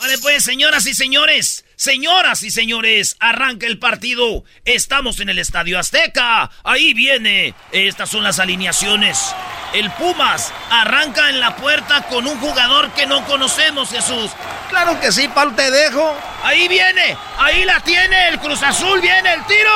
Vale, 0.00 0.16
pues, 0.18 0.44
señoras 0.44 0.86
y 0.86 0.94
señores, 0.94 1.64
señoras 1.74 2.44
y 2.44 2.52
señores, 2.52 3.16
arranca 3.18 3.66
el 3.66 3.80
partido. 3.80 4.44
Estamos 4.64 5.18
en 5.18 5.28
el 5.28 5.40
Estadio 5.40 5.76
Azteca. 5.76 6.52
Ahí 6.62 6.94
viene. 6.94 7.52
Estas 7.72 8.08
son 8.08 8.22
las 8.22 8.38
alineaciones. 8.38 9.34
El 9.72 9.90
Pumas 9.90 10.52
arranca 10.70 11.30
en 11.30 11.40
la 11.40 11.56
puerta 11.56 12.02
con 12.02 12.28
un 12.28 12.38
jugador 12.38 12.92
que 12.92 13.06
no 13.06 13.24
conocemos, 13.26 13.90
Jesús. 13.90 14.30
Claro 14.68 15.00
que 15.00 15.10
sí, 15.10 15.26
Pal, 15.26 15.56
te 15.56 15.68
dejo. 15.68 16.16
Ahí 16.44 16.68
viene, 16.68 17.16
ahí 17.36 17.64
la 17.64 17.80
tiene 17.80 18.28
el 18.28 18.38
Cruz 18.38 18.62
Azul, 18.62 19.00
viene 19.00 19.32
el 19.32 19.44
tiro. 19.46 19.70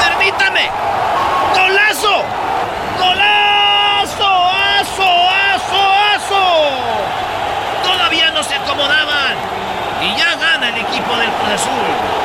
Permítame. 0.00 0.68
Golazo. 1.54 2.24
Golazo. 2.98 3.38
Aso, 4.80 5.04
aso, 5.04 5.80
aso. 6.14 6.42
Todavía 7.82 8.30
no 8.30 8.42
se 8.42 8.54
acomodaban. 8.54 9.34
Y 10.02 10.16
ya 10.16 10.34
gana 10.36 10.68
el 10.68 10.78
equipo 10.78 11.16
del 11.16 11.30
Cruz 11.30 11.50
Azul. 11.54 12.18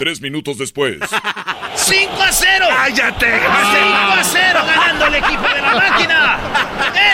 Tres 0.00 0.22
minutos 0.22 0.56
después. 0.56 0.96
5 1.74 2.22
a 2.22 2.32
0. 2.32 2.66
¡Cállate! 2.70 3.26
5 3.26 3.44
a 3.46 4.24
0 4.24 4.60
ganando 4.66 5.06
el 5.08 5.14
equipo 5.16 5.46
de 5.46 5.60
la 5.60 5.74
máquina. 5.74 6.38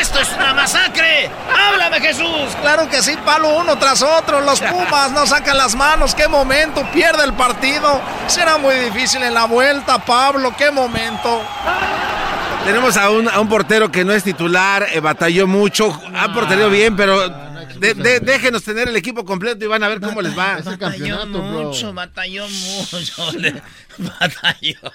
Esto 0.00 0.20
es 0.20 0.32
una 0.32 0.54
masacre. 0.54 1.28
Háblame, 1.52 2.00
Jesús. 2.00 2.54
Claro 2.62 2.88
que 2.88 3.02
sí, 3.02 3.16
palo 3.24 3.58
uno 3.58 3.76
tras 3.76 4.02
otro. 4.02 4.40
Los 4.40 4.60
Pumas 4.70 5.10
no 5.10 5.26
sacan 5.26 5.56
las 5.56 5.74
manos. 5.74 6.14
¡Qué 6.14 6.28
momento! 6.28 6.86
Pierde 6.92 7.24
el 7.24 7.32
partido. 7.32 8.00
Será 8.28 8.56
muy 8.56 8.76
difícil 8.76 9.20
en 9.24 9.34
la 9.34 9.46
vuelta, 9.46 9.98
Pablo. 9.98 10.54
¡Qué 10.56 10.70
momento! 10.70 11.42
Tenemos 12.64 12.96
a 12.96 13.10
un, 13.10 13.28
a 13.28 13.40
un 13.40 13.48
portero 13.48 13.90
que 13.90 14.04
no 14.04 14.12
es 14.12 14.22
titular, 14.22 14.86
eh, 14.92 15.00
batalló 15.00 15.48
mucho, 15.48 16.00
ha 16.14 16.32
portero 16.32 16.68
bien, 16.68 16.96
pero 16.96 17.45
de- 17.78 17.94
de- 17.94 18.20
déjenos 18.20 18.62
tener 18.62 18.88
el 18.88 18.96
equipo 18.96 19.24
completo 19.24 19.64
y 19.64 19.68
van 19.68 19.82
a 19.82 19.88
ver 19.88 20.00
cómo 20.00 20.20
les 20.22 20.36
va. 20.36 20.58
Batalló 20.62 21.26
mucho, 21.26 21.92
batalló 21.92 22.46
mucho. 22.48 23.32
le- 23.38 23.62
batalló. 23.98 24.92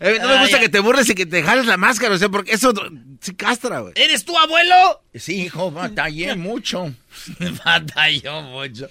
Eh, 0.00 0.18
no 0.20 0.28
me 0.28 0.38
gusta 0.40 0.56
Ay, 0.56 0.62
que 0.64 0.68
te 0.68 0.80
burles 0.80 1.08
y 1.08 1.14
que 1.14 1.24
te 1.24 1.42
jales 1.42 1.66
la 1.66 1.76
máscara, 1.76 2.14
o 2.14 2.18
sea, 2.18 2.28
porque 2.28 2.52
eso 2.52 2.72
sí 3.20 3.34
castra, 3.34 3.78
güey. 3.80 3.92
¿Eres 3.96 4.24
tu 4.24 4.36
abuelo? 4.36 5.02
Sí, 5.14 5.42
hijo, 5.44 5.70
batallé 5.70 6.34
mucho. 6.36 6.92
batalló 7.64 8.42
mucho. 8.42 8.88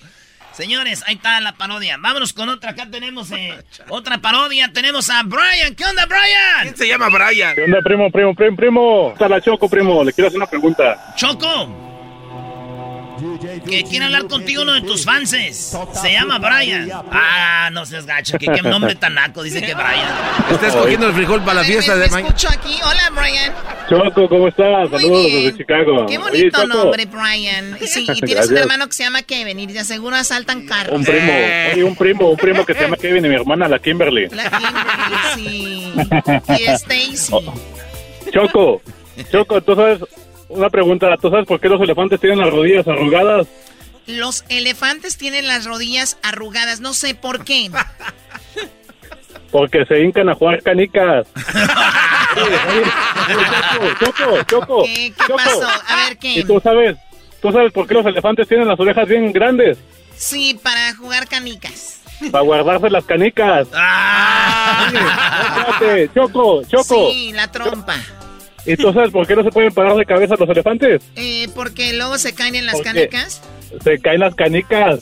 Señores, 0.54 1.04
ahí 1.08 1.16
está 1.16 1.42
la 1.42 1.54
parodia. 1.56 1.98
Vámonos 2.00 2.32
con 2.32 2.48
otra. 2.50 2.72
Acá 2.72 2.88
tenemos 2.90 3.32
eh, 3.32 3.54
otra 3.90 4.20
parodia. 4.20 4.72
Tenemos 4.72 5.10
a 5.10 5.24
Brian. 5.24 5.76
¿Qué 5.76 5.84
onda, 5.84 6.06
Brian? 6.06 6.62
¿Quién 6.62 6.78
se 6.78 6.88
llama 6.88 7.10
Brian? 7.10 7.56
¿Qué 7.56 7.64
onda, 7.64 7.80
primo, 7.84 8.10
primo, 8.12 8.34
primo, 8.36 8.56
primo? 8.56 9.10
Está 9.14 9.28
la 9.28 9.42
Choco, 9.42 9.68
primo. 9.68 10.04
Le 10.04 10.14
quiero 10.14 10.28
hacer 10.28 10.38
una 10.38 10.48
pregunta. 10.50 11.14
Choco. 11.18 11.92
Que 13.68 13.84
quiere 13.84 14.06
hablar 14.06 14.28
contigo 14.28 14.64
uno 14.64 14.74
de 14.74 14.82
tus 14.82 15.06
fanses. 15.06 15.78
Se 15.94 16.12
llama 16.12 16.40
Brian. 16.40 16.90
Ah, 17.12 17.70
no 17.72 17.86
seas 17.86 18.06
gacho. 18.06 18.38
Que 18.38 18.48
qué 18.48 18.62
nombre 18.62 18.96
tan 18.96 19.16
naco. 19.16 19.44
Dice 19.44 19.62
que 19.62 19.74
Brian. 19.74 20.08
Está 20.52 20.68
escogiendo 20.68 21.08
el 21.08 21.14
frijol 21.14 21.42
para 21.42 21.62
la 21.62 21.64
fiesta 21.64 21.96
de 21.96 22.10
mañana. 22.10 22.28
escucho 22.30 22.50
aquí. 22.50 22.76
Hola, 22.84 23.10
Brian. 23.16 23.54
Choco, 23.90 24.28
¿cómo 24.30 24.48
estás? 24.48 24.90
Muy 24.90 25.02
Saludos 25.02 25.26
bien. 25.26 25.44
desde 25.46 25.58
Chicago. 25.58 26.06
Qué 26.08 26.18
bonito 26.18 26.68
nombre, 26.68 27.06
Brian. 27.06 27.78
Sí, 27.86 28.08
y 28.14 28.22
tienes 28.22 28.50
un 28.50 28.58
hermano 28.58 28.88
que 28.88 28.94
se 28.94 29.04
llama 29.04 29.22
Kevin 29.24 29.60
y 29.60 29.68
de 29.68 29.84
seguro 29.84 30.16
asaltan 30.16 30.66
carros. 30.66 30.96
Un 30.98 31.04
primo, 31.06 31.32
Eh. 31.32 31.72
oye, 31.74 31.84
un 31.84 31.96
primo, 31.96 32.30
un 32.30 32.38
primo 32.38 32.66
que 32.66 32.74
se 32.74 32.82
llama 32.82 32.98
Kevin 32.98 33.26
y 33.26 33.30
mi 33.30 33.36
hermana, 33.36 33.68
la 33.68 33.80
Kimberly. 33.80 34.28
La 34.30 34.50
Kimberly, 34.50 35.18
sí. 35.36 35.94
Y 36.60 36.64
Stacy. 36.70 37.34
Choco, 38.32 38.82
Choco, 39.32 39.62
tú 39.62 39.76
sabes, 39.76 40.00
una 40.56 40.70
pregunta, 40.70 41.08
¿tú 41.22 41.30
sabes 41.30 41.46
por 41.46 41.60
qué 41.60 41.70
los 41.70 41.82
elefantes 41.82 42.20
tienen 42.20 42.40
las 42.40 42.50
rodillas 42.52 42.88
arrugadas? 42.88 43.48
Los 44.06 44.44
elefantes 44.50 45.18
tienen 45.18 45.48
las 45.48 45.66
rodillas 45.66 46.18
arrugadas. 46.24 46.80
No 46.82 46.94
sé 46.94 47.16
por 47.16 47.44
qué. 47.46 47.70
Porque 49.52 49.86
se 49.86 50.02
hincan 50.02 50.30
a 50.30 50.36
jugar 50.36 50.62
canicas. 50.64 51.28
Choco, 54.00 54.00
Choco, 54.00 54.44
Choco. 54.44 54.84
¿Qué, 54.86 55.14
qué 55.16 55.24
Choco. 55.28 55.36
pasó? 55.38 55.68
A 55.88 55.96
ver, 55.98 56.18
¿Y 56.22 56.36
¿qué? 56.36 56.44
tú 56.44 56.60
sabes, 56.62 56.98
tú 57.42 57.52
sabes 57.52 57.72
por 57.72 57.88
qué 57.88 57.94
los 57.94 58.06
elefantes 58.06 58.48
tienen 58.48 58.68
las 58.68 58.80
orejas 58.80 59.08
bien 59.08 59.32
grandes? 59.32 59.78
Sí, 60.16 60.60
para 60.62 60.96
jugar 60.96 61.28
canicas. 61.28 62.02
Para 62.32 62.44
guardarse 62.44 62.90
las 62.90 63.06
canicas. 63.06 63.68
Ah. 63.74 64.92
Choco, 66.14 66.64
Choco. 66.64 67.12
Sí, 67.12 67.32
la 67.34 67.52
trompa. 67.52 67.96
¿Y 67.96 68.23
tú 68.78 68.94
sabes 68.94 69.12
por 69.12 69.28
qué 69.28 69.36
no 69.36 69.44
se 69.44 69.52
pueden 69.52 69.74
parar 69.74 69.96
de 69.96 70.06
cabeza 70.06 70.36
los 70.40 70.50
elefantes? 70.50 71.02
Eh, 71.16 71.50
porque 71.56 71.94
luego 71.94 72.18
se 72.18 72.34
caen 72.34 72.56
en 72.56 72.66
las 72.66 72.82
canicas. 72.82 73.42
Se 73.84 74.00
caen 74.00 74.22
las 74.22 74.34
canicas. 74.36 75.02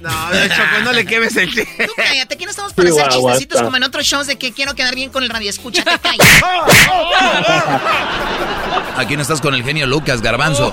No, 0.00 0.10
Choco, 0.10 0.84
no 0.84 0.92
le 0.92 1.06
quemes 1.06 1.34
el 1.36 1.50
Tú 1.52 1.62
cállate, 1.96 2.34
aquí 2.34 2.44
no 2.44 2.50
estamos 2.50 2.74
para 2.74 2.90
hacer 2.90 3.08
chistecitos 3.08 3.62
como 3.62 3.76
en 3.78 3.82
otros 3.82 4.04
shows 4.04 4.26
de 4.26 4.36
que 4.36 4.52
quiero 4.52 4.74
quedar 4.74 4.94
bien 4.94 5.10
con 5.10 5.22
el 5.22 5.30
radio. 5.30 5.48
Escúchate, 5.48 5.90
callas. 6.02 6.42
Aquí 8.96 9.16
no 9.16 9.22
estás 9.22 9.40
con 9.40 9.54
el 9.54 9.62
genio 9.62 9.86
Lucas, 9.86 10.20
garbanzo. 10.22 10.70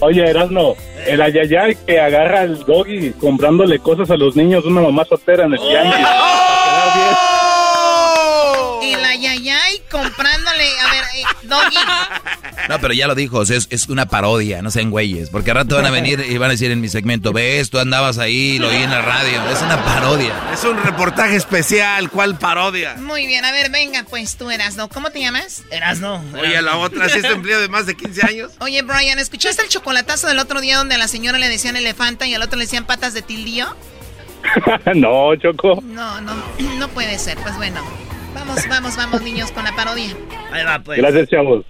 Oye, 0.00 0.28
Erasmo, 0.28 0.76
el 1.06 1.20
ayayay 1.22 1.76
que 1.86 2.00
agarra 2.00 2.40
al 2.42 2.58
doggy 2.64 3.12
comprándole 3.12 3.78
cosas 3.78 4.10
a 4.10 4.16
los 4.16 4.36
niños 4.36 4.62
de 4.64 4.70
una 4.70 4.82
mamá 4.82 5.04
soltera 5.06 5.44
en 5.44 5.52
el 5.54 5.58
tianguis. 5.58 5.94
Para 5.94 6.64
quedar 6.64 7.16
bien. 8.82 8.98
El 8.98 9.04
ayayay 9.04 9.55
comprándole. 9.90 10.80
A 10.80 10.90
ver, 10.90 11.04
eh, 11.14 11.24
Doggy. 11.42 11.76
No, 12.68 12.80
pero 12.80 12.94
ya 12.94 13.06
lo 13.06 13.14
dijo, 13.14 13.38
o 13.38 13.46
sea, 13.46 13.56
es, 13.56 13.68
es 13.70 13.88
una 13.88 14.06
parodia, 14.06 14.62
no 14.62 14.70
sean 14.70 14.90
güeyes. 14.90 15.30
Porque 15.30 15.50
al 15.50 15.58
rato 15.58 15.76
van 15.76 15.86
a 15.86 15.90
venir 15.90 16.24
y 16.28 16.38
van 16.38 16.50
a 16.50 16.52
decir 16.52 16.70
en 16.70 16.80
mi 16.80 16.88
segmento, 16.88 17.32
ves, 17.32 17.70
tú 17.70 17.78
andabas 17.78 18.18
ahí, 18.18 18.58
lo 18.58 18.68
oí 18.68 18.76
en 18.76 18.90
la 18.90 19.02
radio. 19.02 19.48
Es 19.50 19.62
una 19.62 19.84
parodia. 19.84 20.34
Es 20.52 20.64
un 20.64 20.82
reportaje 20.82 21.36
especial, 21.36 22.10
¿cuál 22.10 22.38
parodia? 22.38 22.94
Muy 22.96 23.26
bien, 23.26 23.44
a 23.44 23.52
ver, 23.52 23.70
venga, 23.70 24.04
pues 24.08 24.36
tú 24.36 24.50
eras, 24.50 24.76
¿no? 24.76 24.88
¿Cómo 24.88 25.10
te 25.10 25.20
llamas? 25.20 25.62
Erasno. 25.70 26.24
Oye, 26.40 26.60
la 26.62 26.76
otra, 26.76 27.08
si 27.08 27.18
es 27.18 27.24
empleado 27.24 27.62
de 27.62 27.68
más 27.68 27.86
de 27.86 27.96
15 27.96 28.26
años. 28.26 28.52
Oye, 28.60 28.82
Brian, 28.82 29.18
¿escuchaste 29.18 29.62
el 29.62 29.68
chocolatazo 29.68 30.26
del 30.26 30.38
otro 30.38 30.60
día 30.60 30.78
donde 30.78 30.94
a 30.94 30.98
la 30.98 31.08
señora 31.08 31.38
le 31.38 31.48
decían 31.48 31.76
elefanta 31.76 32.26
y 32.26 32.34
al 32.34 32.42
otro 32.42 32.58
le 32.58 32.64
decían 32.64 32.84
patas 32.84 33.14
de 33.14 33.22
tildío? 33.22 33.66
no, 34.94 35.34
Choco. 35.36 35.82
No, 35.82 36.20
no, 36.20 36.34
no 36.78 36.88
puede 36.88 37.18
ser. 37.18 37.36
Pues 37.38 37.56
bueno, 37.56 37.82
vamos, 38.36 38.68
vamos, 38.68 38.96
vamos, 38.96 39.22
niños, 39.22 39.50
con 39.50 39.64
la 39.64 39.74
parodia. 39.74 40.14
Ahí 40.52 40.64
va, 40.64 40.78
pues. 40.78 40.98
Gracias, 40.98 41.28
chavos. 41.28 41.64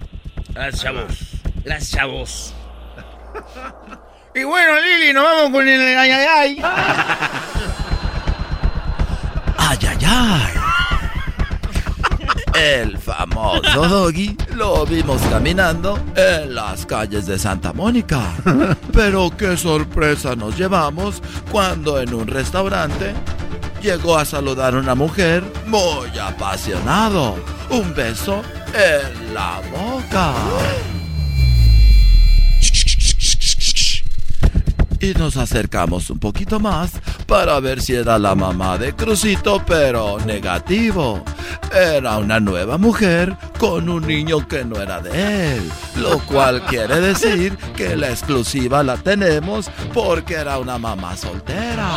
Gracias, 0.53 0.83
chavos. 0.83 1.03
Gracias, 1.63 1.91
chavos. 1.91 2.53
Y 4.35 4.43
bueno, 4.43 4.73
Lili, 4.79 5.13
nos 5.13 5.23
vamos 5.23 5.51
con 5.51 5.67
el 5.67 5.97
ay, 5.97 6.11
ay, 6.11 6.27
ay. 6.29 6.61
Ay, 9.57 9.77
ay, 9.81 10.05
ay. 10.05 10.53
El 12.53 12.97
famoso 12.97 13.87
Doggy 13.87 14.35
lo 14.55 14.85
vimos 14.85 15.21
caminando 15.29 15.99
en 16.15 16.55
las 16.55 16.85
calles 16.85 17.27
de 17.27 17.37
Santa 17.37 17.71
Mónica. 17.71 18.33
Pero 18.93 19.29
qué 19.37 19.55
sorpresa 19.55 20.35
nos 20.35 20.57
llevamos 20.57 21.21
cuando 21.51 21.99
en 22.01 22.13
un 22.13 22.27
restaurante 22.27 23.13
llegó 23.81 24.17
a 24.17 24.25
saludar 24.25 24.75
a 24.75 24.79
una 24.79 24.95
mujer 24.95 25.43
muy 25.65 26.17
apasionado. 26.17 27.35
Un 27.69 27.93
beso 27.93 28.41
en 28.73 29.33
la 29.33 29.61
boca. 29.71 30.33
Y 34.99 35.13
nos 35.13 35.37
acercamos 35.37 36.09
un 36.09 36.19
poquito 36.19 36.59
más 36.59 36.91
para 37.27 37.59
ver 37.59 37.81
si 37.81 37.93
era 37.93 38.17
la 38.17 38.33
mamá 38.33 38.77
de 38.77 38.93
Crucito, 38.93 39.63
pero 39.65 40.17
negativo. 40.25 41.23
Era 41.71 42.17
una 42.17 42.39
nueva 42.39 42.77
mujer 42.77 43.35
con 43.59 43.89
un 43.89 44.07
niño 44.07 44.47
que 44.47 44.65
no 44.65 44.81
era 44.81 44.99
de 44.99 45.55
él, 45.57 45.71
lo 45.97 46.17
cual 46.19 46.65
quiere 46.65 46.99
decir 46.99 47.57
que 47.75 47.95
la 47.95 48.09
exclusiva 48.09 48.81
la 48.83 48.97
tenemos 48.97 49.69
porque 49.93 50.35
era 50.35 50.57
una 50.57 50.77
mamá 50.77 51.15
soltera. 51.15 51.87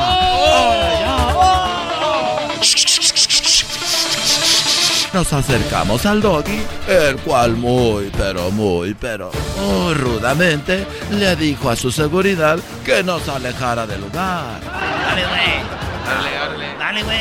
Nos 5.13 5.33
acercamos 5.33 6.07
al 6.07 6.21
doggy, 6.21 6.63
el 6.89 7.17
cual 7.17 7.57
muy, 7.57 8.13
pero 8.17 8.53
muy, 8.53 8.95
pero 8.95 9.33
muy 9.59 9.95
rudamente 9.95 10.87
le 11.11 11.35
dijo 11.35 11.69
a 11.69 11.75
su 11.75 11.91
seguridad 11.91 12.61
que 12.85 13.03
nos 13.03 13.29
alejara 13.29 13.89
del 13.89 14.03
lugar. 14.03 14.61
Dale, 14.61 15.27
güey. 15.27 15.81
Dale, 16.07 16.31
dale. 16.33 16.79
Dale, 16.79 17.03
güey. 17.03 17.19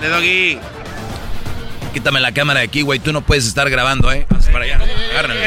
Dale, 0.00 0.08
doggy. 0.08 0.58
Quítame 1.92 2.20
la 2.20 2.30
cámara 2.30 2.60
de 2.60 2.66
aquí, 2.66 2.82
güey. 2.82 3.00
Tú 3.00 3.12
no 3.12 3.22
puedes 3.22 3.46
estar 3.46 3.68
grabando, 3.70 4.12
¿eh? 4.12 4.24
Vamos 4.30 4.46
para 4.46 4.64
allá. 4.64 4.78
Agárrame. 5.10 5.40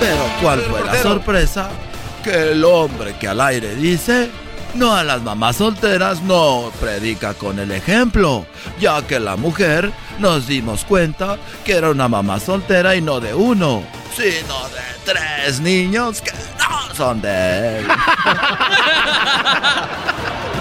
Pero 0.00 0.30
¿cuál 0.42 0.60
fue 0.62 0.84
la 0.84 1.02
sorpresa? 1.02 1.70
Que 2.24 2.52
el 2.52 2.64
hombre 2.64 3.14
que 3.20 3.28
al 3.28 3.40
aire 3.40 3.76
dice, 3.76 4.30
no 4.76 4.94
a 4.94 5.02
las 5.02 5.22
mamás 5.22 5.56
solteras 5.56 6.22
no 6.22 6.70
predica 6.80 7.34
con 7.34 7.58
el 7.58 7.72
ejemplo, 7.72 8.46
ya 8.78 9.06
que 9.06 9.18
la 9.18 9.36
mujer 9.36 9.90
nos 10.18 10.46
dimos 10.46 10.84
cuenta 10.84 11.38
que 11.64 11.72
era 11.72 11.90
una 11.90 12.08
mamá 12.08 12.38
soltera 12.38 12.94
y 12.94 13.00
no 13.00 13.18
de 13.20 13.34
uno, 13.34 13.82
sino 14.14 14.68
de 14.68 14.80
tres 15.04 15.60
niños 15.60 16.20
que 16.20 16.32
no 16.32 16.94
son 16.94 17.22
de 17.22 17.78
él. 17.78 17.86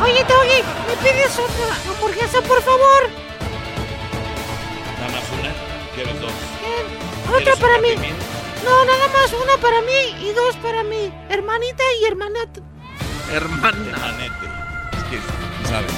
Oye, 0.02 0.24
Doggy, 0.24 0.64
¿me 0.88 0.96
pides 1.04 1.38
otra 1.38 1.76
hamburguesa, 1.92 2.42
por 2.42 2.62
favor? 2.62 3.10
Nada 5.00 5.12
más 5.12 5.24
una, 5.40 5.52
quieres 5.94 6.20
dos. 6.22 6.32
Otra 7.28 7.38
¿Quieres 7.38 7.60
para 7.60 7.78
mí. 7.80 7.90
No, 8.64 8.86
nada 8.86 9.08
más 9.10 9.34
una 9.34 9.58
para 9.62 9.82
mí 9.82 10.28
y 10.28 10.32
dos 10.34 10.56
para 10.58 10.84
mi 10.84 11.12
hermanita 11.30 11.84
y 12.02 12.06
hermanito. 12.06 12.75
Hermana. 13.31 14.16
Es 14.94 15.04
que, 15.04 15.19
¿sabes? 15.69 15.92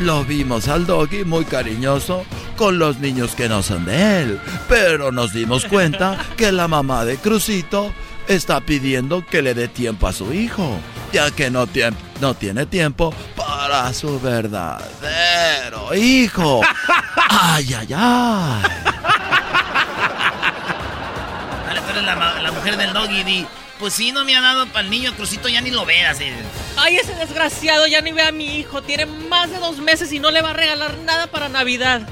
Lo 0.00 0.24
vimos 0.24 0.68
al 0.68 0.86
doggy 0.86 1.24
muy 1.24 1.44
cariñoso 1.44 2.24
con 2.56 2.78
los 2.78 2.98
niños 2.98 3.34
que 3.34 3.48
no 3.48 3.62
son 3.62 3.84
de 3.84 4.22
él, 4.22 4.40
pero 4.68 5.10
nos 5.12 5.32
dimos 5.32 5.64
cuenta 5.64 6.16
que 6.36 6.52
la 6.52 6.68
mamá 6.68 7.04
de 7.04 7.16
Crucito 7.16 7.92
está 8.28 8.60
pidiendo 8.60 9.24
que 9.26 9.42
le 9.42 9.54
dé 9.54 9.68
tiempo 9.68 10.06
a 10.06 10.12
su 10.12 10.32
hijo, 10.32 10.78
ya 11.12 11.30
que 11.30 11.50
no, 11.50 11.66
tiem- 11.66 11.94
no 12.20 12.34
tiene 12.34 12.66
tiempo 12.66 13.12
para 13.36 13.92
su 13.92 14.20
verdadero 14.20 15.94
hijo. 15.94 16.60
¡Ay, 17.30 17.74
ay, 17.74 17.88
ay! 17.96 18.62
Dale, 21.66 21.80
tú 21.80 21.90
eres 21.90 22.04
la, 22.04 22.14
la 22.40 22.52
mujer 22.52 22.76
del 22.76 22.92
doggy. 22.92 23.22
Di, 23.24 23.46
pues 23.78 23.94
sí, 23.94 24.12
no 24.12 24.24
me 24.24 24.36
ha 24.36 24.40
dado 24.40 24.66
para 24.66 24.80
el 24.80 24.90
niño 24.90 25.14
Crucito, 25.14 25.48
ya 25.48 25.60
ni 25.60 25.70
lo 25.70 25.84
veas. 25.86 26.20
eh. 26.20 26.32
Ay, 26.76 26.96
ese 26.96 27.14
desgraciado 27.14 27.86
ya 27.86 28.00
ni 28.00 28.12
ve 28.12 28.22
a 28.22 28.32
mi 28.32 28.58
hijo. 28.58 28.82
Tiene 28.82 29.06
más 29.06 29.50
de 29.50 29.58
dos 29.58 29.78
meses 29.78 30.12
y 30.12 30.18
no 30.20 30.30
le 30.30 30.42
va 30.42 30.50
a 30.50 30.54
regalar 30.54 30.98
nada 30.98 31.26
para 31.28 31.48
Navidad. 31.48 32.08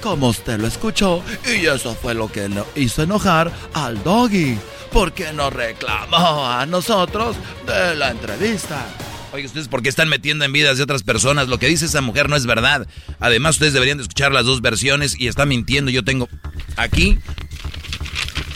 Como 0.00 0.28
usted 0.28 0.58
lo 0.58 0.66
escuchó, 0.66 1.22
y 1.46 1.66
eso 1.66 1.94
fue 1.94 2.14
lo 2.14 2.32
que 2.32 2.48
lo 2.48 2.66
hizo 2.74 3.02
enojar 3.02 3.52
al 3.74 4.02
doggy, 4.02 4.58
porque 4.92 5.32
nos 5.32 5.52
reclamó 5.52 6.46
a 6.46 6.64
nosotros 6.64 7.36
de 7.66 7.94
la 7.96 8.10
entrevista. 8.10 8.86
Oye, 9.32 9.44
ustedes 9.46 9.68
por 9.68 9.82
qué 9.82 9.88
están 9.90 10.08
metiendo 10.08 10.44
en 10.44 10.52
vidas 10.52 10.78
de 10.78 10.82
otras 10.82 11.02
personas. 11.02 11.48
Lo 11.48 11.58
que 11.58 11.66
dice 11.68 11.84
esa 11.86 12.00
mujer 12.00 12.28
no 12.28 12.34
es 12.36 12.46
verdad. 12.46 12.88
Además, 13.20 13.56
ustedes 13.56 13.74
deberían 13.74 13.98
de 13.98 14.02
escuchar 14.02 14.32
las 14.32 14.44
dos 14.44 14.60
versiones 14.60 15.14
y 15.20 15.28
está 15.28 15.46
mintiendo. 15.46 15.90
Yo 15.90 16.02
tengo 16.02 16.28
aquí 16.76 17.18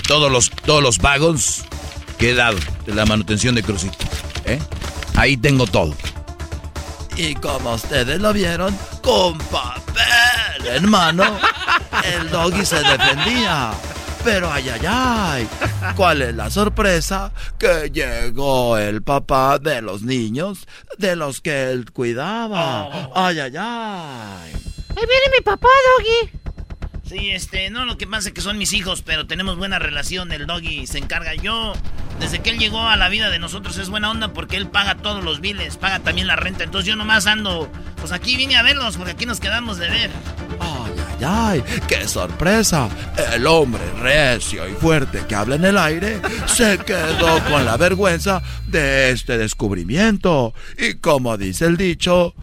todos 0.09 0.33
los, 0.33 0.51
todos 0.51 0.83
los 0.83 0.99
pagos 0.99 1.65
que 2.19 2.31
he 2.31 2.34
dado 2.34 2.58
de 2.87 2.94
la 2.94 3.06
manutención 3.06 3.55
de 3.55 3.62
Crucito. 3.62 3.99
¿eh? 4.44 4.58
Ahí 5.16 5.37
tengo 5.37 5.66
todo. 5.66 5.94
Y 7.16 7.34
como 7.37 7.75
ustedes 7.75 8.20
lo 8.20 8.32
vieron, 8.32 8.76
con 9.02 9.38
papel 9.38 10.66
en 10.66 10.88
mano, 10.88 11.38
el 12.05 12.31
doggy 12.31 12.64
se 12.64 12.81
defendía. 12.81 13.72
Pero 14.25 14.50
ay, 14.50 14.69
ay, 14.70 14.81
ay, 14.88 15.49
¿cuál 15.94 16.22
es 16.22 16.34
la 16.34 16.50
sorpresa? 16.50 17.31
Que 17.58 17.90
llegó 17.93 18.78
el 18.78 19.02
papá 19.02 19.58
de 19.58 19.82
los 19.82 20.02
niños 20.02 20.67
de 20.96 21.14
los 21.14 21.43
que 21.43 21.70
él 21.70 21.93
cuidaba. 21.93 23.10
Ay, 23.14 23.38
ay, 23.38 23.52
ay. 23.58 24.52
Ahí 24.96 25.06
viene 25.06 25.37
mi 25.37 25.44
papá, 25.44 25.69
Doggy. 25.99 26.44
Sí, 27.14 27.31
este, 27.31 27.70
no, 27.70 27.84
lo 27.84 27.96
que 27.96 28.08
pasa 28.08 28.28
es 28.28 28.34
que 28.34 28.40
son 28.40 28.58
mis 28.58 28.72
hijos, 28.72 29.02
pero 29.02 29.25
tenemos 29.25 29.56
buena 29.56 29.78
relación. 29.78 30.32
El 30.32 30.49
doggy 30.49 30.84
se 30.88 30.99
encarga. 30.99 31.32
Yo, 31.37 31.72
desde 32.19 32.40
que 32.40 32.50
él 32.50 32.58
llegó 32.58 32.88
a 32.88 32.96
la 32.96 33.08
vida 33.08 33.31
de 33.31 33.38
nosotros, 33.38 33.78
es 33.78 33.88
buena 33.88 34.11
onda 34.11 34.32
porque 34.32 34.56
él 34.56 34.66
paga 34.66 34.96
todos 34.96 35.22
los 35.22 35.40
biles, 35.40 35.76
paga 35.76 36.00
también 36.00 36.26
la 36.26 36.34
renta. 36.34 36.64
Entonces 36.64 36.88
yo 36.88 36.96
nomás 36.96 37.28
ando, 37.28 37.70
pues 38.00 38.11
aquí 38.11 38.34
vine 38.34 38.56
a 38.56 38.64
verlos 38.64 38.96
porque 38.96 39.12
aquí 39.12 39.26
nos 39.26 39.38
quedamos 39.38 39.78
de 39.78 39.90
ver. 39.90 40.11
Ay, 40.58 40.93
ay, 41.20 41.62
ay, 41.69 41.81
qué 41.87 42.08
sorpresa. 42.08 42.88
El 43.32 43.46
hombre 43.46 43.84
recio 44.00 44.69
y 44.69 44.72
fuerte 44.72 45.25
que 45.28 45.37
habla 45.37 45.55
en 45.55 45.67
el 45.67 45.78
aire 45.78 46.20
se 46.46 46.78
quedó 46.78 47.38
con 47.44 47.64
la 47.64 47.76
vergüenza 47.76 48.43
de 48.67 49.10
este 49.10 49.38
descubrimiento. 49.38 50.52
Y 50.76 50.94
como 50.94 51.37
dice 51.37 51.67
el 51.67 51.76
dicho, 51.76 52.34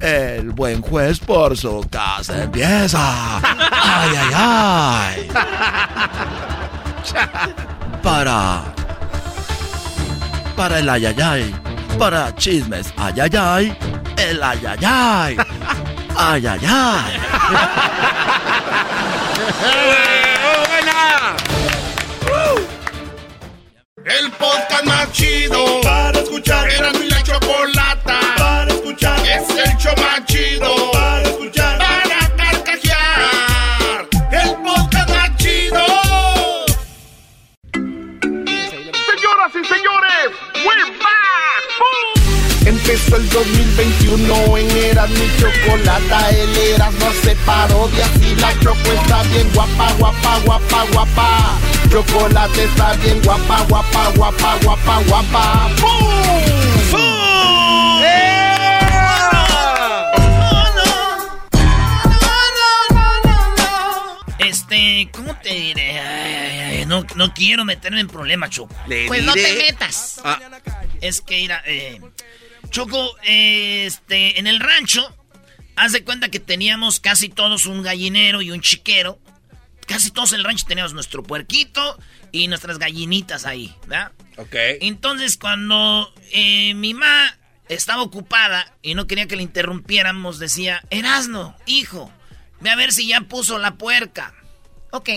el 0.00 0.50
buen 0.50 0.80
juez 0.80 1.18
por 1.18 1.56
su 1.56 1.86
casa 1.90 2.44
empieza. 2.44 3.38
Ay, 3.38 4.10
ay, 4.16 4.34
ay. 4.34 5.28
Para. 8.02 8.62
Para 10.56 10.78
el 10.78 10.88
ayayay. 10.88 11.54
Para 11.98 12.34
chismes 12.34 12.92
ayayay. 12.96 13.76
El 14.16 14.42
ayayay. 14.42 15.36
Ay, 16.16 16.46
ay, 16.46 16.60
ay. 16.66 17.20
El 24.04 24.30
podcast 24.32 24.84
más 24.84 25.12
chido 25.12 25.80
para 25.82 26.18
escuchar. 26.20 26.68
Era 26.70 26.92
mi 26.92 27.08
la 27.08 27.22
escuchar. 27.22 27.77
Es 29.28 29.46
el 29.50 29.76
show 29.76 29.92
más 29.98 30.24
chido 30.24 30.90
para 30.92 31.22
escuchar. 31.22 31.78
Para 31.78 32.34
carcajear. 32.36 34.08
El 34.32 34.56
podcast 34.64 35.10
más 35.10 35.36
chido. 35.36 35.84
Señoras 39.10 39.52
y 39.52 39.64
señores, 39.66 40.28
we're 40.64 40.98
back. 40.98 42.66
Empezó 42.66 43.16
el 43.16 43.28
2021 43.28 44.56
en 44.56 44.70
Eras 44.76 45.10
mi 45.10 45.30
chocolata. 45.38 46.30
El 46.30 46.56
Eras 46.56 46.94
no 46.94 47.12
se 47.22 47.36
parodias 47.44 48.10
y 48.22 48.34
la 48.36 48.58
choco 48.60 48.92
está 48.92 49.22
bien 49.24 49.50
guapa, 49.52 49.92
guapa, 49.98 50.38
guapa, 50.46 50.84
guapa. 50.92 51.58
Chocolate 51.90 52.64
está 52.64 52.94
bien 52.94 53.20
guapa, 53.22 53.62
guapa, 53.68 54.10
guapa, 54.16 54.58
guapa, 54.62 55.02
guapa. 55.06 55.68
¡Bum! 55.80 56.57
Este, 64.70 65.08
¿cómo 65.12 65.34
te 65.38 65.54
diré? 65.54 65.98
Ay, 65.98 66.78
ay, 66.78 66.86
no, 66.86 67.06
no 67.14 67.32
quiero 67.32 67.64
meterme 67.64 68.00
en 68.00 68.08
problemas, 68.08 68.50
Choco. 68.50 68.74
Pues 69.06 69.24
no 69.24 69.32
te 69.32 69.54
metas. 69.54 70.20
Es 71.00 71.22
que, 71.22 71.36
mira, 71.36 71.62
eh, 71.64 72.00
Choco, 72.70 73.16
eh, 73.24 73.86
este, 73.86 74.38
en 74.38 74.46
el 74.46 74.60
rancho, 74.60 75.16
haz 75.74 75.92
de 75.92 76.04
cuenta 76.04 76.28
que 76.28 76.38
teníamos 76.38 77.00
casi 77.00 77.30
todos 77.30 77.64
un 77.64 77.82
gallinero 77.82 78.42
y 78.42 78.50
un 78.50 78.60
chiquero. 78.60 79.18
Casi 79.86 80.10
todos 80.10 80.32
en 80.34 80.40
el 80.40 80.44
rancho 80.44 80.66
teníamos 80.68 80.92
nuestro 80.92 81.22
puerquito 81.22 81.98
y 82.30 82.48
nuestras 82.48 82.78
gallinitas 82.78 83.46
ahí, 83.46 83.74
¿verdad? 83.86 84.12
Ok. 84.36 84.54
Entonces, 84.82 85.38
cuando 85.38 86.12
eh, 86.30 86.74
mi 86.74 86.92
mamá 86.92 87.38
estaba 87.70 88.02
ocupada 88.02 88.74
y 88.82 88.94
no 88.94 89.06
quería 89.06 89.26
que 89.26 89.36
le 89.36 89.42
interrumpiéramos, 89.42 90.38
decía, 90.38 90.82
Erasno, 90.90 91.56
hijo, 91.64 92.12
Ve 92.60 92.70
a 92.70 92.76
ver 92.76 92.92
si 92.92 93.06
ya 93.06 93.20
puso 93.20 93.58
la 93.58 93.76
puerca. 93.76 94.34
Ok. 94.90 95.08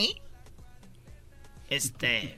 Este. 1.70 2.38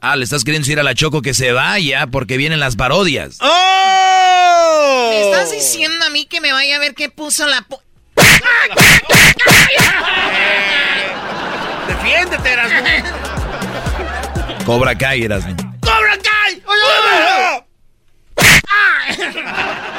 Ah, 0.00 0.16
le 0.16 0.24
estás 0.24 0.44
queriendo 0.44 0.66
decir 0.66 0.78
a 0.78 0.82
la 0.82 0.94
Choco 0.94 1.22
que 1.22 1.32
se 1.34 1.52
vaya 1.52 2.06
porque 2.08 2.36
vienen 2.36 2.60
las 2.60 2.76
parodias. 2.76 3.38
¡Oh! 3.40 5.08
¿Me 5.10 5.20
estás 5.22 5.50
diciendo 5.50 6.04
a 6.04 6.10
mí 6.10 6.26
que 6.26 6.40
me 6.40 6.52
vaya 6.52 6.76
a 6.76 6.78
ver 6.78 6.94
qué 6.94 7.08
puso 7.10 7.46
la... 7.46 7.66
pu- 7.66 7.80
Defiéndete, 11.88 12.52
Erasmo. 12.52 12.78
Cobra 14.64 14.94
Kai, 14.96 15.22
Erasmo. 15.24 15.54
¡Cobra 15.80 16.18
Kai! 16.18 16.62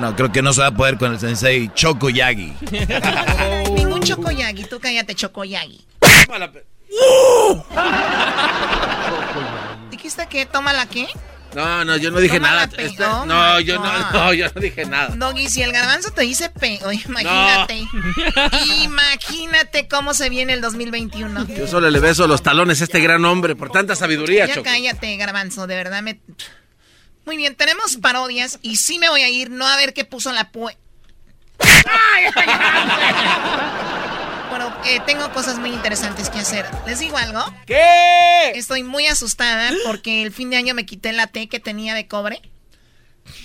No, 0.00 0.14
creo 0.14 0.30
que 0.30 0.42
no 0.42 0.52
se 0.52 0.60
va 0.60 0.66
a 0.68 0.74
poder 0.74 0.98
con 0.98 1.12
el 1.12 1.18
sensei 1.18 1.70
Choco 1.74 2.10
Yagi. 2.10 2.54
Ningún 3.74 4.02
Chocoyagi. 4.02 4.64
Tú 4.64 4.78
cállate, 4.78 5.14
Chocoyagi. 5.14 5.84
¿Dijiste 9.90 10.26
que 10.28 10.46
toma 10.46 10.72
la 10.72 10.86
qué? 10.86 11.06
No, 11.54 11.84
no, 11.86 11.96
yo 11.96 12.10
no 12.10 12.18
dije 12.20 12.36
Toma 12.36 12.48
nada. 12.50 12.64
Este- 12.76 13.04
Oh 13.04 13.24
no, 13.24 13.60
yo 13.60 13.78
no, 13.78 14.32
yo 14.34 14.46
no 14.54 14.60
dije 14.60 14.84
nada. 14.84 15.14
Doggy, 15.16 15.48
si 15.48 15.62
el 15.62 15.72
garbanzo 15.72 16.10
te 16.10 16.22
dice 16.22 16.50
pe... 16.50 16.78
Oye, 16.84 17.00
imagínate. 17.08 17.82
Imagínate 18.82 19.88
cómo 19.88 20.12
se 20.12 20.28
viene 20.28 20.52
el 20.52 20.60
2021. 20.60 21.46
Yo 21.48 21.66
solo 21.66 21.88
le 21.88 21.98
beso 22.00 22.26
los 22.26 22.42
talones 22.42 22.82
a 22.82 22.84
este 22.84 23.00
gran 23.00 23.24
hombre 23.24 23.56
por 23.56 23.70
tanta 23.70 23.96
sabiduría, 23.96 24.46
Ya 24.46 24.54
Choco. 24.56 24.64
cállate, 24.64 25.16
garbanzo, 25.16 25.66
de 25.66 25.76
verdad 25.76 26.02
me... 26.02 26.20
Muy 27.26 27.36
bien, 27.36 27.56
tenemos 27.56 27.96
parodias 27.96 28.60
y 28.62 28.76
sí 28.76 29.00
me 29.00 29.08
voy 29.08 29.22
a 29.22 29.28
ir, 29.28 29.50
no 29.50 29.66
a 29.66 29.76
ver 29.76 29.92
qué 29.92 30.04
puso 30.04 30.32
la 30.32 30.50
pue... 30.50 30.78
Bueno, 34.48 34.72
eh, 34.86 35.00
tengo 35.04 35.30
cosas 35.32 35.58
muy 35.58 35.70
interesantes 35.70 36.30
que 36.30 36.38
hacer. 36.38 36.64
¿Les 36.86 37.00
digo 37.00 37.16
algo? 37.16 37.44
¿Qué? 37.66 38.52
Estoy 38.54 38.84
muy 38.84 39.06
asustada 39.06 39.70
porque 39.84 40.22
el 40.22 40.32
fin 40.32 40.50
de 40.50 40.56
año 40.56 40.72
me 40.72 40.86
quité 40.86 41.12
la 41.12 41.26
T 41.26 41.48
que 41.48 41.58
tenía 41.58 41.94
de 41.94 42.06
cobre. 42.06 42.40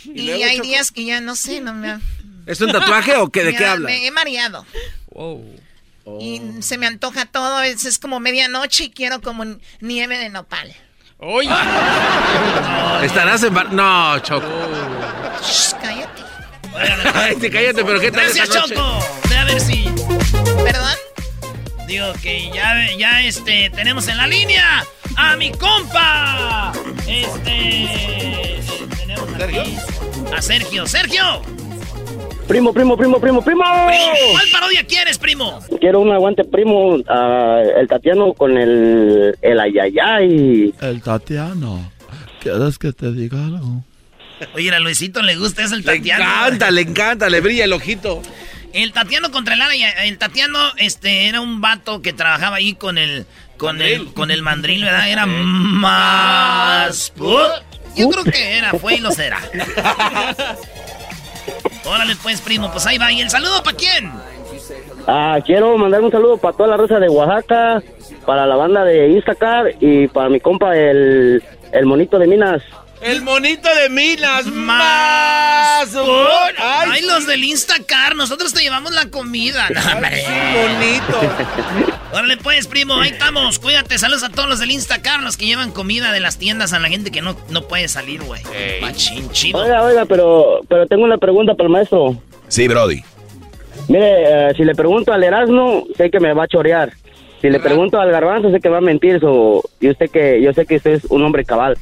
Y, 0.05 0.29
hay 0.29 0.59
días 0.59 0.91
que 0.91 1.03
ya 1.03 1.19
no 1.19 1.35
sé, 1.35 1.59
no 1.59 1.73
me... 1.73 1.99
¿Es 2.45 2.61
un 2.61 2.71
tatuaje 2.71 3.15
o 3.17 3.29
qué? 3.29 3.43
¿De 3.43 3.55
qué 3.55 3.65
habla? 3.65 3.89
Me 3.89 4.05
he 4.05 4.11
mareado. 4.11 4.65
Y 6.19 6.41
se 6.61 6.77
me 6.77 6.85
antoja 6.85 7.25
todo, 7.25 7.61
es, 7.61 7.83
es 7.85 7.97
como 7.97 8.19
medianoche 8.19 8.85
y 8.85 8.91
quiero 8.91 9.21
como 9.21 9.43
nieve 9.79 10.17
de 10.19 10.29
nopal. 10.29 10.73
¿Estarás 13.03 13.43
en 13.43 13.53
bar... 13.53 13.71
No, 13.71 14.17
Choco. 14.19 14.47
Shh, 15.43 15.73
cállate. 15.79 16.23
Ay, 17.13 17.35
cállate, 17.35 17.85
pero 17.85 17.99
¿qué 17.99 18.11
tal 18.11 18.23
Gracias, 18.23 18.49
esta 18.49 18.61
noche? 18.61 18.73
Choco. 18.73 19.05
Ve 19.29 19.37
a 19.37 19.45
ver 19.45 19.59
si. 19.59 19.83
¿Perdón? 20.63 20.97
Digo 21.85 22.11
que 22.23 22.49
ya, 22.51 22.91
ya 22.97 23.21
este, 23.21 23.69
tenemos 23.69 24.07
en 24.07 24.17
la 24.17 24.25
línea 24.25 24.83
a 25.15 25.35
mi 25.35 25.51
compa. 25.51 26.73
Este. 27.07 28.59
Tenemos 28.97 29.29
aquí 29.35 29.77
a 30.35 30.41
Sergio. 30.41 30.87
¡Sergio! 30.87 31.60
Primo, 32.47 32.73
primo, 32.73 32.97
primo, 32.97 33.19
primo, 33.19 33.41
primo. 33.41 33.63
¿Cuál 33.63 34.45
parodia 34.51 34.83
quieres, 34.85 35.17
primo? 35.17 35.59
Quiero 35.79 36.01
un 36.01 36.11
aguante, 36.11 36.43
primo. 36.43 36.97
ah, 37.07 37.61
el 37.77 37.87
Tatiano 37.87 38.33
con 38.33 38.57
el, 38.57 39.37
el 39.41 39.59
ayayay. 39.59 40.73
El 40.81 41.01
Tatiano. 41.01 41.91
¿Quieres 42.41 42.77
que 42.77 42.91
te 42.91 43.11
diga 43.13 43.37
algo? 43.45 43.83
Oye, 44.55 44.73
a 44.73 44.79
Luisito 44.79 45.21
le 45.21 45.35
gusta 45.37 45.63
eso 45.63 45.75
el 45.75 45.81
Le 45.81 45.97
Tatiano. 45.97 46.23
encanta, 46.23 46.71
le 46.71 46.81
encanta, 46.81 47.29
le 47.29 47.39
brilla 47.39 47.63
el 47.65 47.73
ojito. 47.73 48.21
El 48.73 48.91
Tatiano 48.91 49.31
contra 49.31 49.53
el 49.53 49.61
Ara. 49.61 49.73
El 50.03 50.17
Tatiano, 50.17 50.57
este, 50.77 51.27
era 51.27 51.39
un 51.41 51.61
vato 51.61 52.01
que 52.01 52.11
trabajaba 52.11 52.57
ahí 52.57 52.73
con 52.73 52.97
el. 52.97 53.25
Con 53.57 53.79
el, 53.81 54.11
con 54.13 54.31
el 54.31 54.41
mandril, 54.41 54.83
¿verdad? 54.83 55.07
Era 55.09 55.25
más. 55.27 57.13
Yo 57.95 58.09
creo 58.09 58.23
que 58.23 58.57
era, 58.57 58.71
fue 58.71 58.95
y 58.95 58.99
lo 58.99 59.11
será. 59.11 59.39
Órale, 61.85 62.15
pues, 62.21 62.41
primo, 62.41 62.71
pues 62.71 62.85
ahí 62.85 62.97
va. 62.97 63.11
¿Y 63.11 63.21
el 63.21 63.29
saludo 63.29 63.63
para 63.63 63.77
quién? 63.77 64.11
Ah, 65.07 65.39
quiero 65.45 65.77
mandar 65.77 66.01
un 66.01 66.11
saludo 66.11 66.37
para 66.37 66.55
toda 66.55 66.69
la 66.69 66.77
raza 66.77 66.99
de 66.99 67.09
Oaxaca, 67.09 67.81
para 68.25 68.45
la 68.45 68.55
banda 68.55 68.83
de 68.83 69.09
Instacar 69.09 69.73
y 69.79 70.07
para 70.07 70.29
mi 70.29 70.39
compa 70.39 70.77
el, 70.77 71.43
el 71.71 71.85
monito 71.85 72.19
de 72.19 72.27
Minas. 72.27 72.61
El 73.01 73.21
monito 73.23 73.67
de 73.73 73.89
Minas. 73.89 74.45
Más. 74.45 75.95
Ay, 75.95 76.89
Ay, 76.91 77.01
los 77.01 77.25
del 77.25 77.43
Instacar, 77.43 78.15
nosotros 78.15 78.53
te 78.53 78.61
llevamos 78.61 78.93
la 78.93 79.09
comida. 79.09 79.67
No, 79.69 79.81
hombre. 79.93 80.23
bonito. 80.61 81.99
Órale, 82.13 82.37
pues, 82.37 82.67
primo, 82.67 82.95
ahí 82.95 83.09
estamos. 83.09 83.57
Cuídate, 83.57 83.97
saludos 83.97 84.23
a 84.23 84.29
todos 84.29 84.47
los 84.47 84.59
del 84.59 84.71
Instacar, 84.71 85.21
los 85.21 85.35
que 85.35 85.45
llevan 85.45 85.71
comida 85.71 86.11
de 86.11 86.19
las 86.19 86.37
tiendas 86.37 86.73
a 86.73 86.79
la 86.79 86.89
gente 86.89 87.09
que 87.09 87.21
no, 87.21 87.35
no 87.49 87.63
puede 87.63 87.87
salir, 87.87 88.21
güey. 88.21 88.43
Machín, 88.81 89.31
chido. 89.31 89.59
Oiga, 89.59 89.81
oiga, 89.83 90.05
pero, 90.05 90.61
pero 90.69 90.85
tengo 90.85 91.03
una 91.03 91.17
pregunta 91.17 91.55
para 91.55 91.67
el 91.67 91.71
maestro. 91.71 92.21
Sí, 92.49 92.67
Brody. 92.67 93.01
Mire, 93.87 94.49
eh, 94.49 94.53
si 94.55 94.63
le 94.63 94.75
pregunto 94.75 95.11
al 95.11 95.23
Erasmo, 95.23 95.85
sé 95.97 96.11
que 96.11 96.19
me 96.19 96.33
va 96.33 96.43
a 96.43 96.47
chorear. 96.47 96.93
Si 97.41 97.49
le 97.49 97.59
pregunto 97.59 97.99
al 97.99 98.11
Garbanzo, 98.11 98.51
sé 98.51 98.59
que 98.59 98.69
va 98.69 98.77
a 98.77 98.81
mentir. 98.81 99.19
So, 99.19 99.63
yo, 99.79 99.93
sé 99.95 100.09
que, 100.09 100.39
yo 100.41 100.53
sé 100.53 100.67
que 100.67 100.75
usted 100.75 100.91
es 100.91 101.05
un 101.05 101.23
hombre 101.23 101.43
cabal. 101.43 101.75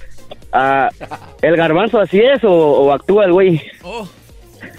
Ah, 0.52 0.90
¿El 1.42 1.56
Garbanzo 1.56 2.00
así 2.00 2.20
es 2.20 2.44
o, 2.44 2.52
o 2.52 2.92
actúa 2.94 3.26
el 3.26 3.34
güey? 3.34 3.62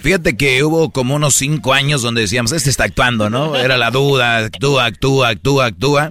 Fíjate 0.01 0.35
que 0.35 0.63
hubo 0.63 0.89
como 0.89 1.15
unos 1.15 1.35
cinco 1.35 1.73
años 1.73 2.01
donde 2.01 2.21
decíamos, 2.21 2.51
este 2.51 2.69
está 2.69 2.85
actuando, 2.85 3.29
¿no? 3.29 3.55
Era 3.55 3.77
la 3.77 3.91
duda, 3.91 4.37
actúa, 4.45 4.85
actúa, 4.85 5.29
actúa, 5.29 5.65
actúa. 5.67 6.09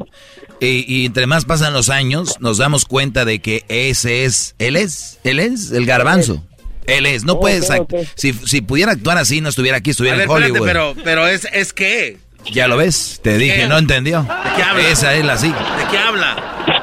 Y, 0.60 0.84
y 0.86 1.06
entre 1.06 1.26
más 1.26 1.44
pasan 1.44 1.72
los 1.72 1.88
años, 1.88 2.36
nos 2.40 2.58
damos 2.58 2.84
cuenta 2.84 3.24
de 3.24 3.40
que 3.40 3.64
ese 3.68 4.24
es, 4.24 4.54
él 4.58 4.76
es, 4.76 5.18
él 5.24 5.40
es 5.40 5.72
el 5.72 5.86
garbanzo. 5.86 6.44
Él 6.86 7.06
es, 7.06 7.24
no 7.24 7.34
Oh, 7.34 7.40
puedes, 7.40 7.70
ok, 7.70 7.76
act- 7.90 8.00
ok. 8.02 8.08
Si, 8.14 8.32
si 8.32 8.60
pudiera 8.60 8.92
actuar 8.92 9.16
así, 9.18 9.40
no 9.40 9.48
estuviera 9.48 9.78
aquí, 9.78 9.90
estuviera 9.90 10.16
ver, 10.16 10.26
en 10.26 10.30
espérate, 10.30 10.52
Hollywood. 10.52 10.66
pero, 10.66 10.94
pero 11.04 11.26
es, 11.28 11.46
es 11.52 11.72
qué? 11.72 12.18
Ya 12.52 12.68
lo 12.68 12.76
ves, 12.76 13.20
te 13.22 13.38
dije, 13.38 13.56
¿Qué? 13.62 13.66
no 13.68 13.78
entendió. 13.78 14.22
¿De 14.22 14.28
qué 14.56 14.62
habla? 14.62 14.88
Esa 14.88 15.14
es 15.14 15.24
la 15.24 15.36
sí. 15.38 15.48
¿De 15.48 15.84
qué 15.90 15.98
habla? 15.98 16.79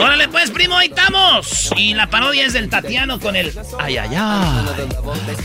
Órale, 0.00 0.28
pues, 0.28 0.50
primo, 0.50 0.76
ahí 0.76 0.88
estamos. 0.88 1.70
Y 1.76 1.94
la 1.94 2.08
parodia 2.08 2.46
es 2.46 2.52
del 2.52 2.68
Tatiano 2.68 3.18
con 3.20 3.36
el. 3.36 3.52
Ay, 3.78 3.96
ay, 3.98 4.10
ay. 4.12 4.66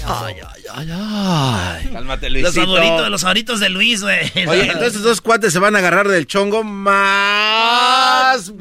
Ay, 0.07 0.35
ay, 0.41 0.63
ay, 0.73 0.89
ay. 0.91 1.89
Cálmate, 1.93 2.29
Los 2.29 2.41
Luisito. 2.55 2.65
favoritos, 2.65 3.09
los 3.09 3.21
favoritos 3.21 3.59
de 3.59 3.69
Luis, 3.69 4.01
güey. 4.01 4.31
Oye, 4.47 4.71
entonces 4.71 5.01
dos 5.01 5.21
cuates 5.21 5.51
se 5.53 5.59
van 5.59 5.75
a 5.75 5.79
agarrar 5.79 6.07
del 6.07 6.25
chongo 6.27 6.63
más. 6.63 8.51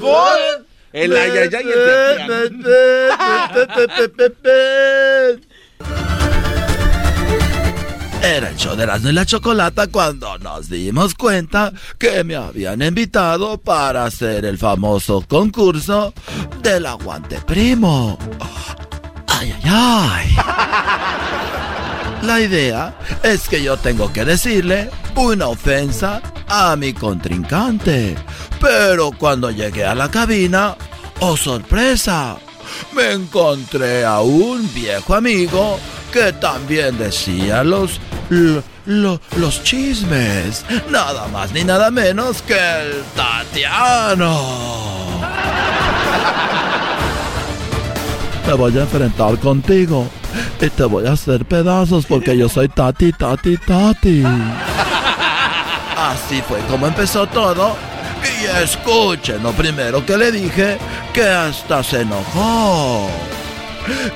El 0.93 1.17
ayayay 1.17 1.65
y 1.65 1.71
el 1.71 2.61
Era 8.25 8.49
el 8.49 8.57
show 8.57 8.75
de 8.75 8.85
Erasmo 8.85 9.11
y 9.11 9.12
la 9.12 9.26
Chocolata 9.26 9.87
cuando 9.88 10.38
nos 10.38 10.71
dimos 10.71 11.14
cuenta 11.14 11.75
que 11.99 12.25
me 12.25 12.37
habían 12.37 12.81
invitado 12.81 13.59
para 13.59 14.07
hacer 14.07 14.47
el 14.47 14.57
famoso 14.57 15.23
concurso 15.28 16.14
del 16.62 16.87
aguante 16.87 17.38
primo. 17.43 18.19
Ay, 19.28 19.54
ay, 19.62 19.71
ay. 19.71 20.37
La 22.23 22.40
idea 22.40 22.97
es 23.23 23.47
que 23.47 23.62
yo 23.62 23.76
tengo 23.76 24.11
que 24.11 24.25
decirle 24.25 24.88
una 25.16 25.49
ofensa 25.49 26.23
a 26.49 26.76
mi 26.76 26.95
contrincante. 26.95 28.16
Pero 28.59 29.11
cuando 29.12 29.50
llegué 29.50 29.85
a 29.85 29.95
la 29.95 30.11
cabina, 30.11 30.76
oh 31.21 31.37
sorpresa, 31.37 32.38
me 32.95 33.12
encontré 33.12 34.04
a 34.04 34.21
un 34.21 34.73
viejo 34.75 35.14
amigo 35.14 35.78
que 36.12 36.33
también 36.33 36.97
decía 36.99 37.64
los, 37.64 37.99
lo- 38.28 38.62
lo- 38.87 39.21
los 39.37 39.62
chismes. 39.64 40.64
Nada 40.90 41.26
más 41.28 41.52
ni 41.52 41.64
nada 41.64 41.90
menos 41.90 42.43
que 42.43 42.54
el 42.54 43.02
Tatiano. 43.16 44.40
Me 48.47 48.52
voy 48.52 48.76
a 48.78 48.83
enfrentar 48.83 49.38
contigo 49.38 50.07
y 50.61 50.69
te 50.69 50.85
voy 50.85 51.07
a 51.07 51.12
hacer 51.12 51.45
pedazos 51.47 52.04
porque 52.07 52.37
yo 52.37 52.49
soy 52.49 52.69
Tati, 52.69 53.12
Tati, 53.12 53.57
Tati. 53.57 54.23
Así 55.97 56.43
fue 56.47 56.59
como 56.71 56.87
empezó 56.87 57.26
todo. 57.26 57.75
Y 58.25 58.45
escuchen 58.62 59.43
lo 59.43 59.52
primero 59.52 60.04
que 60.04 60.16
le 60.16 60.33
dije, 60.33 60.78
que 61.12 61.26
hasta 61.26 61.83
se 61.83 62.02
enojó. 62.02 63.09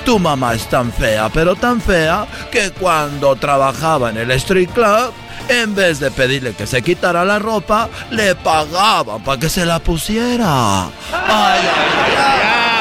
Tu 0.05 0.19
mamá 0.19 0.55
es 0.55 0.67
tan 0.69 0.91
fea, 0.93 1.29
pero 1.29 1.55
tan 1.55 1.81
fea, 1.81 2.27
que 2.51 2.71
cuando 2.71 3.37
trabajaba 3.37 4.11
en 4.11 4.17
el 4.17 4.31
street 4.33 4.71
club, 4.71 5.13
en 5.49 5.75
vez 5.75 6.01
de 6.01 6.11
pedirle 6.11 6.55
que 6.55 6.67
se 6.67 6.83
quitara 6.83 7.25
la 7.25 7.39
ropa, 7.39 7.89
le 8.11 8.35
pagaban 8.35 9.23
para 9.23 9.39
que 9.39 9.49
se 9.49 9.67
la 9.67 9.79
pusiera. 9.79 10.85
Ay, 10.85 10.91
ay, 11.13 11.61
ay, 11.97 12.17
ay. 12.17 12.79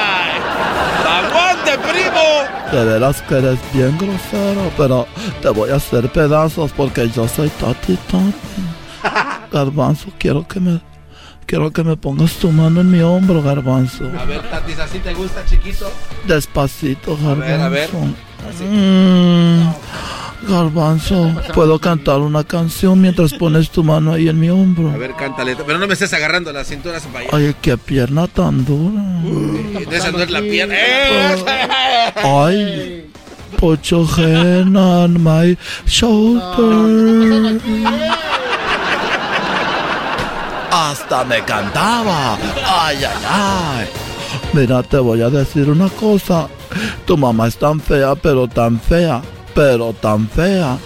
¡Aguante, 1.08 1.72
¡Aguante, 1.72 1.78
primo! 1.90 2.72
De 2.72 2.86
veras 2.86 3.22
que 3.24 3.38
eres 3.38 3.60
bien 3.74 3.98
grosero, 3.98 4.72
pero 4.78 5.08
te 5.42 5.50
voy 5.50 5.72
a 5.72 5.76
hacer 5.76 6.10
pedazos 6.12 6.72
porque 6.72 7.10
yo 7.10 7.28
soy 7.28 7.50
Tati 7.50 7.96
Tati. 7.96 9.52
Garbanzo, 9.52 10.08
quiero 10.18 10.48
que 10.48 10.60
me 10.60 10.82
quiero 11.48 11.72
que 11.72 11.84
me 11.84 11.98
pongas 11.98 12.34
tu 12.34 12.52
mano 12.52 12.82
en 12.82 12.92
mi 12.92 13.00
hombro, 13.00 13.42
Garbanzo. 13.42 14.04
A 14.20 14.26
ver, 14.26 14.42
Tatis, 14.52 14.78
¿así 14.78 15.00
te 15.00 15.14
gusta, 15.16 15.44
chiquito? 15.46 15.90
Despacito, 16.28 17.18
Garbanzo. 17.18 17.40
ver, 17.40 17.62
a 17.62 17.70
ver. 17.70 17.90
Mm, 18.62 19.74
Garbanzo, 20.48 21.34
puedo 21.56 21.80
cantar 21.80 22.20
una 22.20 22.44
canción 22.44 23.02
mientras 23.02 23.34
pones 23.34 23.72
tu 23.72 23.84
mano 23.84 24.14
ahí 24.14 24.30
en 24.30 24.40
mi 24.40 24.50
hombro. 24.50 24.92
A 24.92 24.98
ver, 24.98 25.16
cántale. 25.16 25.56
Pero 25.56 25.80
no 25.80 25.88
me 25.88 25.94
estés 25.94 26.14
agarrando 26.14 26.54
la 26.54 26.64
cintura 26.64 27.00
para 27.12 27.20
allá. 27.20 27.30
Ay, 27.34 27.56
qué 27.62 27.78
pierna 27.78 28.28
tan 28.28 28.64
dura. 28.64 29.02
Esa 29.92 30.12
no 30.12 30.20
es 30.20 30.30
la 30.30 30.42
pierna. 30.42 30.76
¡Eh! 30.78 31.44
Ay, 32.24 33.10
put 33.58 33.82
your 33.84 34.06
hand 34.06 34.78
on 34.78 35.24
my 35.24 35.58
shoulder. 35.86 37.60
Hasta 40.80 41.24
me 41.24 41.44
cantaba. 41.44 42.38
Ay, 42.64 43.04
ay, 43.04 43.24
ay. 43.28 43.88
Mira, 44.54 44.84
te 44.84 45.00
voy 45.00 45.24
a 45.24 45.30
decir 45.30 45.72
una 45.72 45.90
cosa. 45.90 46.48
Tu 47.06 47.18
mamá 47.18 47.48
es 47.48 47.58
tan 47.58 47.80
fea, 47.80 48.14
pero 48.14 48.48
tan 48.48 48.80
fea, 48.80 49.24
pero 49.56 49.94
tan 49.94 50.30
fea, 50.30 50.78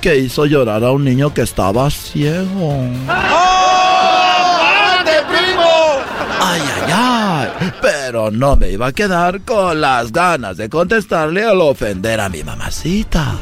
que 0.00 0.16
hizo 0.16 0.46
llorar 0.46 0.82
a 0.82 0.92
un 0.92 1.04
niño 1.04 1.34
que 1.34 1.42
estaba 1.42 1.90
ciego. 1.90 2.72
¡Aguante, 3.06 5.12
primo! 5.28 5.70
Ay, 6.40 6.62
ay, 6.86 6.92
ay. 6.94 7.48
Pero 7.82 8.30
no 8.30 8.56
me 8.56 8.70
iba 8.70 8.86
a 8.86 8.92
quedar 8.92 9.42
con 9.42 9.78
las 9.78 10.10
ganas 10.10 10.56
de 10.56 10.70
contestarle 10.70 11.44
al 11.44 11.60
ofender 11.60 12.18
a 12.18 12.30
mi 12.30 12.42
mamacita. 12.42 13.34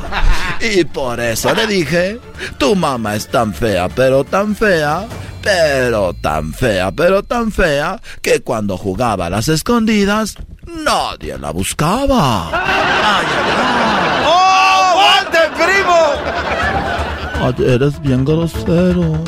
Y 0.62 0.85
por 0.85 1.19
eso 1.19 1.52
le 1.54 1.66
dije, 1.66 2.21
tu 2.57 2.76
mamá 2.76 3.16
es 3.16 3.26
tan 3.26 3.52
fea, 3.52 3.88
pero 3.88 4.23
tan 4.23 4.54
fea, 4.54 5.09
pero 5.42 6.14
tan 6.14 6.54
fea, 6.54 6.92
pero 6.92 7.25
tan 7.25 7.50
fea, 7.50 8.00
que 8.21 8.42
cuando 8.42 8.78
jugaba 8.78 9.26
a 9.26 9.31
las 9.31 9.49
escondidas, 9.49 10.37
nadie 10.64 11.37
la 11.37 11.50
buscaba. 11.50 12.50
Ay, 12.52 12.54
ay, 13.04 13.26
ay. 13.59 14.25
¡Oh, 14.25 14.92
aguante, 14.92 15.38
primo! 15.57 15.99
Eres 17.66 18.00
bien 18.00 18.25
grosero. 18.25 19.25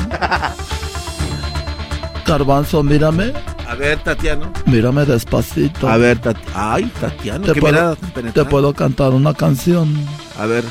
Garbanzo, 2.25 2.81
mírame. 2.81 3.33
A 3.67 3.75
ver, 3.75 3.99
Tatiano. 3.99 4.53
Mírame 4.65 5.05
despacito. 5.05 5.89
A 5.89 5.97
ver, 5.97 6.19
Tatiano. 6.19 6.51
Ay, 6.55 6.89
Tatiano, 7.01 7.45
Te 7.45 7.53
qué 7.53 7.59
puedo, 7.59 7.97
te 8.33 8.45
puedo 8.45 8.73
cantar 8.73 9.11
una 9.11 9.33
canción. 9.33 9.93
A 10.39 10.45
ver, 10.45 10.63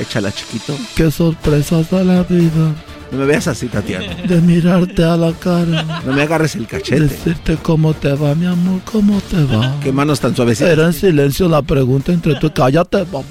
échala, 0.00 0.32
chiquito. 0.32 0.76
Qué 0.94 1.10
sorpresas 1.10 1.90
da 1.90 2.04
la 2.04 2.22
vida. 2.22 2.74
No 3.10 3.18
me 3.18 3.24
veas 3.24 3.48
así, 3.48 3.68
Tatiano. 3.68 4.06
De 4.26 4.40
mirarte 4.40 5.02
a 5.02 5.16
la 5.16 5.32
cara. 5.32 6.00
No 6.04 6.12
me 6.12 6.22
agarres 6.22 6.54
el 6.56 6.66
cachete. 6.66 7.00
Decirte 7.00 7.56
cómo 7.56 7.94
te 7.94 8.12
va, 8.12 8.34
mi 8.34 8.46
amor, 8.46 8.80
cómo 8.84 9.20
te 9.22 9.42
va. 9.44 9.76
Qué 9.82 9.92
manos 9.92 10.20
tan 10.20 10.36
suavecitas. 10.36 10.72
Era 10.72 10.86
en 10.86 10.92
silencio 10.92 11.48
la 11.48 11.62
pregunta 11.62 12.12
entre 12.12 12.34
tú. 12.34 12.52
Cállate, 12.52 13.04
vamos. 13.04 13.24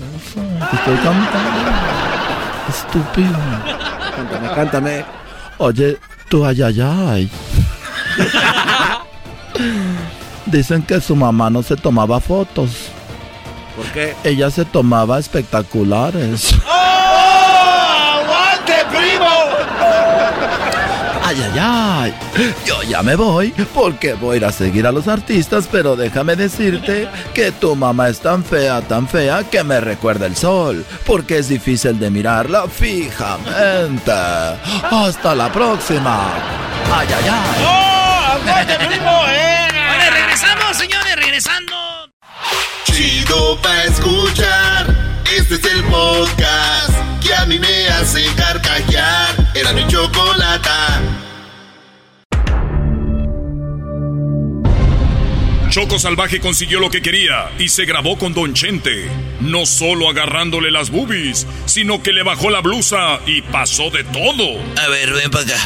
Estoy 0.74 0.95
cantando. 0.95 1.71
Estúpido. 2.69 3.38
Cántame, 4.15 4.47
cántame. 4.55 5.05
Oye, 5.59 5.97
tú 6.27 6.43
ay, 6.43 6.62
ay, 6.62 6.81
ay. 6.81 7.31
Dicen 10.47 10.81
que 10.81 11.00
su 11.01 11.15
mamá 11.15 11.50
no 11.50 11.62
se 11.62 11.75
tomaba 11.75 12.19
fotos. 12.19 12.89
¿Por 13.77 13.86
qué? 13.93 14.15
Ella 14.24 14.50
se 14.50 14.65
tomaba 14.65 15.19
espectaculares. 15.19 16.55
¡Oh! 16.67 18.22
¡Aguante, 18.24 18.74
primo! 18.89 19.27
Ay, 21.24 21.38
ay, 21.43 21.60
ay. 21.60 22.13
Yo 22.65 22.81
ya 22.81 23.03
me 23.03 23.15
voy 23.15 23.53
porque 23.75 24.13
voy 24.15 24.36
a 24.36 24.38
ir 24.38 24.46
a 24.46 24.51
seguir 24.51 24.88
a 24.88 24.91
los 24.91 25.07
artistas, 25.07 25.69
pero 25.72 25.96
déjame 25.96 26.36
decirte 26.36 27.07
que 27.36 27.51
tu 27.51 27.75
mamá 27.75 28.09
es 28.09 28.20
tan 28.20 28.44
fea, 28.44 28.81
tan 28.81 29.07
fea 29.07 29.44
que 29.44 29.63
me 29.63 29.79
recuerda 29.79 30.25
el 30.25 30.35
sol, 30.35 30.83
porque 31.05 31.37
es 31.37 31.50
difícil 31.50 32.00
de 32.00 32.09
mirarla 32.09 32.68
fijamente. 32.68 34.11
Hasta 34.90 35.35
la 35.35 35.51
próxima. 35.51 36.29
Ay, 36.92 37.07
ay, 37.16 37.25
ay. 37.29 37.63
¡Oh! 37.63 38.51
¡Aguante, 38.51 38.75
primo! 38.87 39.22
¡Eh! 39.27 39.68
Vale, 39.90 40.09
regresamos, 40.09 40.77
señores, 40.77 41.16
regresando. 41.16 41.97
Chido 42.91 43.57
pa' 43.61 43.83
escuchar. 43.83 44.87
Este 45.35 45.55
es 45.55 45.63
el 45.65 45.83
podcast 45.83 46.91
que 47.21 47.33
a 47.33 47.45
mí 47.45 47.59
me 47.59 47.87
hace 47.89 48.25
carcajear. 48.35 49.35
Era 49.53 49.73
mi 49.73 49.85
chocolata. 49.87 51.01
Choco 55.69 56.00
Salvaje 56.00 56.39
consiguió 56.39 56.79
lo 56.79 56.89
que 56.89 57.01
quería 57.01 57.51
y 57.59 57.69
se 57.69 57.85
grabó 57.85 58.17
con 58.17 58.33
Don 58.33 58.53
Chente. 58.53 59.09
No 59.41 59.65
solo 59.65 60.09
agarrándole 60.09 60.71
las 60.71 60.89
boobies, 60.89 61.45
sino 61.65 62.01
que 62.01 62.13
le 62.13 62.23
bajó 62.23 62.50
la 62.50 62.61
blusa 62.61 63.19
y 63.27 63.43
pasó 63.43 63.91
de 63.91 64.03
todo. 64.05 64.59
A 64.81 64.87
ver, 64.87 65.13
ven 65.13 65.29
para 65.29 65.43
acá. 65.43 65.57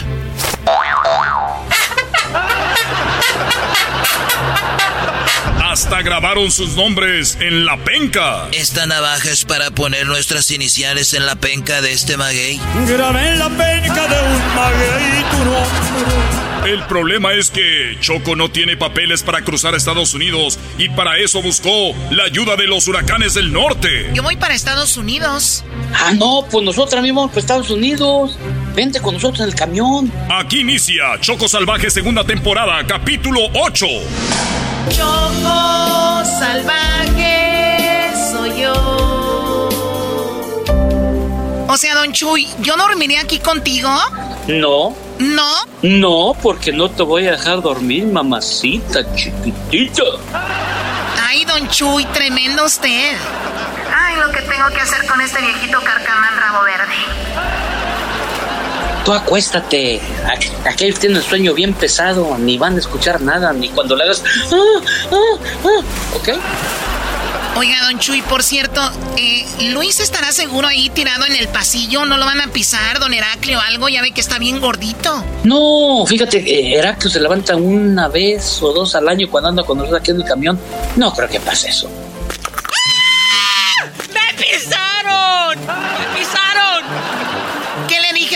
Hasta 5.71 6.01
grabaron 6.01 6.51
sus 6.51 6.75
nombres 6.75 7.37
en 7.39 7.65
la 7.65 7.77
penca. 7.77 8.49
Esta 8.51 8.87
navaja 8.87 9.29
es 9.29 9.45
para 9.45 9.71
poner 9.71 10.05
nuestras 10.05 10.51
iniciales 10.51 11.13
en 11.13 11.25
la 11.25 11.37
penca 11.37 11.79
de 11.79 11.93
este 11.93 12.17
maguey. 12.17 12.59
Grabé 12.85 13.29
en 13.29 13.39
la 13.39 13.47
penca 13.47 14.05
de 14.05 14.21
un 14.21 14.53
maguey 14.53 15.23
tu 15.31 15.37
nombre. 15.45 16.71
El 16.73 16.83
problema 16.87 17.31
es 17.31 17.51
que 17.51 17.95
Choco 18.01 18.35
no 18.35 18.51
tiene 18.51 18.75
papeles 18.75 19.23
para 19.23 19.43
cruzar 19.43 19.73
a 19.73 19.77
Estados 19.77 20.13
Unidos 20.13 20.59
y 20.77 20.89
para 20.89 21.17
eso 21.19 21.41
buscó 21.41 21.95
la 22.09 22.25
ayuda 22.25 22.57
de 22.57 22.67
los 22.67 22.89
huracanes 22.89 23.33
del 23.33 23.53
norte. 23.53 24.11
Yo 24.13 24.23
voy 24.23 24.35
para 24.35 24.53
Estados 24.53 24.97
Unidos. 24.97 25.63
Ah, 25.93 26.11
no, 26.11 26.45
pues 26.51 26.65
nosotros 26.65 26.91
también 26.91 27.15
vamos 27.15 27.31
para 27.31 27.39
Estados 27.39 27.69
Unidos. 27.69 28.37
Vente 28.75 28.99
con 28.99 29.13
nosotros 29.13 29.39
en 29.39 29.47
el 29.47 29.55
camión. 29.55 30.11
Aquí 30.29 30.59
inicia 30.59 31.17
Choco 31.21 31.47
Salvaje 31.47 31.89
segunda 31.89 32.25
temporada, 32.25 32.85
capítulo 32.85 33.39
8. 33.53 33.85
Choco 34.89 36.23
salvaje 36.39 38.11
soy 38.31 38.61
yo. 38.61 38.73
O 41.67 41.77
sea, 41.77 41.95
don 41.95 42.11
Chuy, 42.11 42.47
¿yo 42.59 42.75
dormiré 42.75 43.17
aquí 43.19 43.39
contigo? 43.39 43.89
No, 44.47 44.95
No. 45.19 45.51
no, 45.83 46.33
porque 46.41 46.71
no 46.73 46.89
te 46.89 47.03
voy 47.03 47.27
a 47.27 47.31
dejar 47.31 47.61
dormir, 47.61 48.05
mamacita 48.07 49.15
chiquitita. 49.15 50.03
Ay, 51.25 51.45
don 51.45 51.69
Chuy, 51.69 52.03
tremendo 52.05 52.65
usted. 52.65 53.15
Ay, 53.95 54.15
lo 54.17 54.31
que 54.31 54.41
tengo 54.41 54.67
que 54.69 54.81
hacer 54.81 55.05
con 55.07 55.21
este 55.21 55.39
viejito 55.41 55.79
carcamán 55.81 56.35
rabo 56.37 56.63
verde. 56.63 57.70
Tú 59.05 59.13
acuéstate. 59.13 59.99
Aqu- 60.25 60.51
Aquellos 60.71 60.99
tienen 60.99 61.17
el 61.17 61.23
sueño 61.23 61.53
bien 61.53 61.73
pesado, 61.73 62.37
ni 62.37 62.57
van 62.57 62.75
a 62.75 62.79
escuchar 62.79 63.19
nada, 63.21 63.51
ni 63.53 63.69
cuando 63.69 63.95
le 63.95 64.03
hagas. 64.03 64.23
"Ah, 64.51 64.81
ah, 65.11 65.37
ah", 65.65 65.81
¿Ok? 66.15 66.29
Oiga, 67.57 67.83
don 67.83 67.99
Chuy, 67.99 68.21
por 68.21 68.43
cierto, 68.43 68.79
eh, 69.17 69.45
Luis 69.73 69.99
estará 69.99 70.31
seguro 70.31 70.67
ahí 70.69 70.89
tirado 70.89 71.25
en 71.25 71.35
el 71.35 71.49
pasillo, 71.49 72.05
no 72.05 72.17
lo 72.17 72.25
van 72.25 72.39
a 72.39 72.47
pisar, 72.47 72.99
don 72.99 73.13
Heraclio 73.13 73.57
o 73.57 73.61
algo, 73.61 73.89
ya 73.89 74.01
ve 74.01 74.11
que 74.11 74.21
está 74.21 74.37
bien 74.39 74.61
gordito. 74.61 75.21
No, 75.43 76.05
fíjate, 76.07 76.37
eh, 76.37 76.77
Heraclio 76.77 77.09
se 77.11 77.19
levanta 77.19 77.57
una 77.57 78.07
vez 78.07 78.61
o 78.61 78.71
dos 78.71 78.95
al 78.95 79.09
año 79.09 79.27
cuando 79.29 79.49
anda 79.49 79.63
con 79.63 79.77
nosotros 79.79 79.99
aquí 79.99 80.11
en 80.11 80.17
el 80.21 80.25
camión. 80.27 80.57
No 80.95 81.11
creo 81.13 81.27
que 81.27 81.41
pase 81.41 81.69
eso. 81.69 81.89
¡Me 84.13 84.33
pisaron! 84.37 85.59
¡Me 85.59 85.67
pisaron! 85.67 86.00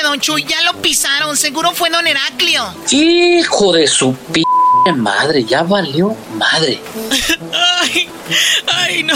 ¿Qué 0.05 0.11
le 0.11 0.13
dije, 0.13 0.13
don 0.13 0.19
Chuy? 0.19 0.43
Ya 0.43 0.61
lo 0.61 0.73
pisaron, 0.81 1.35
seguro 1.35 1.71
fue 1.71 1.89
don 1.89 2.05
Heraclio. 2.05 2.63
Hijo 2.91 3.73
de 3.73 3.87
su 3.87 4.13
p 4.13 4.43
madre, 4.95 5.43
ya 5.43 5.63
valió 5.63 6.15
madre. 6.35 6.79
¡Ay! 7.81 8.07
¡Ay, 8.67 9.03
no! 9.03 9.15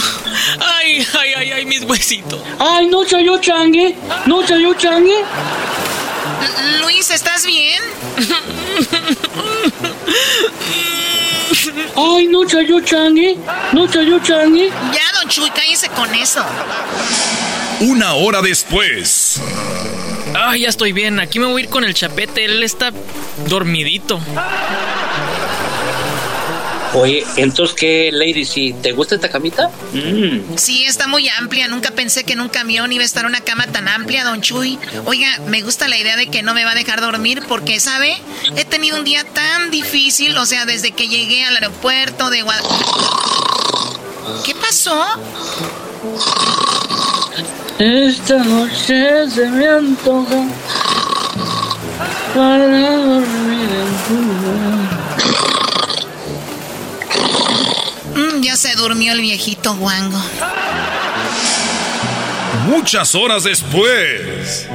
¡Ay, 0.59 1.05
ay, 1.19 1.33
ay, 1.37 1.51
ay, 1.51 1.65
mis 1.65 1.83
huesitos! 1.83 2.41
Ay, 2.57 2.87
no 2.87 3.05
chayó 3.05 3.39
changue, 3.39 3.95
no 4.25 4.43
chayó 4.43 4.73
changue. 4.73 5.23
Luis, 6.81 7.11
¿estás 7.11 7.45
bien? 7.45 7.83
Ay, 11.95 12.27
no 12.27 12.45
chayó 12.45 12.79
changue, 12.81 13.37
no 13.73 13.87
chayó 13.87 14.19
changue. 14.19 14.69
Ya, 14.69 15.19
don 15.19 15.29
Chuy, 15.29 15.49
cállese 15.51 15.89
con 15.89 16.13
eso. 16.13 16.43
Una 17.81 18.13
hora 18.13 18.41
después. 18.41 19.41
¡Ay, 20.35 20.61
ya 20.61 20.69
estoy 20.69 20.91
bien! 20.91 21.19
Aquí 21.19 21.39
me 21.39 21.47
voy 21.47 21.61
a 21.61 21.65
ir 21.65 21.69
con 21.69 21.83
el 21.83 21.93
chapete, 21.93 22.45
él 22.45 22.61
está 22.63 22.91
dormidito. 23.47 24.19
Oye, 26.93 27.23
entonces, 27.35 27.75
¿qué, 27.75 28.09
Lady? 28.11 28.45
Si 28.45 28.73
te 28.73 28.93
gusta 28.93 29.15
esta 29.15 29.29
camita? 29.29 29.69
Mm. 29.93 30.55
Sí, 30.57 30.85
está 30.85 31.07
muy 31.07 31.29
amplia. 31.29 31.67
Nunca 31.67 31.91
pensé 31.91 32.23
que 32.23 32.33
en 32.33 32.41
un 32.41 32.49
camión 32.49 32.91
iba 32.91 33.03
a 33.03 33.05
estar 33.05 33.25
una 33.25 33.41
cama 33.41 33.67
tan 33.67 33.87
amplia, 33.87 34.23
don 34.23 34.41
Chuy. 34.41 34.79
Oiga, 35.05 35.27
me 35.47 35.61
gusta 35.61 35.87
la 35.87 35.97
idea 35.97 36.15
de 36.15 36.27
que 36.27 36.41
no 36.41 36.53
me 36.53 36.65
va 36.65 36.71
a 36.71 36.75
dejar 36.75 37.01
dormir 37.01 37.43
porque, 37.47 37.79
¿sabe? 37.79 38.17
He 38.55 38.65
tenido 38.65 38.97
un 38.97 39.03
día 39.03 39.23
tan 39.23 39.69
difícil, 39.69 40.35
o 40.37 40.45
sea, 40.45 40.65
desde 40.65 40.91
que 40.91 41.07
llegué 41.07 41.45
al 41.45 41.55
aeropuerto 41.55 42.29
de 42.29 42.41
Guadalajara. 42.41 42.85
¿Qué 44.45 44.55
pasó? 44.55 45.05
Esta 47.77 48.43
noche 48.43 49.29
se 49.29 49.47
me 49.47 49.67
antoja 49.67 50.47
para 52.33 52.67
dormir 52.67 53.69
en 53.69 53.97
tu 54.07 54.78
ya 58.41 58.55
se 58.55 58.75
durmió 58.75 59.13
el 59.13 59.21
viejito 59.21 59.73
guango. 59.75 60.21
Muchas 62.67 63.15
horas 63.15 63.43
después. 63.43 64.67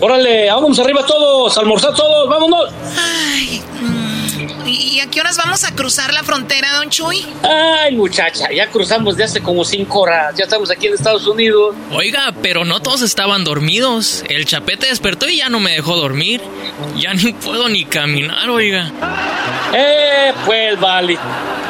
Órale, 0.00 0.50
vamos 0.50 0.78
arriba 0.78 1.04
todos, 1.06 1.56
almorzar 1.58 1.94
todos, 1.94 2.28
vámonos. 2.28 2.70
Ay, 2.98 3.62
mm, 3.80 4.66
¿y 4.66 5.00
a 5.00 5.06
qué 5.08 5.20
horas 5.20 5.36
vamos 5.36 5.64
a 5.64 5.74
cruzar 5.74 6.12
la 6.12 6.22
frontera, 6.22 6.72
don 6.74 6.90
Chuy? 6.90 7.24
Ay, 7.42 7.94
muchacha, 7.96 8.50
ya 8.52 8.68
cruzamos 8.68 9.16
de 9.16 9.24
hace 9.24 9.40
como 9.40 9.64
cinco 9.64 10.00
horas. 10.00 10.34
Ya 10.36 10.44
estamos 10.44 10.70
aquí 10.70 10.86
en 10.86 10.94
Estados 10.94 11.26
Unidos. 11.26 11.74
Oiga, 11.92 12.34
pero 12.42 12.64
no 12.64 12.80
todos 12.80 13.02
estaban 13.02 13.44
dormidos. 13.44 14.24
El 14.28 14.46
chapete 14.46 14.86
despertó 14.88 15.28
y 15.28 15.38
ya 15.38 15.48
no 15.48 15.60
me 15.60 15.72
dejó 15.72 15.96
dormir. 15.96 16.40
Ya 16.98 17.14
ni 17.14 17.32
puedo 17.32 17.68
ni 17.68 17.84
caminar, 17.84 18.48
oiga. 18.50 18.90
Eh, 19.74 20.32
pues 20.44 20.78
vale. 20.80 21.18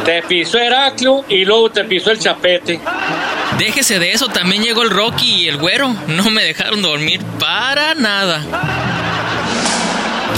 Te 0.04 0.22
pisó 0.22 0.58
Heraclio 0.58 1.24
y 1.28 1.44
luego 1.44 1.70
te 1.70 1.84
pisó 1.84 2.10
el 2.10 2.18
chapete. 2.18 2.80
Déjese 3.58 3.98
de 3.98 4.12
eso, 4.12 4.28
también 4.28 4.62
llegó 4.62 4.82
el 4.82 4.90
Rocky 4.90 5.44
y 5.44 5.48
el 5.48 5.56
güero. 5.56 5.94
No 6.08 6.30
me 6.30 6.42
dejaron 6.42 6.82
dormir 6.82 7.20
para 7.38 7.94
nada. 7.94 8.42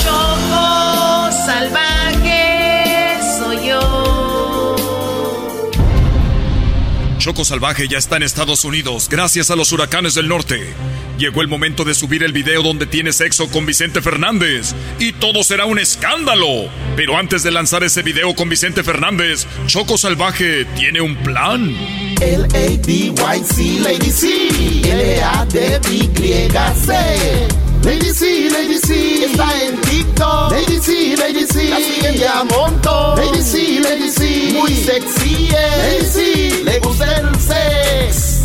Choco 0.02 1.32
salvaje 1.32 2.15
Choco 7.26 7.44
Salvaje 7.44 7.88
ya 7.88 7.98
está 7.98 8.18
en 8.18 8.22
Estados 8.22 8.64
Unidos 8.64 9.08
gracias 9.10 9.50
a 9.50 9.56
los 9.56 9.72
huracanes 9.72 10.14
del 10.14 10.28
norte. 10.28 10.72
Llegó 11.18 11.42
el 11.42 11.48
momento 11.48 11.82
de 11.82 11.92
subir 11.92 12.22
el 12.22 12.32
video 12.32 12.62
donde 12.62 12.86
tiene 12.86 13.12
sexo 13.12 13.50
con 13.50 13.66
Vicente 13.66 14.00
Fernández 14.00 14.76
y 15.00 15.12
todo 15.12 15.42
será 15.42 15.64
un 15.64 15.80
escándalo. 15.80 16.70
Pero 16.94 17.18
antes 17.18 17.42
de 17.42 17.50
lanzar 17.50 17.82
ese 17.82 18.02
video 18.02 18.36
con 18.36 18.48
Vicente 18.48 18.84
Fernández, 18.84 19.44
Choco 19.66 19.98
Salvaje 19.98 20.66
tiene 20.76 21.00
un 21.00 21.16
plan. 21.16 21.74
L-A-D-Y-C, 22.20 23.80
Lady 23.80 24.10
C, 24.12 24.28
L-A-D-Y-C. 24.84 26.06
Lady 27.82 28.12
C, 28.12 28.50
Lady 28.50 28.78
C, 28.78 29.24
está 29.24 29.62
en 29.64 29.80
TikTok. 29.80 30.52
Lady 30.52 30.78
C, 30.80 31.16
Lady 31.16 31.44
C, 31.46 31.68
la 31.70 31.76
siguen 31.78 32.18
de 32.18 32.28
a 32.28 32.44
muy 34.66 34.74
sexy 34.74 35.48
el 35.54 36.06
sex. 37.40 38.40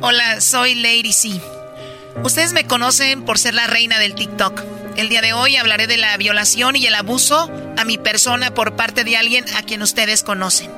Hola, 0.00 0.40
soy 0.40 0.74
Lady 0.76 1.12
C. 1.12 1.40
Ustedes 2.24 2.52
me 2.52 2.66
conocen 2.66 3.24
por 3.24 3.38
ser 3.38 3.52
la 3.54 3.66
reina 3.66 3.98
del 3.98 4.14
TikTok. 4.14 4.62
El 4.96 5.10
día 5.10 5.20
de 5.20 5.34
hoy 5.34 5.56
hablaré 5.56 5.86
de 5.86 5.98
la 5.98 6.16
violación 6.16 6.74
y 6.74 6.86
el 6.86 6.94
abuso 6.94 7.50
a 7.76 7.84
mi 7.84 7.98
persona 7.98 8.54
por 8.54 8.76
parte 8.76 9.04
de 9.04 9.16
alguien 9.16 9.44
a 9.56 9.62
quien 9.62 9.82
ustedes 9.82 10.22
conocen. 10.22 10.70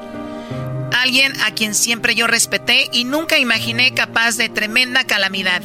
Alguien 0.92 1.40
a 1.42 1.52
quien 1.52 1.74
siempre 1.74 2.16
yo 2.16 2.26
respeté 2.26 2.88
y 2.92 3.04
nunca 3.04 3.38
imaginé 3.38 3.94
capaz 3.94 4.36
de 4.36 4.48
tremenda 4.48 5.04
calamidad. 5.04 5.62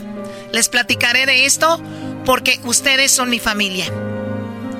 Les 0.53 0.69
platicaré 0.69 1.25
de 1.25 1.45
esto 1.45 1.81
porque 2.25 2.59
ustedes 2.63 3.11
son 3.11 3.29
mi 3.31 3.39
familia. 3.39 3.91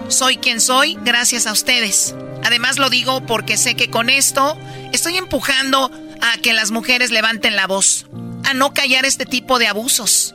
Soy 0.08 0.38
quien 0.38 0.62
soy 0.62 0.98
gracias 1.04 1.48
a 1.48 1.52
ustedes. 1.52 2.16
Además 2.44 2.78
lo 2.78 2.90
digo 2.90 3.26
porque 3.26 3.58
sé 3.58 3.76
que 3.76 3.90
con 3.90 4.10
esto 4.10 4.58
estoy 4.94 5.18
empujando 5.18 5.92
a 6.22 6.38
que 6.38 6.54
las 6.54 6.72
mujeres 6.72 7.12
levanten 7.12 7.56
la 7.56 7.68
voz 7.68 8.06
a 8.44 8.54
no 8.54 8.74
callar 8.74 9.06
este 9.06 9.26
tipo 9.26 9.60
de 9.60 9.68
abusos. 9.68 10.34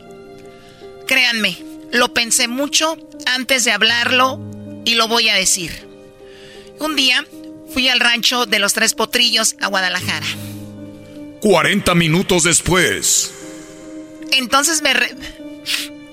Créanme, 1.07 1.59
lo 1.93 2.13
pensé 2.13 2.49
mucho 2.49 2.97
antes 3.27 3.65
de 3.65 3.73
hablarlo 3.73 4.41
y 4.85 4.95
lo 4.95 5.09
voy 5.09 5.29
a 5.29 5.35
decir. 5.35 5.89
Un 6.79 6.97
día 6.97 7.25
fui 7.73 7.89
al 7.89 8.01
rancho 8.01 8.47
de 8.47 8.59
los 8.59 8.75
Tres 8.75 8.95
Potrillos 8.95 9.57
a 9.61 9.69
Guadalajara. 9.69 10.27
40 11.41 11.95
minutos 11.95 12.45
después. 12.45 13.33
Entonces 14.33 14.83
me 14.83 14.93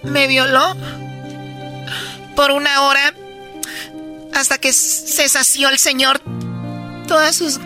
me 0.04 0.28
violó 0.28 0.76
por 2.36 2.52
una 2.52 2.84
hora 2.84 3.14
hasta 4.34 4.58
que 4.58 4.74
se 4.74 5.28
sació 5.30 5.70
el 5.70 5.80
señor 5.80 6.22
todas 7.08 7.36
sus 7.36 7.60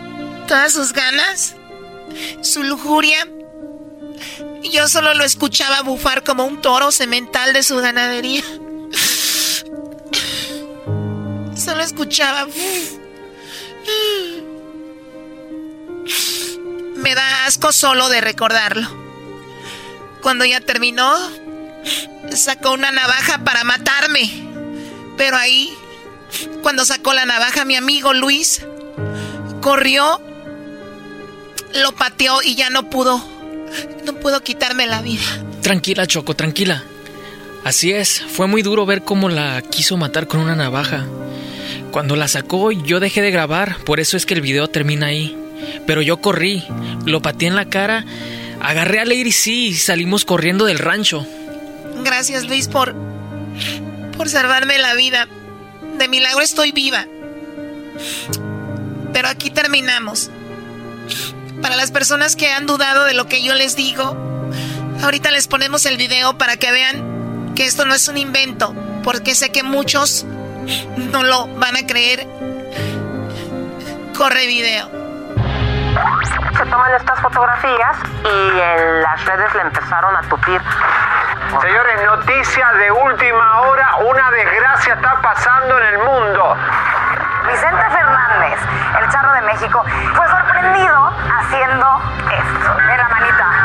todas 0.46 0.72
sus 0.72 0.92
ganas, 0.92 1.54
su 2.42 2.62
lujuria 2.62 3.26
yo 4.74 4.88
solo 4.88 5.14
lo 5.14 5.24
escuchaba 5.24 5.82
bufar 5.82 6.24
como 6.24 6.44
un 6.44 6.60
toro 6.60 6.90
semental 6.90 7.52
de 7.52 7.62
su 7.62 7.76
ganadería. 7.76 8.42
Solo 11.56 11.82
escuchaba. 11.82 12.48
Me 16.96 17.14
da 17.14 17.46
asco 17.46 17.72
solo 17.72 18.08
de 18.08 18.20
recordarlo. 18.20 18.88
Cuando 20.22 20.44
ya 20.44 20.60
terminó, 20.60 21.14
sacó 22.34 22.72
una 22.72 22.90
navaja 22.90 23.44
para 23.44 23.62
matarme. 23.62 24.28
Pero 25.16 25.36
ahí, 25.36 25.72
cuando 26.62 26.84
sacó 26.84 27.12
la 27.12 27.24
navaja, 27.24 27.64
mi 27.64 27.76
amigo 27.76 28.12
Luis 28.12 28.64
corrió, 29.60 30.20
lo 31.74 31.92
pateó 31.92 32.42
y 32.42 32.54
ya 32.54 32.70
no 32.70 32.90
pudo 32.90 33.34
no 34.04 34.14
puedo 34.14 34.42
quitarme 34.42 34.86
la 34.86 35.02
vida. 35.02 35.22
Tranquila, 35.62 36.06
Choco, 36.06 36.34
tranquila. 36.34 36.84
Así 37.64 37.92
es, 37.92 38.20
fue 38.20 38.46
muy 38.46 38.62
duro 38.62 38.84
ver 38.84 39.02
cómo 39.02 39.28
la 39.28 39.62
quiso 39.62 39.96
matar 39.96 40.26
con 40.26 40.40
una 40.40 40.54
navaja. 40.54 41.06
Cuando 41.90 42.16
la 42.16 42.28
sacó, 42.28 42.72
yo 42.72 43.00
dejé 43.00 43.22
de 43.22 43.30
grabar, 43.30 43.76
por 43.84 44.00
eso 44.00 44.16
es 44.16 44.26
que 44.26 44.34
el 44.34 44.42
video 44.42 44.68
termina 44.68 45.06
ahí. 45.06 45.36
Pero 45.86 46.02
yo 46.02 46.18
corrí, 46.18 46.64
lo 47.06 47.22
pateé 47.22 47.48
en 47.48 47.56
la 47.56 47.66
cara, 47.66 48.04
agarré 48.60 49.00
a 49.00 49.04
Lady 49.04 49.32
C 49.32 49.50
y 49.50 49.74
salimos 49.74 50.24
corriendo 50.24 50.66
del 50.66 50.78
rancho. 50.78 51.26
Gracias, 52.04 52.44
Luis, 52.44 52.68
por. 52.68 52.94
por 54.16 54.28
salvarme 54.28 54.78
la 54.78 54.94
vida. 54.94 55.26
De 55.98 56.08
milagro 56.08 56.40
estoy 56.40 56.72
viva. 56.72 57.06
Pero 59.12 59.28
aquí 59.28 59.50
terminamos. 59.50 60.30
Para 61.62 61.76
las 61.76 61.90
personas 61.90 62.36
que 62.36 62.50
han 62.50 62.66
dudado 62.66 63.04
de 63.04 63.14
lo 63.14 63.26
que 63.26 63.42
yo 63.42 63.54
les 63.54 63.76
digo, 63.76 64.16
ahorita 65.02 65.30
les 65.30 65.46
ponemos 65.46 65.86
el 65.86 65.96
video 65.96 66.36
para 66.36 66.56
que 66.56 66.72
vean 66.72 67.52
que 67.54 67.64
esto 67.64 67.84
no 67.84 67.94
es 67.94 68.08
un 68.08 68.18
invento, 68.18 68.74
porque 69.02 69.34
sé 69.34 69.50
que 69.50 69.62
muchos 69.62 70.26
no 70.96 71.22
lo 71.22 71.46
van 71.46 71.76
a 71.76 71.86
creer. 71.86 72.26
Corre 74.16 74.46
video. 74.46 75.03
Se 76.56 76.66
toman 76.66 76.92
estas 76.94 77.20
fotografías 77.20 77.96
y 78.24 78.60
en 78.60 79.02
las 79.02 79.24
redes 79.24 79.54
le 79.54 79.62
empezaron 79.62 80.16
a 80.16 80.22
tupir. 80.22 80.60
Señores, 81.60 82.04
noticia 82.04 82.72
de 82.72 82.90
última 82.90 83.60
hora, 83.60 83.96
una 83.96 84.30
desgracia 84.30 84.94
está 84.94 85.20
pasando 85.20 85.78
en 85.78 85.84
el 85.84 85.98
mundo. 85.98 86.56
Vicente 87.46 87.90
Fernández, 87.90 88.58
el 89.00 89.08
charro 89.10 89.32
de 89.34 89.40
México, 89.42 89.84
fue 90.14 90.28
sorprendido 90.28 91.12
haciendo 91.38 92.00
esto, 92.30 92.80
en 92.80 92.98
la 92.98 93.08
manita. 93.08 93.63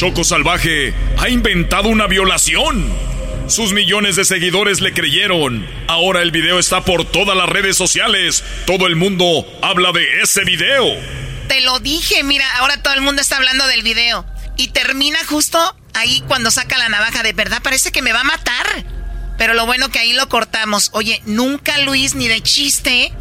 Choco 0.00 0.24
Salvaje 0.24 0.94
ha 1.18 1.28
inventado 1.28 1.90
una 1.90 2.06
violación. 2.06 2.90
Sus 3.48 3.74
millones 3.74 4.16
de 4.16 4.24
seguidores 4.24 4.80
le 4.80 4.94
creyeron. 4.94 5.68
Ahora 5.88 6.22
el 6.22 6.30
video 6.30 6.58
está 6.58 6.86
por 6.86 7.04
todas 7.04 7.36
las 7.36 7.50
redes 7.50 7.76
sociales. 7.76 8.42
Todo 8.64 8.86
el 8.86 8.96
mundo 8.96 9.46
habla 9.60 9.92
de 9.92 10.22
ese 10.22 10.42
video. 10.44 10.86
Te 11.48 11.60
lo 11.60 11.80
dije, 11.80 12.22
mira, 12.22 12.46
ahora 12.60 12.82
todo 12.82 12.94
el 12.94 13.02
mundo 13.02 13.20
está 13.20 13.36
hablando 13.36 13.66
del 13.66 13.82
video. 13.82 14.24
Y 14.56 14.68
termina 14.68 15.18
justo 15.26 15.58
ahí 15.92 16.24
cuando 16.26 16.50
saca 16.50 16.78
la 16.78 16.88
navaja. 16.88 17.22
De 17.22 17.34
verdad, 17.34 17.60
parece 17.62 17.92
que 17.92 18.00
me 18.00 18.14
va 18.14 18.20
a 18.20 18.24
matar. 18.24 18.86
Pero 19.36 19.52
lo 19.52 19.66
bueno 19.66 19.90
que 19.90 19.98
ahí 19.98 20.14
lo 20.14 20.30
cortamos. 20.30 20.88
Oye, 20.94 21.20
nunca 21.26 21.76
Luis, 21.76 22.14
ni 22.14 22.26
de 22.26 22.40
chiste, 22.40 23.12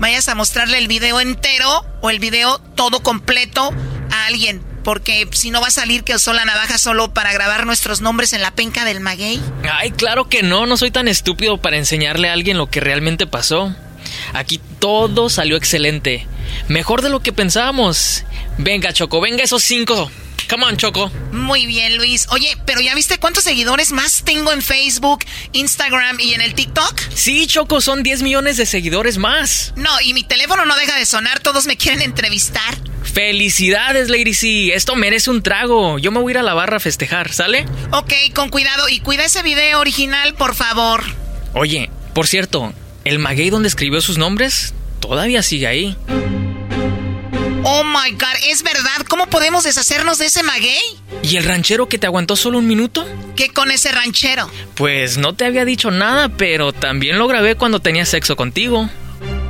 vayas 0.00 0.28
a 0.28 0.34
mostrarle 0.34 0.76
el 0.76 0.86
video 0.86 1.18
entero 1.18 1.86
o 2.02 2.10
el 2.10 2.18
video 2.18 2.58
todo 2.58 3.02
completo 3.02 3.72
a 4.10 4.26
alguien. 4.26 4.75
Porque 4.86 5.28
si 5.32 5.50
no 5.50 5.60
va 5.60 5.66
a 5.66 5.72
salir 5.72 6.04
que 6.04 6.14
usó 6.14 6.32
la 6.32 6.44
navaja 6.44 6.78
solo 6.78 7.12
para 7.12 7.32
grabar 7.32 7.66
nuestros 7.66 8.02
nombres 8.02 8.32
en 8.34 8.40
la 8.40 8.52
penca 8.52 8.84
del 8.84 9.00
maguey. 9.00 9.42
Ay, 9.68 9.90
claro 9.90 10.28
que 10.28 10.44
no, 10.44 10.64
no 10.66 10.76
soy 10.76 10.92
tan 10.92 11.08
estúpido 11.08 11.60
para 11.60 11.76
enseñarle 11.76 12.28
a 12.28 12.34
alguien 12.34 12.56
lo 12.56 12.70
que 12.70 12.78
realmente 12.78 13.26
pasó. 13.26 13.74
Aquí 14.32 14.60
todo 14.78 15.28
salió 15.28 15.56
excelente. 15.56 16.28
Mejor 16.68 17.02
de 17.02 17.08
lo 17.08 17.18
que 17.18 17.32
pensábamos. 17.32 18.22
Venga, 18.58 18.92
Choco, 18.92 19.20
venga 19.20 19.42
esos 19.42 19.64
cinco. 19.64 20.08
Come 20.48 20.66
on, 20.66 20.76
Choco. 20.76 21.10
Muy 21.32 21.66
bien, 21.66 21.96
Luis. 21.96 22.28
Oye, 22.30 22.56
pero 22.64 22.80
¿ya 22.80 22.94
viste 22.94 23.18
cuántos 23.18 23.42
seguidores 23.42 23.90
más 23.90 24.22
tengo 24.24 24.52
en 24.52 24.62
Facebook, 24.62 25.24
Instagram 25.50 26.20
y 26.20 26.34
en 26.34 26.42
el 26.42 26.54
TikTok? 26.54 26.96
Sí, 27.12 27.48
Choco, 27.48 27.80
son 27.80 28.04
10 28.04 28.22
millones 28.22 28.56
de 28.56 28.66
seguidores 28.66 29.18
más. 29.18 29.72
No, 29.74 30.00
y 30.00 30.14
mi 30.14 30.22
teléfono 30.22 30.64
no 30.64 30.76
deja 30.76 30.96
de 30.96 31.06
sonar, 31.06 31.40
todos 31.40 31.66
me 31.66 31.76
quieren 31.76 32.02
entrevistar. 32.02 32.76
Felicidades, 33.16 34.10
Lady 34.10 34.34
C. 34.34 34.74
Esto 34.74 34.94
merece 34.94 35.30
un 35.30 35.42
trago. 35.42 35.98
Yo 35.98 36.12
me 36.12 36.20
voy 36.20 36.32
a 36.32 36.34
ir 36.34 36.38
a 36.38 36.42
la 36.42 36.52
barra 36.52 36.76
a 36.76 36.80
festejar, 36.80 37.32
¿sale? 37.32 37.64
Ok, 37.90 38.12
con 38.34 38.50
cuidado 38.50 38.90
y 38.90 39.00
cuida 39.00 39.24
ese 39.24 39.42
video 39.42 39.80
original, 39.80 40.34
por 40.34 40.54
favor. 40.54 41.02
Oye, 41.54 41.88
por 42.12 42.26
cierto, 42.26 42.74
el 43.06 43.18
maguey 43.18 43.48
donde 43.48 43.68
escribió 43.68 44.02
sus 44.02 44.18
nombres 44.18 44.74
todavía 45.00 45.42
sigue 45.42 45.66
ahí. 45.66 45.96
Oh 47.64 47.84
my 47.84 48.10
god, 48.10 48.36
¿es 48.50 48.62
verdad? 48.62 49.06
¿Cómo 49.08 49.28
podemos 49.28 49.64
deshacernos 49.64 50.18
de 50.18 50.26
ese 50.26 50.42
maguey? 50.42 50.78
¿Y 51.22 51.38
el 51.38 51.44
ranchero 51.44 51.88
que 51.88 51.96
te 51.96 52.06
aguantó 52.06 52.36
solo 52.36 52.58
un 52.58 52.66
minuto? 52.66 53.08
¿Qué 53.34 53.48
con 53.48 53.70
ese 53.70 53.92
ranchero? 53.92 54.50
Pues 54.74 55.16
no 55.16 55.34
te 55.34 55.46
había 55.46 55.64
dicho 55.64 55.90
nada, 55.90 56.28
pero 56.28 56.74
también 56.74 57.18
lo 57.18 57.26
grabé 57.28 57.54
cuando 57.54 57.80
tenía 57.80 58.04
sexo 58.04 58.36
contigo. 58.36 58.90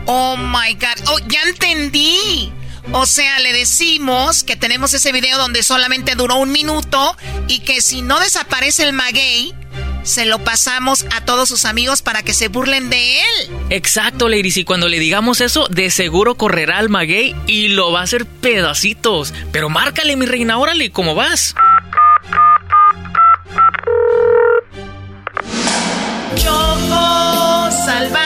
Oh 0.06 0.36
my 0.36 0.72
god, 0.74 1.08
oh, 1.08 1.18
ya 1.26 1.42
entendí. 1.42 2.52
O 2.92 3.06
sea, 3.06 3.38
le 3.40 3.52
decimos 3.52 4.44
que 4.44 4.56
tenemos 4.56 4.94
ese 4.94 5.12
video 5.12 5.38
donde 5.38 5.62
solamente 5.62 6.14
duró 6.14 6.36
un 6.36 6.52
minuto 6.52 7.16
y 7.48 7.60
que 7.60 7.80
si 7.80 8.02
no 8.02 8.20
desaparece 8.20 8.84
el 8.84 8.92
maguey, 8.92 9.54
se 10.02 10.24
lo 10.24 10.38
pasamos 10.38 11.04
a 11.14 11.24
todos 11.24 11.48
sus 11.48 11.64
amigos 11.64 12.00
para 12.00 12.22
que 12.22 12.32
se 12.32 12.48
burlen 12.48 12.88
de 12.90 13.18
él. 13.20 13.50
Exacto, 13.70 14.28
ladies. 14.28 14.56
Y 14.56 14.64
cuando 14.64 14.88
le 14.88 15.00
digamos 15.00 15.40
eso, 15.40 15.66
de 15.68 15.90
seguro 15.90 16.36
correrá 16.36 16.78
al 16.78 16.88
maguey 16.88 17.34
y 17.46 17.68
lo 17.68 17.90
va 17.90 18.00
a 18.00 18.04
hacer 18.04 18.24
pedacitos. 18.24 19.34
Pero 19.52 19.68
márcale, 19.68 20.16
mi 20.16 20.26
reina, 20.26 20.58
órale, 20.58 20.90
¿cómo 20.90 21.14
vas? 21.14 21.54
Choco 26.36 27.70
salvaje 27.84 28.25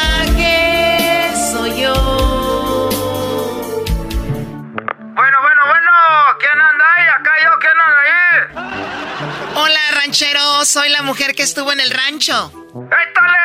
yo, 7.43 7.59
¿quién 7.59 7.73
anda 7.85 8.01
ahí? 8.01 9.41
Hola, 9.55 9.81
ranchero, 9.93 10.65
soy 10.65 10.89
la 10.91 11.03
mujer 11.03 11.35
que 11.35 11.43
estuvo 11.43 11.73
en 11.73 11.81
el 11.81 11.91
rancho. 11.91 12.53
¡Étale! 12.73 13.39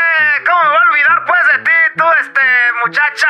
¿Cómo 0.45 0.63
me 0.63 0.69
voy 0.69 0.77
a 0.77 0.89
olvidar 0.91 1.25
pues 1.25 1.39
de 1.53 1.63
ti, 1.63 1.71
tú, 1.97 2.03
este, 2.21 2.41
muchacha? 2.85 3.27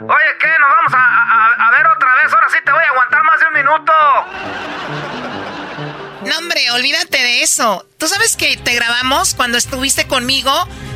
Oye, 0.00 0.38
¿qué? 0.40 0.48
¿Nos 0.58 0.70
vamos 0.76 0.94
a, 0.94 0.98
a- 0.98 1.66
a 1.68 1.70
ver 1.70 1.86
otra 1.86 2.14
vez? 2.22 2.32
Ahora 2.32 2.48
sí 2.50 2.58
te 2.64 2.72
voy 2.72 2.82
a 2.84 2.88
aguantar 2.88 3.22
más 3.22 3.40
de 3.40 3.46
un 3.46 3.52
minuto. 3.54 3.92
No, 6.26 6.38
hombre, 6.38 6.70
olvídate 6.72 7.18
de 7.18 7.42
eso. 7.42 7.86
¿Tú 7.98 8.08
sabes 8.08 8.36
que 8.36 8.56
te 8.56 8.74
grabamos 8.74 9.34
cuando 9.34 9.56
estuviste 9.58 10.06
conmigo 10.08 10.52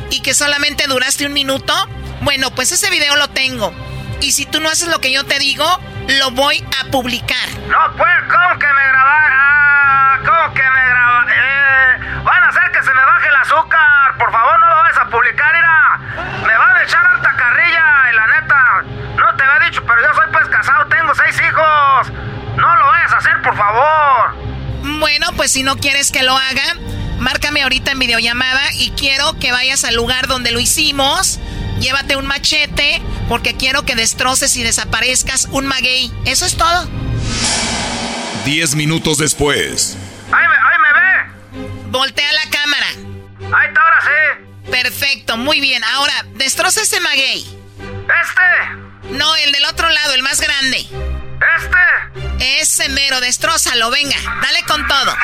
y 0.09 0.21
que 0.21 0.33
solamente 0.33 0.85
duraste 0.87 1.25
un 1.25 1.33
minuto? 1.33 1.73
Bueno, 2.21 2.51
pues 2.51 2.71
ese 2.71 2.89
video 2.89 3.15
lo 3.15 3.29
tengo. 3.29 3.73
Y 4.21 4.31
si 4.33 4.45
tú 4.45 4.59
no 4.59 4.69
haces 4.69 4.87
lo 4.87 5.01
que 5.01 5.11
yo 5.11 5.25
te 5.25 5.39
digo, 5.39 5.65
lo 6.07 6.31
voy 6.31 6.63
a 6.79 6.91
publicar. 6.91 7.49
No, 7.67 7.77
pues, 7.97 8.15
¿cómo 8.29 8.59
que 8.59 8.67
me 8.67 8.87
grabar? 8.87 9.31
Ah, 9.33 10.19
¿cómo 10.23 10.53
que 10.53 10.61
me 10.61 10.87
graba? 10.89 11.25
Eh, 11.27 12.21
van 12.23 12.43
a 12.43 12.47
hacer 12.49 12.71
que 12.71 12.83
se 12.83 12.93
me 12.93 13.03
baje 13.03 13.27
el 13.27 13.35
azúcar. 13.35 14.17
Por 14.19 14.31
favor, 14.31 14.59
no 14.59 14.69
lo 14.69 14.75
vayas 14.75 14.97
a 14.99 15.05
publicar, 15.09 15.53
mira. 15.53 15.99
Me 16.45 16.55
van 16.55 16.77
a 16.77 16.83
echar 16.83 17.03
harta 17.03 17.35
carrilla 17.35 17.83
y 18.11 18.15
la 18.15 18.27
neta, 18.27 18.83
no 19.17 19.35
te 19.35 19.43
había 19.43 19.67
dicho, 19.67 19.83
pero 19.85 20.01
yo 20.01 20.13
soy 20.13 20.31
pues 20.31 20.47
casado, 20.49 20.85
tengo 20.85 21.15
seis 21.15 21.41
hijos. 21.41 22.11
No 22.57 22.75
lo 22.75 22.85
vayas 22.85 23.13
a 23.13 23.17
hacer, 23.17 23.41
por 23.41 23.57
favor. 23.57 24.35
Bueno, 24.99 25.27
pues 25.35 25.51
si 25.51 25.63
no 25.63 25.77
quieres 25.77 26.11
que 26.11 26.21
lo 26.21 26.37
haga, 26.37 26.75
márcame 27.21 27.63
ahorita 27.63 27.91
en 27.91 27.99
videollamada 27.99 28.61
y 28.73 28.91
quiero 28.91 29.37
que 29.39 29.51
vayas 29.51 29.83
al 29.83 29.95
lugar 29.95 30.27
donde 30.27 30.51
lo 30.51 30.59
hicimos. 30.59 31.39
Llévate 31.79 32.15
un 32.15 32.27
machete 32.27 33.01
porque 33.29 33.55
quiero 33.55 33.85
que 33.85 33.95
destroces 33.95 34.55
y 34.57 34.63
desaparezcas 34.63 35.47
un 35.51 35.65
maguey. 35.65 36.11
Eso 36.25 36.45
es 36.45 36.57
todo. 36.57 36.89
Diez 38.45 38.75
minutos 38.75 39.17
después. 39.17 39.97
Ahí 40.31 40.45
me, 40.47 40.55
ahí 40.55 40.77
me 40.79 41.67
ve. 41.67 41.87
Voltea 41.89 42.31
la 42.33 42.49
cámara. 42.49 42.87
Ahí 43.57 43.67
está, 43.67 43.81
ahora 43.81 43.97
sí. 44.01 44.71
Perfecto, 44.71 45.37
muy 45.37 45.59
bien. 45.61 45.83
Ahora, 45.83 46.13
destroza 46.35 46.81
ese 46.81 46.99
maguey. 46.99 47.45
¿Este? 47.81 49.11
No, 49.11 49.35
el 49.35 49.51
del 49.51 49.65
otro 49.65 49.89
lado, 49.89 50.13
el 50.13 50.23
más 50.23 50.39
grande. 50.39 50.87
¿Este? 51.57 52.61
Ese 52.61 52.89
mero, 52.89 53.19
destrózalo, 53.19 53.89
venga, 53.89 54.17
dale 54.41 54.63
con 54.63 54.87
todo. 54.87 55.15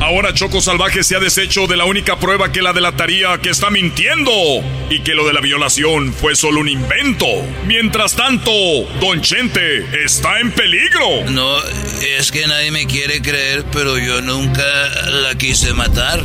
Ahora 0.00 0.34
Choco 0.34 0.60
Salvaje 0.60 1.02
se 1.02 1.16
ha 1.16 1.18
deshecho 1.18 1.66
de 1.66 1.76
la 1.76 1.86
única 1.86 2.18
prueba 2.18 2.52
que 2.52 2.60
la 2.60 2.72
delataría 2.72 3.38
que 3.38 3.48
está 3.48 3.70
mintiendo 3.70 4.30
y 4.90 5.00
que 5.00 5.14
lo 5.14 5.26
de 5.26 5.32
la 5.32 5.40
violación 5.40 6.12
fue 6.12 6.36
solo 6.36 6.60
un 6.60 6.68
invento. 6.68 7.26
Mientras 7.66 8.14
tanto, 8.14 8.52
Don 9.00 9.22
Chente 9.22 10.04
está 10.04 10.40
en 10.40 10.52
peligro. 10.52 11.24
No, 11.30 11.58
es 12.18 12.30
que 12.30 12.46
nadie 12.46 12.70
me 12.70 12.86
quiere 12.86 13.22
creer, 13.22 13.64
pero 13.72 13.98
yo 13.98 14.20
nunca 14.20 14.62
la 15.10 15.34
quise 15.36 15.72
matar. 15.72 16.20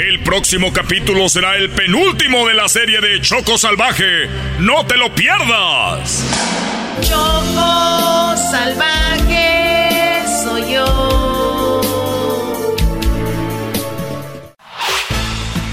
El 0.00 0.20
próximo 0.20 0.72
capítulo 0.72 1.28
será 1.28 1.56
el 1.56 1.68
penúltimo 1.68 2.48
de 2.48 2.54
la 2.54 2.70
serie 2.70 3.02
de 3.02 3.20
Choco 3.20 3.58
Salvaje. 3.58 4.30
¡No 4.58 4.86
te 4.86 4.96
lo 4.96 5.14
pierdas! 5.14 6.24
Choco 7.02 8.34
salvaje 8.50 10.22
soy 10.42 10.72
yo. 10.72 11.82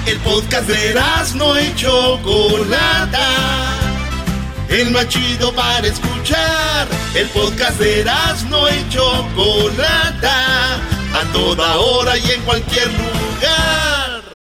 El 0.05 0.17
podcast 0.19 0.67
de 0.67 1.01
no 1.35 1.61
y 1.61 1.73
Chocolata. 1.75 3.29
El 4.67 4.91
más 4.91 5.07
chido 5.07 5.53
para 5.53 5.87
escuchar. 5.87 6.85
El 7.15 7.29
podcast 7.29 7.79
de 7.79 8.03
no 8.49 8.67
y 8.67 8.89
Chocolata. 8.89 10.75
A 11.13 11.23
toda 11.31 11.77
hora 11.77 12.17
y 12.17 12.29
en 12.29 12.41
cualquier 12.41 12.87
lugar. 12.87 13.86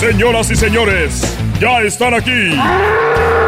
Señoras 0.00 0.50
y 0.50 0.56
señores, 0.56 1.22
ya 1.60 1.80
están 1.82 2.14
aquí 2.14 2.54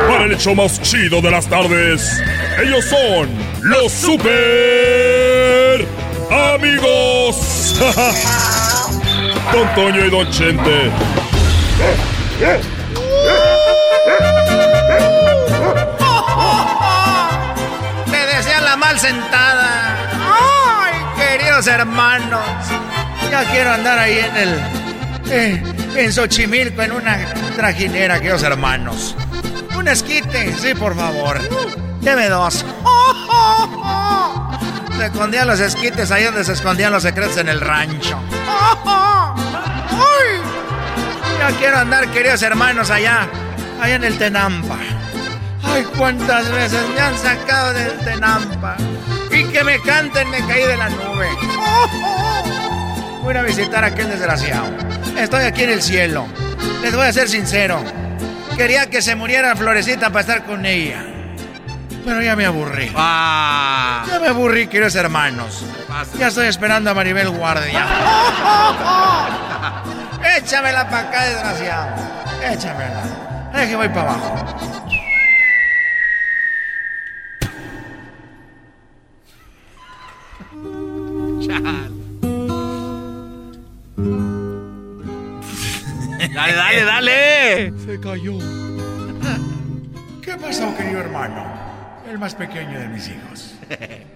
para 0.09 0.25
el 0.25 0.33
hecho 0.33 0.55
más 0.55 0.81
chido 0.83 1.21
de 1.23 1.31
las 1.31 1.47
tardes. 1.47 2.21
Ellos 2.61 2.85
son 2.87 3.29
los 3.63 3.93
super 3.93 5.87
amigos. 6.55 7.77
Don 9.53 9.75
Toño 9.75 10.05
y 10.07 10.11
Don 10.11 10.29
Chente. 10.31 10.91
Me 18.11 18.27
desean 18.27 18.65
la 18.65 18.77
mal 18.77 18.99
sentada. 18.99 19.97
¡Ay, 20.15 20.95
queridos 21.17 21.67
hermanos! 21.67 22.41
Ya 23.31 23.45
quiero 23.51 23.73
andar 23.73 23.99
ahí 23.99 24.19
en 24.19 24.37
el. 24.37 24.61
eh, 25.31 25.63
en 25.97 26.13
Xochimilco, 26.13 26.83
en 26.83 26.93
una 26.93 27.19
trajinera, 27.57 28.19
queridos 28.19 28.43
hermanos. 28.43 29.17
Un 29.77 29.89
esquite, 29.89 30.55
sí, 30.59 30.75
por 30.75 30.95
favor. 30.97 31.41
Deme 32.01 32.29
dos. 32.29 32.65
Se 34.97 35.07
escondían 35.07 35.49
los 35.49 35.61
esquites 35.61 36.11
ahí 36.11 36.25
donde 36.25 36.45
se 36.45 36.53
escondían 36.53 36.93
los 36.93 37.03
secretos 37.03 37.39
en 37.39 37.49
el 37.49 37.61
rancho. 37.61 38.19
Ya 41.39 41.49
quiero 41.57 41.79
andar, 41.79 42.07
queridos 42.09 42.43
hermanos, 42.43 42.91
allá. 42.91 43.27
Allá 43.81 43.95
en 43.95 44.05
el 44.05 44.19
Tenampa. 44.19 44.77
Ay, 45.65 45.85
cuántas 45.97 46.51
veces 46.53 46.83
me 46.95 47.01
han 47.01 47.17
sacado 47.17 47.73
del 47.73 47.97
Tenampa. 48.01 48.77
Y 49.31 49.45
que 49.45 49.65
me 49.65 49.81
canten, 49.81 50.29
me 50.29 50.47
caí 50.47 50.67
de 50.67 50.77
la 50.77 50.91
nube. 50.91 51.29
Voy 53.23 53.37
a 53.37 53.43
visitar 53.43 53.85
a 53.85 53.89
aquel 53.89 54.09
desgraciado. 54.09 54.67
Estoy 55.17 55.45
aquí 55.45 55.63
en 55.63 55.71
el 55.71 55.83
cielo. 55.83 56.27
Les 56.83 56.95
voy 56.95 57.07
a 57.07 57.13
ser 57.13 57.29
sincero. 57.29 57.83
Quería 58.57 58.89
que 58.89 59.03
se 59.03 59.15
muriera 59.15 59.55
Florecita 59.55 60.09
para 60.09 60.21
estar 60.21 60.45
con 60.45 60.67
ella. 60.67 61.05
Pero 62.05 62.23
ya 62.23 62.35
me 62.35 62.47
aburrí. 62.47 62.91
Ya 62.95 64.19
me 64.21 64.29
aburrí, 64.29 64.67
queridos 64.67 64.95
hermanos. 64.95 65.65
Ya 66.19 66.29
estoy 66.29 66.47
esperando 66.47 66.91
a 66.91 66.95
Maribel 66.95 67.31
Guardia. 67.31 67.87
Échamela 70.37 70.89
para 70.89 71.09
acá, 71.09 71.25
desgraciado. 71.25 71.97
Échamela. 72.43 73.03
Es 73.55 73.69
que 73.69 73.77
voy 73.77 73.89
para 73.89 74.13
abajo. 74.13 74.71
Dale, 86.29 86.53
dale, 86.53 86.85
dale. 86.85 87.73
Se 87.85 88.01
cayó. 88.01 88.39
¿Qué 90.23 90.37
pasó, 90.37 90.77
querido 90.77 91.01
hermano? 91.01 91.45
El 92.09 92.19
más 92.19 92.35
pequeño 92.35 92.79
de 92.79 92.89
mis 92.89 93.09
hijos. 93.09 93.55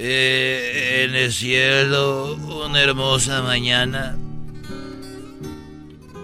Eh, 0.00 1.06
en 1.08 1.16
el 1.16 1.32
cielo, 1.32 2.36
una 2.36 2.80
hermosa 2.80 3.42
mañana. 3.42 4.16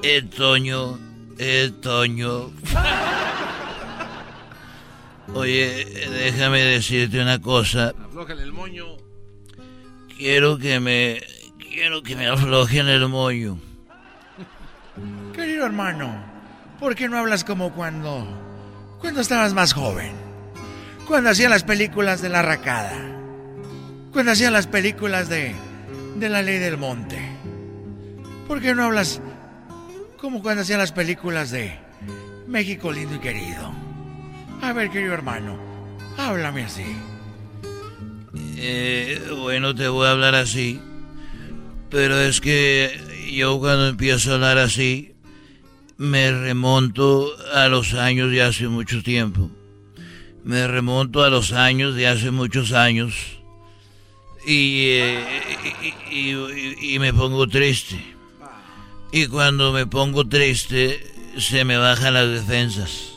El 0.05 0.31
Toño, 0.31 0.96
el 1.38 1.72
Toño. 1.81 2.53
Oye, 5.35 5.87
déjame 6.09 6.62
decirte 6.62 7.20
una 7.20 7.40
cosa. 7.40 7.94
Aflójale 8.05 8.44
el 8.44 8.53
moño. 8.53 8.96
Quiero 10.16 10.57
que 10.57 10.79
me. 10.79 11.20
Quiero 11.59 12.05
que 12.05 12.14
me 12.14 12.29
aflojen 12.29 12.87
el 12.87 13.09
moño. 13.09 13.59
Querido 15.54 15.66
hermano, 15.66 16.12
¿por 16.80 16.96
qué 16.96 17.08
no 17.08 17.16
hablas 17.16 17.44
como 17.44 17.72
cuando. 17.72 18.26
cuando 19.00 19.20
estabas 19.20 19.54
más 19.54 19.72
joven? 19.72 20.10
Cuando 21.06 21.30
hacían 21.30 21.50
las 21.50 21.62
películas 21.62 22.20
de 22.20 22.28
la 22.28 22.42
racada. 22.42 22.98
Cuando 24.12 24.32
hacían 24.32 24.52
las 24.52 24.66
películas 24.66 25.28
de. 25.28 25.54
de 26.16 26.28
la 26.28 26.42
ley 26.42 26.58
del 26.58 26.76
monte. 26.76 27.20
¿Por 28.48 28.60
qué 28.60 28.74
no 28.74 28.82
hablas 28.82 29.20
como 30.16 30.42
cuando 30.42 30.62
hacían 30.62 30.80
las 30.80 30.90
películas 30.90 31.52
de 31.52 31.78
México 32.48 32.90
lindo 32.90 33.14
y 33.14 33.20
querido? 33.20 33.72
A 34.60 34.72
ver, 34.72 34.90
querido 34.90 35.14
hermano, 35.14 35.56
háblame 36.18 36.64
así. 36.64 36.96
Eh, 38.56 39.22
bueno, 39.38 39.72
te 39.72 39.86
voy 39.86 40.08
a 40.08 40.10
hablar 40.10 40.34
así. 40.34 40.80
Pero 41.90 42.18
es 42.20 42.40
que 42.40 43.30
yo 43.32 43.60
cuando 43.60 43.86
empiezo 43.86 44.32
a 44.32 44.34
hablar 44.34 44.58
así, 44.58 45.13
me 45.96 46.30
remonto 46.33 47.30
a 47.54 47.68
los 47.68 47.94
años 47.94 48.30
de 48.30 48.42
hace 48.42 48.68
mucho 48.68 49.02
tiempo. 49.02 49.50
Me 50.44 50.66
remonto 50.66 51.22
a 51.24 51.30
los 51.30 51.52
años 51.52 51.94
de 51.94 52.07
hace 52.07 52.30
muchos 52.30 52.72
años. 52.72 53.14
Y, 54.46 54.88
eh, 54.90 55.24
y, 56.11 56.30
y- 56.33 56.94
y 56.94 56.98
me 56.98 57.12
pongo 57.14 57.46
triste. 57.46 57.98
Y 59.12 59.26
cuando 59.28 59.72
me 59.72 59.87
pongo 59.87 60.26
triste, 60.28 61.00
se 61.38 61.64
me 61.64 61.76
bajan 61.78 62.14
las 62.14 62.28
defensas. 62.28 63.12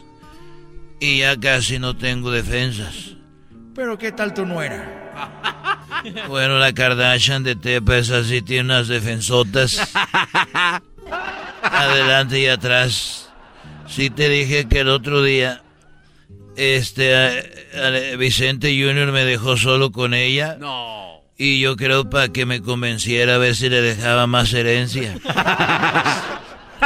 Y 1.00 1.20
ya 1.20 1.38
casi 1.40 1.80
no 1.80 1.98
tengo 1.98 2.32
defensas. 2.32 3.16
Pero 3.76 3.98
¿qué 3.98 4.12
tal 4.12 4.34
tu 4.34 4.46
nuera? 4.46 5.04
Bueno, 6.30 6.60
la 6.60 6.74
Kardashian 6.74 7.44
de 7.44 7.56
Tepa 7.56 7.98
es 7.98 8.12
así, 8.12 8.42
tiene 8.44 8.66
unas 8.66 8.88
defensotas. 8.88 9.82
Adelante 11.71 12.39
y 12.39 12.47
atrás. 12.47 13.30
Sí 13.88 14.10
te 14.10 14.30
dije 14.30 14.67
que 14.67 14.82
el 14.82 14.89
otro 14.89 15.23
día, 15.23 15.62
este, 16.56 17.15
a- 17.15 17.30
a- 17.88 18.15
Vicente 18.17 18.69
Junior 18.69 19.12
me 19.12 19.23
dejó 19.25 19.58
solo 19.58 19.91
con 19.91 20.13
ella. 20.13 20.58
No. 20.60 21.21
Y 21.38 21.60
yo 21.60 21.75
creo 21.77 22.10
para 22.10 22.30
que 22.30 22.45
me 22.45 22.62
convenciera 22.62 23.36
a 23.36 23.38
ver 23.38 23.56
si 23.56 23.69
le 23.69 23.82
dejaba 23.82 24.27
más 24.27 24.53
herencia. 24.53 25.15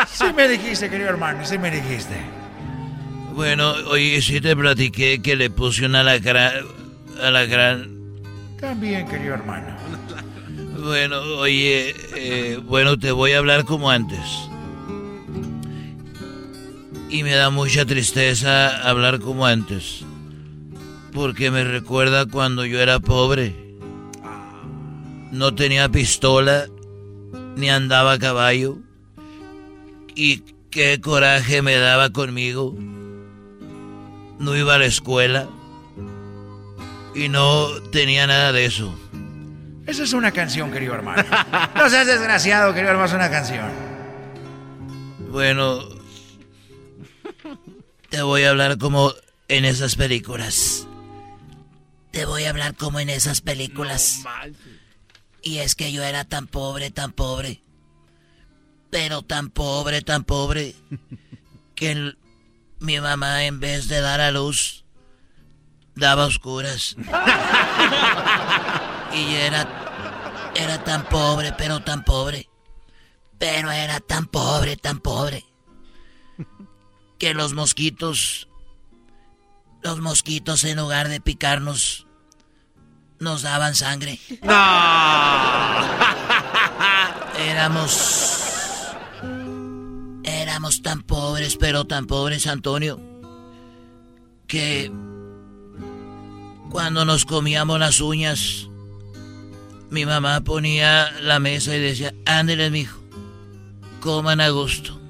Sí 0.07 0.23
me 0.35 0.47
dijiste, 0.47 0.89
querido 0.89 1.09
hermano, 1.09 1.45
sí 1.45 1.57
me 1.57 1.69
dijiste. 1.69 2.15
Bueno, 3.33 3.71
oye, 3.89 4.21
sí 4.21 4.39
te 4.39 4.55
platiqué 4.55 5.21
que 5.21 5.35
le 5.35 5.49
puse 5.49 5.85
una 5.85 5.99
alacrán, 5.99 6.53
alacrán 7.21 7.89
También, 8.59 9.05
querido 9.07 9.33
hermano. 9.33 9.67
Bueno, 10.79 11.19
oye, 11.37 11.93
eh, 12.15 12.59
bueno, 12.63 12.97
te 12.97 13.11
voy 13.11 13.33
a 13.33 13.39
hablar 13.39 13.65
como 13.65 13.89
antes. 13.91 14.19
Y 17.11 17.23
me 17.23 17.35
da 17.35 17.49
mucha 17.49 17.85
tristeza 17.85 18.87
hablar 18.89 19.19
como 19.19 19.45
antes. 19.45 20.05
Porque 21.11 21.51
me 21.51 21.65
recuerda 21.65 22.25
cuando 22.25 22.63
yo 22.65 22.79
era 22.79 23.01
pobre. 23.01 23.53
No 25.29 25.53
tenía 25.53 25.89
pistola, 25.89 26.67
ni 27.57 27.69
andaba 27.69 28.13
a 28.13 28.19
caballo. 28.19 28.77
Y 30.15 30.43
qué 30.69 31.01
coraje 31.01 31.61
me 31.61 31.75
daba 31.75 32.11
conmigo. 32.11 32.77
No 34.39 34.55
iba 34.55 34.75
a 34.75 34.79
la 34.79 34.85
escuela. 34.85 35.49
Y 37.13 37.27
no 37.27 37.67
tenía 37.91 38.25
nada 38.25 38.53
de 38.53 38.63
eso. 38.63 38.97
Esa 39.85 40.03
es 40.03 40.13
una 40.13 40.31
canción, 40.31 40.71
querido 40.71 40.93
hermano. 40.93 41.25
No 41.75 41.89
seas 41.89 42.07
desgraciado, 42.07 42.73
querido 42.73 42.91
hermano, 42.91 43.09
es 43.09 43.13
una 43.13 43.29
canción. 43.29 43.69
Bueno, 45.29 45.81
te 48.11 48.21
voy 48.21 48.43
a 48.43 48.51
hablar 48.51 48.77
como 48.77 49.13
en 49.47 49.65
esas 49.65 49.95
películas. 49.95 50.87
Te 52.11 52.25
voy 52.25 52.43
a 52.43 52.49
hablar 52.51 52.75
como 52.75 52.99
en 52.99 53.09
esas 53.09 53.41
películas. 53.41 54.19
y 55.41 55.57
es 55.59 55.73
que 55.75 55.91
yo 55.91 56.03
era 56.03 56.25
tan 56.25 56.45
pobre, 56.47 56.91
tan 56.91 57.11
pobre. 57.13 57.63
Pero 58.89 59.21
tan 59.23 59.49
pobre, 59.49 60.01
tan 60.01 60.23
pobre. 60.23 60.75
Que 61.75 61.91
el- 61.93 62.17
mi 62.79 62.99
mamá 62.99 63.45
en 63.45 63.59
vez 63.59 63.87
de 63.87 64.01
dar 64.01 64.21
a 64.21 64.29
luz, 64.31 64.85
daba 65.95 66.23
a 66.25 66.27
oscuras. 66.27 66.95
y 69.15 69.33
era, 69.35 70.51
Era 70.55 70.83
tan 70.83 71.05
pobre, 71.05 71.53
pero 71.57 71.79
tan 71.81 72.03
pobre. 72.03 72.47
Pero 73.39 73.71
era 73.71 73.99
tan 73.99 74.25
pobre, 74.27 74.77
tan 74.77 74.99
pobre. 74.99 75.43
Que 77.21 77.33
los 77.35 77.53
mosquitos, 77.53 78.47
los 79.83 79.99
mosquitos 79.99 80.63
en 80.63 80.77
lugar 80.77 81.07
de 81.07 81.21
picarnos, 81.21 82.07
nos 83.19 83.43
daban 83.43 83.75
sangre. 83.75 84.19
No. 84.41 84.51
Éramos, 87.37 88.41
éramos 90.23 90.81
tan 90.81 91.03
pobres, 91.03 91.57
pero 91.57 91.85
tan 91.85 92.07
pobres, 92.07 92.47
Antonio, 92.47 92.99
que 94.47 94.91
cuando 96.71 97.05
nos 97.05 97.25
comíamos 97.25 97.79
las 97.79 98.01
uñas, 98.01 98.67
mi 99.91 100.07
mamá 100.07 100.41
ponía 100.41 101.11
la 101.21 101.37
mesa 101.37 101.75
y 101.75 101.79
decía, 101.79 102.15
ándele, 102.25 102.71
mijo, 102.71 102.99
coman 103.99 104.41
a 104.41 104.49
gusto. 104.49 105.00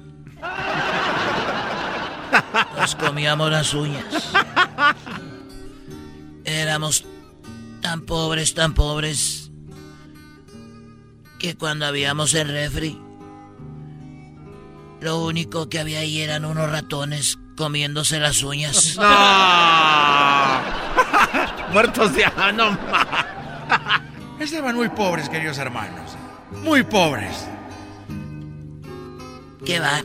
Nos 2.82 2.96
comíamos 2.96 3.48
las 3.48 3.72
uñas. 3.74 4.04
Éramos 6.44 7.04
tan 7.80 8.00
pobres, 8.00 8.54
tan 8.54 8.74
pobres, 8.74 9.52
que 11.38 11.56
cuando 11.56 11.86
habíamos 11.86 12.34
el 12.34 12.48
refri, 12.48 13.00
lo 15.00 15.24
único 15.24 15.68
que 15.68 15.78
había 15.78 16.00
ahí 16.00 16.22
eran 16.22 16.44
unos 16.44 16.72
ratones 16.72 17.38
comiéndose 17.56 18.18
las 18.18 18.42
uñas. 18.42 18.96
Muertos 21.72 22.12
de 22.14 22.24
no. 22.56 22.76
Estaban 24.40 24.74
muy 24.74 24.88
pobres, 24.88 25.28
queridos 25.28 25.58
hermanos. 25.58 26.16
Muy 26.64 26.82
pobres. 26.82 27.46
¿Qué 29.64 29.78
va? 29.78 30.02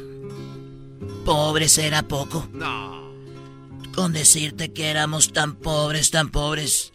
Pobres 1.28 1.78
era 1.78 2.04
poco. 2.04 2.48
No. 2.54 3.12
Con 3.94 4.14
decirte 4.14 4.72
que 4.72 4.90
éramos 4.90 5.34
tan 5.34 5.56
pobres, 5.56 6.10
tan 6.10 6.30
pobres, 6.30 6.94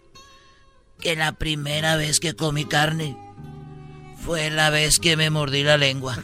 que 0.98 1.14
la 1.16 1.32
primera 1.32 1.96
vez 1.96 2.18
que 2.18 2.34
comí 2.34 2.64
carne 2.64 3.14
fue 4.24 4.48
la 4.48 4.70
vez 4.70 5.00
que 5.00 5.18
me 5.18 5.28
mordí 5.28 5.62
la 5.64 5.76
lengua. 5.76 6.16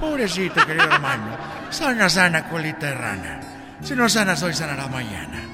Pobrecito, 0.00 0.66
querido 0.66 0.86
hermano. 0.86 1.38
Sana, 1.70 2.10
sana, 2.10 2.48
colita 2.48 2.86
de 2.86 2.94
rana. 2.94 3.40
Si 3.84 3.94
no 3.94 4.08
sanas 4.08 4.42
hoy, 4.42 4.52
sanará 4.52 4.88
mañana. 4.88 5.44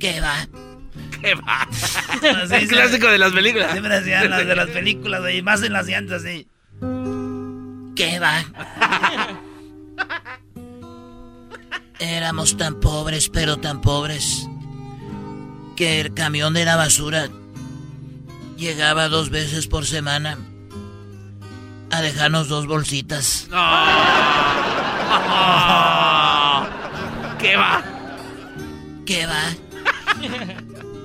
¿Qué 0.00 0.20
va? 0.20 0.48
¿Qué 1.20 1.36
va? 1.36 1.68
El 2.58 2.66
clásico 2.66 3.06
de 3.06 3.18
las 3.18 3.32
películas. 3.32 3.70
Siempre 3.70 3.94
hacían 3.94 4.30
las 4.30 4.44
de 4.44 4.56
las 4.56 4.70
películas, 4.70 5.22
y 5.32 5.42
más 5.42 5.62
en 5.62 5.72
las 5.72 5.86
llantas, 5.86 6.22
sí. 6.22 6.48
¿Qué 7.96 8.18
va? 8.18 8.44
Éramos 11.98 12.56
tan 12.56 12.80
pobres, 12.80 13.28
pero 13.28 13.58
tan 13.58 13.80
pobres, 13.80 14.48
que 15.76 16.00
el 16.00 16.12
camión 16.12 16.54
de 16.54 16.64
la 16.64 16.76
basura 16.76 17.28
llegaba 18.56 19.08
dos 19.08 19.30
veces 19.30 19.66
por 19.66 19.86
semana 19.86 20.38
a 21.90 22.00
dejarnos 22.02 22.48
dos 22.48 22.66
bolsitas. 22.66 23.48
¿Qué 27.38 27.56
va? 27.56 27.82
¿Qué 29.06 29.26
va? 29.26 29.42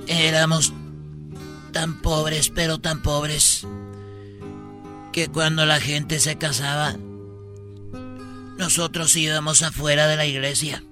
Éramos 0.08 0.72
tan 1.72 2.00
pobres, 2.00 2.50
pero 2.50 2.78
tan 2.78 3.02
pobres, 3.02 3.66
que 5.12 5.28
cuando 5.28 5.66
la 5.66 5.80
gente 5.80 6.20
se 6.20 6.38
casaba, 6.38 6.94
nosotros 8.56 9.14
íbamos 9.16 9.62
afuera 9.62 10.06
de 10.06 10.16
la 10.16 10.26
iglesia. 10.26 10.82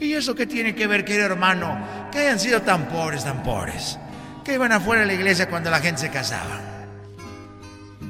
¿Y 0.00 0.12
eso 0.12 0.34
qué 0.34 0.46
tiene 0.46 0.74
que 0.74 0.86
ver, 0.86 1.04
querido 1.04 1.26
hermano? 1.26 2.08
Que 2.12 2.20
hayan 2.20 2.40
sido 2.40 2.62
tan 2.62 2.88
pobres, 2.88 3.24
tan 3.24 3.42
pobres. 3.42 3.98
Que 4.44 4.54
iban 4.54 4.72
afuera 4.72 5.02
de 5.02 5.08
la 5.08 5.14
iglesia 5.14 5.48
cuando 5.48 5.70
la 5.70 5.80
gente 5.80 6.02
se 6.02 6.10
casaba. 6.10 6.60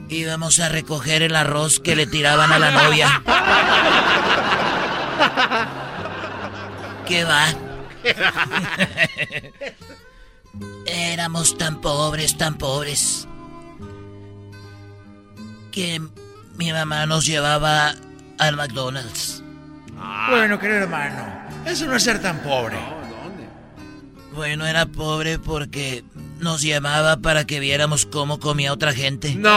Íbamos 0.08 0.58
a 0.60 0.68
recoger 0.68 1.22
el 1.22 1.36
arroz 1.36 1.80
que 1.80 1.96
le 1.96 2.06
tiraban 2.06 2.52
a 2.52 2.58
la 2.58 2.70
novia. 2.70 3.22
¿Qué 7.06 7.24
va? 7.24 7.46
Éramos 10.86 11.58
tan 11.58 11.80
pobres, 11.80 12.38
tan 12.38 12.56
pobres, 12.56 13.28
que 15.78 16.02
mi 16.56 16.72
mamá 16.72 17.06
nos 17.06 17.24
llevaba 17.24 17.94
al 18.40 18.56
McDonald's. 18.56 19.44
Bueno, 20.28 20.58
querido 20.58 20.80
hermano, 20.80 21.24
eso 21.66 21.86
no 21.86 21.94
es 21.94 22.02
ser 22.02 22.20
tan 22.20 22.40
pobre. 22.40 22.76
Bueno, 24.34 24.66
era 24.66 24.86
pobre 24.86 25.38
porque 25.38 26.02
nos 26.40 26.62
llamaba 26.62 27.18
para 27.18 27.44
que 27.44 27.60
viéramos 27.60 28.06
cómo 28.06 28.40
comía 28.40 28.72
otra 28.72 28.92
gente. 28.92 29.36
No, 29.36 29.48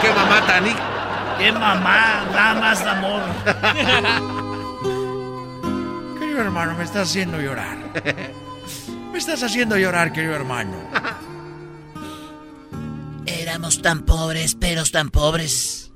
qué 0.00 0.14
mamá 0.14 0.46
tan 0.46 0.64
¡Qué 0.64 1.52
mamá! 1.52 2.24
Da 2.32 2.54
más 2.54 2.80
amor. 2.80 3.20
Querido 6.18 6.40
hermano, 6.40 6.74
me 6.74 6.84
estás 6.84 7.10
haciendo 7.10 7.38
llorar. 7.38 7.76
Me 9.12 9.18
estás 9.18 9.42
haciendo 9.42 9.76
llorar, 9.78 10.12
querido 10.12 10.34
hermano. 10.34 10.76
Éramos 13.26 13.82
tan 13.82 14.04
pobres, 14.04 14.56
pero 14.58 14.84
tan 14.84 15.10
pobres. 15.10 15.92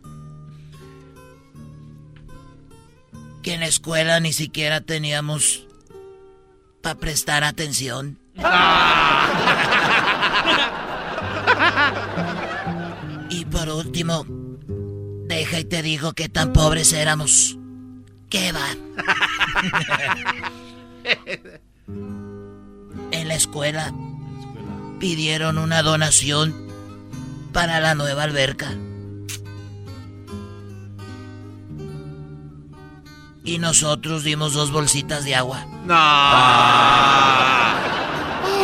Que 3.43 3.55
en 3.55 3.61
la 3.61 3.67
escuela 3.67 4.21
ni 4.21 4.33
siquiera 4.33 4.81
teníamos 4.81 5.67
para 6.83 6.99
prestar 6.99 7.45
atención. 7.45 8.19
y 13.31 13.45
por 13.47 13.69
último, 13.69 14.25
deja 15.27 15.61
y 15.61 15.65
te 15.65 15.83
digo 15.83 16.13
que 16.13 16.29
tan 16.29 16.53
pobres 16.53 16.93
éramos. 16.93 17.57
¿Qué 18.29 18.53
va? 18.53 18.67
en 23.11 23.29
la 23.29 23.35
escuela 23.35 23.93
pidieron 24.99 25.59
una 25.59 25.83
donación 25.83 26.70
para 27.53 27.81
la 27.81 27.95
nueva 27.95 28.23
alberca. 28.25 28.69
Y 33.45 33.59
nosotros 33.59 34.23
dimos 34.23 34.53
dos 34.53 34.71
bolsitas 34.71 35.25
de 35.25 35.35
agua. 35.35 35.65
No. 35.85 35.95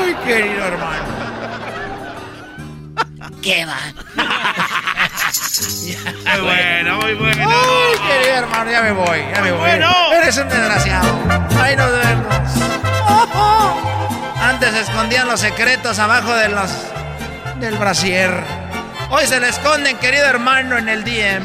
Ay, 0.02 0.14
querido 0.24 0.64
hermano. 0.64 1.04
¿Qué 3.42 3.64
va? 3.64 3.78
Muy 6.36 6.40
bueno, 6.42 6.96
muy 7.00 7.14
bueno. 7.14 7.48
Ay, 7.48 7.98
querido 8.08 8.34
hermano, 8.36 8.70
ya 8.70 8.82
me 8.82 8.92
voy, 8.92 9.18
ya 9.34 9.40
me 9.40 9.50
voy. 9.52 9.60
bueno. 9.60 9.90
Eres 10.12 10.36
un 10.36 10.48
desgraciado. 10.48 11.08
Ahí 11.60 11.76
nos 11.76 11.90
vemos. 11.90 12.26
Antes 14.40 14.74
escondían 14.74 15.26
los 15.28 15.40
secretos 15.40 15.98
abajo 15.98 16.34
de 16.34 16.48
los 16.50 16.70
del 17.60 17.76
brasier. 17.78 18.65
Hoy 19.08 19.26
se 19.26 19.40
le 19.40 19.48
esconden, 19.48 19.96
querido 19.98 20.26
hermano, 20.26 20.76
en 20.76 20.88
el 20.88 21.04
DM. 21.04 21.44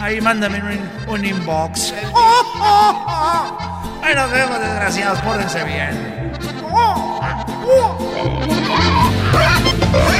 Ahí 0.00 0.20
mándame 0.20 0.60
un, 0.60 0.90
un 1.14 1.24
inbox. 1.24 1.92
Ahí 4.02 4.14
nos 4.14 4.30
vemos, 4.30 4.60
desgraciados. 4.60 5.18
Pórtense 5.20 5.64
bien. 5.64 6.32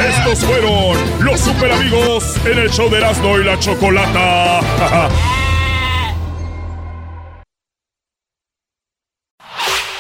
Estos 0.08 0.40
fueron 0.40 1.24
los 1.24 1.40
super 1.40 1.72
amigos 1.72 2.36
en 2.44 2.58
el 2.58 2.70
show 2.70 2.90
de 2.90 2.98
Erasmo 2.98 3.38
y 3.38 3.44
la 3.44 3.58
Chocolata. 3.58 4.60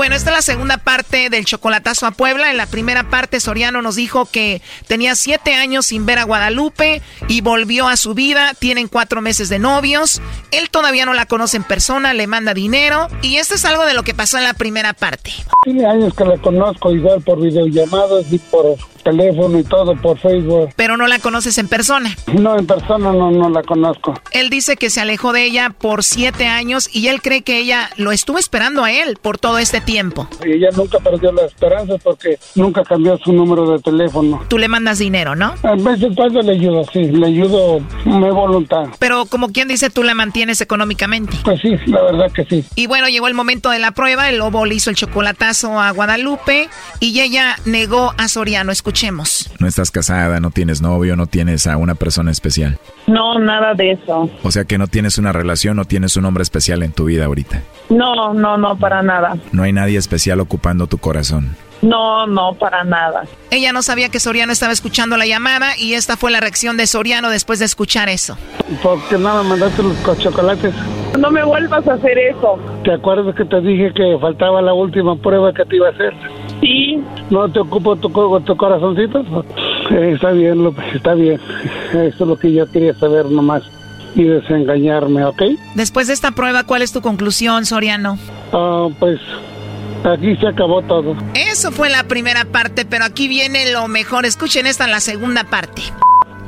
Bueno, 0.00 0.16
esta 0.16 0.30
es 0.30 0.36
la 0.36 0.40
segunda 0.40 0.78
parte 0.78 1.28
del 1.28 1.44
chocolatazo 1.44 2.06
a 2.06 2.10
Puebla. 2.12 2.50
En 2.50 2.56
la 2.56 2.64
primera 2.64 3.10
parte, 3.10 3.38
Soriano 3.38 3.82
nos 3.82 3.96
dijo 3.96 4.24
que 4.24 4.62
tenía 4.86 5.14
siete 5.14 5.52
años 5.52 5.84
sin 5.84 6.06
ver 6.06 6.18
a 6.18 6.24
Guadalupe 6.24 7.02
y 7.28 7.42
volvió 7.42 7.86
a 7.86 7.98
su 7.98 8.14
vida. 8.14 8.54
Tienen 8.58 8.88
cuatro 8.88 9.20
meses 9.20 9.50
de 9.50 9.58
novios. 9.58 10.22
Él 10.52 10.70
todavía 10.70 11.04
no 11.04 11.12
la 11.12 11.26
conoce 11.26 11.58
en 11.58 11.64
persona, 11.64 12.14
le 12.14 12.26
manda 12.26 12.54
dinero. 12.54 13.08
Y 13.20 13.36
esto 13.36 13.56
es 13.56 13.66
algo 13.66 13.84
de 13.84 13.92
lo 13.92 14.02
que 14.02 14.14
pasó 14.14 14.38
en 14.38 14.44
la 14.44 14.54
primera 14.54 14.94
parte. 14.94 15.32
Tiene 15.64 15.84
años 15.84 16.14
que 16.14 16.24
la 16.24 16.38
conozco, 16.38 16.92
igual 16.92 17.20
por 17.20 17.38
videollamadas 17.38 18.24
y 18.32 18.38
por 18.38 18.78
teléfono 19.02 19.58
y 19.58 19.64
todo 19.64 19.94
por 19.96 20.18
Facebook. 20.18 20.70
Pero 20.76 20.96
no 20.96 21.06
la 21.06 21.18
conoces 21.18 21.58
en 21.58 21.68
persona. 21.68 22.14
No, 22.32 22.58
en 22.58 22.66
persona 22.66 23.12
no, 23.12 23.30
no 23.30 23.50
la 23.50 23.62
conozco. 23.62 24.14
Él 24.32 24.50
dice 24.50 24.76
que 24.76 24.90
se 24.90 25.00
alejó 25.00 25.32
de 25.32 25.44
ella 25.44 25.70
por 25.70 26.04
siete 26.04 26.46
años 26.46 26.88
y 26.92 27.08
él 27.08 27.22
cree 27.22 27.42
que 27.42 27.58
ella 27.58 27.90
lo 27.96 28.12
estuvo 28.12 28.38
esperando 28.38 28.84
a 28.84 28.92
él 28.92 29.18
por 29.20 29.38
todo 29.38 29.58
este 29.58 29.80
tiempo. 29.80 30.28
Y 30.44 30.52
ella 30.52 30.68
nunca 30.76 30.98
perdió 30.98 31.32
la 31.32 31.42
esperanza 31.42 31.94
porque 32.02 32.38
nunca 32.54 32.82
cambió 32.84 33.18
su 33.18 33.32
número 33.32 33.70
de 33.70 33.78
teléfono. 33.80 34.42
Tú 34.48 34.58
le 34.58 34.68
mandas 34.68 34.98
dinero, 34.98 35.34
¿no? 35.34 35.54
A 35.62 35.74
veces 35.74 36.08
cuando 36.16 36.42
le 36.42 36.52
ayudo, 36.52 36.84
sí, 36.92 37.04
le 37.04 37.26
ayudo 37.26 37.80
mi 38.04 38.30
voluntad. 38.30 38.86
Pero 38.98 39.26
como 39.26 39.50
quien 39.50 39.68
dice, 39.68 39.90
tú 39.90 40.02
la 40.02 40.14
mantienes 40.14 40.60
económicamente. 40.60 41.36
Pues 41.44 41.60
sí, 41.60 41.76
la 41.86 42.02
verdad 42.02 42.30
que 42.32 42.44
sí. 42.44 42.64
Y 42.74 42.86
bueno, 42.86 43.08
llegó 43.08 43.28
el 43.28 43.34
momento 43.34 43.70
de 43.70 43.78
la 43.78 43.92
prueba, 43.92 44.28
el 44.28 44.38
lobo 44.38 44.66
le 44.66 44.74
hizo 44.74 44.90
el 44.90 44.96
chocolatazo 44.96 45.80
a 45.80 45.90
Guadalupe 45.90 46.68
y 47.00 47.20
ella 47.20 47.56
negó 47.64 48.14
a 48.16 48.28
Soriano. 48.28 48.72
Escuchemos. 48.90 49.48
No 49.60 49.68
estás 49.68 49.92
casada, 49.92 50.40
no 50.40 50.50
tienes 50.50 50.82
novio, 50.82 51.14
no 51.14 51.28
tienes 51.28 51.68
a 51.68 51.76
una 51.76 51.94
persona 51.94 52.32
especial. 52.32 52.76
No, 53.06 53.38
nada 53.38 53.74
de 53.74 53.92
eso. 53.92 54.28
O 54.42 54.50
sea 54.50 54.64
que 54.64 54.78
no 54.78 54.88
tienes 54.88 55.16
una 55.16 55.30
relación, 55.30 55.76
no 55.76 55.84
tienes 55.84 56.16
un 56.16 56.24
hombre 56.24 56.42
especial 56.42 56.82
en 56.82 56.90
tu 56.90 57.04
vida 57.04 57.26
ahorita. 57.26 57.62
No, 57.88 58.34
no, 58.34 58.58
no, 58.58 58.76
para 58.76 59.00
nada. 59.04 59.36
No 59.52 59.62
hay 59.62 59.72
nadie 59.72 59.96
especial 59.96 60.40
ocupando 60.40 60.88
tu 60.88 60.98
corazón. 60.98 61.54
No, 61.82 62.26
no, 62.26 62.54
para 62.54 62.82
nada. 62.82 63.26
Ella 63.52 63.72
no 63.72 63.82
sabía 63.82 64.08
que 64.08 64.18
Soriano 64.18 64.52
estaba 64.52 64.72
escuchando 64.72 65.16
la 65.16 65.26
llamada 65.26 65.78
y 65.78 65.94
esta 65.94 66.16
fue 66.16 66.32
la 66.32 66.40
reacción 66.40 66.76
de 66.76 66.88
Soriano 66.88 67.30
después 67.30 67.60
de 67.60 67.66
escuchar 67.66 68.08
eso. 68.08 68.36
¿Por 68.82 69.00
qué 69.08 69.18
no 69.18 69.40
me 69.44 69.50
mandaste 69.50 69.84
los 69.84 70.18
chocolates? 70.18 70.74
No 71.16 71.30
me 71.30 71.44
vuelvas 71.44 71.86
a 71.86 71.94
hacer 71.94 72.18
eso. 72.18 72.58
¿Te 72.82 72.92
acuerdas 72.92 73.36
que 73.36 73.44
te 73.44 73.60
dije 73.60 73.92
que 73.94 74.18
faltaba 74.20 74.60
la 74.60 74.74
última 74.74 75.14
prueba 75.14 75.54
que 75.54 75.64
te 75.64 75.76
iba 75.76 75.86
a 75.86 75.92
hacer? 75.92 76.12
Sí. 76.60 77.00
¿No 77.30 77.50
te 77.50 77.60
ocupo 77.60 77.96
tu, 77.96 78.08
tu 78.40 78.56
corazoncito? 78.56 79.24
Eh, 79.90 80.12
está 80.14 80.30
bien, 80.32 80.62
López, 80.62 80.84
está 80.94 81.14
bien. 81.14 81.40
Eso 81.92 82.06
es 82.08 82.20
lo 82.20 82.36
que 82.36 82.52
yo 82.52 82.70
quería 82.70 82.94
saber 82.94 83.26
nomás 83.26 83.62
y 84.14 84.24
desengañarme, 84.24 85.24
¿ok? 85.24 85.42
Después 85.74 86.08
de 86.08 86.14
esta 86.14 86.32
prueba, 86.32 86.64
¿cuál 86.64 86.82
es 86.82 86.92
tu 86.92 87.00
conclusión, 87.00 87.64
Soriano? 87.64 88.18
Ah, 88.52 88.88
pues 88.98 89.20
aquí 90.04 90.36
se 90.36 90.48
acabó 90.48 90.82
todo. 90.82 91.16
Eso 91.34 91.70
fue 91.72 91.90
la 91.90 92.04
primera 92.04 92.44
parte, 92.44 92.84
pero 92.84 93.04
aquí 93.04 93.28
viene 93.28 93.72
lo 93.72 93.88
mejor. 93.88 94.26
Escuchen 94.26 94.66
esta, 94.66 94.86
la 94.86 95.00
segunda 95.00 95.44
parte. 95.44 95.82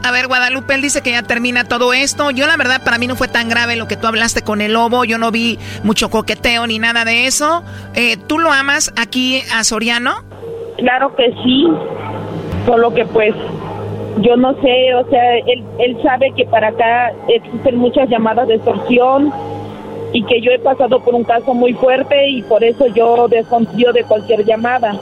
A 0.04 0.10
ver, 0.10 0.26
Guadalupe, 0.26 0.74
él 0.74 0.82
dice 0.82 1.00
que 1.00 1.12
ya 1.12 1.22
termina 1.22 1.64
todo 1.64 1.92
esto. 1.92 2.30
Yo 2.30 2.46
la 2.46 2.56
verdad 2.56 2.82
para 2.84 2.98
mí 2.98 3.06
no 3.06 3.14
fue 3.14 3.28
tan 3.28 3.48
grave 3.48 3.76
lo 3.76 3.86
que 3.86 3.96
tú 3.96 4.08
hablaste 4.08 4.42
con 4.42 4.60
el 4.60 4.72
lobo. 4.72 5.04
Yo 5.04 5.16
no 5.18 5.30
vi 5.30 5.58
mucho 5.84 6.10
coqueteo 6.10 6.66
ni 6.66 6.78
nada 6.78 7.04
de 7.04 7.26
eso. 7.26 7.62
Eh, 7.94 8.16
¿Tú 8.16 8.38
lo 8.38 8.50
amas 8.50 8.92
aquí 9.00 9.42
a 9.54 9.62
Soriano? 9.62 10.14
Claro 10.78 11.14
que 11.14 11.32
sí. 11.44 11.68
Solo 12.66 12.92
que 12.92 13.04
pues 13.06 13.34
yo 14.18 14.36
no 14.36 14.54
sé, 14.60 14.94
o 14.94 15.08
sea, 15.08 15.36
él, 15.38 15.64
él 15.78 15.96
sabe 16.02 16.32
que 16.36 16.44
para 16.46 16.68
acá 16.68 17.12
existen 17.28 17.78
muchas 17.78 18.08
llamadas 18.08 18.48
de 18.48 18.56
extorsión 18.56 19.32
y 20.12 20.22
que 20.24 20.40
yo 20.40 20.50
he 20.50 20.58
pasado 20.58 21.00
por 21.00 21.14
un 21.14 21.24
caso 21.24 21.54
muy 21.54 21.72
fuerte 21.72 22.28
y 22.28 22.42
por 22.42 22.62
eso 22.62 22.86
yo 22.88 23.28
desconfío 23.28 23.92
de 23.92 24.04
cualquier 24.04 24.44
llamada. 24.44 24.98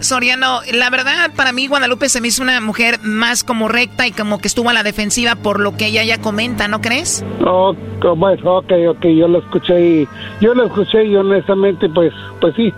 Soriano, 0.00 0.60
la 0.72 0.90
verdad 0.90 1.30
para 1.34 1.52
mí 1.52 1.66
Guadalupe 1.66 2.08
se 2.08 2.20
me 2.20 2.28
hizo 2.28 2.42
una 2.42 2.60
mujer 2.60 2.98
más 3.02 3.44
como 3.44 3.68
recta 3.68 4.06
y 4.06 4.12
como 4.12 4.38
que 4.38 4.48
estuvo 4.48 4.70
a 4.70 4.72
la 4.72 4.82
defensiva 4.82 5.36
por 5.36 5.60
lo 5.60 5.76
que 5.76 5.86
ella 5.86 6.04
ya 6.04 6.20
comenta, 6.20 6.68
¿no 6.68 6.80
crees? 6.80 7.24
Oh, 7.44 7.74
bueno, 8.16 8.56
ok, 8.56 8.72
ok, 8.90 9.06
yo 9.06 9.28
lo 9.28 9.38
escuché 9.38 9.80
y 9.80 10.08
yo 10.40 10.54
lo 10.54 10.66
escuché 10.66 11.04
y 11.04 11.16
honestamente 11.16 11.88
pues, 11.88 12.12
pues 12.40 12.54
sí, 12.56 12.72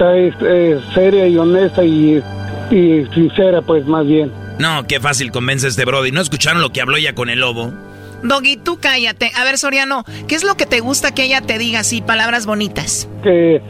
es, 0.00 0.34
es 0.42 0.82
seria 0.94 1.26
y 1.26 1.36
honesta 1.36 1.84
y, 1.84 2.22
y 2.70 3.06
sincera 3.14 3.62
pues 3.62 3.84
más 3.86 4.06
bien. 4.06 4.32
No, 4.58 4.86
qué 4.86 5.00
fácil 5.00 5.30
convence 5.32 5.68
este 5.68 5.86
Brody. 5.86 6.12
¿No 6.12 6.20
escucharon 6.20 6.60
lo 6.60 6.70
que 6.70 6.82
habló 6.82 6.96
ella 6.96 7.14
con 7.14 7.30
el 7.30 7.40
lobo? 7.40 7.72
Doggy, 8.22 8.56
tú 8.56 8.78
cállate. 8.80 9.32
A 9.36 9.44
ver, 9.44 9.58
Soriano, 9.58 10.04
¿qué 10.28 10.34
es 10.34 10.44
lo 10.44 10.56
que 10.56 10.66
te 10.66 10.80
gusta 10.80 11.12
que 11.12 11.24
ella 11.24 11.40
te 11.40 11.58
diga 11.58 11.80
así, 11.80 12.02
palabras 12.02 12.46
bonitas? 12.46 13.08
Que 13.22 13.62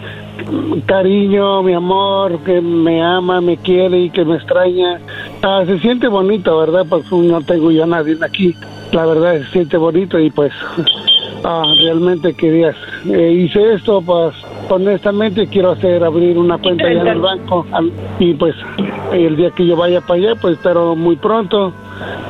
cariño, 0.86 1.62
mi 1.62 1.74
amor, 1.74 2.42
que 2.44 2.60
me 2.60 3.02
ama, 3.02 3.40
me 3.40 3.56
quiere 3.56 4.00
y 4.00 4.10
que 4.10 4.24
me 4.24 4.36
extraña. 4.36 5.00
Ah, 5.42 5.62
se 5.66 5.78
siente 5.80 6.08
bonito, 6.08 6.58
¿verdad? 6.58 6.86
Pues 6.88 7.10
no 7.12 7.40
tengo 7.42 7.70
yo 7.70 7.84
a 7.84 7.86
nadie 7.86 8.16
aquí. 8.22 8.54
La 8.92 9.06
verdad 9.06 9.38
se 9.44 9.50
siente 9.52 9.76
bonito 9.76 10.18
y 10.18 10.30
pues 10.30 10.52
ah, 11.44 11.62
realmente 11.82 12.34
querías. 12.34 12.76
Eh, 13.06 13.44
hice 13.46 13.74
esto, 13.74 14.02
pues 14.02 14.34
honestamente 14.70 15.46
quiero 15.48 15.72
hacer 15.72 16.02
abrir 16.04 16.38
una 16.38 16.58
cuenta 16.58 16.86
allá 16.86 17.00
en 17.00 17.06
el 17.06 17.20
banco 17.20 17.66
y 18.18 18.34
pues 18.34 18.54
el 19.12 19.36
día 19.36 19.50
que 19.50 19.66
yo 19.66 19.76
vaya 19.76 20.00
para 20.00 20.14
allá, 20.14 20.34
pues 20.40 20.56
espero 20.56 20.94
muy 20.94 21.16
pronto 21.16 21.72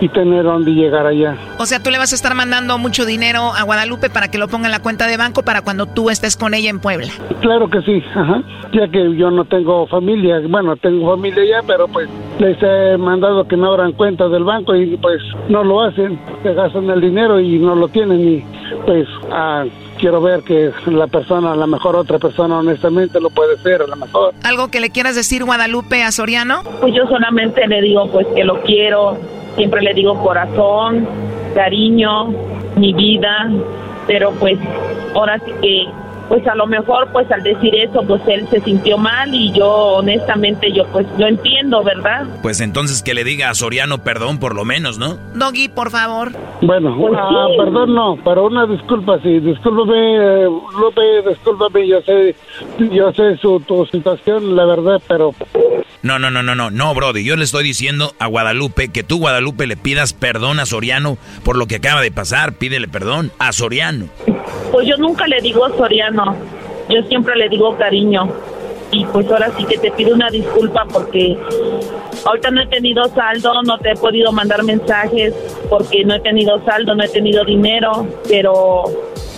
y 0.00 0.08
tener 0.08 0.44
dónde 0.44 0.72
llegar 0.72 1.06
allá. 1.06 1.36
O 1.58 1.66
sea, 1.66 1.80
tú 1.82 1.90
le 1.90 1.98
vas 1.98 2.12
a 2.12 2.14
estar 2.14 2.34
mandando 2.34 2.78
mucho 2.78 3.04
dinero 3.04 3.52
a 3.54 3.62
Guadalupe 3.62 4.10
para 4.10 4.28
que 4.28 4.38
lo 4.38 4.48
ponga 4.48 4.66
en 4.66 4.72
la 4.72 4.80
cuenta 4.80 5.06
de 5.06 5.16
banco 5.16 5.42
para 5.42 5.62
cuando 5.62 5.86
tú 5.86 6.10
estés 6.10 6.36
con 6.36 6.54
ella 6.54 6.70
en 6.70 6.80
Puebla. 6.80 7.08
Claro 7.40 7.68
que 7.68 7.82
sí, 7.82 8.02
ajá. 8.14 8.42
Ya 8.72 8.88
que 8.88 9.16
yo 9.16 9.30
no 9.30 9.44
tengo 9.44 9.86
familia, 9.86 10.40
bueno, 10.48 10.76
tengo 10.76 11.10
familia 11.10 11.44
ya, 11.44 11.66
pero 11.66 11.86
pues 11.88 12.08
les 12.38 12.56
he 12.62 12.96
mandado 12.96 13.46
que 13.46 13.56
no 13.56 13.72
abran 13.72 13.92
cuentas 13.92 14.30
del 14.30 14.44
banco 14.44 14.74
y 14.74 14.96
pues 14.96 15.20
no 15.48 15.62
lo 15.62 15.82
hacen, 15.82 16.18
se 16.42 16.54
gastan 16.54 16.88
el 16.90 17.00
dinero 17.00 17.38
y 17.40 17.58
no 17.58 17.74
lo 17.74 17.88
tienen 17.88 18.20
y 18.20 18.44
pues 18.86 19.06
ah, 19.30 19.64
quiero 20.00 20.20
ver 20.20 20.42
que 20.42 20.72
la 20.86 21.06
persona, 21.06 21.52
a 21.52 21.56
lo 21.56 21.66
mejor 21.66 21.94
otra 21.94 22.18
persona 22.18 22.58
honestamente 22.58 23.20
lo 23.20 23.30
puede 23.30 23.58
ser, 23.58 23.82
a 23.82 23.86
lo 23.86 23.96
mejor. 23.96 24.34
¿Algo 24.42 24.68
que 24.68 24.80
le 24.80 24.90
quieras 24.90 25.14
decir 25.14 25.44
Guadalupe 25.44 26.02
a 26.02 26.10
Soriano? 26.10 26.62
Pues 26.80 26.94
yo 26.94 27.06
solamente 27.06 27.66
le 27.66 27.82
digo 27.82 28.10
pues 28.10 28.26
que 28.34 28.42
lo 28.44 28.62
quiero, 28.62 29.18
siempre 29.56 29.82
le 29.82 29.94
digo 29.94 30.20
corazón, 30.22 31.06
cariño, 31.54 32.28
mi 32.76 32.92
vida, 32.94 33.50
pero 34.06 34.32
pues 34.32 34.58
ahora 35.14 35.38
sí 35.44 35.52
que 35.60 35.86
pues 36.30 36.46
a 36.46 36.54
lo 36.54 36.64
mejor 36.68 37.08
pues 37.12 37.28
al 37.32 37.42
decir 37.42 37.74
eso 37.74 38.04
pues 38.06 38.22
él 38.28 38.46
se 38.50 38.60
sintió 38.60 38.96
mal 38.96 39.34
y 39.34 39.50
yo 39.50 39.68
honestamente 39.68 40.70
yo 40.72 40.86
pues 40.92 41.04
lo 41.18 41.26
entiendo, 41.26 41.82
¿verdad? 41.82 42.24
Pues 42.40 42.60
entonces 42.60 43.02
que 43.02 43.14
le 43.14 43.24
diga 43.24 43.50
a 43.50 43.54
Soriano 43.54 43.98
perdón 44.04 44.38
por 44.38 44.54
lo 44.54 44.64
menos, 44.64 44.96
¿no? 44.96 45.16
Doggy, 45.34 45.68
por 45.68 45.90
favor. 45.90 46.30
Bueno, 46.62 46.96
Pues 46.96 47.14
ah, 47.18 47.46
sí. 47.50 47.56
perdón 47.58 47.94
no, 47.96 48.16
pero 48.24 48.46
una 48.46 48.64
disculpa 48.66 49.18
sí, 49.24 49.40
discúlpame, 49.40 50.44
eh, 50.44 50.44
Lupe, 50.44 51.28
discúlpame, 51.28 51.88
yo 51.88 52.00
sé, 52.02 52.36
yo 52.78 53.12
sé 53.12 53.36
su 53.38 53.58
tu 53.66 53.84
situación, 53.86 54.54
la 54.54 54.66
verdad, 54.66 55.02
pero 55.08 55.34
No, 56.02 56.18
no, 56.18 56.30
no, 56.30 56.42
no, 56.42 56.54
no, 56.54 56.70
no, 56.70 56.94
Brody. 56.94 57.24
Yo 57.24 57.36
le 57.36 57.44
estoy 57.44 57.62
diciendo 57.62 58.14
a 58.18 58.26
Guadalupe 58.26 58.88
que 58.88 59.02
tú, 59.02 59.18
Guadalupe, 59.18 59.66
le 59.66 59.76
pidas 59.76 60.14
perdón 60.14 60.58
a 60.58 60.64
Soriano 60.64 61.18
por 61.44 61.56
lo 61.56 61.66
que 61.66 61.76
acaba 61.76 62.00
de 62.00 62.10
pasar. 62.10 62.54
Pídele 62.54 62.88
perdón 62.88 63.32
a 63.38 63.52
Soriano. 63.52 64.06
Pues 64.72 64.88
yo 64.88 64.96
nunca 64.96 65.26
le 65.26 65.40
digo 65.42 65.68
Soriano, 65.76 66.36
yo 66.88 67.02
siempre 67.02 67.36
le 67.36 67.48
digo 67.50 67.76
cariño. 67.76 68.32
Y 68.92 69.04
pues 69.04 69.30
ahora 69.30 69.52
sí 69.56 69.64
que 69.66 69.78
te 69.78 69.90
pido 69.92 70.14
una 70.14 70.30
disculpa 70.30 70.84
porque 70.90 71.36
ahorita 72.24 72.50
no 72.50 72.62
he 72.62 72.66
tenido 72.66 73.04
saldo, 73.14 73.62
no 73.62 73.78
te 73.78 73.92
he 73.92 73.96
podido 73.96 74.32
mandar 74.32 74.64
mensajes 74.64 75.32
porque 75.68 76.04
no 76.04 76.14
he 76.14 76.20
tenido 76.20 76.64
saldo, 76.64 76.94
no 76.96 77.04
he 77.04 77.08
tenido 77.08 77.44
dinero, 77.44 78.08
pero 78.26 78.84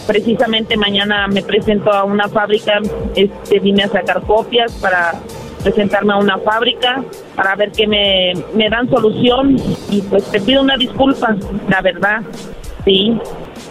precisamente 0.07 0.77
mañana 0.79 1.29
me 1.29 1.43
presento 1.43 1.93
a 1.93 2.05
una 2.05 2.29
fábrica, 2.29 2.81
este 3.15 3.59
vine 3.59 3.83
a 3.83 3.89
sacar 3.89 4.23
copias 4.23 4.73
para 4.81 5.21
presentarme 5.63 6.13
a 6.13 6.17
una 6.17 6.39
fábrica 6.39 7.03
para 7.37 7.55
ver 7.57 7.73
que 7.73 7.87
me, 7.87 8.33
me 8.55 8.69
dan 8.69 8.89
solución 8.91 9.57
y 9.91 10.03
pues 10.03 10.25
te 10.31 10.41
pido 10.41 10.63
una 10.63 10.77
disculpa, 10.77 11.37
la 11.69 11.81
verdad, 11.81 12.23
sí. 12.85 13.19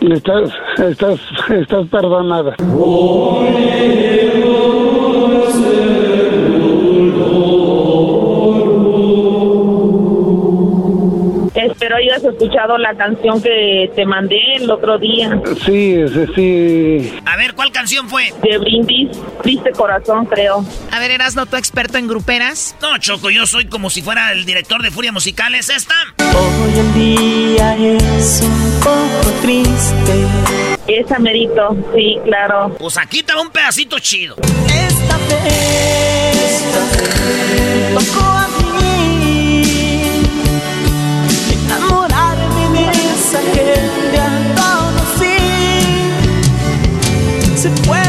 estás, 0.01 0.51
estás, 0.77 1.19
estás 1.49 1.87
perdonada. 1.87 2.55
Espero 11.91 12.13
hayas 12.13 12.23
escuchado 12.23 12.77
la 12.77 12.95
canción 12.95 13.41
que 13.41 13.91
te 13.95 14.05
mandé 14.05 14.39
el 14.55 14.69
otro 14.71 14.97
día. 14.97 15.41
Sí, 15.65 15.95
ese 15.95 16.27
sí. 16.33 17.13
A 17.25 17.35
ver, 17.35 17.53
¿cuál 17.53 17.71
canción 17.71 18.07
fue? 18.07 18.31
De 18.41 18.57
Brindis, 18.57 19.09
Triste 19.41 19.71
Corazón, 19.71 20.25
creo. 20.25 20.63
A 20.91 20.99
ver, 20.99 21.11
¿eras 21.11 21.35
no 21.35 21.45
tu 21.45 21.57
experto 21.57 21.97
en 21.97 22.07
gruperas? 22.07 22.77
No, 22.81 22.97
Choco, 22.97 23.29
yo 23.29 23.45
soy 23.45 23.65
como 23.65 23.89
si 23.89 24.01
fuera 24.01 24.31
el 24.31 24.45
director 24.45 24.81
de 24.81 24.89
Furia 24.91 25.11
Musical. 25.11 25.53
¿Es 25.55 25.69
esta? 25.69 25.95
Hoy 26.19 26.79
el 26.79 26.93
día 26.93 27.75
es 27.75 28.41
un 28.41 28.79
poco 28.79 29.31
triste. 29.41 30.27
Esa 30.87 31.19
merito, 31.19 31.75
sí, 31.93 32.17
claro. 32.23 32.73
Pues 32.79 32.97
aquí 32.97 33.19
está 33.19 33.39
un 33.39 33.49
pedacito 33.49 33.99
chido. 33.99 34.35
Esta 34.67 35.15
a 38.21 38.40
it 47.65 47.87
well. 47.87 48.00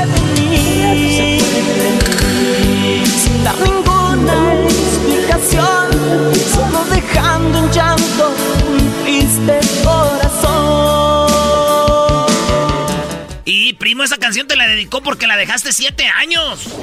Primo, 13.78 14.02
esa 14.02 14.18
canción 14.18 14.46
te 14.46 14.56
la 14.56 14.66
dedicó 14.66 15.02
porque 15.02 15.26
la 15.26 15.36
dejaste 15.36 15.72
siete 15.72 16.04
años. 16.06 16.78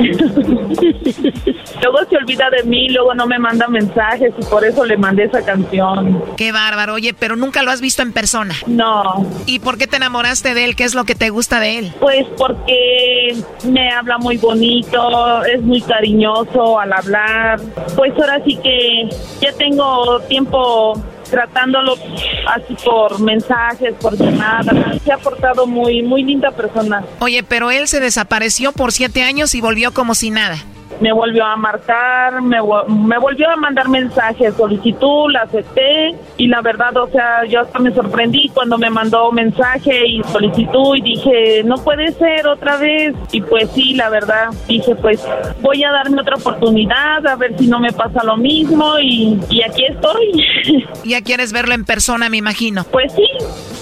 Luego 1.81 1.99
se 2.09 2.17
olvida 2.17 2.49
de 2.49 2.63
mí, 2.63 2.89
luego 2.89 3.13
no 3.13 3.25
me 3.25 3.39
manda 3.39 3.67
mensajes 3.67 4.33
y 4.37 4.45
por 4.45 4.65
eso 4.65 4.85
le 4.85 4.97
mandé 4.97 5.23
esa 5.23 5.43
canción. 5.43 6.21
Qué 6.35 6.51
bárbaro, 6.51 6.95
oye, 6.95 7.13
pero 7.13 7.35
nunca 7.35 7.63
lo 7.63 7.71
has 7.71 7.79
visto 7.81 8.01
en 8.01 8.11
persona. 8.11 8.53
No. 8.67 9.25
¿Y 9.45 9.59
por 9.59 9.77
qué 9.77 9.87
te 9.87 9.95
enamoraste 9.97 10.53
de 10.53 10.65
él? 10.65 10.75
¿Qué 10.75 10.83
es 10.83 10.93
lo 10.93 11.05
que 11.05 11.15
te 11.15 11.29
gusta 11.29 11.59
de 11.59 11.79
él? 11.79 11.93
Pues 11.99 12.25
porque 12.37 13.35
me 13.63 13.91
habla 13.91 14.17
muy 14.17 14.37
bonito, 14.37 15.43
es 15.45 15.61
muy 15.61 15.81
cariñoso 15.81 16.79
al 16.79 16.91
hablar. 16.91 17.59
Pues 17.95 18.13
ahora 18.15 18.41
sí 18.45 18.57
que 18.61 19.09
ya 19.41 19.53
tengo 19.53 20.19
tiempo 20.27 21.01
tratándolo 21.29 21.95
así 22.47 22.75
por 22.83 23.19
mensajes, 23.19 23.93
por 24.01 24.17
llamadas. 24.17 25.01
Se 25.03 25.11
ha 25.11 25.17
portado 25.17 25.67
muy, 25.67 26.01
muy 26.01 26.23
linda 26.23 26.51
persona. 26.51 27.03
Oye, 27.19 27.43
pero 27.43 27.71
él 27.71 27.87
se 27.87 27.99
desapareció 27.99 28.71
por 28.71 28.91
siete 28.91 29.23
años 29.23 29.55
y 29.55 29.61
volvió 29.61 29.93
como 29.93 30.15
si 30.15 30.29
nada. 30.29 30.57
Me 30.99 31.13
volvió 31.13 31.45
a 31.45 31.55
marcar, 31.55 32.41
me, 32.41 32.57
me 32.87 33.17
volvió 33.17 33.49
a 33.49 33.55
mandar 33.55 33.87
mensajes, 33.89 34.53
solicitud, 34.55 35.31
la 35.31 35.41
acepté 35.41 36.15
y 36.37 36.47
la 36.47 36.61
verdad, 36.61 36.95
o 36.97 37.07
sea, 37.07 37.45
yo 37.45 37.61
hasta 37.61 37.79
me 37.79 37.91
sorprendí 37.91 38.49
cuando 38.49 38.77
me 38.77 38.89
mandó 38.89 39.31
mensaje 39.31 40.07
y 40.07 40.23
solicitud 40.23 40.95
y 40.97 41.01
dije, 41.01 41.63
no 41.63 41.75
puede 41.77 42.11
ser 42.13 42.47
otra 42.47 42.77
vez. 42.77 43.15
Y 43.31 43.41
pues 43.41 43.69
sí, 43.71 43.93
la 43.93 44.09
verdad, 44.09 44.49
dije, 44.67 44.95
pues 44.95 45.25
voy 45.61 45.83
a 45.83 45.91
darme 45.91 46.21
otra 46.21 46.35
oportunidad, 46.35 47.25
a 47.25 47.35
ver 47.35 47.57
si 47.57 47.67
no 47.67 47.79
me 47.79 47.91
pasa 47.91 48.23
lo 48.23 48.37
mismo 48.37 48.99
y, 48.99 49.39
y 49.49 49.61
aquí 49.63 49.85
estoy. 49.85 50.45
Ya 51.05 51.21
quieres 51.21 51.53
verlo 51.53 51.73
en 51.73 51.85
persona, 51.85 52.29
me 52.29 52.37
imagino. 52.37 52.83
Pues 52.91 53.13
sí, 53.13 53.25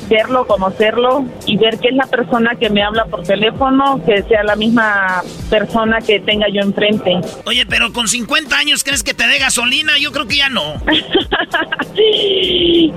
verlo, 0.10 0.46
conocerlo 0.48 1.26
y 1.46 1.58
ver 1.58 1.80
que 1.80 1.90
es 1.90 1.96
la 1.96 2.06
persona 2.06 2.52
que 2.60 2.70
me 2.70 2.84
habla 2.84 3.06
por 3.06 3.24
teléfono, 3.24 4.02
que 4.06 4.24
sea 4.24 4.44
la 4.44 4.56
misma 4.56 5.22
persona 5.50 6.00
que 6.00 6.20
tenga 6.20 6.48
yo 6.50 6.62
enfrente. 6.62 7.07
Oye, 7.46 7.66
pero 7.66 7.94
con 7.94 8.08
50 8.08 8.58
años, 8.58 8.84
¿crees 8.84 9.04
que 9.04 9.14
te 9.14 9.28
dé 9.28 9.40
gasolina? 9.40 9.98
Yo 10.00 10.12
creo 10.12 10.28
que 10.28 10.38
ya 10.38 10.50
no. 10.50 10.82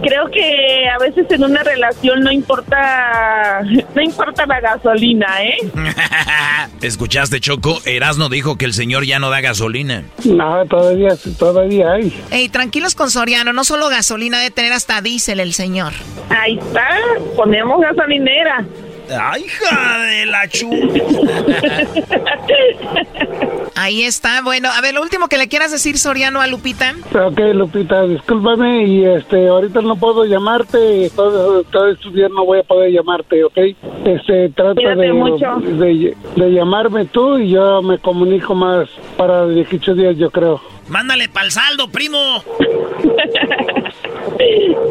Creo 0.03 0.31
que 0.31 0.89
a 0.89 0.99
veces 0.99 1.27
en 1.31 1.45
una 1.45 1.63
relación 1.63 2.21
no 2.21 2.31
importa, 2.31 3.63
no 3.95 4.03
importa 4.03 4.45
la 4.47 4.61
gasolina, 4.61 5.43
¿eh? 5.43 5.57
¿Escuchaste, 6.83 7.41
Choco? 7.41 7.79
Erasno 7.85 8.29
dijo 8.29 8.57
que 8.57 8.67
el 8.67 8.75
señor 8.75 9.05
ya 9.05 9.19
no 9.19 9.31
da 9.31 9.41
gasolina. 9.41 10.05
No, 10.25 10.65
todavía, 10.67 11.17
todavía 11.39 11.93
hay. 11.93 12.13
Ey, 12.31 12.49
tranquilos 12.49 12.95
con 12.95 13.11
Soriano, 13.11 13.53
no 13.53 13.65
solo 13.65 13.89
gasolina, 13.89 14.39
de 14.41 14.51
tener 14.51 14.73
hasta 14.73 15.01
diésel 15.01 15.41
el 15.41 15.55
señor. 15.55 15.93
Ahí 16.29 16.59
está, 16.59 16.89
ponemos 17.37 17.81
gasolinera. 17.81 18.65
¡Ay, 19.19 19.45
hija 19.45 19.99
de 19.99 20.27
la 20.27 20.49
chu! 20.49 20.71
Ahí 23.77 24.03
está, 24.03 24.43
bueno, 24.43 24.69
a 24.71 24.81
ver, 24.81 24.95
lo 24.95 25.03
último 25.03 25.29
que 25.29 25.39
le 25.39 25.49
quieras 25.49 25.73
decir, 25.73 25.97
Soriano, 25.97 26.41
a 26.41 26.47
Lupita. 26.47 26.95
Ok, 27.15 27.39
Lupita, 27.55 28.03
discúlpame 28.03 28.85
y 28.85 29.05
este, 29.05 29.49
ahorita 29.49 29.81
no 29.81 29.97
puedo 29.97 30.25
llamarte, 30.27 31.11
todo, 31.17 31.65
todo 31.65 31.89
estos 31.89 32.13
días 32.13 32.31
no 32.31 32.45
voy 32.45 32.61
a 32.61 32.63
poder 32.63 32.93
llamarte, 32.93 33.43
¿ok? 33.43 33.59
Este, 34.05 34.51
trata 34.51 34.95
de, 34.95 35.13
mucho. 35.13 35.57
de, 35.61 36.15
de 36.37 36.53
llamarme 36.53 37.07
tú 37.07 37.39
y 37.39 37.51
yo 37.51 37.81
me 37.83 37.99
comunico 37.99 38.55
más 38.55 38.89
para 39.17 39.47
18 39.47 39.95
días, 39.95 40.17
yo 40.17 40.31
creo. 40.31 40.61
Mándale 40.91 41.29
pa'l 41.29 41.51
saldo, 41.51 41.89
primo. 41.89 42.19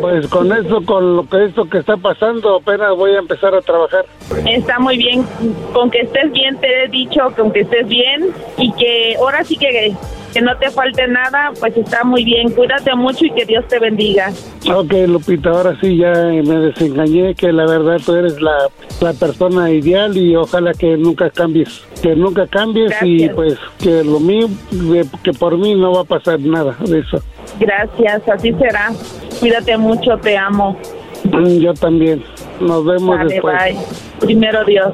Pues 0.01 0.27
con 0.27 0.51
eso, 0.51 0.81
con 0.85 1.15
lo 1.15 1.27
que 1.27 1.45
esto 1.45 1.67
que 1.67 1.79
está 1.79 1.97
pasando, 1.97 2.57
apenas 2.57 2.95
voy 2.95 3.15
a 3.15 3.19
empezar 3.19 3.53
a 3.53 3.61
trabajar. 3.61 4.05
Está 4.47 4.79
muy 4.79 4.97
bien, 4.97 5.25
con 5.73 5.89
que 5.89 6.01
estés 6.01 6.31
bien, 6.31 6.57
te 6.59 6.83
he 6.83 6.87
dicho, 6.87 7.19
con 7.35 7.51
que 7.51 7.61
estés 7.61 7.87
bien 7.87 8.29
y 8.57 8.71
que 8.73 9.15
ahora 9.17 9.43
sí 9.43 9.57
que, 9.57 9.93
que 10.33 10.41
no 10.41 10.55
te 10.57 10.69
falte 10.69 11.07
nada, 11.07 11.51
pues 11.59 11.75
está 11.77 12.03
muy 12.03 12.23
bien. 12.23 12.51
Cuídate 12.51 12.93
mucho 12.95 13.25
y 13.25 13.31
que 13.31 13.45
Dios 13.45 13.65
te 13.67 13.79
bendiga. 13.79 14.31
Ok, 14.73 14.93
Lupita, 15.07 15.49
ahora 15.49 15.77
sí 15.81 15.97
ya 15.97 16.11
me 16.13 16.59
desengañé, 16.59 17.33
que 17.35 17.51
la 17.51 17.65
verdad 17.65 17.97
tú 18.05 18.15
eres 18.15 18.39
la, 18.41 18.69
la 19.01 19.13
persona 19.13 19.71
ideal 19.71 20.15
y 20.17 20.35
ojalá 20.35 20.73
que 20.73 20.97
nunca 20.97 21.29
cambies, 21.29 21.81
que 22.01 22.15
nunca 22.15 22.47
cambies 22.47 22.93
y 23.01 23.29
pues 23.29 23.57
que 23.79 24.03
lo 24.03 24.19
mío, 24.19 24.47
que 25.23 25.33
por 25.33 25.57
mí 25.57 25.75
no 25.75 25.93
va 25.93 26.01
a 26.01 26.05
pasar 26.05 26.39
nada 26.39 26.75
de 26.85 26.99
eso. 26.99 27.21
Gracias, 27.59 28.21
así 28.29 28.53
será. 28.53 28.91
Cuídate 29.39 29.77
mucho, 29.77 30.17
te 30.21 30.37
amo. 30.37 30.77
Mm, 31.23 31.57
Yo 31.59 31.73
también. 31.73 32.23
Nos 32.59 32.85
vemos 32.85 33.17
Vale, 33.17 33.33
después. 33.33 33.55
bye. 33.57 33.77
Primero 34.19 34.63
Dios. 34.65 34.93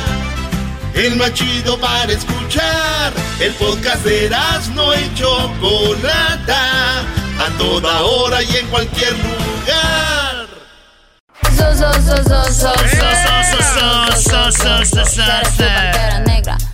el 0.93 1.15
más 1.15 1.33
chido 1.33 1.79
para 1.79 2.11
escuchar. 2.11 3.13
El 3.39 3.53
podcast 3.53 4.03
de 4.03 4.25
Erasmo 4.25 4.93
y 4.93 5.13
Chocolata. 5.15 6.99
A 7.39 7.57
toda 7.57 8.01
hora 8.01 8.43
y 8.43 8.55
en 8.57 8.67
cualquier 8.67 9.13
lugar. 9.13 10.47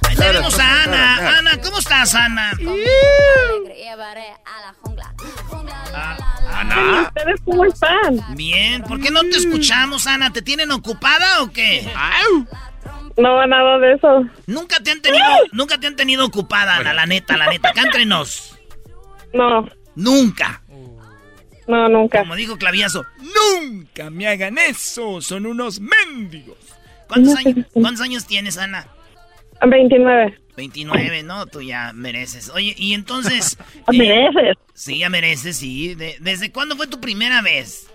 Ahí 0.07 0.15
tenemos 0.15 0.59
a 0.59 0.83
Ana. 0.83 1.37
Ana, 1.37 1.61
¿cómo 1.61 1.77
estás, 1.77 2.15
Ana? 2.15 2.51
Ana. 6.53 7.01
¿Ustedes 7.07 7.41
cómo 7.45 7.65
están? 7.65 8.35
Bien, 8.35 8.83
¿por 8.83 8.99
qué 8.99 9.11
no 9.11 9.21
te 9.21 9.37
escuchamos, 9.37 10.07
Ana? 10.07 10.33
¿Te 10.33 10.41
tienen 10.41 10.71
ocupada 10.71 11.43
o 11.43 11.51
qué? 11.51 11.89
No, 13.17 13.45
nada 13.47 13.79
de 13.79 13.93
eso. 13.93 14.25
Nunca 14.45 14.79
te 14.81 14.91
han 14.91 15.01
tenido, 15.01 15.25
nunca 15.51 15.79
te 15.79 15.87
han 15.87 15.95
tenido 15.95 16.25
ocupada, 16.25 16.77
Ana, 16.77 16.93
la 16.93 17.05
neta, 17.05 17.35
la 17.37 17.47
neta. 17.49 17.69
Acá 17.69 17.81
entre 17.81 18.05
nos. 18.05 18.57
No. 19.33 19.67
Nunca. 19.95 20.61
No, 21.67 21.89
nunca. 21.89 22.19
Como 22.19 22.35
dijo 22.35 22.57
Claviazo, 22.57 23.05
Nunca 23.61 24.09
me 24.09 24.27
hagan 24.27 24.57
eso, 24.57 25.19
son 25.21 25.45
unos 25.45 25.79
mendigos. 25.81 26.57
¿Cuántos 27.07 27.35
años, 27.37 27.65
¿cuántos 27.73 28.01
años 28.01 28.25
tienes, 28.27 28.57
Ana? 28.57 28.87
29. 29.65 30.37
29, 30.55 31.23
¿no? 31.23 31.45
Tú 31.47 31.61
ya 31.61 31.91
mereces. 31.93 32.49
Oye, 32.49 32.73
y 32.77 32.93
entonces... 32.93 33.57
¿Mereces? 33.91 34.55
Sí, 34.73 34.99
ya 34.99 35.09
mereces, 35.09 35.57
sí. 35.57 35.95
De- 35.95 36.17
¿Desde 36.19 36.51
cuándo 36.51 36.75
fue 36.77 36.87
tu 36.87 36.99
primera 37.01 37.41
vez? 37.41 37.87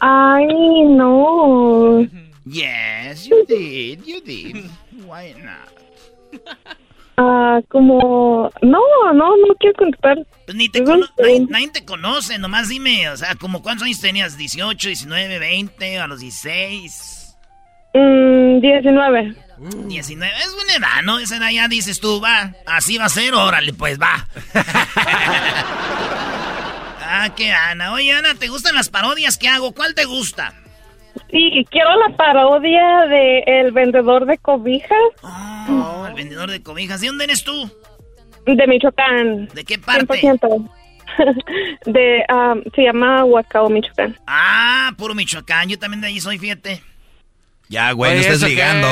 Ay, 0.00 0.46
no. 0.88 2.06
Yes, 2.46 3.26
you 3.26 3.44
did, 3.46 4.04
you 4.06 4.20
did. 4.20 4.70
Why 5.06 5.34
not? 5.42 5.72
Ah, 7.16 7.60
como... 7.68 8.50
No, 8.60 8.80
no, 9.12 9.36
no 9.36 9.54
quiero 9.58 9.74
contestar. 9.78 10.18
Pues 10.44 10.56
ni 10.56 10.68
te 10.68 10.82
cono 10.82 11.06
nadie, 11.16 11.46
nadie, 11.48 11.68
te 11.70 11.84
conoce, 11.84 12.38
nomás 12.38 12.68
dime, 12.68 13.08
o 13.08 13.16
sea, 13.16 13.36
como 13.36 13.62
cuántos 13.62 13.86
años 13.86 14.00
tenías, 14.00 14.36
18, 14.36 14.88
19, 14.88 15.38
20, 15.38 15.98
a 16.00 16.06
los 16.06 16.20
16. 16.20 17.36
Mm, 17.94 18.60
19. 18.60 19.36
19, 19.86 20.34
es 20.44 20.54
buena 20.54 20.74
edad, 20.74 21.02
¿no? 21.04 21.20
Esa 21.20 21.36
edad 21.36 21.50
ya 21.50 21.68
dices 21.68 22.00
tú, 22.00 22.20
va, 22.20 22.52
así 22.66 22.98
va 22.98 23.04
a 23.04 23.08
ser, 23.08 23.32
órale, 23.34 23.72
pues 23.72 23.98
va. 24.00 24.26
ah, 27.00 27.30
qué 27.36 27.52
Ana. 27.52 27.92
Oye, 27.92 28.12
Ana, 28.12 28.34
¿te 28.34 28.48
gustan 28.48 28.74
las 28.74 28.88
parodias 28.88 29.38
que 29.38 29.48
hago? 29.48 29.72
¿Cuál 29.72 29.94
te 29.94 30.04
gusta? 30.04 30.52
Sí, 31.30 31.66
quiero 31.70 31.90
la 31.96 32.16
parodia 32.16 33.06
de 33.08 33.40
El 33.46 33.72
Vendedor 33.72 34.26
de 34.26 34.38
Cobijas. 34.38 34.90
Oh, 35.22 36.06
el 36.08 36.14
Vendedor 36.14 36.50
de 36.50 36.62
Cobijas. 36.62 37.00
¿De 37.00 37.08
dónde 37.08 37.24
eres 37.24 37.44
tú? 37.44 37.70
De 38.46 38.66
Michoacán. 38.66 39.48
¿De 39.48 39.64
qué 39.64 39.78
parte? 39.78 40.20
100%. 40.20 40.70
De, 41.86 42.24
um, 42.32 42.62
se 42.74 42.82
llama 42.82 43.24
Huacao, 43.24 43.68
Michoacán. 43.68 44.18
Ah, 44.26 44.92
puro 44.96 45.14
Michoacán. 45.14 45.68
Yo 45.68 45.78
también 45.78 46.00
de 46.00 46.08
ahí 46.08 46.20
soy, 46.20 46.38
fíjate. 46.38 46.82
Ya, 47.68 47.92
güey, 47.92 48.14
no 48.14 48.20
estés 48.20 48.42
ligando. 48.42 48.88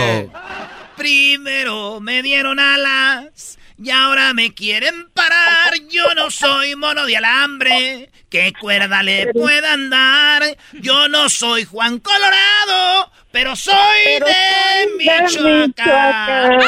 Primero 0.97 2.01
me 2.01 2.23
dieron 2.23 2.59
alas 2.59 3.59
y 3.83 3.91
ahora 3.91 4.33
me 4.35 4.55
quieren 4.55 5.09
parar. 5.13 5.75
Yo 5.91 6.15
no 6.15 6.31
soy 6.31 6.77
mono 6.77 7.05
de 7.07 7.17
alambre. 7.17 8.11
¿Qué 8.33 8.55
cuerda 8.59 9.03
le 9.03 9.27
puedan 9.35 9.91
dar? 9.91 10.43
Yo 10.81 11.07
no 11.09 11.29
soy 11.29 11.65
Juan 11.65 11.99
Colorado, 11.99 13.13
pero 13.31 13.55
soy 13.55 13.75
de, 14.07 14.89
Michoacán. 14.97 16.59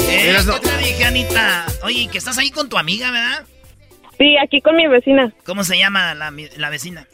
¿Qué 0.00 0.34
te 0.60 0.78
dije, 0.78 1.04
Anita? 1.04 1.66
Oye, 1.84 2.08
que 2.10 2.18
estás 2.18 2.36
ahí 2.36 2.50
con 2.50 2.68
tu 2.68 2.76
amiga, 2.76 3.12
¿verdad? 3.12 3.44
Sí, 4.18 4.36
aquí 4.42 4.60
con 4.60 4.74
mi 4.74 4.88
vecina. 4.88 5.32
¿Cómo 5.44 5.62
se 5.62 5.78
llama 5.78 6.16
la, 6.16 6.32
la 6.56 6.70
vecina? 6.70 7.06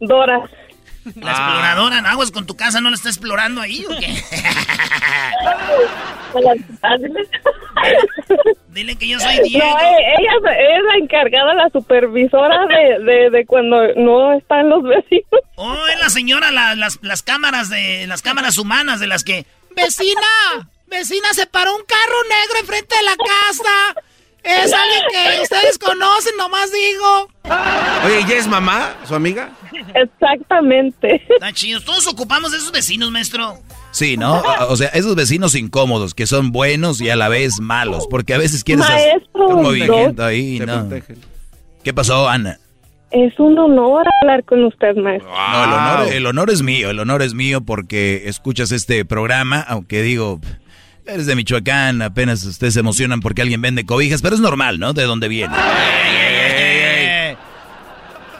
Dora. 0.00 0.50
La 1.16 1.30
exploradora, 1.32 2.00
¿no? 2.02 2.08
Aguas 2.08 2.30
con 2.30 2.46
tu 2.46 2.56
casa, 2.56 2.80
¿no 2.80 2.90
la 2.90 2.96
está 2.96 3.08
explorando 3.08 3.60
ahí 3.60 3.84
o 3.86 3.98
qué? 3.98 4.22
Dile 8.68 8.96
que 8.96 9.08
yo 9.08 9.18
soy 9.18 9.40
Diego. 9.48 9.66
No, 9.66 9.80
eh, 9.80 10.14
ella, 10.18 10.32
es 10.52 10.84
la 10.84 10.96
encargada, 11.02 11.54
la 11.54 11.70
supervisora 11.70 12.66
de, 12.66 13.30
de, 13.30 13.46
cuando 13.46 13.94
no 13.96 14.32
están 14.32 14.68
los 14.68 14.82
vecinos. 14.82 15.24
Oh, 15.56 15.86
es 15.88 15.98
la 15.98 16.10
señora, 16.10 16.50
las, 16.50 16.98
las 17.02 17.22
cámaras 17.22 17.68
de 17.68 18.06
las 18.06 18.22
cámaras 18.22 18.58
humanas 18.58 19.00
de 19.00 19.06
las 19.06 19.24
que... 19.24 19.46
Vecina, 19.74 20.20
vecina, 20.86 21.32
se 21.32 21.46
paró 21.46 21.74
un 21.74 21.82
carro 21.84 22.22
negro 22.28 22.60
enfrente 22.60 22.94
de 22.96 23.02
la 23.02 23.16
casa. 23.16 23.94
Es 24.42 24.72
alguien 24.72 25.02
que 25.10 25.42
ustedes 25.42 25.78
conocen, 25.78 26.36
nomás 26.38 26.70
digo. 26.72 27.28
Oye, 28.06 28.24
¿ya 28.28 28.36
es 28.36 28.48
mamá, 28.48 28.94
su 29.06 29.14
amiga? 29.14 29.50
Exactamente. 29.94 31.22
Está 31.28 31.52
chido. 31.52 31.80
Todos 31.80 32.06
ocupamos 32.06 32.52
de 32.52 32.58
esos 32.58 32.72
vecinos, 32.72 33.10
maestro. 33.10 33.58
Sí, 33.90 34.16
¿no? 34.16 34.42
O 34.68 34.76
sea, 34.76 34.88
esos 34.88 35.14
vecinos 35.16 35.54
incómodos 35.54 36.14
que 36.14 36.26
son 36.26 36.52
buenos 36.52 37.00
y 37.00 37.10
a 37.10 37.16
la 37.16 37.28
vez 37.28 37.60
malos, 37.60 38.06
porque 38.08 38.34
a 38.34 38.38
veces 38.38 38.62
quieres 38.64 38.84
hacer 38.84 39.22
un 39.34 39.62
movimiento 39.62 40.24
ahí, 40.24 40.60
¿no? 40.60 40.88
¿Qué 41.82 41.92
pasó, 41.92 42.28
Ana? 42.28 42.58
Es 43.10 43.38
un 43.40 43.58
honor 43.58 44.06
hablar 44.22 44.44
con 44.44 44.64
usted, 44.64 44.94
maestro. 44.94 45.28
No, 45.28 45.64
el 45.64 45.72
honor, 45.72 46.12
el 46.12 46.26
honor 46.26 46.50
es 46.50 46.62
mío, 46.62 46.90
el 46.90 47.00
honor 47.00 47.22
es 47.22 47.34
mío 47.34 47.60
porque 47.60 48.28
escuchas 48.28 48.70
este 48.70 49.04
programa, 49.04 49.60
aunque 49.60 50.02
digo, 50.02 50.40
Eres 51.12 51.26
de 51.26 51.34
Michoacán, 51.34 52.02
apenas 52.02 52.44
ustedes 52.44 52.74
se 52.74 52.80
emocionan 52.80 53.20
porque 53.20 53.42
alguien 53.42 53.60
vende 53.60 53.84
cobijas, 53.84 54.22
pero 54.22 54.36
es 54.36 54.40
normal, 54.40 54.78
¿no? 54.78 54.92
De 54.92 55.02
dónde 55.02 55.26
viene. 55.26 55.52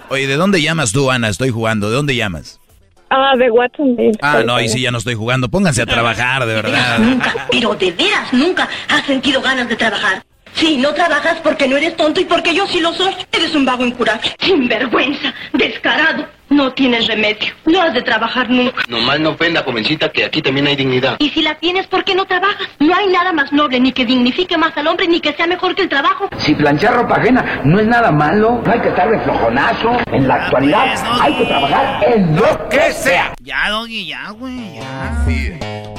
Oye, 0.09 0.29
¿de 0.29 0.37
dónde 0.37 0.63
llamas 0.63 0.93
tú, 0.93 1.11
Ana? 1.11 1.29
Estoy 1.29 1.51
jugando. 1.51 1.91
¿De 1.91 1.97
dónde 1.97 2.15
llamas? 2.15 2.61
Ah, 3.09 3.33
de 3.37 3.51
Watsonville. 3.51 4.17
Ah, 4.23 4.43
no, 4.47 4.55
ahí 4.55 4.69
sí 4.69 4.81
ya 4.83 4.93
no 4.93 4.99
estoy 4.99 5.17
jugando. 5.17 5.49
Pónganse 5.49 5.83
a 5.83 5.87
trabajar, 5.87 6.47
de 6.47 6.55
verdad. 6.55 7.01
Nunca, 7.01 7.49
pero 7.51 7.75
de 7.75 7.91
veras 7.91 8.33
nunca 8.33 8.69
has 8.89 9.05
sentido 9.05 9.43
ganas 9.43 9.69
de 9.69 9.75
trabajar. 9.75 10.23
Sí, 10.55 10.77
no 10.77 10.95
trabajas 10.95 11.39
porque 11.43 11.67
no 11.67 11.77
eres 11.77 11.97
tonto 11.97 12.21
y 12.21 12.25
porque 12.25 12.55
yo 12.55 12.69
sí 12.69 12.79
lo 12.79 12.93
soy. 12.93 13.15
Eres 13.33 13.53
un 13.57 13.65
vago 13.65 13.85
incurable, 13.85 14.33
sinvergüenza, 14.39 15.35
descarado. 15.55 16.29
No 16.51 16.73
tienes 16.73 17.07
remedio. 17.07 17.55
No 17.65 17.81
has 17.81 17.95
de 17.95 18.03
trabajar 18.03 18.51
nunca. 18.51 18.83
Nomás 18.89 19.21
no 19.21 19.31
ofenda, 19.31 19.63
jovencita, 19.63 20.11
que 20.11 20.25
aquí 20.25 20.43
también 20.43 20.67
hay 20.67 20.75
dignidad. 20.75 21.17
Y 21.21 21.31
si 21.31 21.43
la 21.43 21.55
tienes, 21.55 21.87
¿por 21.87 22.05
qué 22.05 22.15
no 22.15 22.25
trabajas? 22.27 22.69
No 22.81 22.95
hay 22.95 23.07
nada 23.07 23.33
más 23.33 23.53
noble, 23.53 23.79
ni 23.79 23.93
que 23.93 24.05
dignifique 24.05 24.59
más 24.59 24.77
al 24.77 24.89
hombre, 24.89 25.07
ni 25.07 25.21
que 25.21 25.33
sea 25.33 25.47
mejor 25.47 25.77
que 25.77 25.83
el 25.83 25.89
trabajo. 25.89 26.29
Si 26.39 26.55
planchar 26.57 26.95
ropa 26.95 27.17
ajena 27.17 27.61
no 27.65 27.79
es 27.79 27.87
nada 27.87 28.11
malo, 28.11 28.61
no 28.65 28.73
hay 28.73 28.81
que 28.81 28.89
estar 28.89 29.09
de 29.09 29.21
flojonazo. 29.21 29.97
En 30.13 30.27
la 30.27 30.35
actualidad 30.35 30.87
pues, 30.87 31.21
hay 31.21 31.35
que 31.37 31.45
trabajar 31.45 32.09
en 32.09 32.37
lo 32.37 32.69
que 32.69 32.93
sea. 32.95 33.33
Ya, 33.41 33.71
Doggy, 33.71 34.07
ya, 34.07 34.31
güey, 34.31 34.75
ya. 34.75 35.27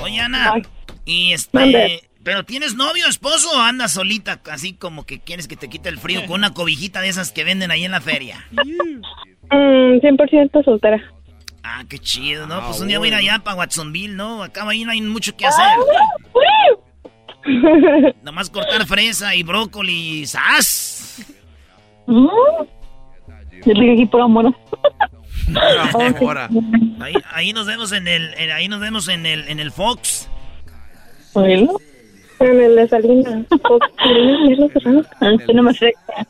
Oye, 0.04 0.20
Ana, 0.20 0.56
y 1.06 1.32
este... 1.34 2.02
¿Pero 2.24 2.46
tienes 2.46 2.76
novio, 2.76 3.08
esposo 3.08 3.50
o 3.58 3.60
andas 3.60 3.94
solita? 3.94 4.42
Así 4.52 4.74
como 4.74 5.08
que 5.08 5.22
quieres 5.22 5.48
que 5.48 5.56
te 5.56 5.70
quite 5.70 5.90
el 5.90 5.98
frío 5.98 6.22
con 6.28 6.36
una 6.36 6.54
cobijita 6.54 7.02
de 7.02 7.10
esas 7.10 7.32
que 7.32 7.44
venden 7.44 7.72
ahí 7.72 7.84
en 7.84 7.92
la 7.92 8.00
feria. 8.00 8.46
Mm, 9.52 10.00
100% 10.00 10.64
soltera. 10.64 11.02
Ah, 11.64 11.84
qué 11.88 12.00
chido, 12.00 12.48
¿no? 12.48 12.60
pues 12.66 12.80
un 12.82 12.88
día 12.88 12.98
voy 12.98 13.10
a 13.10 13.12
ir 13.12 13.16
allá 13.16 13.40
para 13.40 13.58
Watsonville, 13.58 14.16
¿no? 14.16 14.44
Acá 14.44 14.68
ahí 14.68 14.84
no 14.84 14.92
hay 14.92 15.02
mucho 15.02 15.36
que 15.36 15.46
hacer. 15.46 15.66
Nomás 18.24 18.50
cortar 18.50 18.86
fresa 18.88 19.36
y 19.36 19.44
brócoli. 19.44 20.26
¡Sas! 20.26 21.26
Mm. 22.08 22.28
Yo 23.66 23.74
le 23.74 23.94
aquí 23.94 24.06
por 24.08 24.22
amor. 24.22 24.56
ahí, 27.02 27.14
ahí 27.32 27.54
nos 27.54 27.68
vemos 27.68 27.92
en 27.92 28.08
el, 28.08 28.34
en, 28.36 28.52
ahí 28.52 28.68
nos 28.68 28.80
vemos 28.80 29.08
en 29.08 29.26
el, 29.26 29.48
en 29.48 29.60
el 29.60 29.72
Fox. 29.72 30.30
Bueno. 31.34 31.78
En 32.42 32.60
el 32.60 32.76
de 32.76 32.88
Salinas. 32.88 33.46
no 35.54 35.64
me 35.64 35.72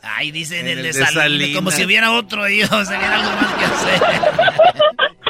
Ay, 0.02 0.30
dice 0.30 0.60
en 0.60 0.68
el, 0.68 0.82
de, 0.82 0.92
Salinas. 0.92 1.56
Como 1.56 1.70
si 1.70 1.84
hubiera 1.84 2.12
otro 2.12 2.42
ahí, 2.42 2.62
o 2.62 2.84
sea, 2.84 3.14
algo 3.14 3.30
más 3.30 3.54
que 3.54 3.64
hacer. 3.64 4.02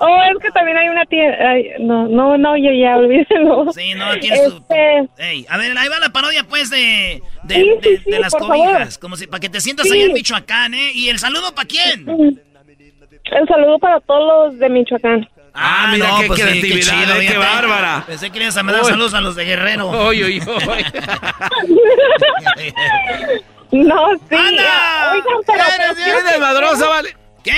Oh, 0.00 0.20
es 0.30 0.38
que 0.42 0.50
también 0.50 0.76
hay 0.76 0.88
una 0.88 1.04
tienda. 1.06 1.36
no, 1.80 2.06
no, 2.06 2.36
no, 2.36 2.56
yo 2.56 2.70
ya 2.70 2.98
olvídelo. 2.98 3.72
Sí, 3.72 3.94
no, 3.94 4.16
tiene 4.18 4.36
su. 4.44 4.56
Este... 4.58 5.46
a 5.48 5.56
ver, 5.56 5.76
ahí 5.76 5.88
va 5.88 5.98
la 5.98 6.10
parodia, 6.10 6.44
pues, 6.44 6.70
de, 6.70 7.22
de, 7.44 7.78
de, 7.82 8.02
de 8.04 8.18
las 8.20 8.34
cobijas. 8.34 8.98
Como 8.98 9.16
si, 9.16 9.26
para 9.26 9.40
que 9.40 9.48
te 9.48 9.60
sientas 9.60 9.90
ahí 9.90 10.02
en 10.02 10.12
Michoacán, 10.12 10.74
¿eh? 10.74 10.92
¿Y 10.94 11.08
el 11.08 11.18
saludo 11.18 11.54
para 11.54 11.66
quién? 11.66 12.06
El 12.08 13.48
saludo 13.48 13.78
para 13.78 14.00
todos 14.00 14.50
los 14.50 14.58
de 14.60 14.68
Michoacán. 14.68 15.28
Ah, 15.56 15.88
mira 15.90 16.10
qué 16.20 16.26
pues 16.26 16.40
creatividad, 16.40 17.18
qué, 17.18 17.38
bárbara. 17.38 18.04
Pensé 18.06 18.30
que 18.30 18.38
ibas 18.38 18.56
a 18.56 18.62
mandar 18.62 18.84
saludos 18.84 19.14
a 19.14 19.22
los 19.22 19.34
de 19.34 19.44
Guerrero. 19.44 19.88
Oy, 20.06 20.22
oy, 20.22 20.38
no, 23.72 24.14
sí. 24.28 24.34
¡Anda! 24.34 25.12
Oigan, 25.12 25.38
pero... 25.46 25.64
Eres 26.06 26.24
de 26.30 26.38
madrosa, 26.38 26.88
vale. 26.88 27.16
¿Qué? 27.42 27.56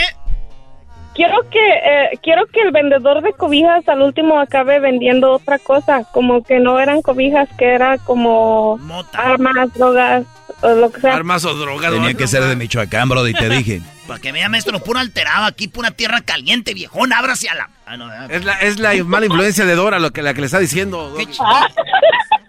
Quiero 1.19 1.51
que, 1.51 1.59
eh, 1.59 2.19
quiero 2.23 2.47
que 2.47 2.61
el 2.61 2.71
vendedor 2.71 3.23
de 3.23 3.33
cobijas 3.33 3.89
al 3.89 4.03
último 4.03 4.39
acabe 4.39 4.79
vendiendo 4.79 5.33
otra 5.33 5.59
cosa, 5.59 6.05
como 6.13 6.45
que 6.45 6.61
no 6.61 6.79
eran 6.79 7.03
cobijas, 7.03 7.49
que 7.59 7.65
era 7.65 7.99
como 7.99 8.79
armas, 9.15 9.75
drogas, 9.75 10.25
o 10.61 10.69
lo 10.69 10.93
que 10.93 11.01
sea. 11.01 11.17
Armas 11.17 11.45
o 11.45 11.55
drogas. 11.55 11.91
Tenía 11.91 12.15
que 12.15 12.29
ser 12.29 12.45
de 12.45 12.55
Michoacán, 12.55 13.09
bro, 13.09 13.27
y 13.27 13.35
te 13.35 13.49
dije. 13.49 13.83
Para 14.07 14.21
que 14.21 14.31
vea, 14.31 14.49
maestro, 14.49 14.79
puro 14.79 15.01
alterado 15.01 15.47
aquí, 15.47 15.67
pura 15.67 15.91
tierra 15.91 16.21
caliente, 16.21 16.73
viejón, 16.73 17.13
ábrase 17.13 17.49
a 17.49 17.55
la... 17.57 17.71
Ah, 17.85 18.29
es, 18.31 18.45
la, 18.45 18.53
es 18.61 18.79
la 18.79 18.95
mala 19.03 19.27
influencia 19.27 19.65
de 19.65 19.75
Dora 19.75 19.99
lo 19.99 20.13
que, 20.13 20.23
la 20.23 20.35
que 20.35 20.41
le 20.43 20.47
está 20.47 20.61
diciendo. 20.61 21.17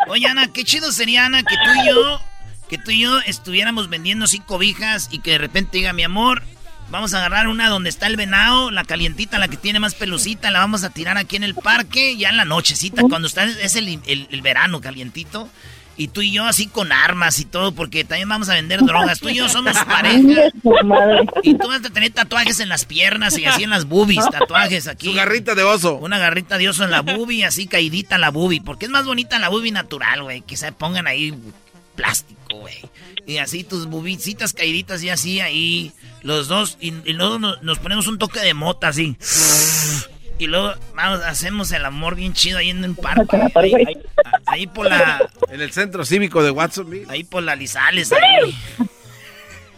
Oye, 0.09 0.27
Ana, 0.27 0.53
qué 0.53 0.63
chido 0.63 0.91
sería, 0.91 1.25
Ana, 1.25 1.41
que 1.41 1.55
tú 1.55 1.81
y 1.81 1.89
yo, 1.89 2.21
que 2.69 2.77
tú 2.77 2.91
y 2.91 3.01
yo 3.01 3.19
estuviéramos 3.25 3.89
vendiendo 3.89 4.25
así 4.25 4.37
cobijas 4.39 5.09
y 5.11 5.21
que 5.21 5.31
de 5.31 5.37
repente 5.39 5.79
diga, 5.79 5.91
mi 5.91 6.03
amor, 6.03 6.43
Vamos 6.91 7.13
a 7.13 7.19
agarrar 7.19 7.47
una 7.47 7.69
donde 7.69 7.89
está 7.89 8.07
el 8.07 8.15
venado, 8.15 8.71
la 8.71 8.83
calientita, 8.83 9.37
la 9.37 9.47
que 9.47 9.57
tiene 9.57 9.79
más 9.79 9.93
pelucita, 9.93 10.49
la 10.49 10.59
vamos 10.59 10.83
a 10.83 10.89
tirar 10.89 11.17
aquí 11.17 11.35
en 11.35 11.43
el 11.43 11.53
parque, 11.53 12.17
ya 12.17 12.29
en 12.29 12.37
la 12.37 12.45
nochecita, 12.45 13.03
cuando 13.07 13.27
está 13.27 13.43
es 13.45 13.75
el, 13.75 13.99
el, 14.07 14.41
verano 14.41 14.81
calientito. 14.81 15.49
Y 15.97 16.07
tú 16.07 16.21
y 16.21 16.31
yo 16.31 16.45
así 16.45 16.67
con 16.67 16.93
armas 16.93 17.39
y 17.39 17.45
todo, 17.45 17.73
porque 17.73 18.05
también 18.05 18.29
vamos 18.29 18.47
a 18.47 18.53
vender 18.53 18.79
drogas. 18.85 19.19
Tú 19.19 19.27
y 19.27 19.35
yo 19.35 19.49
somos 19.49 19.77
pareja. 19.85 20.49
Y 21.43 21.55
tú 21.55 21.67
vas 21.67 21.83
a 21.83 21.89
tener 21.89 22.11
tatuajes 22.11 22.61
en 22.61 22.69
las 22.69 22.85
piernas 22.85 23.37
y 23.37 23.43
así 23.43 23.63
en 23.63 23.69
las 23.69 23.85
boobies, 23.85 24.23
tatuajes 24.31 24.87
aquí. 24.87 25.07
Su 25.07 25.13
garrita 25.13 25.55
de 25.55 25.63
oso. 25.63 25.95
Una 25.95 26.17
garrita 26.17 26.57
de 26.57 26.69
oso 26.69 26.85
en 26.85 26.91
la 26.91 27.01
boobie, 27.01 27.43
así 27.43 27.67
caidita 27.67 28.17
la 28.17 28.31
boobie. 28.31 28.61
Porque 28.61 28.85
es 28.85 28.91
más 28.91 29.05
bonita 29.05 29.37
la 29.39 29.49
boobie 29.49 29.73
natural, 29.73 30.23
güey. 30.23 30.41
Que 30.41 30.55
se 30.55 30.71
pongan 30.71 31.05
ahí 31.05 31.37
plástico, 31.99 32.55
güey. 32.55 32.77
Y 33.25 33.37
así 33.37 33.65
tus 33.65 33.87
bubicitas 33.87 34.53
caíditas 34.53 35.03
y 35.03 35.09
así 35.09 35.41
ahí. 35.41 35.91
Los 36.23 36.47
dos. 36.47 36.77
Y, 36.79 36.91
luego 37.11 37.39
nos, 37.39 37.79
ponemos 37.79 38.07
un 38.07 38.17
toque 38.17 38.39
de 38.39 38.53
mota 38.53 38.87
así. 38.87 39.17
Y 40.37 40.47
luego 40.47 40.73
vamos, 40.95 41.19
hacemos 41.25 41.73
el 41.73 41.83
amor 41.83 42.15
bien 42.15 42.33
chido 42.33 42.57
ahí 42.57 42.69
en 42.69 42.85
el 42.85 42.95
parque. 42.95 43.37
Ahí 44.45 44.67
por 44.67 44.89
la... 44.89 45.29
En 45.49 45.59
el 45.59 45.73
centro 45.73 46.05
cívico 46.05 46.41
de 46.41 46.51
Watsonville. 46.51 47.05
Ahí 47.09 47.25
por 47.25 47.43
la 47.43 47.55
Lizales, 47.55 48.13
ahí. 48.13 48.55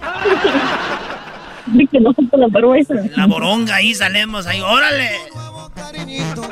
La 3.15 3.25
boronga, 3.25 3.75
ahí 3.75 3.93
salimos, 3.93 4.47
ahí, 4.47 4.61
órale. 4.61 5.11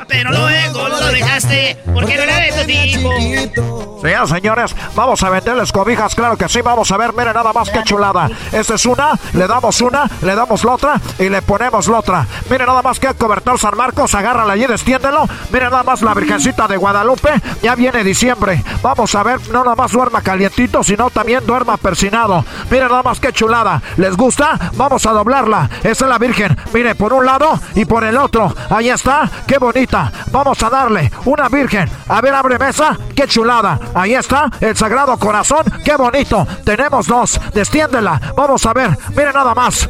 Pero 0.08 0.30
luego 0.30 0.88
lo 0.88 1.06
dejaste 1.12 1.78
porque 1.92 2.16
no 2.16 2.22
era 2.22 2.36
de 2.36 2.52
tu 2.52 2.66
tipo. 2.66 4.00
Señoras, 4.00 4.30
señores, 4.30 4.76
vamos 4.94 5.22
a 5.22 5.28
venderles 5.28 5.72
cobijas, 5.72 6.14
claro 6.14 6.36
que 6.38 6.48
sí, 6.48 6.62
vamos 6.62 6.90
a 6.90 6.96
ver, 6.96 7.12
miren 7.12 7.34
nada 7.34 7.52
más 7.52 7.68
que 7.68 7.82
chulada. 7.82 8.30
Esta 8.50 8.74
es 8.74 8.86
una, 8.86 9.12
le 9.34 9.46
damos 9.46 9.78
una, 9.82 10.08
le 10.22 10.34
damos 10.34 10.64
la 10.64 10.72
otra 10.72 11.00
y 11.18 11.28
le 11.28 11.42
ponemos 11.42 11.86
la 11.86 11.98
otra. 11.98 12.26
Miren 12.48 12.66
nada 12.66 12.80
más 12.80 12.98
que 12.98 13.12
cobertor 13.12 13.58
San 13.58 13.76
Marcos, 13.76 14.14
agárrala 14.14 14.54
allí, 14.54 14.64
destiéndelo. 14.64 15.28
Miren 15.52 15.70
nada 15.70 15.82
más 15.82 16.00
la 16.00 16.14
Virgencita 16.14 16.66
de 16.66 16.78
Guadalupe, 16.78 17.30
ya 17.62 17.74
viene 17.74 18.02
diciembre. 18.02 18.64
Vamos 18.82 19.14
a 19.14 19.22
ver, 19.22 19.38
no 19.50 19.64
nada 19.64 19.76
más 19.76 19.92
duerma 19.92 20.22
calientito, 20.22 20.82
sino 20.82 21.10
también 21.10 21.44
duerma 21.46 21.76
persinado. 21.76 22.42
Miren 22.70 22.88
nada 22.88 23.02
más 23.02 23.20
que 23.20 23.34
chulada. 23.34 23.82
¿Les 23.98 24.16
gusta? 24.16 24.58
Vamos 24.76 25.04
a 25.04 25.12
doblarla. 25.12 25.68
Esa 25.82 26.04
es 26.06 26.08
la 26.08 26.18
Virgen. 26.18 26.56
Mire, 26.72 26.94
por 26.94 27.12
un 27.12 27.26
lado 27.26 27.60
y 27.74 27.84
por 27.84 28.04
el 28.04 28.16
otro. 28.16 28.54
Ahí 28.70 28.88
está, 28.88 29.09
qué 29.46 29.58
bonita. 29.58 30.12
Vamos 30.30 30.62
a 30.62 30.70
darle 30.70 31.10
una 31.24 31.48
Virgen. 31.48 31.88
A 32.08 32.20
ver, 32.20 32.34
abre 32.34 32.58
mesa, 32.58 32.96
qué 33.14 33.26
chulada. 33.26 33.78
Ahí 33.94 34.14
está, 34.14 34.50
el 34.60 34.76
Sagrado 34.76 35.16
Corazón, 35.18 35.64
qué 35.84 35.96
bonito. 35.96 36.46
Tenemos 36.64 37.06
dos, 37.06 37.40
destiéndela. 37.52 38.20
Vamos 38.36 38.64
a 38.66 38.72
ver, 38.72 38.96
mire 39.10 39.32
nada 39.32 39.54
más. 39.54 39.88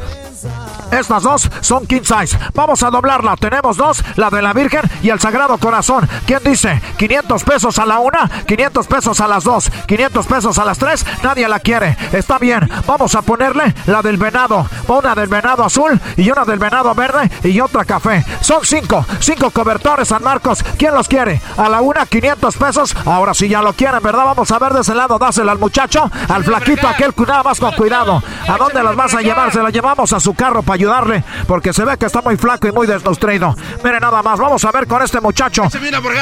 Estas 0.91 1.23
dos 1.23 1.49
son 1.61 1.85
king 1.87 2.01
size. 2.03 2.37
Vamos 2.53 2.83
a 2.83 2.89
doblarla. 2.89 3.35
Tenemos 3.37 3.77
dos, 3.77 4.03
la 4.15 4.29
de 4.29 4.41
la 4.41 4.53
Virgen 4.53 4.81
y 5.01 5.09
el 5.09 5.19
Sagrado 5.19 5.57
Corazón. 5.57 6.07
¿Quién 6.25 6.39
dice? 6.43 6.81
500 6.97 7.43
pesos 7.43 7.79
a 7.79 7.85
la 7.85 7.99
una, 7.99 8.29
500 8.45 8.87
pesos 8.87 9.21
a 9.21 9.27
las 9.27 9.43
dos, 9.43 9.71
500 9.87 10.25
pesos 10.27 10.59
a 10.59 10.65
las 10.65 10.77
tres. 10.77 11.05
Nadie 11.23 11.47
la 11.47 11.59
quiere. 11.59 11.97
Está 12.11 12.37
bien. 12.37 12.69
Vamos 12.85 13.15
a 13.15 13.21
ponerle 13.21 13.73
la 13.85 14.01
del 14.01 14.17
venado. 14.17 14.67
Una 14.87 15.15
del 15.15 15.29
venado 15.29 15.63
azul 15.63 15.99
y 16.17 16.29
una 16.29 16.43
del 16.43 16.59
venado 16.59 16.93
verde 16.93 17.31
y 17.43 17.59
otra 17.61 17.85
café. 17.85 18.25
Son 18.41 18.59
cinco, 18.63 19.05
cinco 19.19 19.49
cobertores 19.51 20.09
San 20.09 20.23
Marcos. 20.23 20.63
¿Quién 20.77 20.93
los 20.93 21.07
quiere? 21.07 21.41
A 21.57 21.69
la 21.69 21.81
una, 21.81 22.05
500 22.05 22.57
pesos. 22.57 22.95
Ahora 23.05 23.33
sí 23.33 23.47
ya 23.47 23.61
lo 23.61 23.73
quieren, 23.73 24.01
¿verdad? 24.03 24.25
Vamos 24.25 24.51
a 24.51 24.59
ver 24.59 24.73
de 24.73 24.81
ese 24.81 24.93
lado. 24.93 25.17
Dásela 25.17 25.53
al 25.53 25.59
muchacho, 25.59 26.09
al 26.27 26.43
flaquito 26.43 26.87
aquel. 26.87 27.13
Nada 27.31 27.43
más 27.43 27.59
con 27.59 27.71
cuidado. 27.73 28.21
¿A 28.47 28.57
dónde 28.57 28.83
las 28.83 28.95
vas 28.95 29.13
a 29.13 29.21
llevar? 29.21 29.53
Se 29.53 29.61
la 29.61 29.69
llevamos 29.69 30.11
a 30.11 30.19
su 30.19 30.30
carro 30.33 30.63
para 30.63 30.75
ayudarle 30.75 31.23
porque 31.47 31.73
se 31.73 31.85
ve 31.85 31.97
que 31.97 32.05
está 32.05 32.21
muy 32.21 32.37
flaco 32.37 32.67
y 32.67 32.71
muy 32.71 32.87
desnutrido. 32.87 33.55
Mire 33.83 33.99
nada 33.99 34.21
más, 34.21 34.39
vamos 34.39 34.63
a 34.65 34.71
ver 34.71 34.87
con 34.87 35.01
este 35.01 35.19
muchacho. 35.19 35.63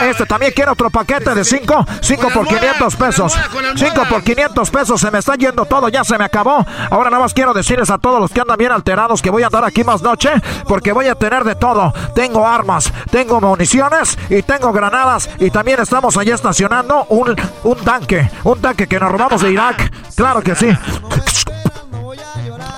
Este 0.03 0.26
también 0.26 0.51
quiere 0.55 0.72
otro 0.72 0.89
paquete 0.89 1.34
de 1.36 1.43
5, 1.43 1.86
5 2.01 2.28
por 2.34 2.47
500 2.47 2.95
pesos. 2.95 3.38
5 3.76 4.03
por 4.10 4.24
500 4.24 4.70
pesos, 4.70 5.01
se 5.01 5.12
me 5.12 5.20
está 5.20 5.36
yendo 5.36 5.66
todo, 5.66 5.89
ya 5.89 6.03
se 6.03 6.18
me 6.18 6.26
acabó. 6.26 6.66
Ahora 6.89 7.10
nada 7.10 7.24
más 7.24 7.34
quiero 7.34 7.53
decirles 7.53 7.89
a 7.89 7.97
todos 7.97 8.20
los 8.20 8.32
que 8.32 8.41
andan 8.41 8.57
bien 8.57 8.72
alterados 8.72 9.22
que 9.22 9.30
voy 9.30 9.43
a 9.43 9.47
andar 9.47 9.64
aquí 9.66 9.84
más 9.84 10.01
noche 10.01 10.30
porque 10.68 10.91
voy 10.91 11.07
a 11.07 11.16
tener 11.16 11.43
de 11.43 11.55
todo. 11.55 11.93
Tengo 12.16 12.47
armas, 12.47 12.91
tengo 13.12 13.39
municiones 13.41 14.18
y 14.30 14.41
tengo 14.41 14.72
granadas 14.72 15.30
y 15.39 15.49
también 15.51 15.80
estamos 15.80 16.18
allá 16.18 16.36
estacionando 16.36 17.05
un, 17.10 17.36
un 17.64 17.78
tanque, 17.78 18.30
un 18.43 18.60
tanque 18.62 18.88
que 18.88 18.99
nos 18.99 19.12
robamos 19.12 19.41
de 19.41 19.51
Irak. 19.51 19.91
Claro 20.16 20.41
que 20.41 20.55
sí. 20.55 20.70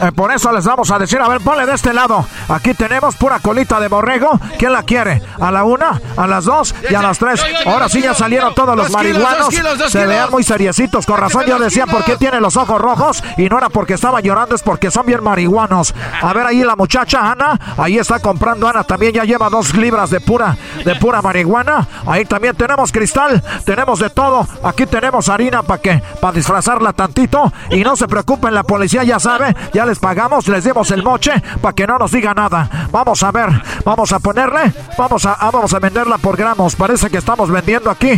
Eh, 0.02 0.12
por 0.12 0.32
eso 0.32 0.52
les 0.52 0.66
vamos 0.66 0.90
a 0.92 0.98
decir, 1.00 1.20
a 1.20 1.28
ver, 1.28 1.42
ponle 1.42 1.66
de 1.66 1.74
este 1.74 1.94
lado. 1.94 2.26
Aquí 2.50 2.74
tenemos 2.74 3.16
pura 3.16 3.40
colita 3.40 3.80
de 3.80 3.88
borrego. 3.88 4.40
¿Quién 4.58 4.74
la 4.74 4.84
quiere? 4.84 5.22
¿A 5.40 5.52
la 5.52 5.64
una, 5.64 6.02
a 6.18 6.28
las 6.28 6.46
dos 6.46 6.74
y 6.90 6.96
a 6.96 7.02
las 7.02 7.20
tres? 7.20 7.44
Ahora 7.66 7.88
sí 7.88 8.02
ya 8.02 8.14
salieron 8.14 8.54
todos 8.56 8.76
los 8.76 8.90
marihuanos. 8.92 9.54
Se 9.90 10.06
vean 10.06 10.32
muy 10.32 10.44
seriecitos. 10.44 11.06
Con 11.06 11.18
razón 11.18 11.46
yo 11.46 11.60
decía, 11.60 11.86
¿por 11.86 12.04
qué 12.04 12.18
tiene 12.18 12.42
los 12.42 12.58
ojos 12.58 12.82
rojos? 12.82 13.24
Y 13.38 13.48
no 13.50 13.58
era 13.58 13.70
porque 13.70 13.94
estaba 13.94 14.22
llorando, 14.22 14.56
es 14.56 14.64
porque 14.64 14.90
son 14.90 15.06
bien 15.06 15.24
marihuanos. 15.24 15.94
A 16.22 16.34
ver 16.34 16.48
ahí 16.48 16.64
la 16.64 16.76
muchacha 16.76 17.32
Ana. 17.32 17.60
Ahí 17.78 17.98
está 17.98 18.20
comprando 18.20 18.68
Ana. 18.68 18.84
También 18.84 19.14
ya 19.14 19.24
lleva 19.24 19.50
dos 19.50 19.76
libras 19.76 20.10
de 20.10 20.20
pura, 20.20 20.58
de 20.84 20.96
pura 20.96 21.22
marihuana. 21.22 21.88
Ahí 22.08 22.26
también 22.26 22.56
tenemos 22.56 22.92
cristal. 22.92 23.44
Tenemos 23.66 24.00
de 24.00 24.10
todo. 24.10 24.48
Aquí 24.64 24.86
tenemos 24.86 25.30
harina 25.30 25.62
para 25.64 25.82
que, 25.82 26.04
para 26.20 26.34
disfrazarla 26.34 26.94
tantito. 26.94 27.52
Y 27.70 27.82
no 27.84 27.96
se 27.96 28.08
preocupen, 28.08 28.54
la 28.54 28.64
policía 28.64 29.04
ya 29.04 29.20
sabe. 29.20 29.56
Ya 29.74 29.86
les 29.86 29.91
pagamos, 30.00 30.48
les 30.48 30.64
dimos 30.64 30.92
el 30.92 31.04
moche 31.04 31.32
para 31.62 31.74
que 31.74 31.88
no 31.88 31.98
nos 31.98 32.12
diga 32.12 32.34
nada. 32.34 32.88
Vamos 32.92 33.24
a 33.24 33.32
ver, 33.32 33.50
vamos 33.86 34.12
a 34.12 34.20
ponerle, 34.20 34.74
vamos 34.98 35.26
a, 35.26 35.34
ah, 35.34 35.50
vamos 35.52 35.74
a 35.74 35.80
venderla 35.80 36.18
por 36.18 36.38
gramos. 36.38 36.76
Parece 36.76 37.10
que 37.10 37.18
estamos 37.18 37.50
vendiendo 37.50 37.90
aquí. 37.90 38.18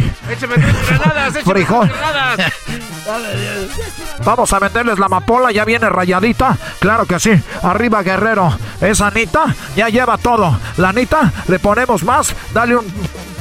Frijol. 1.44 1.92
Vamos 4.24 4.54
a 4.54 4.60
venderles 4.60 5.00
la 5.00 5.08
amapola, 5.08 5.52
ya 5.52 5.66
viene 5.66 5.90
rayadita. 5.90 6.58
Claro 6.80 7.06
que 7.06 7.20
sí. 7.20 7.32
Arriba 7.62 8.02
Guerrero. 8.02 8.58
Esa 8.80 9.08
Anita 9.08 9.54
ya 9.76 9.90
lleva 9.90 10.18
todo. 10.18 10.58
La 10.78 10.90
Anita 10.90 11.32
le 11.48 11.60
ponemos 11.60 12.04
más. 12.04 12.34
Dale 12.54 12.78
un 12.78 12.86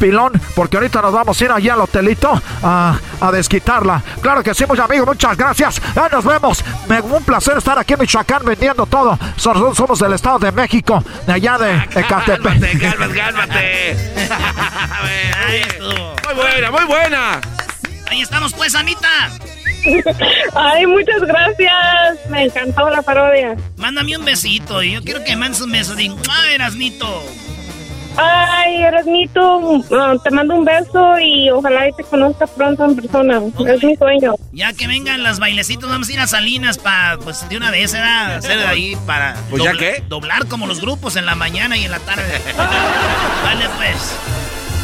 pilón, 0.01 0.33
porque 0.57 0.79
ahorita 0.79 1.01
nos 1.01 1.13
vamos 1.13 1.41
a 1.41 1.45
ir 1.45 1.53
allá 1.53 1.75
al 1.75 1.83
hotelito 1.83 2.43
a, 2.63 2.99
a 3.21 3.31
desquitarla. 3.31 4.03
Claro 4.21 4.43
que 4.43 4.53
sí, 4.53 4.65
muchos 4.67 4.85
amigos, 4.85 5.07
muchas 5.07 5.37
gracias. 5.37 5.81
Ya 5.95 6.09
nos 6.09 6.25
vemos. 6.25 6.65
Me, 6.89 7.01
un 7.01 7.23
placer 7.23 7.57
estar 7.59 7.79
aquí 7.79 7.93
en 7.93 8.01
Michoacán 8.01 8.22
vendiendo 8.45 8.87
todo. 8.87 9.19
Somos, 9.37 9.77
somos 9.77 9.99
del 9.99 10.13
Estado 10.15 10.39
de 10.39 10.53
México, 10.53 11.03
de 11.27 11.33
allá 11.33 11.59
de 11.59 11.75
Ecatepec. 12.01 12.43
Cálmate, 12.43 13.15
cálmate. 13.15 13.97
muy 16.25 16.35
buena, 16.35 16.71
muy 16.71 16.85
buena. 16.85 17.41
Ahí 18.11 18.21
estamos 18.21 18.53
pues, 18.55 18.75
Anita. 18.75 19.31
Ay, 20.55 20.87
muchas 20.87 21.21
gracias. 21.23 22.19
Me 22.31 22.45
encantó 22.45 22.89
la 22.91 23.03
parodia. 23.03 23.57
Mándame 23.77 24.17
un 24.17 24.25
besito. 24.25 24.83
Yo 24.83 25.03
quiero 25.03 25.25
que 25.25 25.37
mandes 25.37 25.61
un 25.61 25.73
beso. 25.73 25.95
Digo, 25.95 26.17
¡ah, 26.31 26.53
Erasnito! 26.53 27.23
Ay, 28.83 28.89
Erasmito, 28.89 29.85
ah, 29.93 30.15
te 30.25 30.31
mando 30.33 30.57
un 30.57 30.65
beso 30.65 31.17
y 31.21 31.49
ojalá 31.51 31.85
te 31.97 32.03
conozca 32.03 32.49
pronto 32.49 32.85
en 32.85 32.97
persona. 32.97 33.41
Es 33.69 33.85
mi 33.85 33.95
sueño. 33.95 34.35
Ya 34.51 34.73
que 34.73 34.89
vengan 34.89 35.23
las 35.23 35.39
bailecitos, 35.39 35.89
vamos 35.89 36.09
a 36.09 36.13
ir 36.13 36.19
a 36.19 36.27
Salinas 36.27 36.79
para, 36.79 37.17
pues 37.19 37.49
de 37.49 37.57
una 37.57 37.71
vez, 37.71 37.93
¿verdad? 37.93 38.35
Hacer 38.39 38.59
de 38.59 38.67
ahí 38.67 38.97
para. 39.07 39.37
¿Pues 39.51 39.63
ya 39.63 39.75
qué? 39.75 40.03
Doblar 40.09 40.49
como 40.49 40.67
los 40.67 40.81
grupos 40.81 41.15
en 41.15 41.27
la 41.27 41.37
mañana 41.37 41.77
y 41.77 41.85
en 41.85 41.93
la 41.93 42.01
tarde. 42.01 42.25
vale, 43.45 43.67
pues. 43.77 44.19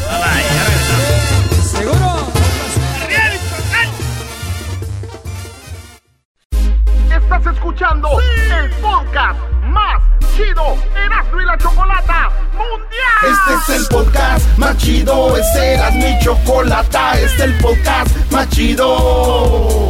Bye 0.07 0.17
bye, 0.17 0.43
ya 0.55 0.63
regresamos. 0.63 1.65
¿Seguro? 1.65 2.39
Estás 7.11 7.53
escuchando 7.53 8.09
el 8.21 8.69
podcast 8.81 9.39
chido 10.39 10.77
Erasmo 10.95 11.57
Chocolata 11.57 12.31
Mundial. 12.53 13.23
Este 13.23 13.73
es 13.73 13.81
el 13.81 13.87
podcast 13.87 14.57
más 14.57 14.77
chido, 14.77 15.35
este 15.35 15.73
era 15.73 15.91
mi 15.91 16.17
chocolata, 16.19 17.19
este 17.19 17.25
es 17.25 17.39
el 17.41 17.57
podcast 17.57 18.31
más 18.31 18.49
chido. 18.49 19.89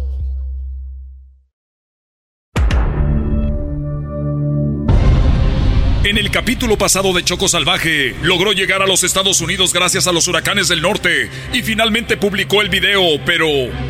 En 6.03 6.17
el 6.17 6.31
capítulo 6.31 6.79
pasado 6.79 7.13
de 7.13 7.23
Choco 7.23 7.47
Salvaje, 7.47 8.15
logró 8.23 8.53
llegar 8.53 8.81
a 8.81 8.87
los 8.87 9.03
Estados 9.03 9.39
Unidos 9.39 9.71
gracias 9.71 10.07
a 10.07 10.11
los 10.11 10.27
huracanes 10.27 10.67
del 10.67 10.81
norte 10.81 11.29
y 11.53 11.61
finalmente 11.61 12.17
publicó 12.17 12.63
el 12.63 12.69
video, 12.69 13.23
pero 13.23 13.47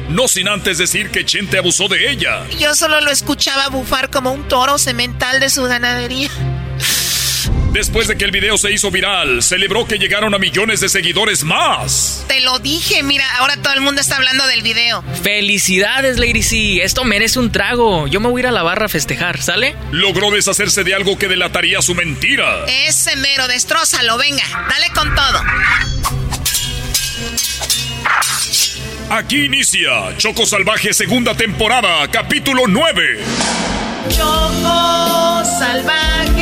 no 0.09 0.27
sin 0.27 0.49
antes 0.49 0.77
decir 0.77 1.09
que 1.09 1.23
Chente 1.23 1.57
abusó 1.57 1.87
de 1.87 2.11
ella. 2.11 2.45
Yo 2.59 2.75
solo 2.75 2.99
lo 2.99 3.11
escuchaba 3.11 3.69
bufar 3.69 4.09
como 4.09 4.33
un 4.33 4.45
toro 4.49 4.77
semental 4.77 5.39
de 5.39 5.49
su 5.49 5.63
ganadería. 5.63 6.29
Después 7.71 8.07
de 8.07 8.17
que 8.17 8.25
el 8.25 8.31
video 8.31 8.57
se 8.57 8.71
hizo 8.71 8.91
viral, 8.91 9.41
celebró 9.41 9.85
que 9.85 9.97
llegaron 9.97 10.33
a 10.33 10.37
millones 10.37 10.79
de 10.81 10.89
seguidores 10.89 11.43
más. 11.43 12.25
Te 12.27 12.41
lo 12.41 12.59
dije, 12.59 13.03
mira, 13.03 13.25
ahora 13.37 13.57
todo 13.57 13.73
el 13.73 13.81
mundo 13.81 14.01
está 14.01 14.17
hablando 14.17 14.45
del 14.47 14.61
video. 14.61 15.03
Felicidades, 15.23 16.17
Lady 16.17 16.43
C. 16.43 16.83
Esto 16.83 17.03
merece 17.03 17.39
un 17.39 17.51
trago. 17.51 18.07
Yo 18.07 18.19
me 18.19 18.29
voy 18.29 18.39
a 18.39 18.43
ir 18.43 18.47
a 18.47 18.51
la 18.51 18.63
barra 18.63 18.87
a 18.87 18.89
festejar, 18.89 19.41
¿sale? 19.41 19.75
Logró 19.91 20.31
deshacerse 20.31 20.83
de 20.83 20.95
algo 20.95 21.17
que 21.17 21.27
delataría 21.27 21.81
su 21.81 21.95
mentira. 21.95 22.65
Ese 22.67 23.15
mero, 23.15 23.47
destrózalo, 23.47 24.17
venga, 24.17 24.43
dale 24.69 24.89
con 24.93 25.13
todo. 25.15 25.41
Aquí 29.09 29.43
inicia 29.43 30.15
Choco 30.17 30.45
Salvaje 30.45 30.93
segunda 30.93 31.35
temporada, 31.35 32.07
capítulo 32.09 32.63
9. 32.67 33.19
Choco 34.09 35.43
Salvaje 35.59 36.40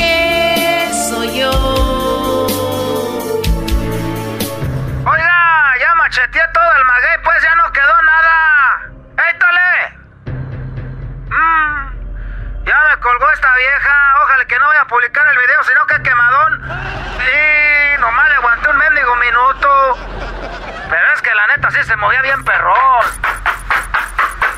Macheteé 6.29 6.47
todo 6.53 6.71
el 6.77 6.85
maguey, 6.85 7.17
pues 7.23 7.41
ya 7.41 7.55
no 7.55 7.71
quedó 7.71 8.01
nada. 8.03 8.81
¡Éítale! 9.29 9.97
Mmm, 11.27 12.65
ya 12.65 12.83
me 12.89 12.99
colgó 12.99 13.31
esta 13.31 13.55
vieja. 13.55 14.13
Ojalá 14.23 14.45
que 14.45 14.59
no 14.59 14.67
vaya 14.67 14.81
a 14.81 14.87
publicar 14.87 15.25
el 15.27 15.37
video, 15.39 15.63
sino 15.63 15.87
que 15.87 16.03
quemadón. 16.03 16.61
Sí, 17.17 17.99
nomás 17.99 18.29
le 18.29 18.35
aguanté 18.35 18.69
un 18.69 18.77
mendigo 18.77 19.15
minuto. 19.15 19.97
Pero 20.89 21.13
es 21.13 21.21
que 21.23 21.33
la 21.33 21.47
neta 21.47 21.71
sí 21.71 21.83
se 21.83 21.95
movía 21.95 22.21
bien 22.21 22.43
perrón. 22.43 23.05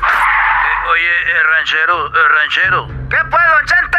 Eh, 0.04 0.88
oye, 0.90 1.30
eh, 1.30 1.42
ranchero, 1.42 2.06
eh, 2.08 2.28
ranchero. 2.28 2.88
¿Qué 3.08 3.16
pues, 3.30 3.46
don 3.48 3.64
Chente? 3.64 3.98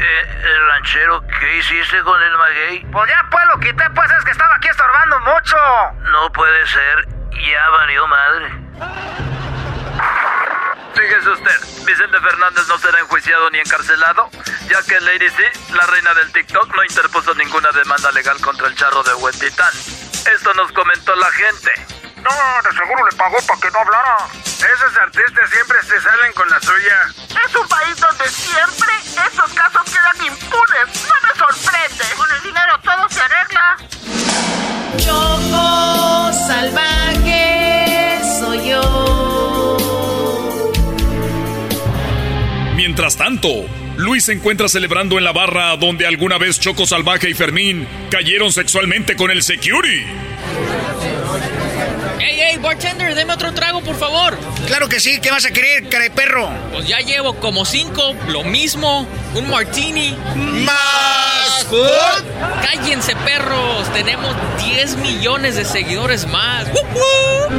Eh, 0.00 0.58
ranchero, 0.68 1.24
¿qué 1.40 1.56
hiciste 1.56 2.00
con 2.02 2.22
el 2.22 2.36
maguey? 2.36 2.86
Pues 2.92 3.10
ya 3.10 3.26
pues 3.30 3.44
lo 3.46 3.58
quité, 3.58 3.84
pues 3.90 4.10
es 4.12 4.24
que 4.24 4.30
estaba 4.30 4.54
aquí 4.54 4.68
estorbando 4.68 5.18
mucho. 5.20 5.56
No 6.12 6.30
puede 6.32 6.66
ser, 6.66 7.08
ya 7.32 7.68
valió 7.70 8.06
madre. 8.06 8.52
Fíjese 10.94 11.30
usted, 11.30 11.84
Vicente 11.84 12.20
Fernández 12.20 12.68
no 12.68 12.78
será 12.78 13.00
enjuiciado 13.00 13.50
ni 13.50 13.58
encarcelado, 13.58 14.30
ya 14.68 14.82
que 14.82 15.00
Lady 15.00 15.28
C, 15.30 15.52
la 15.74 15.86
reina 15.86 16.14
del 16.14 16.32
TikTok, 16.32 16.74
no 16.74 16.84
interpuso 16.84 17.34
ninguna 17.34 17.70
demanda 17.72 18.12
legal 18.12 18.40
contra 18.40 18.68
el 18.68 18.76
charro 18.76 19.02
de 19.02 19.14
Huentitán. 19.14 19.72
Esto 20.32 20.54
nos 20.54 20.70
comentó 20.72 21.14
la 21.16 21.30
gente. 21.32 21.72
No, 22.28 22.62
de 22.62 22.76
seguro 22.76 23.06
le 23.10 23.16
pagó 23.16 23.38
para 23.46 23.60
que 23.60 23.70
no 23.70 23.78
hablara. 23.78 24.16
Esos 24.44 24.98
artistas 25.00 25.50
siempre 25.50 25.78
se 25.82 26.00
salen 26.00 26.32
con 26.34 26.48
la 26.50 26.60
suya. 26.60 27.14
Es 27.30 27.54
un 27.56 27.66
país 27.68 27.96
donde 27.96 28.28
siempre 28.28 28.88
estos 29.26 29.52
casos 29.54 29.82
quedan 29.84 30.26
impunes. 30.26 31.08
No 31.08 31.14
me 31.24 31.32
sorprende. 31.38 32.04
Con 32.16 32.30
el 32.30 32.42
dinero 32.42 32.78
todo 32.84 33.08
se 33.08 33.20
arregla. 33.20 33.76
Choco 34.98 36.32
Salvaje 36.46 38.20
soy 38.38 38.68
yo. 38.68 39.78
Mientras 42.76 43.16
tanto, 43.16 43.48
Luis 43.96 44.26
se 44.26 44.32
encuentra 44.32 44.68
celebrando 44.68 45.16
en 45.16 45.24
la 45.24 45.32
barra 45.32 45.76
donde 45.76 46.06
alguna 46.06 46.36
vez 46.36 46.60
Choco 46.60 46.86
Salvaje 46.86 47.30
y 47.30 47.34
Fermín 47.34 47.88
cayeron 48.10 48.52
sexualmente 48.52 49.16
con 49.16 49.30
el 49.30 49.42
security. 49.42 50.04
¡Ey, 52.20 52.40
ey, 52.40 52.56
bartender, 52.58 53.14
deme 53.14 53.32
otro 53.32 53.52
trago, 53.54 53.80
por 53.82 53.96
favor! 53.96 54.36
Claro 54.66 54.88
que 54.88 55.00
sí, 55.00 55.20
¿qué 55.20 55.30
vas 55.30 55.44
a 55.44 55.50
querer, 55.50 55.88
cara 55.88 56.04
de 56.04 56.10
perro? 56.10 56.50
Pues 56.72 56.86
ya 56.86 56.98
llevo 56.98 57.36
como 57.36 57.64
cinco, 57.64 58.14
lo 58.28 58.42
mismo, 58.44 59.06
un 59.34 59.48
martini. 59.50 60.16
¡Más 60.64 61.64
food! 61.68 62.24
¡Cállense, 62.62 63.14
perros! 63.16 63.92
Tenemos 63.92 64.34
10 64.64 64.96
millones 64.96 65.56
de 65.56 65.64
seguidores 65.64 66.26
más. 66.26 66.66
¡Woo, 66.72 67.58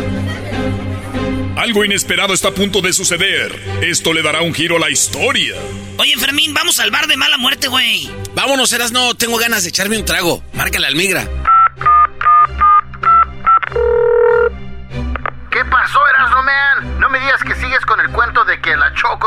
Algo 1.57 1.83
inesperado 1.85 2.33
está 2.33 2.49
a 2.49 2.53
punto 2.53 2.81
de 2.81 2.93
suceder. 2.93 3.53
Esto 3.81 4.13
le 4.13 4.21
dará 4.21 4.41
un 4.41 4.53
giro 4.53 4.77
a 4.77 4.79
la 4.79 4.89
historia. 4.89 5.55
Oye, 5.97 6.15
Fermín, 6.17 6.53
vamos 6.53 6.79
al 6.79 6.91
bar 6.91 7.07
de 7.07 7.17
mala 7.17 7.37
muerte, 7.37 7.67
güey. 7.67 8.09
Vámonos, 8.33 8.71
Eras, 8.71 8.91
no 8.91 9.15
tengo 9.15 9.37
ganas 9.37 9.63
de 9.63 9.69
echarme 9.69 9.97
un 9.97 10.05
trago. 10.05 10.41
Márcale 10.53 10.87
al 10.87 10.95
migra. 10.95 11.27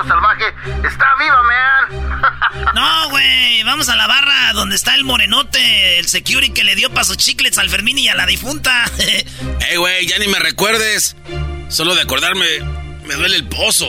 Salvaje 0.07 0.45
está 0.84 1.07
viva, 1.18 1.43
man. 1.43 2.22
No, 2.74 3.11
güey, 3.11 3.62
vamos 3.64 3.88
a 3.88 3.97
la 3.97 4.07
barra 4.07 4.53
donde 4.53 4.76
está 4.76 4.95
el 4.95 5.05
morenote, 5.05 5.99
el 5.99 6.09
security 6.09 6.53
que 6.53 6.64
le 6.64 6.74
dio 6.74 6.93
pasos 6.93 7.16
chiclets 7.16 7.59
al 7.59 7.70
Fermín 7.70 7.99
y 7.99 8.09
a 8.09 8.14
la 8.14 8.26
difunta. 8.26 8.84
Ey, 9.70 9.76
güey, 9.76 10.07
ya 10.07 10.18
ni 10.18 10.28
me 10.28 10.38
recuerdes. 10.38 11.16
Solo 11.68 11.95
de 11.95 12.03
acordarme, 12.03 12.47
me 13.05 13.14
duele 13.14 13.36
el 13.36 13.49
pozo. 13.49 13.88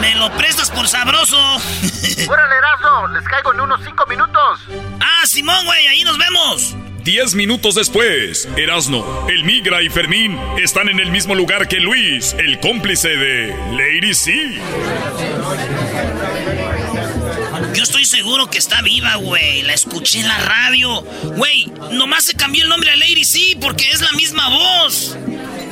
Me 0.00 0.14
lo 0.14 0.30
prestas 0.36 0.70
por 0.70 0.88
sabroso. 0.88 1.36
Órale, 2.28 2.56
Erasmo, 2.56 3.08
les 3.08 3.24
caigo 3.24 3.52
en 3.52 3.60
unos 3.60 3.80
cinco 3.84 4.06
minutos. 4.06 4.60
Ah, 5.00 5.26
Simón, 5.26 5.64
güey, 5.66 5.86
ahí 5.88 6.04
nos 6.04 6.18
vemos. 6.18 6.74
Diez 7.04 7.34
minutos 7.34 7.74
después, 7.74 8.48
Erasno, 8.56 9.26
el 9.28 9.42
Migra 9.42 9.82
y 9.82 9.88
Fermín 9.88 10.38
están 10.62 10.88
en 10.88 11.00
el 11.00 11.10
mismo 11.10 11.34
lugar 11.34 11.66
que 11.66 11.80
Luis, 11.80 12.34
el 12.38 12.60
cómplice 12.60 13.08
de 13.08 13.48
Lady 13.72 14.14
C. 14.14 14.32
Yo 17.74 17.82
estoy 17.82 18.04
seguro 18.04 18.48
que 18.48 18.58
está 18.58 18.82
viva, 18.82 19.16
güey. 19.16 19.62
La 19.62 19.74
escuché 19.74 20.20
en 20.20 20.28
la 20.28 20.38
radio. 20.38 21.02
Güey, 21.36 21.72
nomás 21.90 22.24
se 22.24 22.34
cambió 22.34 22.62
el 22.62 22.68
nombre 22.68 22.90
a 22.90 22.96
Lady 22.96 23.24
C 23.24 23.56
porque 23.60 23.90
es 23.90 24.00
la 24.00 24.12
misma 24.12 24.48
voz. 24.50 25.16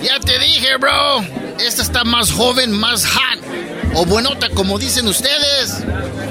Ya 0.02 0.18
te 0.18 0.36
dije, 0.40 0.76
bro. 0.78 1.24
Esta 1.60 1.82
está 1.82 2.02
más 2.02 2.32
joven, 2.32 2.72
más 2.72 3.06
hot. 3.06 3.69
O 3.94 4.04
buenota, 4.06 4.48
como 4.50 4.78
dicen 4.78 5.06
ustedes. 5.08 5.74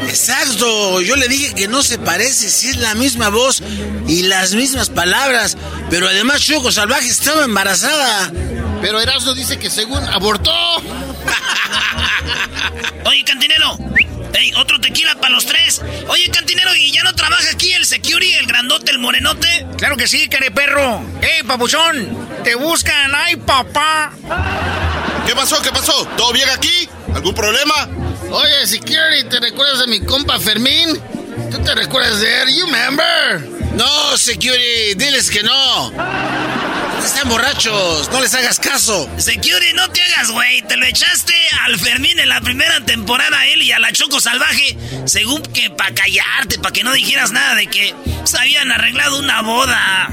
Exacto, 0.07 1.01
yo 1.01 1.15
le 1.15 1.27
dije 1.27 1.53
que 1.53 1.67
no 1.67 1.83
se 1.83 1.99
parece, 1.99 2.49
si 2.49 2.69
es 2.69 2.77
la 2.77 2.95
misma 2.95 3.29
voz 3.29 3.61
y 4.07 4.23
las 4.23 4.53
mismas 4.53 4.89
palabras, 4.89 5.57
pero 5.89 6.07
además 6.07 6.41
Choco 6.41 6.71
Salvaje 6.71 7.07
estaba 7.07 7.43
embarazada. 7.43 8.31
Pero 8.81 9.01
Erasmo 9.01 9.33
dice 9.33 9.59
que 9.59 9.69
según 9.69 10.03
abortó. 10.05 10.51
Oye, 13.05 13.23
cantinero. 13.25 13.77
Ey, 14.33 14.53
otro 14.55 14.79
tequila 14.79 15.15
para 15.15 15.33
los 15.33 15.45
tres. 15.45 15.81
Oye, 16.07 16.29
cantinero, 16.31 16.73
¿y 16.75 16.91
ya 16.91 17.03
no 17.03 17.13
trabaja 17.13 17.49
aquí 17.51 17.73
el 17.73 17.85
security, 17.85 18.33
el 18.33 18.47
grandote, 18.47 18.91
el 18.91 18.99
morenote? 18.99 19.65
Claro 19.77 19.97
que 19.97 20.07
sí, 20.07 20.29
care 20.29 20.51
perro. 20.51 21.01
¡Ey, 21.21 21.43
papuchón! 21.43 22.27
¡Te 22.43 22.55
buscan! 22.55 23.11
¡Ay, 23.13 23.35
papá! 23.35 24.11
¿Qué 25.25 25.35
pasó? 25.35 25.61
¿Qué 25.61 25.71
pasó? 25.71 26.05
¿Todo 26.15 26.31
bien 26.31 26.47
aquí? 26.49 26.87
¿Algún 27.13 27.33
problema? 27.33 27.89
Oye, 28.31 28.67
security, 28.67 29.27
¿te 29.29 29.39
recuerdas 29.39 29.79
de 29.79 29.87
mi 29.87 30.01
compa 30.01 30.39
Fermín? 30.39 30.99
¿Tú 31.51 31.61
te 31.63 31.73
recuerdas 31.75 32.19
de 32.19 32.41
él? 32.43 32.49
You 32.55 32.65
remember? 32.65 33.41
No, 33.73 34.17
security, 34.17 34.93
diles 34.95 35.29
que 35.29 35.41
no. 35.43 35.91
Están 37.03 37.29
borrachos, 37.29 38.09
no 38.11 38.21
les 38.21 38.33
hagas 38.33 38.59
caso. 38.59 39.09
Security, 39.17 39.73
no 39.73 39.89
te 39.89 40.01
hagas, 40.03 40.31
güey. 40.31 40.61
Te 40.63 40.75
lo 40.77 40.85
echaste 40.85 41.33
al 41.65 41.79
Fermín 41.79 42.19
en 42.19 42.29
la 42.29 42.41
primera 42.41 42.81
temporada, 42.81 43.39
a 43.39 43.47
él 43.47 43.61
y 43.61 43.71
a 43.71 43.79
la 43.79 43.91
Choco 43.91 44.19
Salvaje. 44.19 44.77
Según 45.05 45.41
que 45.41 45.69
para 45.69 45.93
callarte, 45.93 46.59
para 46.59 46.73
que 46.73 46.83
no 46.83 46.93
dijeras 46.93 47.31
nada 47.31 47.55
de 47.55 47.67
que 47.67 47.95
se 48.25 48.37
habían 48.37 48.71
arreglado 48.71 49.17
una 49.19 49.41
boda. 49.41 50.09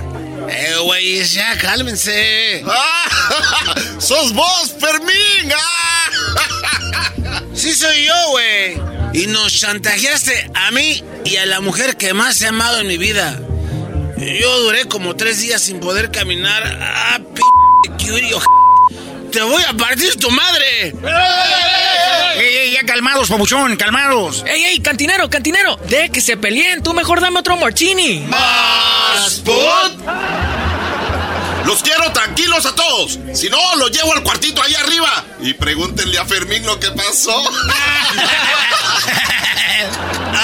Eh, 0.49 0.77
güey, 0.83 1.25
ya 1.25 1.59
cálmense. 1.59 2.65
¡Ah! 2.69 3.75
¡Sos 3.99 4.33
vos, 4.33 4.75
Fermín! 4.81 5.53
¡Ah! 5.55 6.56
Sí 7.55 7.75
soy 7.75 8.05
yo, 8.05 8.31
güey. 8.31 8.81
Y 9.15 9.27
nos 9.29 9.53
chantajeaste 9.53 10.51
a 10.55 10.71
mí 10.71 11.03
y 11.25 11.37
a 11.37 11.47
la 11.47 11.61
mujer 11.61 11.97
que 11.97 12.13
más 12.13 12.41
he 12.43 12.49
amado 12.49 12.79
en 12.81 12.87
mi 12.87 12.99
vida. 12.99 13.41
Yo 14.19 14.61
duré 14.61 14.87
como 14.87 15.17
tres 15.17 15.41
días 15.41 15.63
sin 15.63 15.81
poder 15.81 16.11
caminar. 16.11 16.63
¡Ah, 16.83 17.19
p*** 17.19 17.43
curie, 18.05 18.35
¡Te 19.33 19.43
voy 19.43 19.63
a 19.69 19.75
partir 19.75 20.17
tu 20.17 20.31
madre! 20.31 20.95
¡Ey, 22.37 22.57
ey, 22.57 22.73
ya 22.73 22.85
calmados, 22.85 23.29
papuchón, 23.29 23.77
calmados! 23.77 24.45
¡Ey, 24.47 24.65
ey, 24.65 24.81
cantinero, 24.81 25.29
cantinero! 25.29 25.77
¡De 25.77 26.11
que 26.11 26.21
se 26.21 26.37
peleen! 26.37 26.83
¡Tú 26.83 26.95
mejor 26.95 27.21
dame 27.21 27.41
otro 27.41 27.57
martini! 27.57 28.21
¡Más 28.21 29.43
food! 29.45 30.66
Los 31.67 31.83
quiero 31.83 32.11
tranquilos 32.13 32.65
a 32.67 32.75
todos. 32.75 33.19
Si 33.35 33.49
no, 33.51 33.59
los 33.77 33.91
llevo 33.91 34.13
al 34.15 34.23
cuartito 34.23 34.63
ahí 34.63 34.75
arriba. 34.75 35.25
Y 35.41 35.53
pregúntenle 35.55 36.19
a 36.19 36.25
Fermín 36.25 36.65
lo 36.65 36.79
que 36.81 36.91
pasó. 36.93 37.37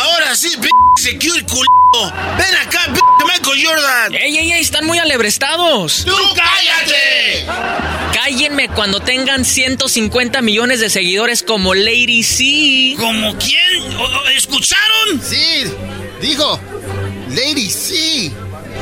Ahora 0.03 0.35
sí, 0.37 0.57
p 0.61 0.69
secure 1.01 1.45
culo. 1.47 1.69
Ven 2.39 2.57
acá, 2.57 2.81
p 2.93 3.01
Michael 3.25 3.65
Jordan. 3.67 4.15
¡Ey, 4.15 4.37
ey, 4.39 4.53
ey! 4.53 4.61
Están 4.61 4.87
muy 4.87 4.99
alebrestados. 4.99 6.05
¡Tú 6.05 6.17
cállate! 6.35 7.47
Cállenme 8.15 8.69
cuando 8.69 9.01
tengan 9.01 9.45
150 9.45 10.43
millones 10.43 10.81
de 10.81 10.91
seguidores 10.91 11.43
como 11.43 11.75
Lady 11.75 12.23
C. 12.23 12.95
¿Como 12.99 13.37
quién? 13.39 13.83
¿O- 13.97 14.05
o- 14.05 14.29
¿Escucharon? 14.29 15.23
Sí, 15.23 15.65
dijo. 16.21 16.59
Lady 17.31 17.71
C. 17.71 18.31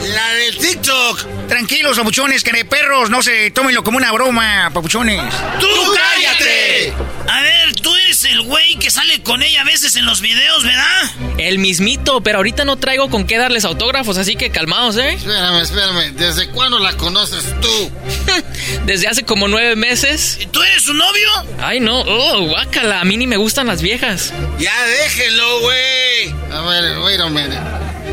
La 0.09 0.35
del 0.35 0.57
TikTok. 0.57 1.49
Tranquilos, 1.49 1.99
papuchones, 1.99 2.43
perros, 2.69 3.11
no 3.11 3.23
se 3.23 3.51
tómenlo 3.51 3.85
como 3.85 3.99
una 3.99 4.13
broma, 4.13 4.71
papuchones. 4.73 5.23
¡Tú 5.61 5.69
cállate! 5.95 6.93
A 7.29 7.43
ver, 7.43 7.75
tú 7.75 7.95
eres 7.95 8.25
el 8.25 8.43
güey 8.43 8.77
que 8.77 8.91
sale 8.91 9.23
con 9.23 9.43
ella 9.43 9.61
a 9.61 9.65
veces 9.65 9.97
en 9.97 10.07
los 10.07 10.21
videos, 10.21 10.65
¿verdad? 10.65 11.11
El 11.39 11.59
mismito, 11.59 12.23
pero 12.23 12.39
ahorita 12.39 12.65
no 12.65 12.77
traigo 12.77 13.11
con 13.11 13.27
qué 13.27 13.37
darles 13.37 13.65
autógrafos, 13.65 14.17
así 14.17 14.37
que 14.37 14.51
calmados, 14.51 14.97
¿eh? 14.97 15.15
Espérame, 15.15 15.61
espérame. 15.61 16.13
¿Desde 16.17 16.49
cuándo 16.49 16.79
la 16.79 16.97
conoces 16.97 17.45
tú? 17.61 17.91
Desde 18.87 19.09
hace 19.09 19.25
como 19.25 19.49
nueve 19.49 19.77
meses. 19.77 20.39
¿Y 20.41 20.47
tú 20.47 20.63
eres 20.63 20.83
su 20.83 20.95
novio? 20.95 21.29
Ay, 21.61 21.81
no. 21.81 22.01
Oh, 22.01 22.47
guácala. 22.47 23.01
A 23.01 23.05
mí 23.05 23.17
ni 23.17 23.27
me 23.27 23.37
gustan 23.37 23.67
las 23.67 23.83
viejas. 23.83 24.33
Ya 24.59 24.85
déjenlo, 24.87 25.61
güey. 25.61 26.35
A 26.53 26.61
ver, 26.63 26.99
wait 27.01 27.21
a 27.21 27.29
minute. 27.29 27.59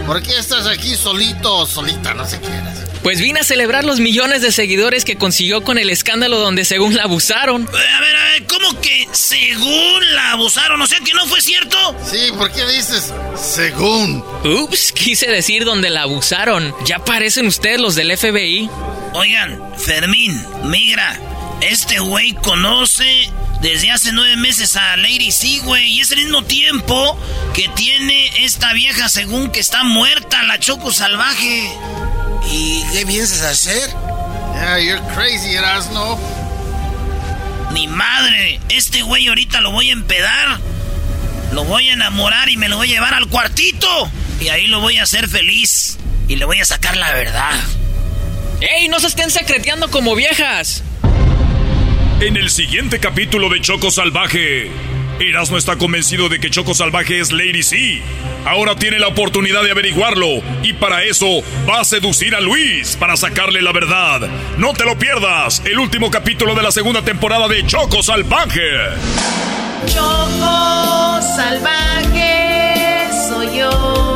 ¿Por 0.08 0.24
qué 0.24 0.38
estás 0.40 0.66
aquí 0.68 0.96
solito 0.96 1.54
o 1.54 1.66
solita? 1.68 2.14
No 2.14 2.26
sé 2.26 2.40
qué 2.40 2.48
eres. 2.48 2.86
Pues 3.04 3.20
vine 3.20 3.42
a 3.42 3.44
celebrar 3.44 3.84
los 3.84 4.00
millones 4.00 4.42
de 4.42 4.54
seguidores 4.54 5.04
que 5.04 5.18
consiguió 5.18 5.64
con 5.66 5.78
el 5.78 5.90
escándalo 5.90 6.40
donde 6.40 6.64
según 6.64 6.96
la 6.96 7.04
abusaron. 7.04 7.64
Eh, 7.64 7.68
a 7.94 8.00
ver, 8.00 8.16
a 8.16 8.24
ver, 8.24 8.46
¿cómo 8.48 8.80
que 8.80 9.06
según 9.12 10.16
la 10.16 10.32
abusaron? 10.32 10.82
O 10.82 10.88
sea 10.88 11.00
que 11.02 11.14
no 11.14 11.26
fue 11.28 11.42
cierto. 11.42 11.78
Sí, 12.10 12.32
¿por 12.38 12.50
qué 12.54 12.66
dices 12.68 13.14
según? 13.36 14.24
Ups, 14.46 14.94
quise 14.94 15.28
decir 15.28 15.66
donde 15.66 15.90
la 15.90 16.04
abusaron. 16.04 16.74
Ya 16.86 17.00
parecen 17.00 17.48
ustedes 17.48 17.82
los 17.82 17.96
del 17.96 18.18
FBI. 18.18 18.70
Oigan, 19.14 19.62
Fermín, 19.78 20.42
migra, 20.64 21.20
este 21.60 22.00
güey 22.00 22.34
conoce 22.34 23.30
desde 23.62 23.92
hace 23.92 24.12
nueve 24.12 24.36
meses 24.38 24.76
a 24.76 24.98
Lady 24.98 25.32
C, 25.32 25.60
güey. 25.64 25.88
Y 25.98 26.02
es 26.02 26.12
el 26.12 26.18
mismo 26.20 26.44
tiempo 26.44 27.20
que 27.54 27.68
tiene 27.70 28.46
esta 28.46 28.74
vieja 28.74 29.10
según 29.10 29.52
que 29.52 29.60
está 29.60 29.84
muerta, 29.84 30.44
la 30.44 30.60
Choco 30.60 30.92
Salvaje. 30.92 31.72
¿Y 32.52 32.84
qué 32.94 33.06
piensas 33.06 33.42
hacer? 33.42 33.90
Yeah, 34.54 34.80
you're 34.80 35.14
crazy, 35.14 35.56
Erasno. 35.56 36.20
Ni 37.72 37.88
madre, 37.88 38.60
este 38.70 39.02
güey 39.02 39.28
ahorita 39.28 39.62
lo 39.62 39.72
voy 39.72 39.90
a 39.90 39.94
empedar. 39.94 40.60
Lo 41.52 41.64
voy 41.64 41.90
a 41.90 41.94
enamorar 41.94 42.50
y 42.50 42.58
me 42.58 42.70
lo 42.70 42.78
voy 42.78 42.90
a 42.90 42.94
llevar 42.94 43.14
al 43.14 43.28
cuartito. 43.28 44.10
Y 44.40 44.50
ahí 44.50 44.68
lo 44.68 44.80
voy 44.80 44.98
a 44.98 45.04
hacer 45.04 45.28
feliz. 45.28 45.98
Y 46.28 46.36
le 46.36 46.46
voy 46.46 46.60
a 46.60 46.66
sacar 46.66 46.98
la 46.98 47.12
verdad. 47.14 47.54
¡Ey, 48.62 48.88
no 48.88 49.00
se 49.00 49.08
estén 49.08 49.32
secreteando 49.32 49.90
como 49.90 50.16
viejas! 50.16 50.84
En 52.20 52.36
el 52.36 52.50
siguiente 52.50 53.00
capítulo 53.00 53.48
de 53.48 53.62
Choco 53.62 53.92
Salvaje, 53.92 54.72
Erasmo 55.20 55.56
está 55.56 55.76
convencido 55.76 56.30
de 56.30 56.40
que 56.40 56.50
Choco 56.50 56.74
Salvaje 56.74 57.20
es 57.20 57.32
Lady 57.32 57.62
C. 57.62 58.02
Ahora 58.44 58.76
tiene 58.76 58.98
la 58.98 59.08
oportunidad 59.08 59.62
de 59.62 59.70
averiguarlo 59.70 60.42
y 60.64 60.74
para 60.74 61.04
eso 61.04 61.28
va 61.70 61.82
a 61.82 61.86
seducir 61.86 62.34
a 62.34 62.42
Luis 62.42 62.96
para 62.96 63.18
sacarle 63.18 63.62
la 63.62 63.72
verdad. 63.72 64.22
No 64.58 64.74
te 64.74 64.84
lo 64.84 64.98
pierdas, 64.98 65.62
el 65.64 65.78
último 65.78 66.10
capítulo 66.10 66.56
de 66.56 66.64
la 66.64 66.72
segunda 66.72 67.04
temporada 67.04 67.48
de 67.48 67.64
Choco 67.68 68.02
Salvaje. 68.02 68.68
Choco 69.86 71.22
salvaje 71.22 73.10
soy 73.30 73.60
yo. 73.60 74.07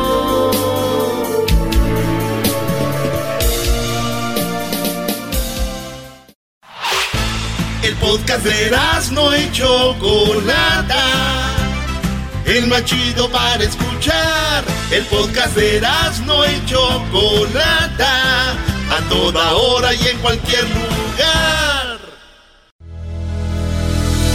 Podcast 8.02 8.44
de 8.44 8.70
no 9.12 9.34
y 9.36 9.50
Chocolata. 9.52 11.04
El 12.44 12.66
más 12.66 12.84
chido 12.84 13.30
para 13.30 13.62
escuchar. 13.62 14.64
El 14.90 15.04
podcast 15.06 15.54
de 15.54 15.80
no 16.26 16.44
y 16.44 16.66
Chocolata. 16.66 18.52
A 18.90 19.00
toda 19.08 19.54
hora 19.54 19.94
y 19.94 20.08
en 20.08 20.18
cualquier 20.18 20.64
lugar. 20.64 21.98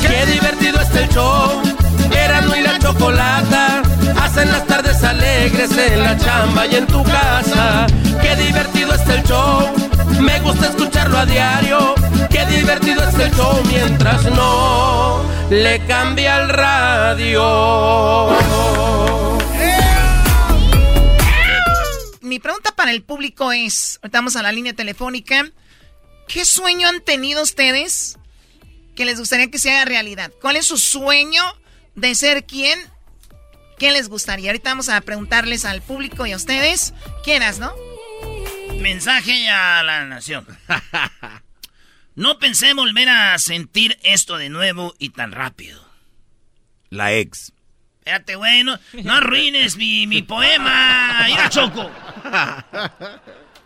Qué 0.01 0.26
divertido 0.32 0.82
está 0.82 1.01
el 1.01 1.09
show. 1.09 1.77
Erasmo 2.26 2.55
y 2.55 2.61
la 2.61 2.80
chocolata. 2.80 3.82
Hacen 4.22 4.51
las 4.51 4.65
tardes 4.68 5.03
alegres 5.03 5.72
en 5.78 6.03
la 6.03 6.18
chamba 6.18 6.65
y 6.68 6.76
en 6.76 6.88
tu 6.88 7.03
casa. 7.03 7.88
Qué 8.22 8.36
divertido 8.36 8.93
está 8.93 9.15
el 9.15 9.24
show. 9.24 9.74
Me 10.20 10.39
gusta 10.41 10.68
escucharlo 10.68 11.18
a 11.18 11.26
diario. 11.26 11.95
Qué 12.30 12.45
divertido 12.45 13.03
es 13.07 13.15
el 13.15 13.32
show 13.32 13.61
mientras 13.68 14.24
no 14.26 15.24
le 15.49 15.86
cambia 15.86 16.41
el 16.41 16.49
radio. 16.49 18.38
Mi 22.22 22.39
pregunta 22.39 22.72
para 22.76 22.91
el 22.91 23.03
público 23.03 23.51
es, 23.51 23.99
estamos 24.03 24.36
a 24.36 24.43
la 24.43 24.51
línea 24.51 24.74
telefónica, 24.74 25.49
¿qué 26.28 26.43
sueño 26.43 26.89
han 26.89 26.99
tenido 27.01 27.41
ustedes 27.41 28.18
que 28.95 29.05
les 29.05 29.20
gustaría 29.20 29.49
que 29.49 29.59
se 29.59 29.72
haga 29.72 29.86
realidad? 29.86 30.32
¿Cuál 30.41 30.57
es 30.57 30.65
su 30.65 30.78
sueño 30.78 31.41
de 31.98 32.16
ser 32.16 32.45
quién? 32.45 32.80
¿Qué 33.78 33.91
les 33.91 34.08
gustaría? 34.08 34.52
Ahorita 34.52 34.70
vamos 34.70 34.88
a 34.88 35.02
preguntarles 35.02 35.66
al 35.66 35.82
público 35.82 36.26
y 36.26 36.32
a 36.32 36.38
ustedes. 36.38 36.93
¿Quieras, 37.24 37.60
no? 37.60 37.74
Mensaje 38.80 39.50
a 39.50 39.84
la 39.84 40.06
nación. 40.06 40.48
No 42.16 42.39
pensé 42.39 42.74
volver 42.74 43.08
a 43.10 43.38
sentir 43.38 44.00
esto 44.02 44.38
de 44.38 44.50
nuevo 44.50 44.95
y 44.98 45.10
tan 45.10 45.32
rápido. 45.32 45.88
La 46.89 47.14
ex. 47.14 47.54
Espérate, 48.00 48.34
güey, 48.34 48.64
no, 48.64 48.80
no 49.04 49.14
arruines 49.14 49.78
mi, 49.78 50.08
mi 50.08 50.24
poema. 50.24 51.26
Mira, 51.28 51.48
Choco. 51.52 51.91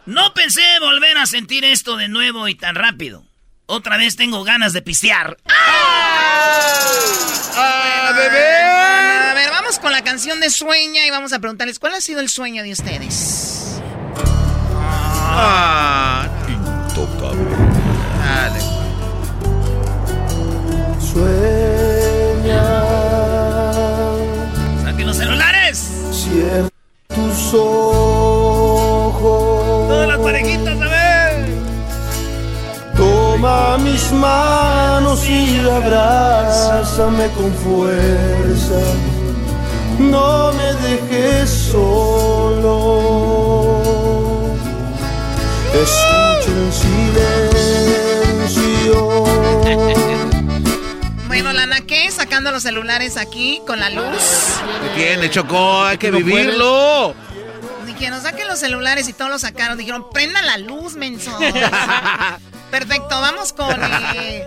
No 0.05 0.33
pensé 0.33 0.61
volver 0.81 1.17
a 1.17 1.27
sentir 1.27 1.63
esto 1.63 1.95
de 1.95 2.09
nuevo 2.09 2.49
y 2.49 2.55
tan 2.55 2.75
rápido. 2.75 3.23
Otra 3.67 3.95
vez 3.95 4.17
tengo 4.17 4.43
ganas 4.43 4.73
de 4.73 4.81
pistear. 4.81 5.37
¡Ah, 5.45 6.81
bebé! 8.13 8.63
A 9.29 9.33
ver, 9.33 9.49
vamos 9.49 9.79
con 9.79 9.91
la 9.91 10.03
canción 10.03 10.39
de 10.39 10.49
Sueña 10.49 11.05
y 11.05 11.09
vamos 11.09 11.33
a 11.33 11.39
preguntarles 11.39 11.79
cuál 11.79 11.93
ha 11.95 12.01
sido 12.01 12.19
el 12.19 12.29
sueño 12.29 12.63
de 12.63 12.71
ustedes. 12.71 13.81
Ah, 15.33 16.27
intocable. 16.47 17.55
Dale. 18.19 18.59
Sueña. 20.99 22.63
¡Saquen 24.83 25.07
los 25.07 25.17
celulares! 25.17 25.91
Cierra 26.11 26.69
tus 27.07 27.53
ojos. 27.53 28.10
Toma 33.41 33.75
mis 33.79 34.11
manos 34.11 35.27
y 35.27 35.57
abrázame 35.67 37.27
con 37.29 37.51
fuerza. 37.55 38.79
No 39.97 40.53
me 40.53 40.73
dejes 40.87 41.49
solo. 41.49 43.01
Escucha 45.73 46.51
en 46.51 46.71
silencio. 48.43 49.25
Bueno, 51.27 51.53
Lana, 51.53 51.79
¿qué? 51.81 52.11
Sacando 52.11 52.51
los 52.51 52.61
celulares 52.61 53.15
aquí 53.17 53.61
con 53.65 53.79
la 53.79 53.89
luz. 53.89 54.59
¿Qué 54.83 54.89
tiene, 55.01 55.29
Chocó? 55.29 55.85
Hay 55.85 55.97
que 55.97 56.11
vivirlo. 56.11 57.15
Dijeron, 58.01 58.19
saquen 58.23 58.47
los 58.47 58.57
celulares 58.57 59.07
y 59.09 59.13
todos 59.13 59.29
los 59.29 59.41
sacaron. 59.41 59.77
Dijeron, 59.77 60.09
prenda 60.11 60.41
la 60.41 60.57
luz, 60.57 60.95
menso. 60.95 61.37
Perfecto, 62.71 63.09
vamos 63.09 63.53
con... 63.53 63.79
eh, 64.15 64.43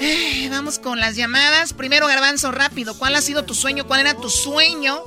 eh, 0.00 0.48
vamos 0.50 0.78
con 0.78 0.98
las 0.98 1.14
llamadas. 1.14 1.74
Primero, 1.74 2.06
Garbanzo, 2.06 2.52
rápido. 2.52 2.96
¿Cuál 2.96 3.16
ha 3.16 3.20
sido 3.20 3.44
tu 3.44 3.52
sueño? 3.52 3.86
¿Cuál 3.86 4.00
era 4.00 4.14
tu 4.14 4.30
sueño? 4.30 5.02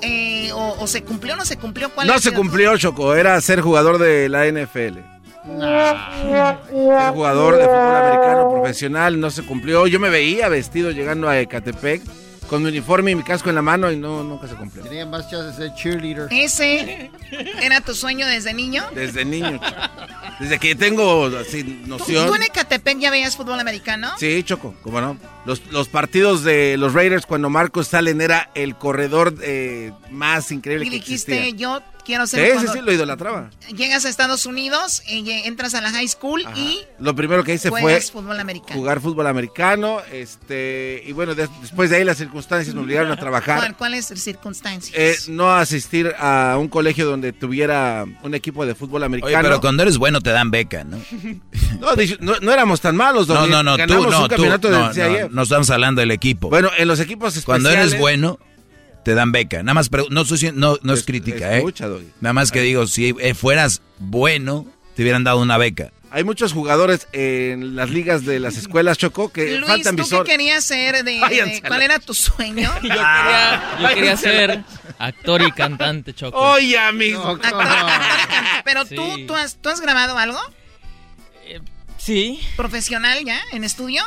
Eh, 0.00 0.50
o, 0.54 0.76
o 0.80 0.86
se 0.86 1.04
cumplió 1.04 1.34
o 1.34 1.36
no 1.36 1.44
se 1.44 1.58
cumplió? 1.58 1.90
¿Cuál 1.90 2.06
No 2.06 2.18
se 2.18 2.32
cumplió, 2.32 2.78
Choco. 2.78 3.14
Era 3.14 3.38
ser 3.42 3.60
jugador 3.60 3.98
de 3.98 4.30
la 4.30 4.46
NFL. 4.46 5.00
Ser 5.44 7.12
jugador 7.12 7.56
de 7.58 7.64
fútbol 7.64 7.94
americano 7.94 8.50
profesional. 8.52 9.20
No 9.20 9.30
se 9.30 9.42
cumplió. 9.42 9.86
Yo 9.86 10.00
me 10.00 10.08
veía 10.08 10.48
vestido 10.48 10.92
llegando 10.92 11.28
a 11.28 11.38
Ecatepec 11.38 12.00
con 12.46 12.62
mi 12.62 12.68
uniforme 12.68 13.10
y 13.10 13.14
mi 13.14 13.22
casco 13.22 13.48
en 13.48 13.54
la 13.56 13.62
mano 13.62 13.90
y 13.90 13.96
no, 13.96 14.22
nunca 14.24 14.46
se 14.48 14.54
cumplió. 14.54 14.82
Tenía 14.82 15.04
más 15.06 15.30
chances 15.30 15.56
de 15.56 15.68
ser 15.68 15.74
cheerleader. 15.76 16.28
¿Ese 16.30 17.10
era 17.60 17.80
tu 17.80 17.94
sueño 17.94 18.26
desde 18.26 18.54
niño? 18.54 18.84
Desde 18.94 19.24
niño. 19.24 19.60
Desde 20.40 20.58
que 20.58 20.74
tengo 20.74 21.26
así 21.38 21.62
¿Tú, 21.64 21.88
noción. 21.88 22.26
tú 22.28 22.34
en 22.34 22.42
Ecatepec 22.42 22.98
ya 22.98 23.10
veías 23.10 23.36
fútbol 23.36 23.58
americano? 23.58 24.10
Sí, 24.18 24.42
Choco, 24.42 24.74
cómo 24.82 25.00
no. 25.00 25.16
Los, 25.44 25.64
los 25.70 25.88
partidos 25.88 26.42
de 26.44 26.76
los 26.76 26.92
Raiders 26.94 27.26
cuando 27.26 27.48
Marcos 27.50 27.88
Salen 27.88 28.20
era 28.20 28.50
el 28.54 28.76
corredor 28.76 29.34
eh, 29.42 29.92
más 30.10 30.50
increíble 30.52 30.86
Y 30.86 30.90
que 30.90 30.96
dijiste, 30.96 31.38
existía. 31.38 31.56
yo 31.58 31.82
quiero 32.06 32.26
ser... 32.26 32.40
Sí, 32.40 32.46
sí, 32.46 32.52
cuando 32.54 32.72
sí, 32.72 32.80
lo 32.80 32.92
idolatraba. 32.92 33.50
Llegas 33.76 34.04
a 34.04 34.08
Estados 34.08 34.46
Unidos, 34.46 35.02
y 35.06 35.28
entras 35.30 35.74
a 35.74 35.80
la 35.80 35.90
high 35.90 36.08
school 36.08 36.42
y 36.54 36.80
Lo 37.00 37.14
primero 37.14 37.42
que 37.44 37.54
hice 37.54 37.68
fue 37.68 38.00
fútbol 38.00 38.38
americano. 38.40 38.78
jugar 38.78 39.00
fútbol 39.00 39.26
americano, 39.26 40.00
este, 40.12 41.02
y 41.04 41.12
bueno, 41.12 41.34
de- 41.34 41.48
después 41.60 41.90
de 41.90 41.96
ahí 41.96 42.04
las 42.04 42.16
circunstancias 42.18 42.74
me 42.74 42.80
obligaron 42.82 43.10
a 43.10 43.16
trabajar. 43.16 43.58
¿Cuál, 43.58 43.76
cuál 43.76 43.94
es 43.94 44.10
la 44.10 44.16
circunstancia? 44.16 44.94
Eh, 44.96 45.16
no 45.28 45.52
asistir 45.54 46.14
a 46.18 46.56
un 46.58 46.68
colegio 46.68 47.04
donde 47.06 47.32
tuviera 47.32 48.06
un 48.22 48.34
equipo 48.34 48.64
de 48.64 48.74
fútbol 48.74 49.02
americano. 49.02 49.36
Oye, 49.36 49.42
pero 49.42 49.60
cuando 49.60 49.82
eres 49.82 49.98
bueno 49.98 50.20
te 50.20 50.30
dan 50.30 50.50
beca, 50.50 50.84
¿no? 50.84 50.98
no, 51.80 51.88
no, 52.20 52.40
no 52.40 52.52
éramos 52.52 52.80
tan 52.80 52.96
malos. 52.96 53.26
No, 53.28 53.46
no, 53.46 53.62
no, 53.62 53.76
tú, 53.76 53.86
no, 53.86 54.22
un 54.22 54.28
tú, 54.28 54.68
no, 54.70 54.92
no, 54.92 55.28
no 55.30 55.42
estamos 55.42 55.70
hablando 55.70 56.00
del 56.00 56.10
equipo. 56.12 56.48
Bueno, 56.50 56.70
en 56.78 56.86
los 56.88 57.00
equipos 57.00 57.36
especiales... 57.36 57.44
Cuando 57.44 57.70
eres 57.70 57.98
bueno, 57.98 58.38
te 59.06 59.14
dan 59.14 59.30
beca. 59.30 59.62
Nada 59.62 59.74
más, 59.74 59.88
pero 59.88 60.06
no, 60.10 60.24
no, 60.54 60.78
no 60.82 60.92
es 60.92 61.04
crítica, 61.04 61.56
escucha, 61.58 61.84
¿eh? 61.84 61.88
Doggy. 61.90 62.08
Nada 62.20 62.32
más 62.32 62.50
que 62.50 62.60
digo, 62.60 62.88
si 62.88 63.14
eh, 63.20 63.34
fueras 63.34 63.80
bueno, 64.00 64.66
te 64.96 65.02
hubieran 65.02 65.22
dado 65.22 65.38
una 65.38 65.56
beca. 65.58 65.92
Hay 66.10 66.24
muchos 66.24 66.52
jugadores 66.52 67.06
en 67.12 67.76
las 67.76 67.88
ligas 67.90 68.24
de 68.24 68.40
las 68.40 68.56
escuelas, 68.56 68.98
Choco, 68.98 69.28
que 69.28 69.58
Luis, 69.58 69.68
faltan 69.68 69.94
¿tú 69.94 70.02
visor. 70.02 70.24
qué 70.26 70.32
querías 70.32 70.64
ser? 70.64 71.04
De, 71.04 71.20
¿Cuál 71.68 71.82
era 71.82 72.00
tu 72.00 72.14
sueño? 72.14 72.68
Yo 72.82 72.88
quería, 72.88 73.76
yo 73.80 73.88
quería 73.94 74.16
ser 74.16 74.64
actor 74.98 75.42
y 75.42 75.52
cantante, 75.52 76.12
Choco. 76.12 76.36
Oye, 76.36 76.76
amigo. 76.76 77.22
Actor. 77.22 77.64
Pero 78.64 78.86
tú, 78.86 79.12
Sí. 79.14 79.24
tú, 79.28 79.36
has, 79.36 79.54
¿tú 79.54 79.68
has 79.68 79.80
grabado 79.80 80.18
algo? 80.18 80.40
Sí, 81.96 82.40
¿Profesional 82.56 83.24
ya? 83.24 83.38
¿En 83.52 83.62
estudio? 83.62 84.02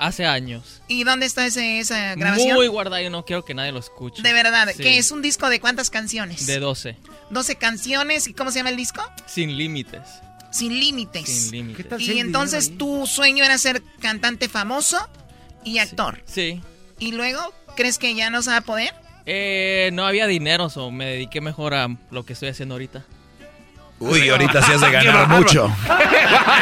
Hace 0.00 0.24
años. 0.26 0.82
¿Y 0.88 1.04
dónde 1.04 1.26
está 1.26 1.46
ese, 1.46 1.78
esa 1.78 2.14
grabación? 2.16 2.56
Muy 2.56 2.66
guardado, 2.68 3.02
yo 3.02 3.10
no 3.10 3.24
quiero 3.24 3.44
que 3.44 3.54
nadie 3.54 3.70
lo 3.72 3.78
escuche. 3.78 4.22
De 4.22 4.32
verdad, 4.32 4.68
Sí. 4.74 4.82
¿qué 4.82 4.98
es 4.98 5.10
un 5.12 5.22
disco 5.22 5.48
de 5.48 5.60
cuántas 5.60 5.90
canciones? 5.90 6.46
De 6.46 6.58
12. 6.58 6.96
12 7.30 7.56
canciones. 7.56 8.26
¿Y 8.26 8.34
cómo 8.34 8.50
se 8.50 8.58
llama 8.58 8.70
el 8.70 8.76
disco? 8.76 9.02
Sin 9.26 9.56
límites. 9.56 10.00
Sin 10.50 10.78
límites. 10.80 11.28
Sin 11.28 11.50
límites. 11.52 11.76
¿Qué 11.76 11.84
tal 11.88 12.00
si 12.00 12.12
Y 12.12 12.18
entonces 12.18 12.76
tu 12.76 13.06
sueño 13.06 13.44
era 13.44 13.56
ser 13.58 13.82
cantante 14.00 14.48
famoso 14.48 14.98
y 15.64 15.78
actor. 15.78 16.22
Sí. 16.26 16.60
¿Y 16.98 17.12
luego 17.12 17.54
crees 17.76 17.98
que 17.98 18.14
ya 18.14 18.30
no 18.30 18.42
se 18.42 18.50
va 18.50 18.56
a 18.56 18.60
poder? 18.62 18.92
Eh, 19.26 19.90
no 19.92 20.06
había 20.06 20.26
dinero, 20.26 20.66
o 20.74 20.90
me 20.90 21.04
dediqué 21.06 21.40
mejor 21.40 21.74
a 21.74 21.88
lo 22.10 22.24
que 22.24 22.32
estoy 22.32 22.48
haciendo 22.48 22.74
ahorita. 22.74 23.04
Uy, 24.00 24.28
ahorita 24.30 24.62
sí 24.62 24.72
has 24.72 24.80
de 24.80 24.86
Qué 24.90 24.92
ganar 24.92 25.14
bárbaro. 25.28 25.40
mucho. 25.40 25.68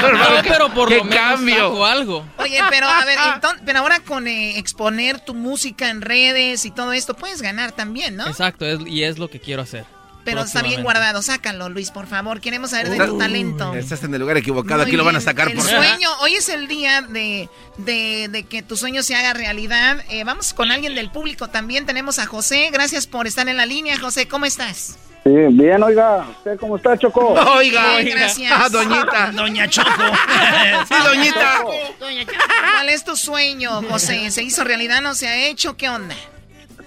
No, 0.01 0.43
pero 0.43 0.69
por 0.73 0.89
¡Qué 0.89 0.99
lo 0.99 1.05
menos 1.05 1.19
cambio! 1.19 1.55
saco 1.57 1.85
algo. 1.87 2.27
Oye, 2.39 2.61
pero 2.71 2.89
a 2.89 3.05
ver, 3.05 3.19
enton- 3.35 3.61
pero 3.65 3.81
ahora 3.81 4.01
con 4.01 4.27
eh, 4.29 4.59
exponer 4.59 5.21
tu 5.21 5.35
música 5.35 5.89
en 5.91 6.01
redes 6.01 6.65
y 6.65 6.71
todo 6.71 6.93
esto, 6.93 7.15
puedes 7.15 7.43
ganar 7.43 7.73
también, 7.73 8.17
¿no? 8.17 8.27
Exacto, 8.27 8.65
es- 8.67 8.81
y 8.87 9.03
es 9.05 9.19
lo 9.19 9.29
que 9.29 9.41
quiero 9.41 9.63
hacer. 9.63 9.85
Pero 10.29 10.43
está 10.43 10.63
bien 10.63 10.83
guardado, 10.83 11.23
sácalo, 11.23 11.71
Luis, 11.71 11.91
por 11.91 12.07
favor. 12.07 12.41
Queremos 12.41 12.71
saber 12.71 12.91
de 12.91 13.07
tu 13.07 13.17
talento. 13.17 13.75
Estás 13.75 14.05
en 14.05 14.13
el 14.13 14.21
lugar 14.21 14.37
equivocado, 14.37 14.81
Muy 14.81 14.89
aquí 14.89 14.97
lo 14.97 15.05
van 15.05 15.17
a 15.17 15.21
sacar 15.21 15.49
El 15.49 15.55
por 15.55 15.65
sueño, 15.65 16.11
hoy 16.21 16.35
es 16.35 16.49
el 16.51 16.69
día 16.69 17.01
de, 17.01 17.49
de, 17.79 18.29
de 18.31 18.43
que 18.45 18.63
tu 18.63 18.77
sueño 18.77 19.03
se 19.03 19.15
haga 19.15 19.33
realidad. 19.33 20.05
Eh, 20.11 20.25
vamos 20.25 20.53
con 20.53 20.71
alguien 20.71 20.95
del 20.95 21.11
público 21.11 21.49
también. 21.49 21.87
Tenemos 21.87 22.19
a 22.19 22.27
José. 22.27 22.69
Gracias 22.73 23.07
por 23.07 23.27
estar 23.27 23.49
en 23.49 23.57
la 23.57 23.65
línea, 23.65 23.99
José. 23.99 24.29
¿Cómo 24.29 24.45
estás? 24.45 24.99
Sí, 25.25 25.31
bien, 25.51 25.83
oiga. 25.83 26.27
¿Usted 26.31 26.59
cómo 26.59 26.77
está, 26.77 26.97
Choco? 26.97 27.35
Bien, 27.61 28.09
gracias. 28.11 28.53
Ah, 28.55 28.69
doñita. 28.71 29.31
Doña 29.35 29.69
Choco. 29.69 29.91
sí, 30.89 30.95
doñita. 31.05 31.63
¿Cuál 31.63 32.89
es 32.89 33.05
tu 33.05 33.17
sueño, 33.17 33.83
José? 33.89 34.31
¿Se 34.31 34.43
hizo 34.43 34.65
realidad? 34.65 35.01
¿No 35.03 35.15
se 35.15 35.29
ha 35.29 35.49
hecho? 35.49 35.77
¿Qué 35.77 35.89
onda? 35.89 36.15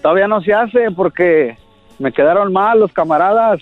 Todavía 0.01 0.27
no 0.27 0.41
se 0.41 0.53
hace 0.53 0.89
porque 0.95 1.57
me 2.01 2.11
quedaron 2.11 2.51
mal 2.51 2.79
los 2.79 2.91
camaradas. 2.91 3.61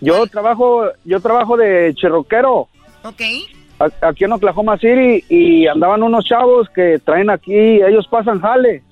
Yo 0.00 0.26
trabajo, 0.26 0.84
yo 1.04 1.20
trabajo 1.20 1.56
de 1.56 1.92
cherroquero 1.94 2.68
Ok. 3.04 3.20
aquí 4.00 4.24
en 4.24 4.32
Oklahoma 4.32 4.78
City 4.78 5.24
y 5.28 5.66
andaban 5.66 6.02
unos 6.02 6.24
chavos 6.24 6.68
que 6.70 6.98
traen 6.98 7.28
aquí, 7.28 7.82
ellos 7.82 8.06
pasan 8.08 8.40
jale 8.40 8.82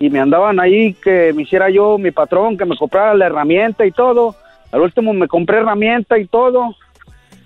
y 0.00 0.10
me 0.10 0.18
andaban 0.18 0.58
ahí 0.58 0.94
que 0.94 1.32
me 1.32 1.42
hiciera 1.42 1.70
yo 1.70 1.96
mi 1.96 2.10
patrón, 2.10 2.58
que 2.58 2.64
me 2.64 2.76
comprara 2.76 3.14
la 3.14 3.26
herramienta 3.26 3.86
y 3.86 3.92
todo. 3.92 4.34
Al 4.72 4.80
último 4.80 5.12
me 5.12 5.28
compré 5.28 5.58
herramienta 5.58 6.18
y 6.18 6.26
todo 6.26 6.74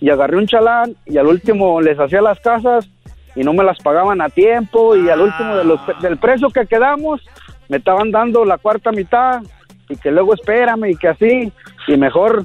y 0.00 0.08
agarré 0.08 0.38
un 0.38 0.46
chalán 0.46 0.94
y 1.04 1.18
al 1.18 1.26
último 1.26 1.80
les 1.80 1.98
hacía 1.98 2.22
las 2.22 2.40
casas 2.40 2.88
y 3.34 3.42
no 3.42 3.52
me 3.52 3.64
las 3.64 3.78
pagaban 3.80 4.22
a 4.22 4.30
tiempo 4.30 4.96
y 4.96 5.10
al 5.10 5.20
último 5.20 5.56
de 5.56 5.64
los, 5.64 5.80
del 6.00 6.16
precio 6.16 6.48
que 6.48 6.66
quedamos 6.66 7.20
me 7.68 7.76
estaban 7.78 8.10
dando 8.10 8.44
la 8.44 8.56
cuarta 8.58 8.92
mitad 8.92 9.42
y 9.88 9.96
que 9.96 10.10
luego 10.10 10.34
espérame 10.34 10.90
y 10.90 10.96
que 10.96 11.08
así 11.08 11.52
y 11.88 11.96
mejor 11.96 12.44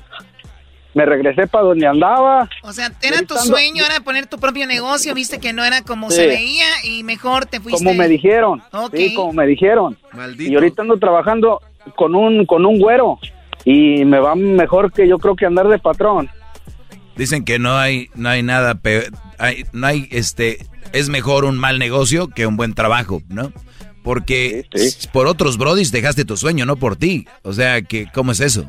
me 0.93 1.05
regresé 1.05 1.47
para 1.47 1.63
donde 1.65 1.87
andaba. 1.87 2.49
O 2.63 2.73
sea, 2.73 2.91
era 3.01 3.21
tu 3.23 3.35
sueño, 3.37 3.83
era 3.85 4.01
poner 4.03 4.27
tu 4.27 4.37
propio 4.39 4.67
negocio, 4.67 5.13
viste 5.13 5.39
que 5.39 5.53
no 5.53 5.63
era 5.63 5.81
como 5.81 6.09
Sí. 6.11 6.17
se 6.17 6.27
veía 6.27 6.65
y 6.83 7.03
mejor 7.03 7.45
te 7.45 7.59
fuiste. 7.61 7.83
como 7.83 7.97
me 7.97 8.07
dijeron. 8.09 8.61
Ok. 8.73 8.95
Sí, 8.95 9.13
como 9.13 9.31
me 9.33 9.45
dijeron. 9.45 9.97
Maldito. 10.13 10.51
Y 10.51 10.55
ahorita 10.55 10.81
ando 10.81 10.97
trabajando 10.97 11.61
con 11.95 12.13
un 12.15 12.45
con 12.45 12.65
un 12.65 12.77
güero 12.79 13.19
y 13.63 14.03
me 14.05 14.19
va 14.19 14.35
mejor 14.35 14.91
que 14.91 15.07
yo 15.07 15.17
creo 15.17 15.35
que 15.35 15.45
andar 15.45 15.67
de 15.69 15.79
patrón. 15.79 16.29
Dicen 17.15 17.45
que 17.45 17.59
no 17.59 17.77
hay, 17.77 18.09
no 18.15 18.29
hay 18.29 18.41
nada 18.43 18.75
peor, 18.75 19.05
hay, 19.37 19.65
no 19.73 19.85
hay, 19.87 20.07
este, 20.11 20.65
es 20.93 21.09
mejor 21.09 21.45
un 21.45 21.57
mal 21.57 21.77
negocio 21.77 22.27
que 22.29 22.47
un 22.47 22.57
buen 22.57 22.73
trabajo, 22.73 23.21
¿no? 23.29 23.51
Porque 24.03 24.65
por 25.13 25.27
otros 25.27 25.57
brodis 25.57 25.91
dejaste 25.91 26.25
tu 26.25 26.35
sueño, 26.37 26.65
no 26.65 26.75
por 26.75 26.95
ti. 26.95 27.27
O 27.43 27.53
sea, 27.53 27.81
que 27.81 28.07
¿cómo 28.13 28.31
es 28.31 28.39
eso? 28.39 28.65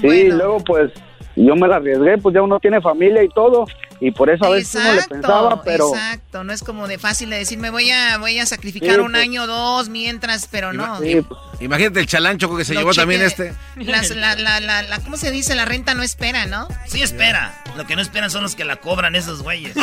Sí, 0.00 0.24
luego 0.28 0.58
pues 0.64 0.90
yo 1.36 1.54
me 1.56 1.66
la 1.68 1.76
arriesgué, 1.76 2.18
pues 2.18 2.34
ya 2.34 2.42
uno 2.42 2.58
tiene 2.60 2.80
familia 2.80 3.22
y 3.22 3.28
todo 3.30 3.64
y 4.00 4.10
por 4.10 4.28
eso 4.30 4.44
a 4.44 4.50
veces 4.50 4.74
uno 4.80 4.92
le 4.94 5.02
pensaba, 5.02 5.62
pero 5.62 5.88
exacto, 5.88 6.44
no 6.44 6.52
es 6.52 6.62
como 6.62 6.86
de 6.88 6.98
fácil 6.98 7.30
de 7.30 7.38
decir, 7.38 7.58
me 7.58 7.70
voy 7.70 7.90
a 7.90 8.18
voy 8.18 8.38
a 8.38 8.46
sacrificar 8.46 8.96
Sí, 8.96 9.00
un 9.00 9.12
pues. 9.12 9.22
año 9.22 9.44
o 9.44 9.46
dos 9.46 9.88
mientras, 9.88 10.46
pero 10.50 10.72
no. 10.72 11.00
Im- 11.02 11.24
Imagínate 11.60 12.00
el 12.00 12.06
chalán 12.06 12.38
choco 12.38 12.56
que 12.56 12.64
se 12.64 12.72
Lo 12.74 12.80
llevó 12.80 12.94
también 12.94 13.20
este. 13.22 13.52
Las- 13.76 14.10
la, 14.10 14.36
la, 14.36 14.60
la, 14.60 14.82
la- 14.82 14.98
¿Cómo 15.00 15.16
se 15.16 15.30
dice? 15.32 15.54
La 15.56 15.64
renta 15.64 15.94
no 15.94 16.02
espera, 16.02 16.46
¿no? 16.46 16.68
Sí 16.86 17.02
espera. 17.02 17.62
Lo 17.76 17.86
que 17.86 17.96
no 17.96 18.02
esperan 18.02 18.30
son 18.30 18.42
los 18.42 18.54
que 18.54 18.64
la 18.64 18.76
cobran 18.76 19.14
esos 19.16 19.42
güeyes. 19.42 19.74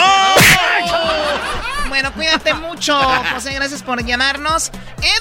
Bueno, 1.90 2.14
cuídate 2.14 2.54
mucho, 2.54 3.00
José, 3.34 3.54
gracias 3.54 3.84
por 3.84 4.04
llamarnos. 4.04 4.72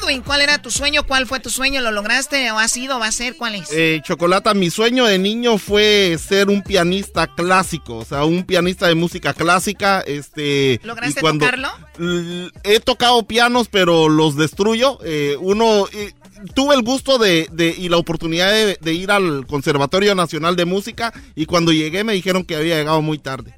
Edwin, 0.00 0.22
¿cuál 0.22 0.40
era 0.40 0.58
tu 0.58 0.70
sueño? 0.70 1.04
¿Cuál 1.06 1.26
fue 1.26 1.38
tu 1.38 1.50
sueño? 1.50 1.80
¿Lo 1.80 1.90
lograste 1.92 2.50
o 2.50 2.58
ha 2.58 2.68
sido? 2.68 2.98
¿Va 2.98 3.06
a 3.08 3.12
ser? 3.12 3.36
¿Cuál 3.36 3.56
es? 3.56 3.68
Eh, 3.70 4.00
Chocolata, 4.02 4.54
mi 4.54 4.70
sueño 4.70 5.04
de 5.04 5.18
niño 5.18 5.58
fue 5.58 6.16
ser 6.18 6.48
un 6.48 6.62
pianista 6.62 7.26
clásico, 7.28 7.98
o 7.98 8.04
sea, 8.04 8.24
un 8.24 8.44
pianista 8.44 8.88
de 8.88 8.94
música 8.94 9.34
clásica, 9.34 10.00
este... 10.06 10.80
¿Lograste 10.82 11.20
y 11.20 11.22
cuando- 11.22 11.44
tocarlo? 11.44 11.70
L- 11.98 12.50
He 12.64 12.80
tocado 12.80 13.24
pianos, 13.24 13.68
pero 13.70 14.08
los 14.08 14.36
destruyo. 14.36 14.98
Eh, 15.04 15.36
uno... 15.38 15.86
eh, 15.92 16.12
Tuve 16.54 16.74
el 16.74 16.82
gusto 16.82 17.18
de, 17.18 17.48
de- 17.52 17.74
y 17.78 17.88
la 17.88 17.96
oportunidad 17.96 18.50
de, 18.50 18.76
de 18.80 18.92
ir 18.94 19.10
al 19.10 19.46
Conservatorio 19.46 20.14
Nacional 20.14 20.56
de 20.56 20.64
Música 20.64 21.12
y 21.34 21.46
cuando 21.46 21.72
llegué 21.72 22.04
me 22.04 22.12
dijeron 22.12 22.44
que 22.44 22.56
había 22.56 22.76
llegado 22.76 23.00
muy 23.02 23.18
tarde. 23.18 23.54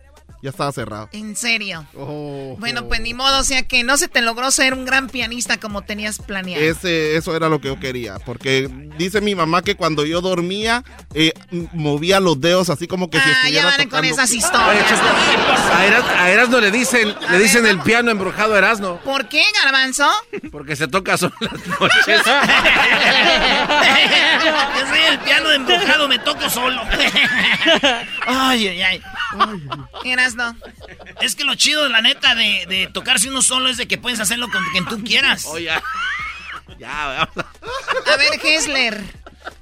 Ya 0.47 0.51
estaba 0.51 0.71
cerrado. 0.71 1.09
En 1.11 1.35
serio. 1.35 1.85
Oh, 1.97 2.55
Bueno, 2.61 2.87
pues 2.87 3.01
ni 3.01 3.15
modo, 3.15 3.41
o 3.41 3.43
sea 3.43 3.65
que 3.65 3.83
no 3.83 3.97
se 3.97 4.07
te 4.07 4.23
logró 4.23 4.53
ser 4.53 4.75
un 4.75 4.85
gran 4.85 5.09
pianista 5.09 5.57
como 5.59 5.83
tenías 5.83 6.21
planeado. 6.21 6.63
Ese, 6.65 7.17
eso 7.17 7.35
era 7.35 7.49
lo 7.49 7.61
que 7.61 7.67
yo 7.67 7.81
quería, 7.81 8.21
porque 8.25 8.69
dice 8.97 9.21
mi 9.21 9.35
mamá 9.35 9.63
que 9.63 9.75
cuando 9.75 10.07
yo 10.07 10.21
dormía 10.21 10.85
eh, 11.15 11.33
movía 11.73 12.21
los 12.21 12.41
dedos 12.41 12.71
así 12.71 12.87
como 12.87 13.11
que 13.11 13.19
si 13.19 13.25
Ah, 13.25 13.33
ya 13.33 13.39
estuviera 13.41 13.65
van 13.67 13.75
con 13.77 13.85
tocando. 13.89 14.09
esas 14.15 14.33
historias. 14.33 14.93
A, 15.73 15.85
Eras- 15.85 16.05
a 16.17 16.31
Erasno 16.31 16.61
le 16.61 16.71
dicen, 16.71 17.13
le 17.29 17.39
dicen 17.41 17.67
el 17.67 17.81
piano 17.81 18.13
embrujado 18.13 18.55
a 18.55 18.59
Erasno. 18.59 19.01
¿Por 19.01 19.27
qué, 19.29 19.43
Garbanzo? 19.65 20.09
Porque 20.53 20.77
se 20.77 20.87
toca 20.87 21.17
solo 21.17 21.35
las 21.41 21.67
noches. 21.81 22.07
Yo 24.79 24.87
soy 24.87 25.01
el 25.11 25.19
piano 25.19 25.51
embrujado, 25.51 26.07
me 26.07 26.21
toco 26.21 26.49
solo. 26.49 26.81
Ay, 28.29 28.69
ay, 28.69 28.83
ay. 28.83 29.03
Eras 30.05 30.36
no. 30.37 30.57
Es 31.21 31.35
que 31.35 31.45
lo 31.45 31.55
chido, 31.55 31.89
la 31.89 32.01
neta, 32.03 32.35
de, 32.35 32.67
de 32.69 32.89
tocarse 32.93 33.29
uno 33.29 33.43
solo 33.43 33.69
es 33.69 33.77
de 33.77 33.89
que 33.89 33.99
puedes 33.99 34.21
hacerlo 34.21 34.49
con 34.51 34.63
quien 34.73 34.85
tú 34.87 35.03
quieras. 35.03 35.45
Oh, 35.47 35.59
ya. 35.59 35.83
Ya, 36.79 37.29
vamos. 37.35 37.47
A 38.13 38.17
ver, 38.17 38.41
Hessler. 38.45 39.01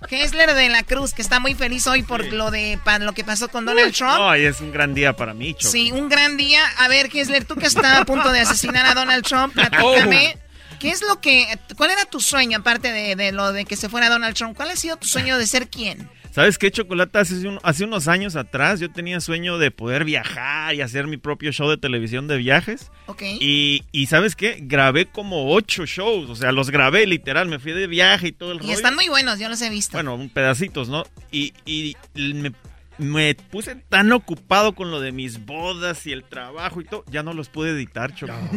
Hessler 0.09 0.55
de 0.55 0.69
la 0.71 0.83
Cruz, 0.83 1.13
que 1.13 1.23
está 1.23 1.41
muy 1.41 1.55
feliz 1.55 1.87
hoy 1.87 2.03
por 2.03 2.25
lo 2.33 2.51
de 2.51 2.79
pa- 2.85 2.99
lo 2.99 3.13
que 3.13 3.25
pasó 3.25 3.49
con 3.49 3.65
Donald 3.67 3.95
Trump. 3.95 4.17
Ay, 4.19 4.45
es 4.47 4.61
un 4.61 4.73
gran 4.73 4.95
día 4.95 5.15
para 5.15 5.35
mí, 5.35 5.55
Choco. 5.55 5.71
Sí, 5.73 5.93
un 5.93 6.09
gran 6.09 6.37
día. 6.37 6.65
A 6.79 6.89
ver, 6.89 7.11
Hessler, 7.13 7.45
tú 7.45 7.57
que 7.57 7.67
estás 7.67 8.01
a 8.01 8.05
punto 8.05 8.31
de 8.33 8.41
asesinar 8.41 8.87
a 8.87 8.95
Donald 8.95 9.25
Trump, 9.25 9.55
platícame. 9.55 10.39
¿Qué 10.81 10.91
es 10.91 11.03
lo 11.03 11.21
que, 11.21 11.59
cuál 11.77 11.91
era 11.91 12.05
tu 12.07 12.21
sueño, 12.21 12.59
aparte 12.59 12.93
de, 12.93 13.17
de 13.17 13.33
lo 13.33 13.53
de 13.53 13.65
que 13.65 13.77
se 13.77 13.89
fuera 13.89 14.09
Donald 14.11 14.35
Trump? 14.37 14.57
¿Cuál 14.57 14.71
ha 14.71 14.77
sido 14.77 14.97
tu 14.97 15.07
sueño 15.07 15.39
de 15.39 15.47
ser 15.47 15.69
quién? 15.69 16.11
¿Sabes 16.35 16.59
qué, 16.59 16.73
Chocolata? 16.73 17.21
Hace, 17.21 17.37
hace, 17.63 17.85
unos 17.85 18.09
años 18.09 18.35
atrás 18.35 18.81
yo 18.81 18.91
tenía 18.91 19.21
sueño 19.21 19.57
de 19.57 19.71
poder 19.71 20.05
viajar 20.05 20.75
y 20.75 20.81
hacer 20.81 21.07
mi 21.07 21.17
propio 21.17 21.53
show 21.53 21.71
de 21.71 21.77
televisión 21.77 22.27
de 22.27 22.39
viajes. 22.39 22.91
Ok. 23.07 23.23
Y, 23.39 23.85
y 23.93 24.07
¿sabes 24.07 24.35
qué? 24.35 24.59
Grabé 24.61 25.07
como 25.07 25.55
ocho 25.55 25.87
shows. 25.87 26.29
O 26.29 26.35
sea, 26.35 26.51
los 26.51 26.71
grabé 26.71 27.07
literal. 27.07 27.47
Me 27.49 27.61
fui 27.61 27.71
de 27.71 27.87
viaje 27.87 28.29
y 28.29 28.33
todo 28.33 28.51
el 28.51 28.65
y 28.65 28.73
están 28.73 28.97
muy 28.97 29.09
buenos, 29.09 29.39
yo 29.39 29.49
los 29.49 29.63
he 29.63 29.71
visto. 29.71 29.97
Bueno, 29.97 30.29
pedacitos, 30.35 30.89
¿no? 30.89 31.05
Y, 31.31 31.53
y 31.67 31.95
me, 32.17 32.53
me, 32.99 33.37
puse 33.37 33.77
tan 33.89 34.11
ocupado 34.11 34.75
con 34.75 34.91
lo 34.91 35.01
de 35.01 35.13
mis 35.13 35.47
bodas 35.47 36.05
y 36.05 36.11
el 36.11 36.25
trabajo 36.25 36.81
y 36.81 36.85
todo. 36.85 37.05
Ya 37.13 37.23
no 37.23 37.33
los 37.33 37.49
pude 37.49 37.71
editar, 37.71 38.13
Chocolata. 38.13 38.51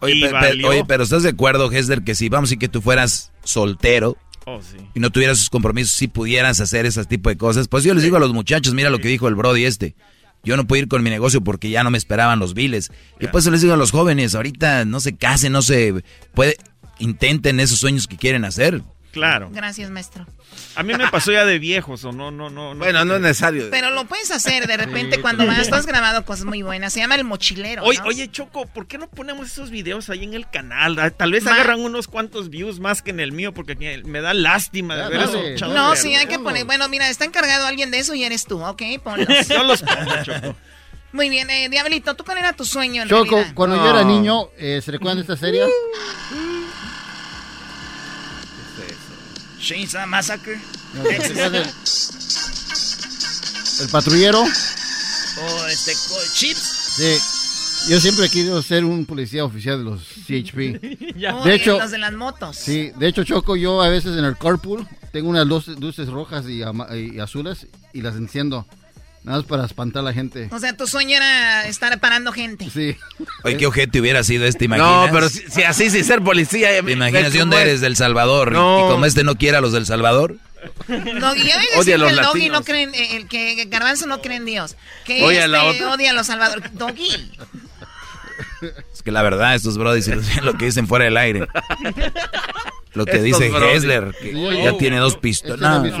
Oye, 0.00 0.30
oye, 0.66 0.84
pero 0.86 1.04
¿estás 1.04 1.22
de 1.22 1.30
acuerdo, 1.30 1.72
Hesler, 1.72 2.02
que 2.02 2.14
si 2.14 2.28
vamos 2.28 2.52
y 2.52 2.58
que 2.58 2.68
tú 2.68 2.82
fueras 2.82 3.32
soltero 3.44 4.18
Oh, 4.46 4.60
y 4.94 5.00
no 5.00 5.10
tuvieras 5.10 5.38
sus 5.38 5.50
compromisos, 5.50 5.92
si 5.92 6.08
pudieras 6.08 6.60
hacer 6.60 6.86
ese 6.86 7.04
tipo 7.04 7.30
de 7.30 7.36
cosas. 7.36 7.68
Pues 7.68 7.84
yo 7.84 7.94
les 7.94 8.02
digo 8.02 8.16
a 8.16 8.20
los 8.20 8.32
muchachos, 8.32 8.74
mira 8.74 8.90
lo 8.90 8.98
que 8.98 9.08
dijo 9.08 9.28
el 9.28 9.34
Brody 9.34 9.64
este. 9.64 9.94
Yo 10.44 10.56
no 10.56 10.66
puedo 10.66 10.82
ir 10.82 10.88
con 10.88 11.02
mi 11.02 11.10
negocio 11.10 11.42
porque 11.42 11.70
ya 11.70 11.84
no 11.84 11.90
me 11.90 11.98
esperaban 11.98 12.40
los 12.40 12.54
biles. 12.54 12.90
Y 13.20 13.28
pues 13.28 13.46
les 13.46 13.60
digo 13.60 13.74
a 13.74 13.76
los 13.76 13.92
jóvenes, 13.92 14.34
ahorita 14.34 14.84
no 14.84 14.98
se 14.98 15.14
casen, 15.14 15.52
no 15.52 15.62
se 15.62 16.02
puede, 16.34 16.56
intenten 16.98 17.60
esos 17.60 17.78
sueños 17.78 18.08
que 18.08 18.16
quieren 18.16 18.44
hacer. 18.44 18.82
Claro. 19.12 19.50
Gracias, 19.52 19.90
maestro. 19.90 20.26
A 20.74 20.82
mí 20.82 20.94
me 20.94 21.06
pasó 21.08 21.32
ya 21.32 21.44
de 21.44 21.58
viejos, 21.58 22.02
o 22.04 22.12
no, 22.12 22.30
no, 22.30 22.48
no. 22.48 22.74
Bueno, 22.74 23.04
no 23.04 23.16
es 23.16 23.20
necesario. 23.20 23.68
Pero 23.70 23.90
lo 23.90 24.06
puedes 24.06 24.30
hacer 24.30 24.66
de 24.66 24.76
repente 24.76 25.20
cuando 25.20 25.46
vas. 25.46 25.70
Has 25.72 25.86
grabado 25.86 26.24
cosas 26.24 26.44
muy 26.44 26.62
buenas. 26.62 26.92
Se 26.92 27.00
llama 27.00 27.14
El 27.14 27.24
Mochilero. 27.24 27.82
Oye, 27.84 28.00
oye, 28.04 28.30
Choco, 28.30 28.66
¿por 28.66 28.86
qué 28.86 28.98
no 28.98 29.08
ponemos 29.08 29.46
esos 29.46 29.70
videos 29.70 30.10
ahí 30.10 30.24
en 30.24 30.34
el 30.34 30.48
canal? 30.48 30.98
Ah, 30.98 31.10
tal 31.10 31.32
vez 31.32 31.46
agarran 31.46 31.80
unos 31.80 32.08
cuantos 32.08 32.48
views 32.50 32.80
más 32.80 33.02
que 33.02 33.10
en 33.10 33.20
el 33.20 33.32
mío, 33.32 33.52
porque 33.52 34.02
me 34.04 34.20
da 34.20 34.34
lástima 34.34 34.96
de 34.96 35.08
ver 35.08 35.20
eso. 35.28 35.68
No, 35.68 35.94
sí, 35.94 36.14
hay 36.14 36.26
que 36.26 36.38
poner. 36.38 36.64
Bueno, 36.64 36.88
mira, 36.88 37.08
está 37.08 37.24
encargado 37.24 37.66
alguien 37.66 37.90
de 37.90 37.98
eso 37.98 38.14
y 38.14 38.24
eres 38.24 38.44
tú, 38.44 38.64
¿ok? 38.64 38.82
Ponlos. 39.04 39.28
no 39.50 39.64
los 39.64 39.82
pongo, 39.82 40.22
Choco. 40.22 40.56
Muy 41.12 41.28
bien, 41.28 41.50
eh, 41.50 41.68
Diablito, 41.68 42.14
¿tú 42.14 42.24
cuál 42.24 42.38
era 42.38 42.54
tu 42.54 42.64
sueño 42.64 43.02
en 43.02 43.08
Choco, 43.08 43.44
cuando 43.54 43.76
yo 43.76 43.90
era 43.90 44.02
niño, 44.02 44.48
eh, 44.56 44.80
¿se 44.82 44.90
recuerdan 44.90 45.18
de 45.18 45.22
esta 45.22 45.36
serie? 45.36 45.66
Chainsaw 49.62 50.06
Massacre. 50.08 50.60
el, 53.80 53.88
patrullero. 53.90 54.42
O 54.42 55.66
este, 55.68 55.92
Chips. 56.34 56.94
Sí. 56.96 57.16
Yo 57.88 58.00
siempre 58.00 58.26
he 58.26 58.28
querido 58.28 58.60
ser 58.62 58.84
un 58.84 59.06
policía 59.06 59.44
oficial 59.44 59.78
de 59.78 59.84
los 59.84 60.02
CHP. 60.02 60.56
de 61.44 61.54
hecho, 61.54 61.78
los 61.78 61.90
de 61.90 61.98
las 61.98 62.12
motos. 62.12 62.56
Sí, 62.56 62.92
de 62.96 63.08
hecho, 63.08 63.24
Choco, 63.24 63.56
yo 63.56 63.82
a 63.82 63.88
veces 63.88 64.16
en 64.16 64.24
el 64.24 64.36
carpool 64.36 64.86
tengo 65.12 65.28
unas 65.30 65.46
luces, 65.46 65.78
luces 65.80 66.08
rojas 66.08 66.44
y, 66.48 66.62
y 66.62 67.20
azules 67.20 67.66
y 67.92 68.02
las 68.02 68.16
enciendo. 68.16 68.66
Nada 69.24 69.38
más 69.38 69.46
para 69.46 69.64
espantar 69.64 70.00
a 70.00 70.04
la 70.04 70.12
gente. 70.12 70.48
O 70.50 70.58
sea, 70.58 70.76
tu 70.76 70.86
sueño 70.88 71.16
era 71.16 71.66
estar 71.68 71.98
parando 72.00 72.32
gente. 72.32 72.68
Sí. 72.70 72.96
Oye, 73.44 73.56
qué 73.56 73.66
ojete 73.66 74.00
hubiera 74.00 74.24
sido 74.24 74.46
este, 74.46 74.64
imaginas. 74.64 75.06
No, 75.06 75.12
pero 75.12 75.28
si, 75.28 75.62
así, 75.62 75.90
sin 75.90 76.04
ser 76.04 76.22
policía. 76.22 76.82
¿Te 76.82 76.92
imaginas 76.92 77.32
de 77.32 77.38
dónde 77.38 77.62
eres? 77.62 77.80
Del 77.80 77.94
Salvador. 77.94 78.50
No. 78.50 78.86
Y 78.86 78.90
como 78.90 79.06
este 79.06 79.22
no 79.22 79.36
quiere 79.36 79.58
a 79.58 79.60
los 79.60 79.72
del 79.72 79.86
Salvador. 79.86 80.38
Doggy, 80.88 81.50
odia 81.76 81.94
a 81.94 81.98
los 81.98 82.08
que 82.08 82.18
el 82.18 82.22
Doggy 82.22 82.48
no 82.48 82.62
cree 82.62 82.82
en, 82.82 82.94
eh, 82.94 83.16
el 83.16 83.28
que 83.28 83.64
Garbanzo 83.66 84.06
no 84.06 84.20
cree 84.20 84.38
en 84.38 84.44
Dios. 84.44 84.76
Que 85.04 85.22
odia, 85.22 85.40
este, 85.40 85.48
la 85.48 85.64
otra. 85.64 85.92
odia 85.92 86.10
a 86.10 86.14
los 86.14 86.26
Salvador. 86.26 86.62
Doggy. 86.72 87.32
Es 88.92 89.02
que 89.02 89.10
la 89.10 89.22
verdad, 89.22 89.54
estos 89.54 89.78
brodis 89.78 90.08
lo 90.42 90.54
que 90.54 90.66
dicen 90.66 90.86
fuera 90.88 91.04
del 91.04 91.16
aire. 91.16 91.46
Lo 92.94 93.06
que 93.06 93.22
dice 93.22 93.50
Hessler, 93.74 94.14
que 94.20 94.62
ya 94.62 94.76
tiene 94.76 94.98
dos 94.98 95.16
pistolas. 95.16 95.82
No. 95.82 95.98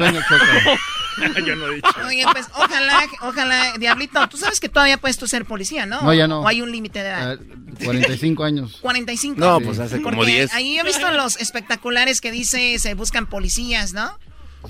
Yo 1.46 1.56
no 1.56 1.68
he 1.68 1.76
dicho. 1.76 1.88
Oye, 2.06 2.24
pues 2.32 2.46
ojalá, 2.54 3.00
ojalá, 3.20 3.72
Diablito, 3.78 4.28
tú 4.28 4.36
sabes 4.36 4.60
que 4.60 4.68
todavía 4.68 4.98
puedes 4.98 5.18
tú 5.18 5.26
ser 5.26 5.44
policía, 5.44 5.86
¿no? 5.86 6.02
No, 6.02 6.14
ya 6.14 6.26
no. 6.26 6.40
¿O 6.40 6.48
hay 6.48 6.62
un 6.62 6.70
límite 6.70 7.02
de 7.02 7.08
edad? 7.08 7.38
45 7.84 8.44
años. 8.44 8.78
45. 8.80 9.40
No, 9.40 9.60
pues 9.60 9.78
hace 9.78 10.00
como 10.02 10.24
10. 10.24 10.54
Ahí 10.54 10.78
he 10.78 10.82
visto 10.82 11.10
los 11.10 11.36
espectaculares 11.36 12.20
que 12.20 12.30
dice 12.30 12.78
se 12.78 12.94
buscan 12.94 13.26
policías, 13.26 13.92
¿no? 13.92 14.18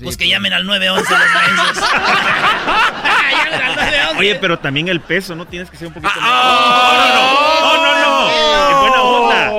pues 0.01 0.17
que 0.17 0.27
llamen 0.27 0.53
al 0.53 0.65
911 0.65 1.13
los 1.13 1.21
mensos. 1.65 1.89
Oye, 4.17 4.35
pero 4.35 4.59
también 4.59 4.87
el 4.87 5.01
peso, 5.01 5.35
¿no? 5.35 5.45
Tienes 5.45 5.69
que 5.69 5.77
ser 5.77 5.87
un 5.87 5.93
poquito 5.93 6.11
ah, 6.15 7.61
más. 7.61 7.63
no, 7.63 7.77
no, 7.83 7.99
no, 7.99 8.09
no. 8.09 8.29
En 8.71 8.79
buena 8.81 9.01
onda. 9.03 9.49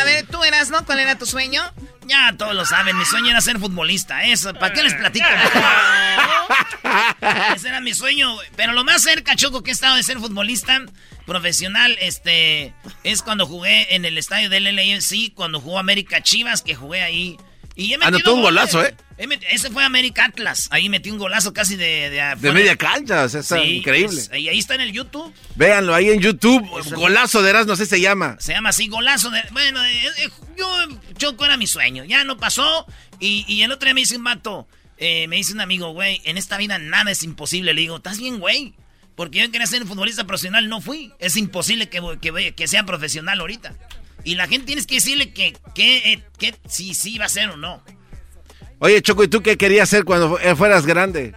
A 0.00 0.04
ver, 0.04 0.26
tú 0.26 0.44
eras, 0.44 0.68
¿no? 0.70 0.84
¿Cuál 0.84 0.98
era 1.00 1.16
tu 1.16 1.24
sueño? 1.26 1.62
Ya 2.06 2.34
todos 2.36 2.54
lo 2.54 2.64
saben, 2.64 2.96
mi 2.98 3.04
sueño 3.04 3.30
era 3.30 3.40
ser 3.40 3.58
futbolista. 3.58 4.24
Eso, 4.24 4.52
¿para 4.54 4.74
qué 4.74 4.82
les 4.82 4.94
platico? 4.94 5.26
Ese 7.56 7.68
era 7.68 7.80
mi 7.80 7.94
sueño. 7.94 8.36
Pero 8.56 8.72
lo 8.72 8.84
más 8.84 9.02
cerca, 9.02 9.36
Choco, 9.36 9.62
que 9.62 9.70
he 9.70 9.72
estado 9.72 9.96
de 9.96 10.02
ser 10.02 10.18
futbolista 10.18 10.82
profesional, 11.26 11.96
este, 12.00 12.74
es 13.02 13.22
cuando 13.22 13.46
jugué 13.46 13.94
en 13.94 14.04
el 14.04 14.18
estadio 14.18 14.50
del 14.50 14.64
LAFC, 14.64 15.32
cuando 15.34 15.60
jugó 15.60 15.78
América 15.78 16.22
Chivas, 16.22 16.62
que 16.62 16.74
jugué 16.74 17.02
ahí. 17.02 17.36
Y 17.76 17.92
he 17.92 17.98
Anotó 18.00 18.34
un 18.34 18.42
golazo, 18.42 18.84
¿eh? 18.84 18.94
Ese 19.50 19.70
fue 19.70 19.84
América 19.84 20.24
Atlas. 20.24 20.68
Ahí 20.70 20.88
metí 20.88 21.10
un 21.10 21.18
golazo 21.18 21.52
casi 21.52 21.76
de... 21.76 22.10
De, 22.40 22.52
media 22.52 22.76
cancha, 22.76 23.24
o 23.24 23.28
sea, 23.28 23.40
está 23.40 23.62
increíble. 23.64 24.20
y 24.36 24.48
ahí 24.48 24.58
está 24.58 24.74
en 24.74 24.80
el 24.80 24.92
YouTube. 24.92 25.32
Véanlo, 25.54 25.94
ahí 25.94 26.10
en 26.10 26.20
YouTube. 26.20 26.64
golazo 26.94 27.42
de 27.42 27.50
Erasmo, 27.50 27.76
sé 27.76 27.86
se 27.86 28.00
llama. 28.00 28.36
Se 28.40 28.52
llama 28.52 28.70
así, 28.70 28.88
golazo 28.88 29.30
de... 29.30 29.42
Bueno, 29.52 29.84
eh, 29.84 30.06
eh, 30.18 30.30
yo, 30.56 30.66
Choco 31.16 31.44
era 31.44 31.56
mi 31.56 31.66
sueño. 31.66 32.04
Ya 32.04 32.24
no 32.24 32.36
pasó. 32.36 32.86
Y, 33.20 33.44
y 33.48 33.62
el 33.62 33.72
otro 33.72 33.86
día 33.86 33.94
me 33.94 34.00
dice 34.00 34.16
un 34.16 34.22
mato, 34.22 34.66
eh, 34.98 35.26
me 35.28 35.36
dice 35.36 35.52
un 35.52 35.60
amigo, 35.60 35.92
güey, 35.92 36.20
en 36.24 36.38
esta 36.38 36.56
vida 36.56 36.78
nada 36.78 37.10
es 37.10 37.22
imposible. 37.22 37.74
Le 37.74 37.82
digo, 37.82 37.96
¿estás 37.96 38.18
bien, 38.18 38.38
güey? 38.38 38.74
Porque 39.14 39.40
yo 39.40 39.50
quería 39.50 39.66
ser 39.66 39.82
un 39.82 39.88
futbolista 39.88 40.24
profesional, 40.24 40.68
no 40.68 40.80
fui. 40.80 41.12
Es 41.20 41.36
imposible 41.36 41.88
que, 41.88 42.00
que, 42.20 42.52
que 42.52 42.68
sea 42.68 42.84
profesional 42.84 43.40
ahorita. 43.40 43.74
Y 44.24 44.34
la 44.34 44.46
gente 44.48 44.66
tienes 44.66 44.86
que 44.86 44.96
decirle 44.96 45.32
que, 45.32 45.56
que, 45.74 46.22
que 46.38 46.54
si 46.66 46.94
sí 46.94 47.18
va 47.18 47.26
a 47.26 47.28
ser 47.28 47.50
o 47.50 47.56
no. 47.56 47.82
Oye, 48.78 49.00
Choco, 49.02 49.24
¿y 49.24 49.28
tú 49.28 49.42
qué 49.42 49.56
querías 49.56 49.88
ser 49.88 50.04
cuando 50.04 50.38
fueras 50.56 50.86
grande? 50.86 51.34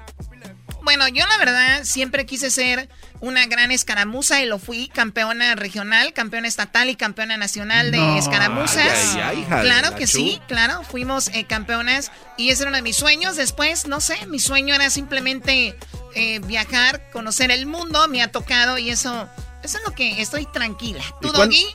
Bueno, 0.88 1.06
yo 1.10 1.26
la 1.28 1.38
verdad 1.38 1.84
siempre 1.84 2.26
quise 2.26 2.50
ser 2.50 2.88
una 3.20 3.46
gran 3.48 3.72
escaramuza 3.72 4.42
y 4.42 4.46
lo 4.46 4.58
fui 4.58 4.88
campeona 4.88 5.56
regional, 5.56 6.14
campeona 6.14 6.48
estatal 6.48 6.90
y 6.90 6.96
campeona 6.96 7.36
nacional 7.36 7.92
de 7.92 8.18
escaramuzas. 8.18 9.18
claro 9.50 9.96
que 9.96 10.08
sí, 10.08 10.42
claro, 10.48 10.84
fuimos 10.84 11.28
eh, 11.30 11.46
campeonas 11.46 12.12
y 12.38 12.52
ese 12.52 12.64
era 12.64 12.70
uno 12.70 12.78
de 12.78 12.84
mis 12.84 12.96
sueños. 12.96 13.36
Después, 13.36 13.88
no 13.88 14.00
sé, 14.00 14.26
mi 14.28 14.40
sueño 14.40 14.76
era 14.76 14.90
simplemente 14.90 15.76
eh, 16.16 16.40
viajar, 16.40 17.10
conocer 17.12 17.52
el 17.52 17.66
mundo, 17.66 18.08
me 18.08 18.22
ha 18.22 18.32
tocado 18.32 18.78
y 18.78 18.90
eso, 18.90 19.28
eso 19.64 19.78
es 19.80 19.84
lo 19.86 19.94
que 19.94 20.22
estoy 20.22 20.46
tranquila. 20.46 21.04
¿Tú, 21.22 21.34
Doggy? 21.34 21.66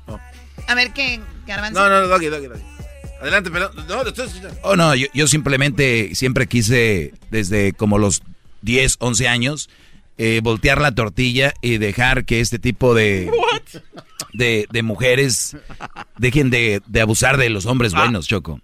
A 0.68 0.74
ver 0.74 0.92
qué, 0.92 1.20
Garbanzo. 1.46 1.80
No, 1.80 1.88
no, 1.88 2.08
Doggy, 2.08 2.26
Doggy, 2.26 2.46
Doggy. 2.46 2.62
Adelante, 3.20 3.50
pero 3.52 3.70
no, 3.72 4.02
Oh, 4.62 4.74
no, 4.74 4.94
yo, 4.96 5.06
yo, 5.14 5.28
simplemente 5.28 6.14
siempre 6.14 6.48
quise, 6.48 7.14
desde 7.30 7.72
como 7.72 7.98
los 7.98 8.22
10, 8.62 8.96
11 8.98 9.28
años, 9.28 9.70
eh, 10.18 10.40
voltear 10.42 10.80
la 10.80 10.92
tortilla 10.92 11.54
y 11.62 11.78
dejar 11.78 12.24
que 12.24 12.40
este 12.40 12.58
tipo 12.58 12.94
de, 12.94 13.30
de, 14.32 14.66
de, 14.70 14.82
mujeres 14.82 15.56
dejen 16.18 16.50
de, 16.50 16.82
de, 16.86 17.00
abusar 17.00 17.36
de 17.36 17.48
los 17.48 17.64
hombres 17.64 17.92
ah. 17.94 18.00
buenos, 18.00 18.26
Choco. 18.26 18.60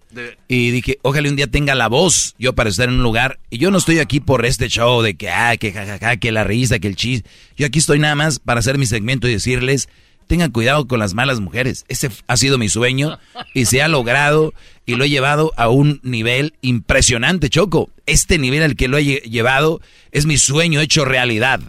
Y 0.48 0.72
dije, 0.72 0.98
ojalá 1.02 1.28
un 1.28 1.36
día 1.36 1.46
tenga 1.46 1.76
la 1.76 1.88
voz 1.88 2.34
yo 2.38 2.52
para 2.52 2.68
estar 2.68 2.88
en 2.88 2.96
un 2.96 3.02
lugar. 3.02 3.38
Y 3.50 3.58
yo 3.58 3.70
no 3.70 3.78
estoy 3.78 4.00
aquí 4.00 4.18
por 4.18 4.44
este 4.44 4.68
show 4.68 5.02
de 5.02 5.14
que, 5.14 5.30
ah, 5.30 5.56
que 5.56 5.72
jajaja, 5.72 6.16
que 6.16 6.32
la 6.32 6.42
risa, 6.44 6.80
que 6.80 6.88
el 6.88 6.96
chis. 6.96 7.22
Yo 7.56 7.66
aquí 7.66 7.78
estoy 7.78 7.98
nada 8.00 8.14
más 8.14 8.40
para 8.40 8.60
hacer 8.60 8.76
mi 8.76 8.86
segmento 8.86 9.28
y 9.28 9.32
decirles 9.32 9.88
tengan 10.28 10.52
cuidado 10.52 10.86
con 10.86 11.00
las 11.00 11.14
malas 11.14 11.40
mujeres. 11.40 11.84
Ese 11.88 12.10
ha 12.28 12.36
sido 12.36 12.58
mi 12.58 12.68
sueño 12.68 13.18
y 13.54 13.64
se 13.64 13.82
ha 13.82 13.88
logrado 13.88 14.54
y 14.86 14.94
lo 14.94 15.04
he 15.04 15.10
llevado 15.10 15.52
a 15.56 15.68
un 15.68 16.00
nivel 16.04 16.54
impresionante, 16.60 17.50
Choco. 17.50 17.90
Este 18.06 18.38
nivel 18.38 18.62
al 18.62 18.76
que 18.76 18.88
lo 18.88 18.98
he 18.98 19.04
llevado 19.04 19.80
es 20.12 20.26
mi 20.26 20.38
sueño 20.38 20.80
hecho 20.80 21.04
realidad. 21.04 21.60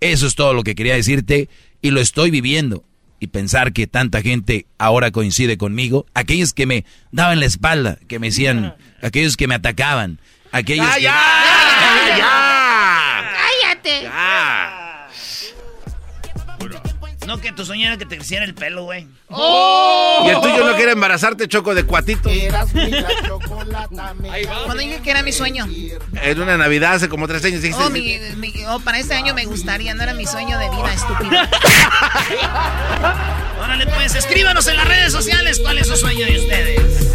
Eso 0.00 0.26
es 0.26 0.34
todo 0.34 0.54
lo 0.54 0.62
que 0.62 0.74
quería 0.74 0.94
decirte 0.94 1.48
y 1.82 1.90
lo 1.90 2.00
estoy 2.00 2.30
viviendo. 2.30 2.84
Y 3.20 3.28
pensar 3.28 3.72
que 3.72 3.86
tanta 3.86 4.22
gente 4.22 4.66
ahora 4.78 5.10
coincide 5.10 5.56
conmigo, 5.56 6.06
aquellos 6.14 6.52
que 6.52 6.66
me 6.66 6.84
daban 7.10 7.40
la 7.40 7.46
espalda, 7.46 7.98
que 8.08 8.18
me 8.18 8.26
decían, 8.28 8.74
aquellos 9.02 9.36
que 9.36 9.46
me 9.46 9.54
atacaban, 9.54 10.18
aquellos 10.52 10.86
¡Ya, 10.86 10.94
que... 10.94 11.02
ya! 11.02 11.20
¡Ya, 12.06 12.16
ya! 12.18 13.32
¡Cállate! 13.72 14.73
No, 17.26 17.38
que 17.38 17.52
tu 17.52 17.64
sueño 17.64 17.86
era 17.86 17.96
que 17.96 18.06
te 18.06 18.16
creciera 18.16 18.44
el 18.44 18.54
pelo, 18.54 18.84
güey. 18.84 19.06
¡Oh! 19.28 20.24
Y 20.26 20.28
el 20.28 20.40
tuyo 20.40 20.64
no 20.64 20.76
quiere 20.76 20.92
embarazarte, 20.92 21.48
Choco, 21.48 21.74
de 21.74 21.84
cuatito. 21.84 22.28
Cuando 24.64 24.82
dije 24.82 25.00
que 25.02 25.10
era 25.10 25.22
mi 25.22 25.32
sueño. 25.32 25.66
En 26.22 26.40
una 26.40 26.56
Navidad 26.56 26.94
hace 26.94 27.08
como 27.08 27.26
tres 27.26 27.44
años 27.44 27.62
dijiste. 27.62 27.82
Oh, 27.82 27.90
mi, 27.90 28.18
oh, 28.68 28.80
para 28.80 28.98
este 28.98 29.14
año 29.14 29.34
me 29.34 29.46
gustaría, 29.46 29.94
no 29.94 30.02
era 30.02 30.14
mi 30.14 30.26
sueño 30.26 30.58
de 30.58 30.68
vida, 30.70 30.92
estúpido. 30.92 31.30
Órale, 33.62 33.86
pues, 33.86 34.14
escríbanos 34.14 34.66
en 34.66 34.76
las 34.76 34.86
redes 34.86 35.12
sociales 35.12 35.60
cuál 35.60 35.78
es 35.78 35.86
su 35.86 35.96
sueño 35.96 36.26
de 36.26 36.38
ustedes. 36.38 37.14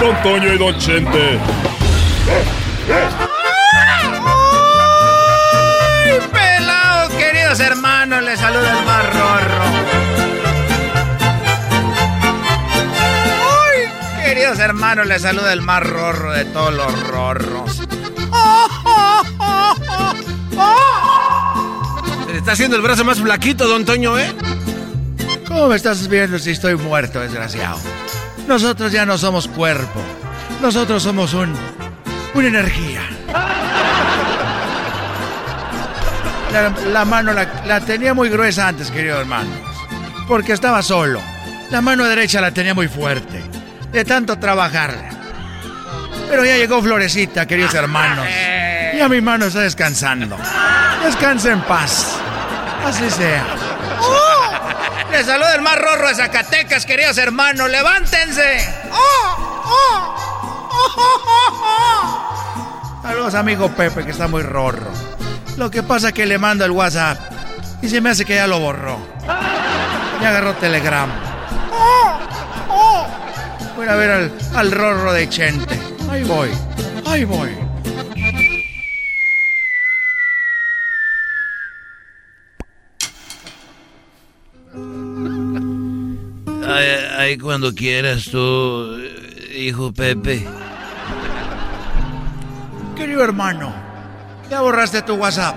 Don 0.00 0.22
Toño 0.22 0.52
y 0.52 0.58
Don 0.58 0.76
Chente. 0.78 1.38
¡Ay, 6.04 6.18
pelado, 6.32 7.08
queridos 7.16 7.60
hermanos! 7.60 8.22
Les 8.22 8.38
saluda 8.38 8.78
el 8.78 8.84
más 8.84 9.14
rorro. 9.14 9.64
¡Ay, 13.40 14.24
queridos 14.24 14.58
hermanos! 14.58 15.06
Les 15.06 15.22
saluda 15.22 15.52
el 15.52 15.62
más 15.62 15.82
rorro 15.82 16.32
de 16.32 16.44
todos 16.46 16.74
los 16.74 17.08
rorros. 17.08 17.82
Se 22.26 22.32
le 22.32 22.38
está 22.38 22.52
haciendo 22.52 22.76
el 22.76 22.82
brazo 22.82 23.04
más 23.04 23.20
flaquito, 23.20 23.68
don 23.68 23.84
Toño, 23.84 24.18
¿eh? 24.18 24.34
¿Cómo 25.46 25.68
me 25.68 25.76
estás 25.76 26.08
viendo 26.08 26.38
si 26.38 26.50
estoy 26.50 26.74
muerto, 26.74 27.20
desgraciado? 27.20 27.78
Nosotros 28.46 28.92
ya 28.92 29.06
no 29.06 29.16
somos 29.18 29.48
cuerpo. 29.48 30.00
Nosotros 30.60 31.02
somos 31.02 31.34
un. 31.34 31.54
una 32.34 32.48
energía. 32.48 33.00
La, 36.52 36.70
la 36.92 37.04
mano 37.04 37.32
la, 37.32 37.48
la 37.66 37.80
tenía 37.80 38.14
muy 38.14 38.28
gruesa 38.28 38.68
antes, 38.68 38.90
queridos 38.90 39.20
hermanos. 39.20 39.58
Porque 40.28 40.52
estaba 40.52 40.82
solo. 40.82 41.20
La 41.70 41.80
mano 41.80 42.04
derecha 42.04 42.40
la 42.40 42.52
tenía 42.52 42.74
muy 42.74 42.86
fuerte. 42.88 43.42
De 43.92 44.04
tanto 44.04 44.38
trabajarla. 44.38 45.10
Pero 46.28 46.44
ya 46.44 46.56
llegó 46.56 46.80
Florecita, 46.82 47.46
queridos 47.46 47.74
hermanos. 47.74 48.26
Ya 48.96 49.08
mi 49.08 49.20
mano 49.20 49.46
está 49.46 49.58
descansando. 49.62 50.36
Descansa 51.04 51.50
en 51.50 51.60
paz. 51.62 52.14
Así 52.84 53.10
sea. 53.10 53.44
Les 55.14 55.26
saluda 55.26 55.54
el 55.54 55.60
más 55.60 55.78
rorro 55.78 56.08
de 56.08 56.14
Zacatecas, 56.16 56.84
queridos 56.84 57.16
hermanos. 57.18 57.70
¡Levántense! 57.70 58.58
Saludos, 63.00 63.34
amigo 63.36 63.68
Pepe, 63.68 64.04
que 64.04 64.10
está 64.10 64.26
muy 64.26 64.42
rorro. 64.42 64.90
Lo 65.56 65.70
que 65.70 65.84
pasa 65.84 66.08
es 66.08 66.14
que 66.14 66.26
le 66.26 66.36
mando 66.36 66.64
el 66.64 66.72
WhatsApp 66.72 67.16
y 67.80 67.88
se 67.88 68.00
me 68.00 68.10
hace 68.10 68.24
que 68.24 68.34
ya 68.34 68.48
lo 68.48 68.58
borró. 68.58 68.98
Ya 70.20 70.30
agarró 70.30 70.52
Telegram. 70.54 71.08
Voy 73.76 73.86
a 73.86 73.94
ver 73.94 74.10
al, 74.10 74.32
al 74.56 74.72
rorro 74.72 75.12
de 75.12 75.28
Chente. 75.28 75.78
Ahí 76.10 76.24
voy, 76.24 76.50
ahí 77.06 77.22
voy. 77.22 77.63
Ahí, 86.74 87.38
cuando 87.38 87.74
quieras 87.74 88.24
tú, 88.30 88.98
hijo 89.56 89.92
Pepe. 89.92 90.46
Querido 92.96 93.22
hermano, 93.22 93.72
ya 94.50 94.60
borraste 94.60 95.02
tu 95.02 95.14
WhatsApp. 95.14 95.56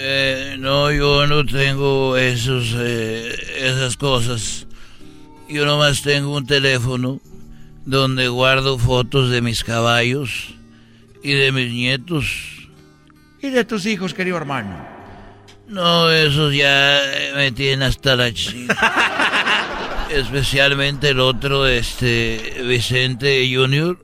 Eh, 0.00 0.56
no, 0.58 0.90
yo 0.90 1.26
no 1.26 1.44
tengo 1.46 2.16
esos, 2.16 2.74
eh, 2.76 3.34
esas 3.58 3.96
cosas. 3.96 4.66
Yo 5.48 5.64
nomás 5.64 6.02
tengo 6.02 6.36
un 6.36 6.46
teléfono 6.46 7.20
donde 7.84 8.28
guardo 8.28 8.78
fotos 8.78 9.30
de 9.30 9.42
mis 9.42 9.62
caballos 9.62 10.54
y 11.22 11.32
de 11.32 11.52
mis 11.52 11.72
nietos. 11.72 12.68
¿Y 13.40 13.50
de 13.50 13.64
tus 13.64 13.86
hijos, 13.86 14.14
querido 14.14 14.36
hermano? 14.36 14.95
No, 15.68 16.10
esos 16.10 16.54
ya 16.54 17.00
me 17.34 17.50
tienen 17.50 17.82
hasta 17.82 18.14
la 18.16 18.32
chica. 18.32 18.76
Especialmente 20.10 21.10
el 21.10 21.20
otro, 21.20 21.66
este, 21.66 22.62
Vicente 22.66 23.50
Junior, 23.52 23.98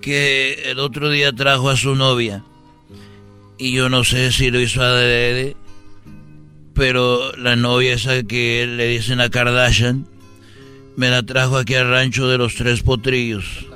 que 0.00 0.70
el 0.70 0.78
otro 0.78 1.10
día 1.10 1.32
trajo 1.32 1.68
a 1.68 1.76
su 1.76 1.96
novia. 1.96 2.44
Y 3.58 3.72
yo 3.72 3.88
no 3.88 4.04
sé 4.04 4.32
si 4.32 4.50
lo 4.50 4.60
hizo 4.60 4.82
adrede, 4.82 5.56
pero 6.74 7.36
la 7.36 7.56
novia 7.56 7.94
esa 7.94 8.22
que 8.22 8.66
le 8.66 8.86
dicen 8.86 9.20
a 9.20 9.30
Kardashian, 9.30 10.06
me 10.96 11.10
la 11.10 11.22
trajo 11.22 11.56
aquí 11.56 11.74
al 11.74 11.90
rancho 11.90 12.28
de 12.28 12.38
los 12.38 12.54
tres 12.54 12.82
potrillos. 12.82 13.66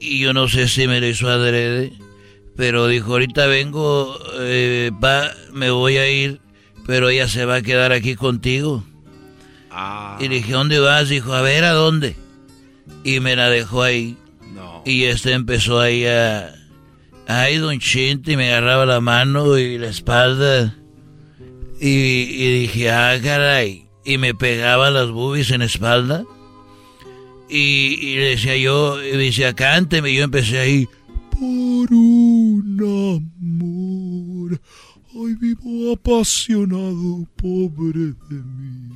Y 0.00 0.18
yo 0.18 0.32
no 0.32 0.48
sé 0.48 0.68
si 0.68 0.86
me 0.86 1.00
lo 1.00 1.06
hizo 1.06 1.28
adrede, 1.28 1.92
pero 2.56 2.86
dijo, 2.88 3.12
ahorita 3.12 3.46
vengo, 3.46 4.18
eh, 4.40 4.90
va, 5.02 5.30
me 5.52 5.70
voy 5.70 5.98
a 5.98 6.10
ir, 6.10 6.40
pero 6.86 7.10
ella 7.10 7.28
se 7.28 7.44
va 7.44 7.56
a 7.56 7.62
quedar 7.62 7.92
aquí 7.92 8.16
contigo. 8.16 8.84
Y 10.20 10.28
le 10.28 10.36
dije, 10.36 10.52
¿dónde 10.52 10.78
vas? 10.78 11.10
Dijo, 11.10 11.34
a 11.34 11.42
ver, 11.42 11.64
¿a 11.64 11.72
dónde? 11.72 12.16
Y 13.04 13.20
me 13.20 13.36
la 13.36 13.50
dejó 13.50 13.82
ahí. 13.82 14.16
Y 14.86 15.04
este 15.04 15.32
empezó 15.32 15.80
ahí 15.80 16.06
a... 16.06 16.54
Ay, 17.28 17.56
don 17.56 17.78
Chente, 17.78 18.32
y 18.32 18.36
me 18.36 18.52
agarraba 18.52 18.86
la 18.86 19.00
mano 19.00 19.58
y 19.58 19.76
la 19.78 19.88
espalda. 19.88 20.74
Y, 21.80 21.88
y 21.88 22.60
dije, 22.60 22.90
ah, 22.90 23.18
caray. 23.22 23.86
Y 24.04 24.16
me 24.16 24.32
pegaba 24.32 24.90
las 24.90 25.10
boobies 25.10 25.50
en 25.50 25.58
la 25.58 25.66
espalda. 25.66 26.24
Y, 27.50 27.98
y 28.00 28.16
le 28.16 28.30
decía 28.30 28.56
yo, 28.56 29.04
y 29.04 29.10
me 29.12 29.24
decía, 29.24 29.54
cánteme. 29.54 30.10
Y 30.10 30.16
yo 30.16 30.24
empecé 30.24 30.60
ahí. 30.60 30.88
Por 31.38 31.92
un 31.92 32.80
amor, 33.42 34.58
hoy 35.14 35.34
vivo 35.34 35.92
apasionado, 35.92 37.26
pobre 37.36 38.14
de 38.30 38.42
mí. 38.42 38.88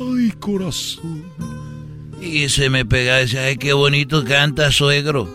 Ay, 0.00 0.32
corazón. 0.40 1.22
Y 2.20 2.48
se 2.48 2.68
me 2.68 2.84
pegaba 2.84 3.20
y 3.20 3.22
decía, 3.22 3.44
ay, 3.44 3.56
qué 3.58 3.72
bonito 3.74 4.24
canta, 4.24 4.72
suegro. 4.72 5.28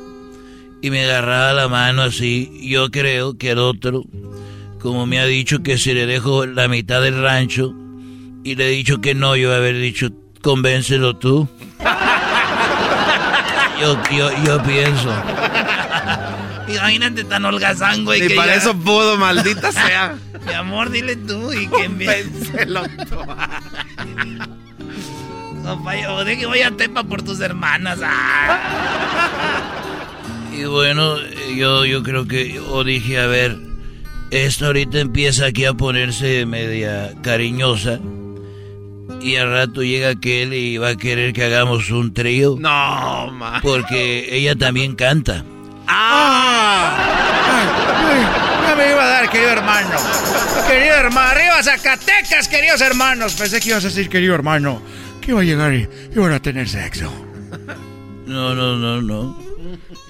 Y 0.81 0.89
me 0.89 1.05
agarraba 1.05 1.53
la 1.53 1.69
mano 1.69 2.01
así. 2.01 2.59
Yo 2.61 2.91
creo 2.91 3.38
que 3.38 3.51
el 3.51 3.59
otro, 3.59 4.03
como 4.81 5.05
me 5.05 5.19
ha 5.19 5.25
dicho 5.25 5.63
que 5.63 5.77
si 5.77 5.93
le 5.93 6.05
dejo 6.07 6.45
la 6.45 6.67
mitad 6.67 7.01
del 7.01 7.21
rancho, 7.21 7.73
y 8.43 8.55
le 8.55 8.67
he 8.67 8.71
dicho 8.71 8.99
que 8.99 9.15
no, 9.15 9.38
yo 9.38 9.53
haber 9.53 9.77
dicho, 9.77 10.09
convéncelo 10.41 11.15
tú. 11.15 11.47
Yo, 13.81 13.97
yo, 14.11 14.29
yo 14.45 14.61
pienso. 14.61 15.09
Imagínate 16.76 17.23
tan 17.23 17.45
holgazán, 17.45 18.06
güey. 18.06 18.22
Ni 18.22 18.27
que 18.30 18.35
para 18.35 18.53
ya- 18.53 18.57
eso 18.60 18.76
pudo, 18.76 19.18
maldita 19.18 19.72
sea. 19.73 20.15
Mi 20.45 20.53
amor, 20.53 20.89
dile 20.89 21.15
tú 21.15 21.52
y 21.53 21.68
que 21.68 21.88
vaya, 25.84 26.14
o 26.14 26.23
de 26.26 26.38
que 26.38 26.45
voy 26.45 26.61
a 26.61 26.72
Tepa 26.72 27.03
por 27.03 27.22
tus 27.22 27.39
hermanas. 27.39 27.99
ah. 28.03 29.61
Y 30.53 30.65
bueno, 30.65 31.18
yo, 31.56 31.85
yo 31.85 32.03
creo 32.03 32.27
que 32.27 32.53
yo 32.53 32.84
dije, 32.84 33.19
a 33.19 33.27
ver, 33.27 33.57
esta 34.31 34.68
ahorita 34.68 34.99
empieza 34.99 35.45
aquí 35.45 35.65
a 35.65 35.73
ponerse 35.73 36.45
media 36.45 37.14
cariñosa. 37.23 37.99
Y 39.22 39.35
al 39.35 39.52
rato 39.52 39.84
llega 39.84 40.10
aquel 40.10 40.53
y 40.53 40.77
va 40.77 40.89
a 40.89 40.95
querer 40.98 41.31
que 41.34 41.43
hagamos 41.43 41.91
un 41.91 42.14
trío. 42.14 42.56
No, 42.60 43.31
ma. 43.31 43.60
Porque 43.61 44.35
ella 44.35 44.56
también 44.56 44.95
canta. 44.95 45.45
¡Ah! 45.93 46.95
Ay, 48.07 48.76
me 48.77 48.91
iba 48.91 49.03
a 49.03 49.07
dar, 49.07 49.30
querido 49.30 49.51
hermano. 49.51 49.89
Querido 50.68 50.95
hermano, 50.95 51.30
arriba 51.31 51.61
Zacatecas, 51.61 52.47
queridos 52.47 52.80
hermanos. 52.80 53.34
Pensé 53.34 53.59
que 53.59 53.69
ibas 53.69 53.84
a 53.84 53.89
decir, 53.89 54.07
querido 54.07 54.34
hermano, 54.34 54.81
que 55.19 55.31
iba 55.31 55.41
a 55.41 55.43
llegar 55.43 55.73
y 55.73 55.89
iban 56.15 56.31
a 56.31 56.41
tener 56.41 56.69
sexo. 56.69 57.11
No, 58.26 58.55
no, 58.55 58.77
no, 58.77 59.01
no. 59.01 59.38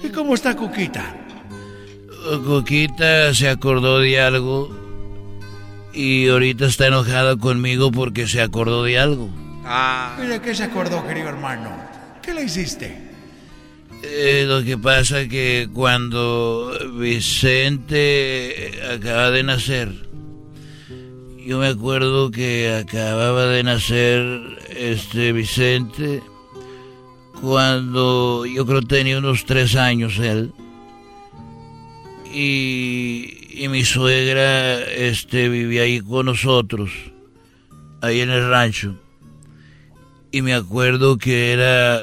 ¿Y 0.04 0.08
cómo 0.10 0.34
está 0.34 0.54
Cuquita? 0.54 1.16
Coquita 2.44 3.34
se 3.34 3.48
acordó 3.48 3.98
de 3.98 4.20
algo 4.20 4.70
y 5.92 6.28
ahorita 6.28 6.66
está 6.66 6.86
enojada 6.86 7.36
conmigo 7.36 7.90
porque 7.90 8.28
se 8.28 8.40
acordó 8.40 8.84
de 8.84 9.00
algo. 9.00 9.28
¿Y 10.22 10.26
de 10.26 10.40
qué 10.40 10.54
se 10.54 10.62
acordó, 10.62 11.04
querido 11.04 11.28
hermano? 11.28 11.70
¿Qué 12.22 12.32
le 12.32 12.44
hiciste? 12.44 13.11
Eh, 14.02 14.44
lo 14.48 14.64
que 14.64 14.76
pasa 14.76 15.28
que 15.28 15.68
cuando 15.72 16.76
Vicente 16.98 18.72
acaba 18.92 19.30
de 19.30 19.42
nacer, 19.44 19.92
yo 21.46 21.58
me 21.58 21.68
acuerdo 21.68 22.30
que 22.30 22.72
acababa 22.72 23.46
de 23.46 23.62
nacer 23.62 24.58
este 24.76 25.32
Vicente 25.32 26.22
cuando 27.40 28.44
yo 28.46 28.66
creo 28.66 28.82
tenía 28.82 29.18
unos 29.18 29.44
tres 29.44 29.76
años 29.76 30.18
él. 30.18 30.52
Y, 32.32 33.42
y 33.50 33.68
mi 33.68 33.84
suegra 33.84 34.80
este, 34.80 35.48
vivía 35.48 35.82
ahí 35.82 36.00
con 36.00 36.26
nosotros, 36.26 36.90
ahí 38.00 38.20
en 38.20 38.30
el 38.30 38.48
rancho. 38.48 38.96
Y 40.30 40.42
me 40.42 40.54
acuerdo 40.54 41.18
que 41.18 41.52
era... 41.52 42.02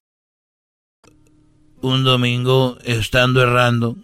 Un 1.81 2.03
domingo, 2.03 2.77
estando 2.83 3.41
errando, 3.41 3.97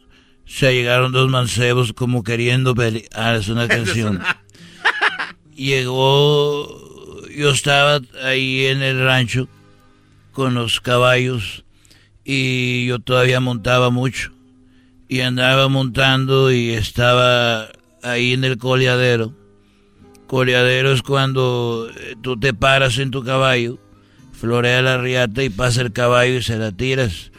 se 0.45 0.73
llegaron 0.73 1.11
dos 1.11 1.29
mancebos 1.29 1.93
como 1.93 2.23
queriendo 2.23 2.73
pelear. 2.73 3.05
Ah, 3.13 3.35
es 3.35 3.49
una 3.49 3.67
canción. 3.67 4.21
Llegó, 5.55 7.27
yo 7.29 7.51
estaba 7.51 7.99
ahí 8.23 8.65
en 8.65 8.81
el 8.81 9.03
rancho 9.03 9.47
con 10.31 10.53
los 10.53 10.81
caballos 10.81 11.63
y 12.23 12.87
yo 12.87 12.99
todavía 12.99 13.39
montaba 13.39 13.89
mucho. 13.89 14.31
Y 15.09 15.21
andaba 15.21 15.69
montando 15.69 16.51
y 16.51 16.71
estaba 16.71 17.69
ahí 18.03 18.33
en 18.33 18.43
el 18.43 18.57
coleadero. 18.57 19.33
Coleadero 20.27 20.91
es 20.91 21.01
cuando 21.01 21.89
eh, 21.95 22.15
tú 22.21 22.37
te 22.37 22.53
paras 22.53 22.97
en 22.97 23.11
tu 23.11 23.23
caballo, 23.23 23.79
florea 24.33 24.81
la 24.81 24.97
riata 24.97 25.43
y 25.43 25.49
pasa 25.49 25.81
el 25.81 25.93
caballo 25.93 26.35
y 26.35 26.43
se 26.43 26.57
la 26.57 26.73
tiras 26.73 27.31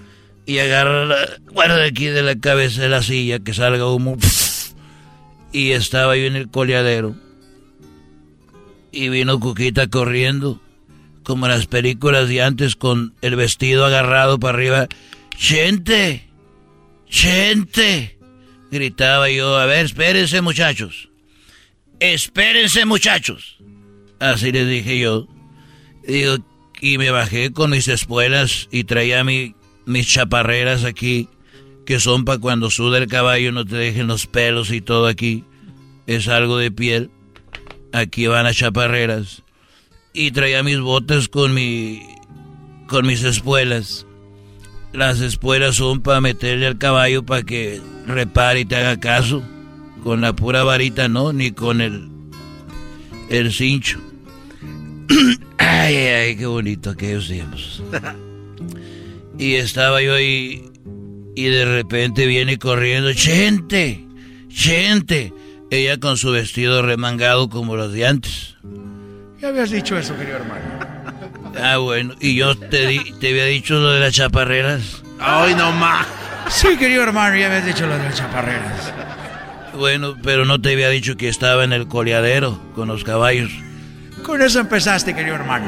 y 0.48 0.60
agarra 0.60 1.04
la 1.04 1.18
guarda 1.52 1.84
aquí 1.84 2.06
de 2.06 2.22
la 2.22 2.34
cabeza 2.40 2.80
de 2.80 2.88
la 2.88 3.02
silla 3.02 3.38
que 3.38 3.52
salga 3.52 3.86
humo 3.86 4.16
y 5.52 5.72
estaba 5.72 6.16
yo 6.16 6.24
en 6.24 6.36
el 6.36 6.48
coleadero 6.48 7.14
y 8.90 9.10
vino 9.10 9.38
Cuquita 9.38 9.88
corriendo 9.88 10.58
como 11.22 11.44
en 11.44 11.52
las 11.52 11.66
películas 11.66 12.30
de 12.30 12.40
antes 12.40 12.76
con 12.76 13.12
el 13.20 13.36
vestido 13.36 13.84
agarrado 13.84 14.40
para 14.40 14.56
arriba 14.56 14.88
gente 15.36 16.26
gente 17.08 18.16
gritaba 18.70 19.28
yo 19.28 19.54
a 19.54 19.66
ver 19.66 19.84
espérense 19.84 20.40
muchachos 20.40 21.10
espérense 22.00 22.86
muchachos 22.86 23.58
así 24.18 24.50
les 24.50 24.66
dije 24.66 24.98
yo. 24.98 25.28
Digo, 26.06 26.38
y 26.80 26.96
me 26.96 27.10
bajé 27.10 27.52
con 27.52 27.70
mis 27.70 27.86
espuelas 27.88 28.66
y 28.70 28.84
traía 28.84 29.22
mi 29.24 29.54
mis 29.88 30.06
chaparreras 30.06 30.84
aquí, 30.84 31.28
que 31.86 31.98
son 31.98 32.26
para 32.26 32.38
cuando 32.38 32.70
suda 32.70 32.98
el 32.98 33.06
caballo 33.06 33.52
no 33.52 33.64
te 33.64 33.76
dejen 33.76 34.06
los 34.06 34.26
pelos 34.26 34.70
y 34.70 34.82
todo 34.82 35.06
aquí. 35.06 35.44
Es 36.06 36.28
algo 36.28 36.58
de 36.58 36.70
piel. 36.70 37.10
Aquí 37.92 38.26
van 38.26 38.44
las 38.44 38.56
chaparreras. 38.56 39.42
Y 40.12 40.30
traía 40.30 40.62
mis 40.62 40.78
botas 40.78 41.28
con 41.28 41.54
mi. 41.54 42.02
con 42.86 43.06
mis 43.06 43.24
espuelas. 43.24 44.06
Las 44.92 45.20
espuelas 45.20 45.76
son 45.76 46.02
para 46.02 46.20
meterle 46.20 46.66
al 46.66 46.78
caballo 46.78 47.24
para 47.24 47.42
que 47.42 47.80
repare 48.06 48.60
y 48.60 48.64
te 48.66 48.76
haga 48.76 49.00
caso. 49.00 49.42
Con 50.02 50.20
la 50.20 50.34
pura 50.34 50.64
varita 50.64 51.08
no, 51.08 51.32
ni 51.32 51.52
con 51.52 51.80
el. 51.80 52.10
el 53.30 53.52
cincho. 53.52 54.00
ay, 55.58 55.96
ay, 55.96 56.36
qué 56.36 56.46
bonito 56.46 56.90
aquellos 56.90 57.26
tiempos. 57.28 57.82
Y 59.38 59.54
estaba 59.54 60.02
yo 60.02 60.14
ahí 60.14 60.64
y 61.36 61.44
de 61.46 61.64
repente 61.64 62.26
viene 62.26 62.58
corriendo, 62.58 63.10
gente, 63.14 64.04
gente. 64.50 65.32
Ella 65.70 65.98
con 65.98 66.16
su 66.16 66.32
vestido 66.32 66.82
remangado 66.82 67.48
como 67.48 67.76
los 67.76 67.92
de 67.92 68.06
antes. 68.06 68.56
Ya 69.40 69.48
habías 69.48 69.70
dicho 69.70 69.96
eso, 69.96 70.16
querido 70.16 70.36
hermano. 70.38 70.62
Ah, 71.62 71.76
bueno, 71.78 72.14
y 72.20 72.34
yo 72.34 72.56
te, 72.56 72.86
di- 72.86 73.12
te 73.20 73.28
había 73.30 73.44
dicho 73.44 73.74
lo 73.74 73.92
de 73.92 74.00
las 74.00 74.14
chaparreras. 74.14 75.02
Ay, 75.20 75.54
no 75.54 75.70
más. 75.72 76.06
Sí, 76.48 76.76
querido 76.78 77.02
hermano, 77.02 77.36
ya 77.36 77.46
habías 77.46 77.66
dicho 77.66 77.86
lo 77.86 77.96
de 77.96 78.04
las 78.04 78.14
chaparreras. 78.16 78.92
Bueno, 79.74 80.16
pero 80.22 80.44
no 80.44 80.60
te 80.60 80.72
había 80.72 80.88
dicho 80.88 81.16
que 81.16 81.28
estaba 81.28 81.62
en 81.64 81.72
el 81.72 81.86
coleadero 81.86 82.58
con 82.74 82.88
los 82.88 83.04
caballos. 83.04 83.52
Con 84.24 84.42
eso 84.42 84.58
empezaste, 84.60 85.14
querido 85.14 85.36
hermano. 85.36 85.66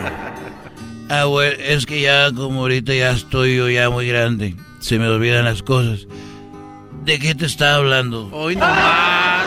Ah, 1.13 1.25
bueno, 1.25 1.57
es 1.59 1.87
que 1.87 2.01
ya 2.01 2.31
como 2.33 2.61
ahorita 2.61 2.95
ya 2.95 3.11
estoy 3.11 3.57
yo 3.57 3.69
ya 3.69 3.91
muy 3.91 4.07
grande, 4.07 4.55
se 4.79 4.97
me 4.97 5.09
olvidan 5.09 5.45
las 5.45 5.61
cosas. 5.61 6.07
¿De 7.05 7.19
qué 7.19 7.35
te 7.35 7.47
estaba 7.47 7.79
hablando? 7.79 8.31
Hoy 8.31 8.55
no 8.55 8.65
más. 8.65 9.45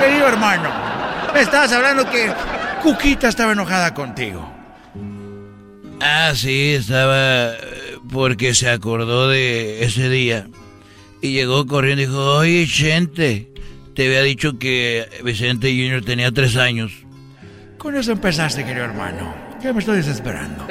Querido 0.00 0.26
hermano, 0.26 0.70
me 1.34 1.42
estabas 1.42 1.70
hablando 1.72 2.10
que 2.10 2.32
Cuquita 2.82 3.28
estaba 3.28 3.52
enojada 3.52 3.92
contigo. 3.92 4.50
Ah, 6.00 6.32
sí, 6.34 6.72
estaba 6.72 7.52
porque 8.10 8.54
se 8.54 8.70
acordó 8.70 9.28
de 9.28 9.84
ese 9.84 10.08
día 10.08 10.48
y 11.20 11.32
llegó 11.32 11.66
corriendo 11.66 12.02
y 12.02 12.06
dijo, 12.06 12.36
oye, 12.36 12.66
gente, 12.66 13.52
te 13.94 14.06
había 14.06 14.22
dicho 14.22 14.58
que 14.58 15.06
Vicente 15.22 15.68
Junior 15.68 16.02
tenía 16.02 16.32
tres 16.32 16.56
años. 16.56 16.92
Con 17.76 17.94
eso 17.94 18.12
empezaste, 18.12 18.64
querido 18.64 18.86
hermano. 18.86 19.43
Ya 19.64 19.72
me 19.72 19.80
estoy 19.80 19.96
desesperando. 19.96 20.66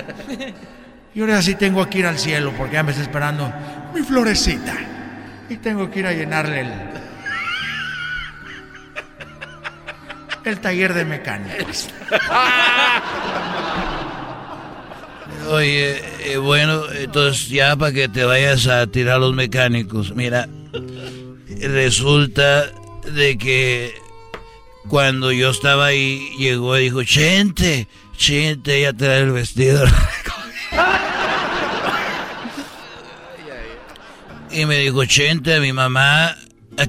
Y 1.16 1.22
ahora 1.22 1.42
sí 1.42 1.56
tengo 1.56 1.90
que 1.90 1.98
ir 1.98 2.06
al 2.06 2.20
cielo 2.20 2.54
porque 2.56 2.74
ya 2.74 2.84
me 2.84 2.92
está 2.92 3.02
esperando 3.02 3.52
mi 3.94 4.02
florecita. 4.02 4.76
Y 5.50 5.58
tengo 5.58 5.90
que 5.90 6.00
ir 6.00 6.08
a 6.08 6.14
llenarle 6.14 6.62
el. 6.62 6.72
El 10.46 10.60
taller 10.60 10.94
de 10.94 11.06
mecánicos. 11.06 11.90
Oye, 15.50 16.02
eh, 16.32 16.38
bueno, 16.38 16.84
entonces 16.92 17.50
ya 17.50 17.76
para 17.76 17.92
que 17.94 18.10
te 18.10 18.26
vayas 18.26 18.68
a 18.68 18.86
tirar 18.86 19.20
los 19.20 19.34
mecánicos, 19.34 20.14
mira, 20.16 20.48
resulta 21.62 22.66
de 23.12 23.38
que 23.40 23.96
cuando 24.88 25.32
yo 25.32 25.50
estaba 25.50 25.88
ahí, 25.88 26.30
llegó 26.38 26.78
y 26.78 26.84
dijo, 26.84 27.04
Chente, 27.04 27.88
Chente, 28.26 28.80
ya 28.80 28.94
trae 28.94 29.20
el 29.20 29.34
vestido. 29.34 29.84
y 34.50 34.66
me 34.66 34.78
dijo, 34.78 35.04
Chente, 35.04 35.60
mi 35.60 35.74
mamá, 35.74 36.38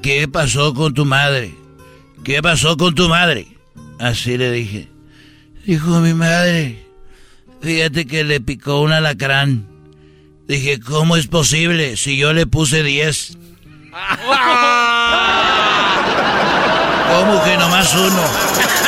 ¿qué 0.00 0.28
pasó 0.28 0.72
con 0.74 0.94
tu 0.94 1.04
madre? 1.04 1.52
¿Qué 2.22 2.40
pasó 2.40 2.76
con 2.76 2.94
tu 2.94 3.08
madre? 3.08 3.48
Así 3.98 4.38
le 4.38 4.52
dije. 4.52 4.88
Dijo 5.66 5.98
mi 5.98 6.14
madre, 6.14 6.86
fíjate 7.60 8.06
que 8.06 8.22
le 8.22 8.40
picó 8.40 8.80
un 8.80 8.92
alacrán. 8.92 9.66
Dije, 10.46 10.78
¿cómo 10.78 11.16
es 11.16 11.26
posible 11.26 11.96
si 11.96 12.16
yo 12.16 12.32
le 12.32 12.46
puse 12.46 12.84
10? 12.84 13.38
¿Cómo 17.10 17.42
que 17.42 17.56
nomás 17.56 17.92
uno? 17.92 18.83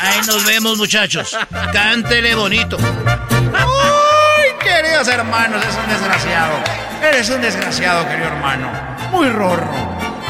Ahí 0.00 0.20
nos 0.26 0.44
vemos, 0.44 0.78
muchachos. 0.78 1.36
Cántele 1.72 2.34
bonito. 2.34 2.76
¡Ay, 2.78 4.50
queridos 4.60 5.08
hermanos! 5.08 5.64
Es 5.64 5.76
un 5.76 5.88
desgraciado. 5.88 6.54
Eres 7.02 7.30
un 7.30 7.40
desgraciado, 7.40 8.08
querido 8.08 8.28
hermano. 8.28 8.70
Muy 9.10 9.28
rorro. 9.28 9.66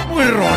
Muy 0.08 0.24
rorro. 0.24 0.48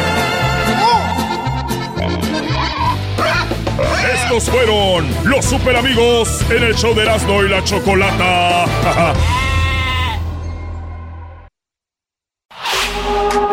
Estos 4.14 4.50
fueron 4.50 5.08
los 5.24 5.46
super 5.46 5.76
amigos 5.76 6.42
en 6.50 6.64
el 6.64 6.76
show 6.76 6.94
de 6.96 7.04
Erasmo 7.04 7.44
y 7.44 7.50
la 7.50 7.64
Chocolata. 7.64 8.66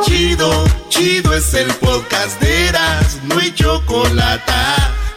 chido, 0.03 0.65
chido 0.89 1.35
es 1.35 1.55
el 1.55 1.73
podcast 1.75 2.41
de 2.41 2.69
Erasmo 2.69 3.41
y 3.41 3.53
Chocolata 3.55 4.98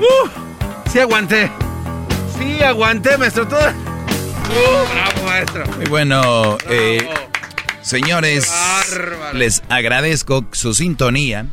Uh, 0.00 0.28
sí 0.90 0.98
aguanté. 0.98 1.50
Sí 2.38 2.62
aguanté, 2.62 3.18
maestro. 3.18 3.46
Todo... 3.46 3.60
Uh, 3.60 4.92
bravo, 4.92 5.26
maestro. 5.26 5.66
Muy 5.76 5.86
bueno, 5.86 6.56
eh, 6.70 7.06
señores, 7.82 8.50
les 9.34 9.62
agradezco 9.68 10.46
su 10.52 10.72
sintonía. 10.72 11.46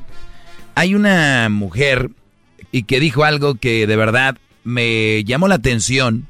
Hay 0.75 0.95
una 0.95 1.49
mujer 1.49 2.09
y 2.71 2.83
que 2.83 3.01
dijo 3.01 3.25
algo 3.25 3.55
que 3.55 3.85
de 3.85 3.95
verdad 3.97 4.37
me 4.63 5.23
llamó 5.25 5.47
la 5.47 5.55
atención 5.55 6.27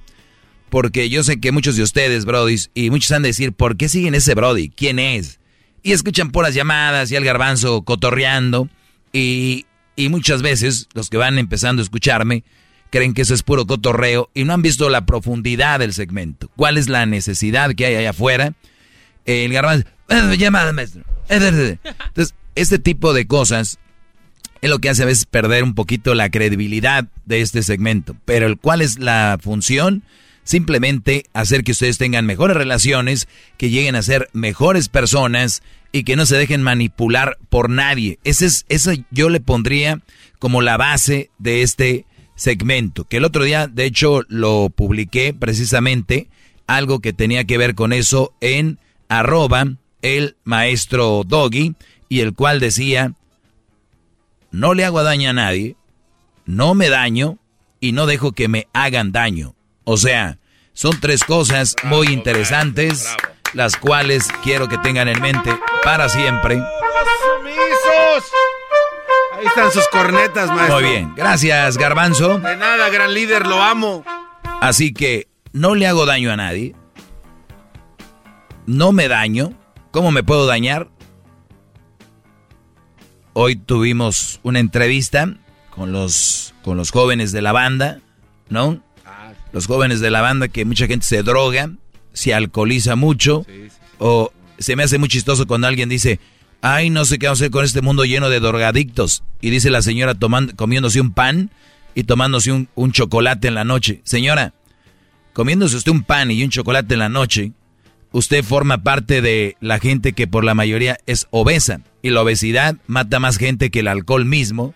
porque 0.70 1.10
yo 1.10 1.24
sé 1.24 1.40
que 1.40 1.52
muchos 1.52 1.76
de 1.76 1.84
ustedes, 1.84 2.26
Brody, 2.26 2.58
y 2.74 2.90
muchos 2.90 3.12
han 3.12 3.22
de 3.22 3.30
decir, 3.30 3.54
¿por 3.54 3.78
qué 3.78 3.88
siguen 3.90 4.16
ese 4.16 4.34
Brody? 4.34 4.70
¿Quién 4.70 5.00
es? 5.00 5.40
Y 5.84 5.94
escuchan 5.94 6.32
por 6.32 6.44
las 6.44 6.56
llamadas 6.56 7.12
y 7.12 7.16
al 7.16 7.24
garbanzo 7.24 7.84
cotorreando 7.84 8.68
y, 9.14 9.66
y 9.98 10.08
muchas 10.08 10.42
veces 10.42 10.88
los 10.94 11.10
que 11.10 11.18
van 11.18 11.38
empezando 11.40 11.82
a 11.82 11.84
escucharme 11.84 12.46
creen 12.90 13.14
que 13.14 13.24
eso 13.24 13.34
es 13.34 13.44
puro 13.44 13.66
cotorreo 13.68 14.30
y 14.34 14.46
no 14.46 14.54
han 14.54 14.62
visto 14.62 14.88
la 14.90 15.06
profundidad 15.06 15.80
del 15.80 15.94
segmento. 15.94 16.50
¿Cuál 16.56 16.78
es 16.78 16.88
la 16.88 17.06
necesidad 17.06 17.76
que 17.76 17.86
hay 17.86 17.96
allá 17.96 18.12
afuera? 18.12 18.54
El 19.26 19.52
garbanzo, 19.52 19.86
"Eh, 20.08 20.38
llamada, 20.38 20.72
maestro. 20.72 21.02
Eh, 21.28 21.38
eh, 21.42 21.78
eh". 21.84 21.92
Entonces, 22.08 22.34
este 22.56 22.80
tipo 22.80 23.14
de 23.14 23.28
cosas 23.28 23.78
es 24.62 24.70
lo 24.70 24.80
que 24.80 24.90
hace 24.90 25.04
a 25.04 25.08
veces 25.08 25.26
perder 25.26 25.64
un 25.64 25.76
poquito 25.76 26.16
la 26.16 26.30
credibilidad 26.30 27.06
de 27.26 27.42
este 27.42 27.62
segmento. 27.62 28.16
Pero 28.24 28.48
el- 28.48 28.58
¿cuál 28.58 28.82
es 28.82 29.00
la 29.00 29.38
función? 29.42 30.04
Simplemente 30.44 31.26
hacer 31.34 31.66
que 31.66 31.74
ustedes 31.74 31.98
tengan 31.98 32.26
mejores 32.26 32.56
relaciones, 32.56 33.28
que 33.58 33.70
lleguen 33.70 33.96
a 33.98 34.02
ser 34.02 34.30
mejores 34.32 34.88
personas 34.88 35.62
y 35.92 36.04
que 36.04 36.16
no 36.16 36.26
se 36.26 36.38
dejen 36.38 36.62
manipular 36.62 37.38
por 37.50 37.70
nadie. 37.70 38.20
Ese 38.24 38.46
es, 38.46 38.66
eso 38.70 38.92
yo 39.12 39.30
le 39.30 39.40
pondría 39.40 40.02
como 40.40 40.62
la 40.62 40.78
base 40.78 41.32
de 41.38 41.62
este 41.62 42.06
segmento. 42.36 43.06
Que 43.06 43.18
el 43.18 43.26
otro 43.26 43.44
día, 43.44 43.68
de 43.68 43.86
hecho, 43.86 44.22
lo 44.28 44.70
publiqué 44.70 45.34
precisamente, 45.34 46.30
algo 46.68 47.00
que 47.00 47.14
tenía 47.14 47.46
que 47.46 47.58
ver 47.58 47.76
con 47.76 47.94
eso 47.94 48.34
en 48.42 48.80
arroba 49.10 49.66
el 50.02 50.36
maestro 50.44 51.24
Doggy, 51.26 51.76
y 52.10 52.22
el 52.22 52.34
cual 52.34 52.60
decía, 52.60 53.14
no 54.52 54.74
le 54.74 54.86
hago 54.86 55.04
daño 55.04 55.30
a 55.30 55.34
nadie, 55.34 55.76
no 56.46 56.74
me 56.74 56.90
daño 56.90 57.38
y 57.80 57.92
no 57.92 58.06
dejo 58.06 58.32
que 58.32 58.48
me 58.48 58.68
hagan 58.74 59.12
daño. 59.12 59.56
O 59.84 59.98
sea, 59.98 60.40
son 60.74 61.00
tres 61.00 61.24
cosas 61.24 61.76
muy 61.84 62.08
interesantes, 62.08 63.08
las 63.54 63.78
cuales 63.78 64.28
quiero 64.44 64.68
que 64.68 64.78
tengan 64.78 65.08
en 65.08 65.22
mente 65.22 65.58
para 65.84 66.10
siempre. 66.10 66.56
¡Sumisos! 66.56 68.32
Ahí 69.38 69.46
están 69.46 69.72
sus 69.72 69.88
cornetas, 69.90 70.50
maestro. 70.50 70.80
Muy 70.80 70.90
bien, 70.90 71.14
gracias 71.16 71.78
Garbanzo. 71.78 72.40
De 72.40 72.58
nada, 72.58 72.90
gran 72.90 73.14
líder, 73.14 73.46
lo 73.46 73.62
amo. 73.62 74.04
Así 74.62 74.94
que 74.94 75.28
no 75.54 75.76
le 75.76 75.88
hago 75.88 76.06
daño 76.06 76.32
a 76.32 76.36
nadie, 76.36 76.76
no 78.66 78.92
me 78.92 79.08
daño. 79.08 79.54
¿Cómo 79.92 80.12
me 80.12 80.24
puedo 80.24 80.46
dañar? 80.46 80.90
Hoy 83.34 83.56
tuvimos 83.56 84.40
una 84.44 84.60
entrevista 84.60 85.34
con 85.70 85.92
los, 85.92 86.54
con 86.64 86.78
los 86.78 86.92
jóvenes 86.92 87.32
de 87.32 87.42
la 87.42 87.52
banda, 87.52 88.00
¿no? 88.50 88.84
Los 89.54 89.68
jóvenes 89.68 90.02
de 90.02 90.12
la 90.12 90.22
banda 90.22 90.48
que 90.50 90.66
mucha 90.66 90.88
gente 90.88 91.06
se 91.06 91.24
droga, 91.24 91.70
se 92.18 92.34
alcoholiza 92.34 92.96
mucho, 92.96 93.46
o 94.00 94.32
se 94.58 94.76
me 94.76 94.84
hace 94.84 94.98
muy 94.98 95.08
chistoso 95.08 95.46
cuando 95.46 95.68
alguien 95.68 95.88
dice, 95.88 96.20
ay, 96.62 96.90
no 96.90 97.06
sé 97.06 97.20
qué 97.20 97.28
vamos 97.28 97.40
a 97.40 97.44
hacer 97.44 97.52
con 97.52 97.64
este 97.64 97.82
mundo 97.82 98.06
lleno 98.06 98.30
de 98.30 98.40
drogadictos. 98.40 99.24
Y 99.40 99.52
dice 99.52 99.70
la 99.70 99.84
señora 99.84 100.16
tomando, 100.16 100.56
comiéndose 100.56 101.00
un 101.00 101.12
pan 101.12 101.52
y 101.94 102.06
tomándose 102.06 102.52
un, 102.52 102.70
un 102.74 102.92
chocolate 102.92 103.48
en 103.48 103.54
la 103.54 103.64
noche. 103.64 104.02
Señora, 104.04 104.54
comiéndose 105.34 105.76
usted 105.76 105.92
un 105.92 106.04
pan 106.04 106.32
y 106.32 106.44
un 106.44 106.50
chocolate 106.50 106.96
en 106.96 107.00
la 107.00 107.10
noche, 107.10 107.52
usted 108.12 108.44
forma 108.44 108.82
parte 108.82 109.22
de 109.22 109.56
la 109.60 109.78
gente 109.78 110.14
que 110.14 110.26
por 110.26 110.44
la 110.44 110.56
mayoría 110.56 110.98
es 111.06 111.28
obesa. 111.30 111.82
Y 112.02 112.10
la 112.10 112.24
obesidad 112.24 112.78
mata 112.88 113.20
más 113.20 113.38
gente 113.38 113.70
que 113.70 113.82
el 113.82 113.88
alcohol 113.88 114.26
mismo, 114.26 114.74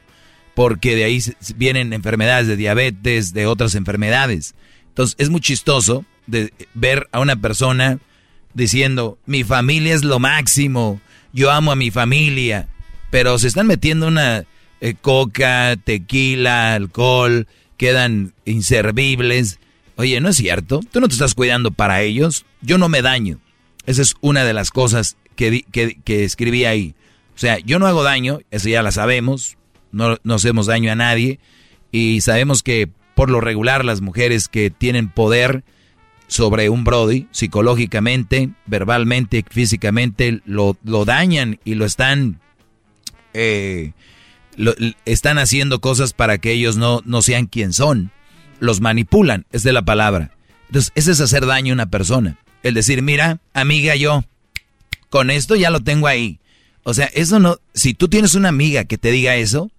porque 0.53 0.95
de 0.95 1.05
ahí 1.05 1.23
vienen 1.55 1.91
enfermedades 1.91 2.45
de 2.45 2.55
diabetes, 2.55 3.33
de 3.33 3.47
otras 3.47 3.73
enfermedades. 3.73 4.53
Entonces 4.89 5.15
es 5.17 5.31
muy 5.31 5.41
chistoso 5.41 6.05
de 6.27 6.53
ver 6.73 7.07
a 7.11 7.19
una 7.19 7.35
persona 7.35 7.99
diciendo, 8.53 9.17
mi 9.25 9.43
familia 9.43 9.93
es 9.93 10.03
lo 10.03 10.19
máximo, 10.19 11.01
yo 11.33 11.51
amo 11.51 11.71
a 11.71 11.75
mi 11.75 11.91
familia, 11.91 12.67
pero 13.09 13.37
se 13.39 13.47
están 13.47 13.67
metiendo 13.67 14.07
una 14.07 14.45
eh, 14.81 14.95
coca, 14.99 15.75
tequila, 15.83 16.73
alcohol, 16.73 17.47
quedan 17.77 18.33
inservibles. 18.45 19.59
Oye, 19.95 20.19
no 20.21 20.29
es 20.29 20.37
cierto, 20.37 20.81
tú 20.91 20.99
no 20.99 21.07
te 21.07 21.13
estás 21.13 21.35
cuidando 21.35 21.71
para 21.71 22.01
ellos, 22.01 22.45
yo 22.61 22.77
no 22.77 22.89
me 22.89 23.01
daño. 23.01 23.39
Esa 23.85 24.01
es 24.01 24.15
una 24.21 24.43
de 24.43 24.53
las 24.53 24.71
cosas 24.71 25.17
que, 25.35 25.63
que 25.71 26.23
escribí 26.23 26.65
ahí. 26.65 26.95
O 27.35 27.39
sea, 27.39 27.57
yo 27.59 27.79
no 27.79 27.87
hago 27.87 28.03
daño, 28.03 28.39
eso 28.51 28.69
ya 28.69 28.83
la 28.83 28.91
sabemos, 28.91 29.57
no, 29.91 30.17
no 30.23 30.35
hacemos 30.35 30.67
daño 30.67 30.91
a 30.91 30.95
nadie 30.95 31.39
y 31.91 32.21
sabemos 32.21 32.63
que 32.63 32.89
por 33.15 33.29
lo 33.29 33.41
regular 33.41 33.85
las 33.85 34.01
mujeres 34.01 34.47
que 34.47 34.69
tienen 34.69 35.09
poder 35.09 35.63
sobre 36.31 36.69
un 36.69 36.85
Brody, 36.85 37.27
psicológicamente, 37.31 38.51
verbalmente, 38.65 39.43
físicamente, 39.49 40.39
lo, 40.45 40.77
lo 40.85 41.03
dañan 41.03 41.59
y 41.65 41.75
lo 41.75 41.83
están, 41.83 42.39
eh, 43.33 43.91
lo- 44.55 44.73
están 45.03 45.37
haciendo 45.39 45.81
cosas 45.81 46.13
para 46.13 46.37
que 46.37 46.53
ellos 46.53 46.77
no, 46.77 47.01
no 47.03 47.21
sean 47.21 47.47
quien 47.47 47.73
son. 47.73 48.11
Los 48.61 48.79
manipulan, 48.79 49.45
es 49.51 49.63
de 49.63 49.73
la 49.73 49.81
palabra. 49.81 50.31
Entonces, 50.67 50.93
ese 50.95 51.11
es 51.11 51.19
hacer 51.19 51.45
daño 51.45 51.73
a 51.73 51.75
una 51.75 51.89
persona. 51.89 52.37
El 52.63 52.75
decir, 52.75 53.01
mira, 53.01 53.39
amiga, 53.53 53.97
yo 53.97 54.23
con 55.09 55.31
esto 55.31 55.57
ya 55.57 55.69
lo 55.69 55.81
tengo 55.81 56.07
ahí. 56.07 56.39
O 56.83 56.93
sea, 56.93 57.07
eso 57.13 57.39
no, 57.39 57.57
si 57.73 57.93
tú 57.93 58.07
tienes 58.07 58.35
una 58.35 58.47
amiga 58.47 58.85
que 58.85 58.97
te 58.97 59.11
diga 59.11 59.35
eso, 59.35 59.69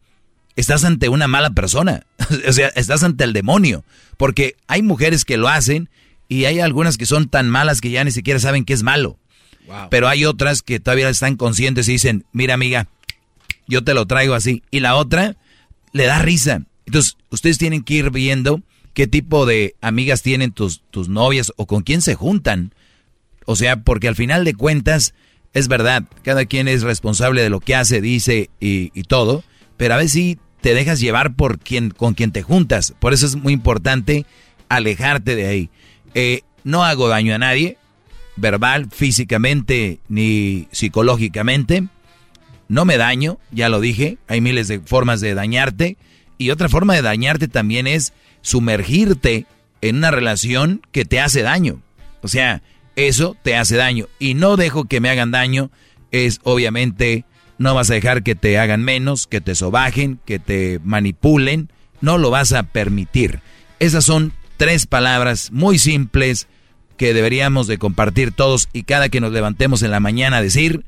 estás 0.54 0.84
ante 0.84 1.08
una 1.08 1.28
mala 1.28 1.48
persona. 1.48 2.04
o 2.46 2.52
sea, 2.52 2.68
estás 2.76 3.02
ante 3.04 3.24
el 3.24 3.32
demonio. 3.32 3.84
Porque 4.18 4.56
hay 4.66 4.82
mujeres 4.82 5.24
que 5.24 5.38
lo 5.38 5.48
hacen 5.48 5.88
y 6.32 6.46
hay 6.46 6.60
algunas 6.60 6.96
que 6.96 7.04
son 7.04 7.28
tan 7.28 7.50
malas 7.50 7.82
que 7.82 7.90
ya 7.90 8.04
ni 8.04 8.10
siquiera 8.10 8.40
saben 8.40 8.64
que 8.64 8.72
es 8.72 8.82
malo. 8.82 9.18
Pero 9.90 10.08
hay 10.08 10.24
otras 10.24 10.62
que 10.62 10.80
todavía 10.80 11.08
están 11.08 11.36
conscientes 11.36 11.88
y 11.88 11.92
dicen, 11.92 12.24
mira 12.32 12.54
amiga, 12.54 12.88
yo 13.68 13.84
te 13.84 13.94
lo 13.94 14.06
traigo 14.06 14.34
así. 14.34 14.62
Y 14.70 14.80
la 14.80 14.96
otra 14.96 15.36
le 15.92 16.06
da 16.06 16.20
risa. 16.20 16.62
Entonces, 16.86 17.16
ustedes 17.30 17.58
tienen 17.58 17.82
que 17.82 17.94
ir 17.94 18.10
viendo 18.10 18.62
qué 18.94 19.06
tipo 19.06 19.46
de 19.46 19.74
amigas 19.80 20.22
tienen 20.22 20.52
tus, 20.52 20.82
tus 20.90 21.08
novias 21.08 21.52
o 21.56 21.66
con 21.66 21.82
quién 21.82 22.02
se 22.02 22.14
juntan. 22.14 22.74
O 23.44 23.54
sea, 23.54 23.82
porque 23.82 24.08
al 24.08 24.16
final 24.16 24.44
de 24.44 24.54
cuentas, 24.54 25.14
es 25.52 25.68
verdad, 25.68 26.04
cada 26.22 26.46
quien 26.46 26.66
es 26.66 26.82
responsable 26.82 27.42
de 27.42 27.50
lo 27.50 27.60
que 27.60 27.74
hace, 27.74 28.00
dice 28.00 28.48
y, 28.58 28.90
y 28.94 29.02
todo, 29.04 29.44
pero 29.76 29.94
a 29.94 29.98
veces 29.98 30.12
sí 30.12 30.38
te 30.62 30.74
dejas 30.74 30.98
llevar 30.98 31.34
por 31.34 31.58
quien, 31.58 31.90
con 31.90 32.14
quien 32.14 32.32
te 32.32 32.42
juntas. 32.42 32.94
Por 32.98 33.12
eso 33.12 33.26
es 33.26 33.36
muy 33.36 33.52
importante 33.52 34.24
alejarte 34.68 35.36
de 35.36 35.46
ahí. 35.46 35.70
Eh, 36.14 36.42
no 36.64 36.84
hago 36.84 37.08
daño 37.08 37.34
a 37.34 37.38
nadie, 37.38 37.78
verbal, 38.36 38.88
físicamente 38.90 40.00
ni 40.08 40.68
psicológicamente. 40.70 41.84
No 42.68 42.84
me 42.84 42.96
daño, 42.96 43.38
ya 43.50 43.68
lo 43.68 43.80
dije, 43.80 44.18
hay 44.28 44.40
miles 44.40 44.68
de 44.68 44.80
formas 44.80 45.20
de 45.20 45.34
dañarte. 45.34 45.96
Y 46.38 46.50
otra 46.50 46.68
forma 46.68 46.94
de 46.94 47.02
dañarte 47.02 47.48
también 47.48 47.86
es 47.86 48.12
sumergirte 48.40 49.46
en 49.80 49.96
una 49.96 50.10
relación 50.10 50.82
que 50.90 51.04
te 51.04 51.20
hace 51.20 51.42
daño. 51.42 51.82
O 52.22 52.28
sea, 52.28 52.62
eso 52.96 53.36
te 53.42 53.56
hace 53.56 53.76
daño. 53.76 54.06
Y 54.18 54.34
no 54.34 54.56
dejo 54.56 54.84
que 54.84 55.00
me 55.00 55.10
hagan 55.10 55.30
daño 55.30 55.70
es 56.10 56.40
obviamente 56.44 57.24
no 57.58 57.74
vas 57.74 57.90
a 57.90 57.94
dejar 57.94 58.22
que 58.22 58.34
te 58.34 58.58
hagan 58.58 58.82
menos, 58.82 59.26
que 59.26 59.40
te 59.40 59.54
sobajen, 59.54 60.20
que 60.24 60.38
te 60.38 60.80
manipulen. 60.84 61.70
No 62.00 62.18
lo 62.18 62.30
vas 62.30 62.52
a 62.52 62.64
permitir. 62.64 63.40
Esas 63.78 64.04
son 64.04 64.32
tres 64.62 64.86
palabras 64.86 65.50
muy 65.50 65.76
simples 65.76 66.46
que 66.96 67.14
deberíamos 67.14 67.66
de 67.66 67.78
compartir 67.78 68.30
todos 68.30 68.68
y 68.72 68.84
cada 68.84 69.08
que 69.08 69.20
nos 69.20 69.32
levantemos 69.32 69.82
en 69.82 69.90
la 69.90 69.98
mañana 69.98 70.40
decir, 70.40 70.84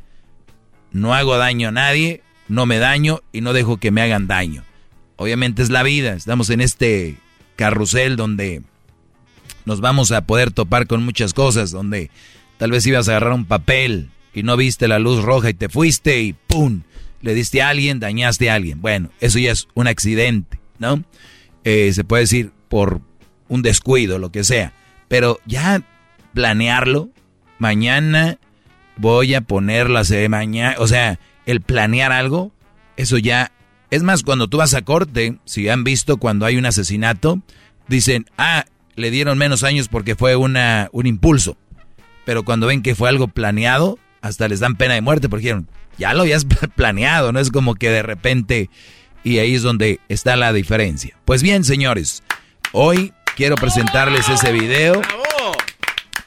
no 0.93 1.13
hago 1.13 1.37
daño 1.37 1.71
a 1.71 1.73
nadie, 1.73 2.23
no 2.47 2.67
me 2.67 2.79
daño 2.79 3.23
y 3.33 3.41
no 3.41 3.53
dejo 3.53 3.79
que 3.79 3.91
me 3.91 4.01
hagan 4.01 4.29
daño. 4.29 4.63
Obviamente 5.17 5.61
es 5.61 5.71
la 5.71 5.83
vida, 5.83 6.13
estamos 6.13 6.51
en 6.51 6.61
este 6.61 7.17
carrusel 7.57 8.15
donde 8.15 8.63
nos 9.65 9.81
vamos 9.81 10.13
a 10.13 10.21
poder 10.21 10.53
topar 10.53 10.87
con 10.87 11.05
muchas 11.05 11.35
cosas, 11.35 11.73
donde 11.73 12.13
tal 12.59 12.71
vez 12.71 12.87
ibas 12.87 13.09
a 13.09 13.17
agarrar 13.17 13.33
un 13.33 13.45
papel 13.45 14.09
y 14.33 14.45
no 14.45 14.57
viste 14.57 14.87
la 14.87 15.01
luz 15.01 15.21
roja 15.21 15.51
y 15.51 15.55
te 15.55 15.69
fuiste 15.69 16.23
y 16.23 16.33
¡pum! 16.33 16.83
Le 17.23 17.35
diste 17.35 17.61
a 17.61 17.71
alguien, 17.71 17.99
dañaste 17.99 18.51
a 18.51 18.55
alguien. 18.55 18.81
Bueno, 18.81 19.11
eso 19.19 19.41
ya 19.41 19.51
es 19.51 19.67
un 19.75 19.89
accidente, 19.89 20.61
¿no? 20.79 21.03
Eh, 21.65 21.93
se 21.93 22.05
puede 22.05 22.23
decir 22.23 22.53
por 22.69 23.01
un 23.49 23.63
descuido, 23.63 24.19
lo 24.19 24.31
que 24.31 24.45
sea. 24.45 24.73
Pero 25.09 25.41
ya 25.47 25.83
planearlo, 26.33 27.11
mañana 27.59 28.39
voy 28.97 29.35
a 29.35 29.41
ponerla 29.41 30.03
de 30.03 30.29
mañana, 30.29 30.77
o 30.79 30.87
sea, 30.87 31.19
el 31.47 31.61
planear 31.61 32.13
algo, 32.13 32.53
eso 32.97 33.19
ya... 33.19 33.51
Es 33.91 34.03
más, 34.03 34.23
cuando 34.23 34.49
tú 34.49 34.57
vas 34.57 34.75
a 34.75 34.83
corte, 34.83 35.39
si 35.45 35.69
han 35.69 35.85
visto 35.85 36.17
cuando 36.17 36.47
hay 36.47 36.57
un 36.57 36.67
asesinato, 36.67 37.41
dicen, 37.87 38.27
ah, 38.39 38.65
le 38.97 39.11
dieron 39.11 39.39
menos 39.39 39.63
años 39.63 39.89
porque 39.89 40.17
fue 40.17 40.35
una, 40.35 40.89
un 40.93 41.07
impulso. 41.07 41.57
Pero 42.25 42.45
cuando 42.45 42.67
ven 42.67 42.83
que 42.83 42.95
fue 42.97 43.09
algo 43.09 43.29
planeado, 43.29 43.99
hasta 44.21 44.49
les 44.49 44.61
dan 44.61 44.77
pena 44.77 44.95
de 44.95 45.01
muerte 45.01 45.29
porque 45.29 45.43
dijeron, 45.43 45.69
ya 45.97 46.13
lo 46.13 46.23
habías 46.23 46.45
planeado, 46.77 47.33
no 47.33 47.41
es 47.41 47.51
como 47.51 47.75
que 47.75 47.91
de 47.91 48.03
repente... 48.03 48.71
Y 49.23 49.39
ahí 49.39 49.55
es 49.55 49.63
donde 49.63 50.01
está 50.11 50.37
la 50.37 50.53
diferencia. 50.53 51.17
Pues 51.25 51.43
bien, 51.43 51.65
señores, 51.65 52.23
hoy 52.73 53.15
quiero 53.37 53.57
presentarles 53.57 54.29
ese 54.29 54.53
video. 54.53 55.01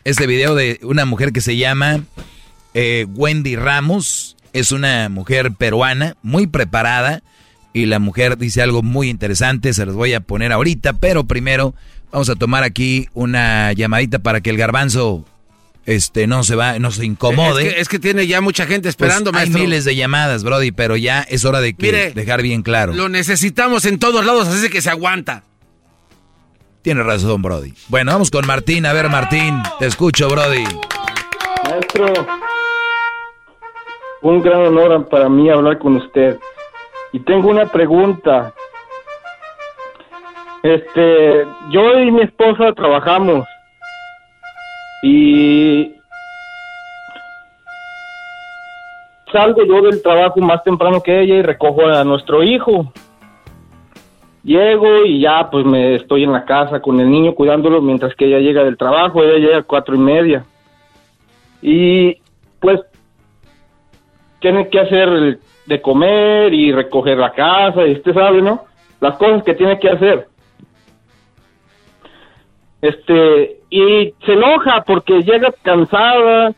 Este 0.04 0.28
video 0.28 0.56
de 0.56 0.80
una 0.84 1.06
mujer 1.06 1.32
que 1.32 1.42
se 1.42 1.58
llama 1.58 2.02
eh, 2.74 3.06
Wendy 3.10 3.56
Ramos. 3.56 4.36
Es 4.54 4.72
una 4.72 5.10
mujer 5.10 5.52
peruana, 5.54 6.16
muy 6.22 6.48
preparada. 6.48 7.22
Y 7.74 7.86
la 7.86 8.00
mujer 8.00 8.38
dice 8.38 8.62
algo 8.62 8.82
muy 8.82 9.10
interesante, 9.10 9.74
se 9.74 9.86
los 9.86 9.96
voy 9.96 10.14
a 10.14 10.22
poner 10.22 10.52
ahorita. 10.52 10.94
Pero 10.94 11.26
primero 11.26 11.76
vamos 12.12 12.30
a 12.30 12.36
tomar 12.36 12.64
aquí 12.64 13.08
una 13.14 13.72
llamadita 13.74 14.20
para 14.20 14.42
que 14.42 14.50
el 14.50 14.58
garbanzo 14.58 15.26
este 15.86 16.28
no 16.28 16.44
se 16.44 16.56
va, 16.56 16.80
no 16.80 16.92
se 16.92 17.06
incomode. 17.06 17.80
Es 17.80 17.88
que, 17.88 18.00
tiene 18.00 18.28
ya 18.28 18.42
mucha 18.42 18.66
gente 18.66 18.90
esperando, 18.90 19.32
pues 19.32 19.44
Hay 19.44 19.50
miles 19.50 19.86
de 19.86 19.96
llamadas, 19.96 20.44
Brody, 20.44 20.72
pero 20.72 20.98
ya 20.98 21.22
es 21.22 21.46
hora 21.46 21.62
de 21.62 21.74
que 21.74 22.12
dejar 22.14 22.42
bien 22.42 22.62
claro. 22.62 22.94
Lo 22.94 23.08
necesitamos 23.08 23.86
en 23.86 24.00
todos 24.00 24.26
lados, 24.26 24.48
así 24.48 24.70
que 24.70 24.82
se 24.82 24.90
aguanta. 24.90 25.44
Tiene 26.88 27.04
razón, 27.04 27.42
Brody. 27.42 27.74
Bueno, 27.90 28.14
vamos 28.14 28.32
con 28.32 28.48
Martín. 28.48 28.86
A 28.86 28.94
ver, 28.94 29.10
Martín, 29.10 29.62
te 29.78 29.88
escucho, 29.88 30.30
Brody. 30.30 30.64
Maestro, 31.66 32.06
un 34.22 34.42
gran 34.42 34.68
honor 34.68 35.06
para 35.10 35.28
mí 35.28 35.50
hablar 35.50 35.80
con 35.80 35.98
usted. 35.98 36.40
Y 37.12 37.20
tengo 37.20 37.50
una 37.50 37.66
pregunta. 37.66 38.54
Este, 40.64 41.46
yo 41.72 42.00
y 42.00 42.10
mi 42.10 42.22
esposa 42.22 42.72
trabajamos 42.72 43.46
y 45.04 45.94
salgo 49.30 49.66
yo 49.66 49.82
del 49.82 50.02
trabajo 50.02 50.40
más 50.40 50.64
temprano 50.64 51.04
que 51.04 51.20
ella 51.20 51.36
y 51.36 51.42
recojo 51.42 51.86
a 51.86 52.06
nuestro 52.06 52.44
hijo. 52.44 52.94
Llego 54.48 55.04
y 55.04 55.20
ya 55.20 55.50
pues 55.52 55.66
me 55.66 55.96
estoy 55.96 56.24
en 56.24 56.32
la 56.32 56.46
casa 56.46 56.80
con 56.80 56.98
el 57.02 57.12
niño 57.12 57.36
cuidándolo 57.36 57.82
mientras 57.82 58.16
que 58.16 58.28
ella 58.28 58.40
llega 58.40 58.64
del 58.64 58.78
trabajo, 58.78 59.22
ella 59.22 59.40
llega 59.40 59.58
a 59.58 59.64
cuatro 59.64 59.94
y 59.94 59.98
media. 60.00 60.46
Y 61.62 62.16
pues 62.62 62.80
tiene 64.40 64.70
que 64.70 64.80
hacer 64.80 65.40
de 65.66 65.82
comer 65.82 66.54
y 66.54 66.72
recoger 66.72 67.18
la 67.18 67.34
casa 67.34 67.86
y 67.86 67.92
usted 67.92 68.14
sabe, 68.14 68.42
¿no? 68.42 68.64
Las 69.02 69.18
cosas 69.18 69.44
que 69.44 69.54
tiene 69.54 69.78
que 69.80 69.90
hacer. 69.90 70.28
Este, 72.82 73.60
y 73.70 74.14
se 74.26 74.32
enoja 74.32 74.82
porque 74.88 75.24
llega 75.24 75.54
cansada 75.62 76.54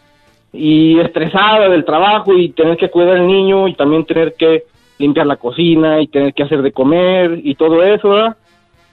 y 0.54 1.00
estresada 1.00 1.68
del 1.70 1.86
trabajo 1.86 2.38
y 2.38 2.50
tener 2.50 2.78
que 2.78 2.92
cuidar 2.92 3.18
al 3.18 3.26
niño 3.26 3.68
y 3.68 3.74
también 3.74 4.06
tener 4.06 4.36
que 4.36 4.66
limpiar 5.00 5.26
la 5.26 5.38
cocina 5.38 6.02
y 6.02 6.08
tener 6.08 6.34
que 6.34 6.44
hacer 6.44 6.62
de 6.62 6.72
comer 6.72 7.40
y 7.44 7.56
todo 7.56 7.82
eso, 7.84 8.10
¿verdad? 8.10 8.38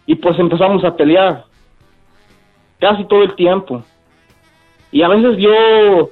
Y 0.06 0.14
pues 0.14 0.38
empezamos 0.38 0.82
a 0.84 0.96
pelear 0.96 1.44
casi 2.78 3.04
todo 3.04 3.24
el 3.24 3.34
tiempo. 3.34 3.82
Y 4.92 5.02
a 5.02 5.08
veces 5.08 5.36
yo 5.38 6.10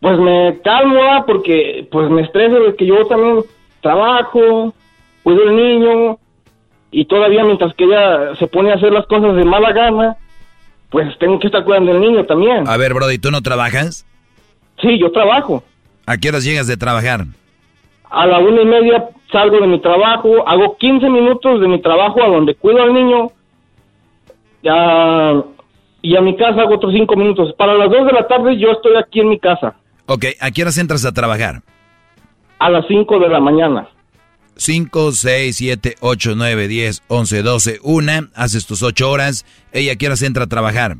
pues 0.00 0.18
me 0.18 0.60
calmo 0.62 0.96
¿verdad? 0.96 1.24
porque 1.26 1.88
pues 1.90 2.10
me 2.10 2.22
estreso 2.22 2.60
de 2.60 2.76
que 2.76 2.86
yo 2.86 3.06
también 3.06 3.44
trabajo, 3.80 4.74
cuido 5.22 5.48
al 5.48 5.56
niño 5.56 6.18
y 6.90 7.06
todavía 7.06 7.44
mientras 7.44 7.74
que 7.74 7.84
ella 7.84 8.36
se 8.36 8.46
pone 8.46 8.70
a 8.70 8.74
hacer 8.74 8.92
las 8.92 9.06
cosas 9.06 9.34
de 9.34 9.44
mala 9.44 9.72
gana, 9.72 10.16
pues 10.90 11.16
tengo 11.18 11.38
que 11.38 11.46
estar 11.46 11.64
cuidando 11.64 11.92
del 11.92 12.02
niño 12.02 12.24
también. 12.26 12.68
A 12.68 12.76
ver, 12.76 12.92
Brody, 12.92 13.18
¿tú 13.18 13.30
no 13.30 13.40
trabajas? 13.40 14.04
Sí, 14.80 14.98
yo 14.98 15.10
trabajo. 15.10 15.64
¿A 16.04 16.18
qué 16.18 16.28
horas 16.28 16.44
llegas 16.44 16.66
de 16.66 16.76
trabajar? 16.76 17.24
A 18.12 18.26
la 18.26 18.38
una 18.40 18.60
y 18.60 18.66
media 18.66 19.08
salgo 19.30 19.58
de 19.58 19.66
mi 19.66 19.80
trabajo, 19.80 20.46
hago 20.46 20.76
15 20.76 21.08
minutos 21.08 21.60
de 21.62 21.66
mi 21.66 21.80
trabajo 21.80 22.22
a 22.22 22.28
donde 22.28 22.54
cuido 22.54 22.82
al 22.82 22.92
niño 22.92 23.32
ya, 24.62 25.42
y 26.02 26.16
a 26.16 26.20
mi 26.20 26.36
casa 26.36 26.60
hago 26.60 26.74
otros 26.74 26.92
5 26.92 27.16
minutos. 27.16 27.54
Para 27.56 27.74
las 27.74 27.90
2 27.90 28.06
de 28.06 28.12
la 28.12 28.28
tarde 28.28 28.58
yo 28.58 28.70
estoy 28.70 28.96
aquí 28.96 29.20
en 29.20 29.30
mi 29.30 29.38
casa. 29.38 29.74
Ok, 30.06 30.26
¿a 30.40 30.50
qué 30.50 30.60
horas 30.60 30.76
entras 30.76 31.06
a 31.06 31.12
trabajar? 31.12 31.62
A 32.58 32.68
las 32.68 32.86
5 32.86 33.18
de 33.18 33.28
la 33.30 33.40
mañana. 33.40 33.88
5, 34.56 35.12
6, 35.12 35.56
7, 35.56 35.94
8, 36.00 36.34
9, 36.36 36.68
10, 36.68 37.02
11, 37.08 37.42
12, 37.42 37.78
1. 37.82 38.12
Haces 38.34 38.66
tus 38.66 38.82
8 38.82 39.10
horas. 39.10 39.46
¿Ella 39.72 39.92
a 39.92 39.96
qué 39.96 40.06
horas 40.06 40.22
entra 40.22 40.44
a 40.44 40.48
trabajar? 40.48 40.96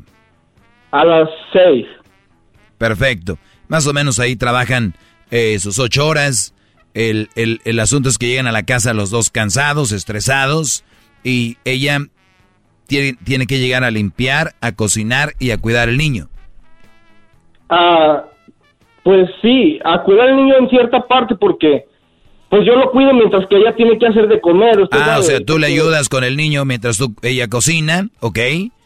A 0.89 1.05
las 1.05 1.29
6. 1.53 1.85
Perfecto. 2.79 3.37
Más 3.67 3.85
o 3.85 3.93
menos 3.93 4.19
ahí 4.19 4.35
trabajan 4.35 4.95
eh, 5.29 5.59
sus 5.59 5.77
8 5.77 6.07
horas. 6.07 6.52
El, 6.93 7.29
el, 7.35 7.61
el 7.65 7.79
asunto 7.79 8.09
es 8.09 8.17
que 8.17 8.27
llegan 8.27 8.47
a 8.47 8.51
la 8.51 8.63
casa 8.63 8.93
los 8.93 9.09
dos 9.09 9.29
cansados, 9.29 9.91
estresados. 9.91 10.83
Y 11.23 11.57
ella 11.65 11.99
tiene, 12.87 13.17
tiene 13.23 13.47
que 13.47 13.59
llegar 13.59 13.83
a 13.83 13.91
limpiar, 13.91 14.53
a 14.61 14.73
cocinar 14.73 15.33
y 15.39 15.51
a 15.51 15.57
cuidar 15.57 15.89
al 15.89 15.97
niño. 15.97 16.29
Ah, 17.69 18.25
pues 19.03 19.29
sí, 19.41 19.79
a 19.83 20.03
cuidar 20.03 20.29
al 20.29 20.37
niño 20.37 20.55
en 20.57 20.69
cierta 20.69 21.05
parte 21.07 21.35
porque 21.35 21.85
pues 22.49 22.67
yo 22.67 22.75
lo 22.75 22.91
cuido 22.91 23.13
mientras 23.13 23.47
que 23.47 23.57
ella 23.57 23.73
tiene 23.75 23.97
que 23.97 24.05
hacer 24.05 24.27
de 24.27 24.39
comer. 24.39 24.87
ah, 24.91 25.17
o 25.19 25.23
sea, 25.23 25.43
tú 25.43 25.57
le 25.57 25.67
ayudas 25.67 26.07
con 26.07 26.23
el 26.23 26.37
niño 26.37 26.65
mientras 26.65 26.99
tú, 26.99 27.15
ella 27.23 27.47
cocina, 27.47 28.09
¿ok? 28.19 28.37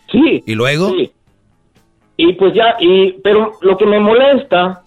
Sí. 0.10 0.44
¿Y 0.46 0.56
luego? 0.56 0.92
Sí. 0.92 1.12
Y 2.16 2.34
pues 2.34 2.54
ya, 2.54 2.78
y, 2.80 3.12
pero 3.24 3.52
lo 3.62 3.78
que 3.78 3.86
me 3.86 4.00
molesta 4.00 4.84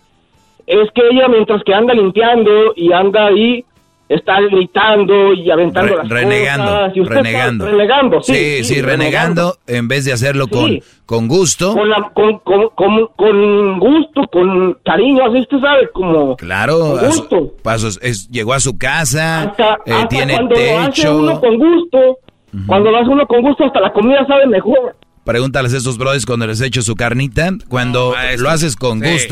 es 0.71 0.89
que 0.95 1.03
ella 1.11 1.29
mientras 1.29 1.63
que 1.65 1.75
anda 1.75 1.95
limpiando 1.95 2.73
y 2.77 2.93
anda 2.93 3.27
ahí, 3.27 3.65
está 4.09 4.41
gritando 4.41 5.33
y 5.35 5.51
aventando 5.51 5.97
las 5.97 6.09
renegando, 6.09 6.65
cosas. 6.65 6.97
Y 6.97 7.03
renegando. 7.05 7.67
renegando, 7.67 8.23
sí. 8.23 8.35
Sí, 8.35 8.65
sí, 8.65 8.83
renegando, 8.83 9.57
en 9.69 9.87
vez 9.87 10.05
de 10.05 10.13
hacerlo 10.13 10.49
con, 10.49 10.81
con 11.07 11.29
gusto. 11.29 11.75
Con, 11.75 12.39
con, 12.39 12.69
con, 12.71 13.07
con, 13.17 13.79
gusto, 13.79 14.23
con 14.33 14.77
cariño, 14.85 15.25
así 15.27 15.41
usted 15.41 15.61
sabe, 15.61 15.89
como... 15.93 16.37
Claro, 16.37 16.79
con 16.79 17.07
gusto. 17.07 17.55
pasos, 17.63 18.01
es, 18.03 18.29
llegó 18.31 18.53
a 18.53 18.61
su 18.61 18.77
casa, 18.79 19.43
hasta, 19.43 19.75
eh, 19.87 19.93
hasta 19.93 20.09
tiene 20.09 20.35
cuando 20.35 20.55
techo. 20.57 20.73
lo 20.73 20.81
hace 20.89 21.09
uno 21.11 21.41
con 21.41 21.59
gusto, 21.59 22.19
cuando 22.67 22.91
lo 22.91 22.99
hace 22.99 23.11
uno 23.11 23.27
con 23.27 23.43
gusto, 23.43 23.65
hasta 23.65 23.81
la 23.81 23.93
comida 23.93 24.27
sabe 24.27 24.47
mejor. 24.49 24.97
Pregúntales 25.25 25.73
a 25.75 25.77
estos 25.77 25.99
brothers 25.99 26.27
cuando 26.27 26.49
les 26.49 26.61
echo 26.61 26.83
su 26.83 26.97
carnita. 26.97 27.51
Cuando 27.69 28.15
lo 28.39 28.51
haces 28.51 28.75
con 28.75 29.01
Sí. 29.01 29.29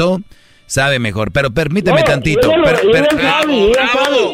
Sabe 0.68 1.00
mejor. 1.00 1.32
Pero 1.32 1.50
permíteme 1.50 2.04
tantito. 2.04 2.48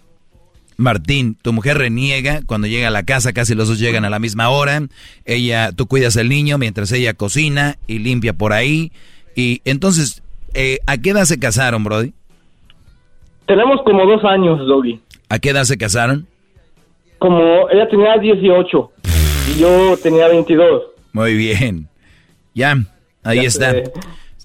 Martín, 0.78 1.36
tu 1.42 1.54
mujer 1.54 1.78
reniega 1.78 2.42
cuando 2.46 2.68
llega 2.68 2.88
a 2.88 2.92
la 2.92 3.04
casa, 3.04 3.34
casi 3.34 3.56
los 3.56 3.68
dos 3.68 3.80
llegan 3.80 4.06
a 4.06 4.10
la 4.10 4.20
misma 4.20 4.50
hora. 4.50 4.82
Ella, 5.26 5.72
tú 5.72 5.88
cuidas 5.88 6.16
al 6.18 6.30
niño 6.30 6.58
mientras 6.58 6.92
ella 6.92 7.14
cocina 7.16 7.78
y 7.88 8.00
limpia 8.00 8.34
por 8.34 8.54
ahí. 8.54 8.92
Y 9.36 9.62
entonces, 9.66 10.22
eh, 10.54 10.80
¿a 10.86 10.98
qué 10.98 11.10
edad 11.12 11.26
se 11.26 11.40
casaron, 11.40 11.84
Brody? 11.84 12.14
Tenemos 13.48 13.82
como 13.84 14.06
dos 14.06 14.24
años, 14.24 14.60
Doggy. 14.68 15.00
¿A 15.30 15.40
qué 15.40 15.50
edad 15.50 15.64
se 15.64 15.78
casaron? 15.78 16.28
Como 17.20 17.70
ella 17.72 17.88
tenía 17.90 18.18
18 18.18 18.92
y 19.56 19.60
yo 19.60 19.98
tenía 20.04 20.28
22. 20.28 20.84
Muy 21.14 21.36
bien. 21.36 21.88
Ya, 22.54 22.78
ahí 23.24 23.42
Ya 23.42 23.48
está. 23.48 23.72
sé. 23.72 23.84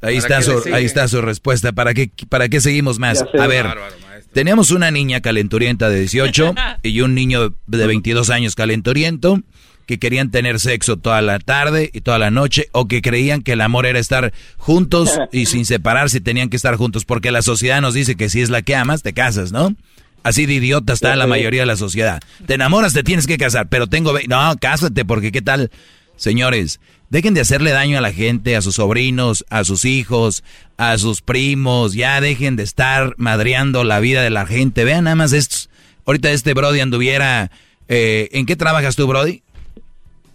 Ahí 0.04 0.20
¿Para 0.20 0.38
está, 0.38 0.42
su, 0.42 0.74
ahí 0.74 0.84
está 0.84 1.08
su 1.08 1.20
respuesta. 1.20 1.72
¿Para 1.72 1.94
qué, 1.94 2.10
¿Para 2.28 2.48
qué 2.48 2.60
seguimos 2.60 2.98
más? 2.98 3.20
Ya 3.20 3.30
sé. 3.30 3.38
A 3.40 3.46
ver, 3.46 3.64
Bárbaro, 3.66 3.94
tenemos 4.32 4.70
una 4.70 4.90
niña 4.90 5.20
calenturienta 5.20 5.88
de 5.88 6.00
18 6.00 6.54
y 6.82 7.00
un 7.00 7.14
niño 7.14 7.54
de 7.66 7.86
22 7.86 8.30
años 8.30 8.54
calenturiento 8.54 9.40
que 9.86 9.98
querían 9.98 10.30
tener 10.30 10.60
sexo 10.60 10.96
toda 10.96 11.20
la 11.22 11.38
tarde 11.38 11.90
y 11.92 12.00
toda 12.00 12.18
la 12.18 12.30
noche 12.30 12.68
o 12.72 12.86
que 12.86 13.02
creían 13.02 13.42
que 13.42 13.52
el 13.52 13.60
amor 13.60 13.86
era 13.86 13.98
estar 13.98 14.32
juntos 14.56 15.18
y 15.32 15.46
sin 15.46 15.66
separarse 15.66 16.20
tenían 16.20 16.48
que 16.48 16.56
estar 16.56 16.76
juntos 16.76 17.04
porque 17.04 17.30
la 17.30 17.42
sociedad 17.42 17.80
nos 17.80 17.94
dice 17.94 18.16
que 18.16 18.28
si 18.28 18.40
es 18.40 18.50
la 18.50 18.62
que 18.62 18.76
amas 18.76 19.02
te 19.02 19.12
casas, 19.12 19.52
¿no? 19.52 19.74
Así 20.22 20.46
de 20.46 20.54
idiota 20.54 20.92
está 20.92 21.16
la 21.16 21.26
mayoría 21.26 21.62
de 21.62 21.66
la 21.66 21.76
sociedad. 21.76 22.20
Te 22.46 22.54
enamoras, 22.54 22.92
te 22.92 23.02
tienes 23.02 23.26
que 23.26 23.38
casar, 23.38 23.68
pero 23.68 23.88
tengo... 23.88 24.14
No, 24.28 24.56
cásate 24.60 25.04
porque 25.04 25.32
qué 25.32 25.42
tal... 25.42 25.70
Señores, 26.16 26.80
dejen 27.10 27.34
de 27.34 27.40
hacerle 27.40 27.70
daño 27.70 27.98
a 27.98 28.00
la 28.00 28.12
gente, 28.12 28.56
a 28.56 28.62
sus 28.62 28.76
sobrinos, 28.76 29.44
a 29.50 29.64
sus 29.64 29.84
hijos, 29.84 30.44
a 30.76 30.98
sus 30.98 31.20
primos. 31.20 31.94
Ya 31.94 32.20
dejen 32.20 32.56
de 32.56 32.62
estar 32.62 33.14
madreando 33.16 33.84
la 33.84 34.00
vida 34.00 34.22
de 34.22 34.30
la 34.30 34.46
gente. 34.46 34.84
Vean 34.84 35.04
nada 35.04 35.16
más 35.16 35.32
estos. 35.32 35.68
Ahorita 36.06 36.30
este 36.30 36.54
Brody 36.54 36.80
anduviera... 36.80 37.50
eh, 37.88 38.28
¿En 38.32 38.46
qué 38.46 38.56
trabajas 38.56 38.96
tú, 38.96 39.06
Brody? 39.06 39.42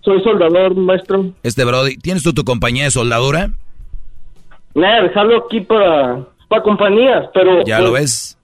Soy 0.02 0.22
soldador, 0.24 0.76
maestro. 0.76 1.34
Este 1.44 1.66
Brody, 1.66 1.98
¿tienes 1.98 2.24
tú 2.24 2.34
tu 2.34 2.44
compañía 2.46 2.86
de 2.86 2.92
soldadura? 2.92 3.52
Nada, 4.74 5.04
dejarlo 5.04 5.46
aquí 5.46 5.60
para, 5.62 6.26
para 6.48 6.62
compañías, 6.62 7.26
pero... 7.34 7.66
Ya 7.66 7.78
pues, 7.78 7.88
lo 7.88 7.92
ves. 7.92 8.37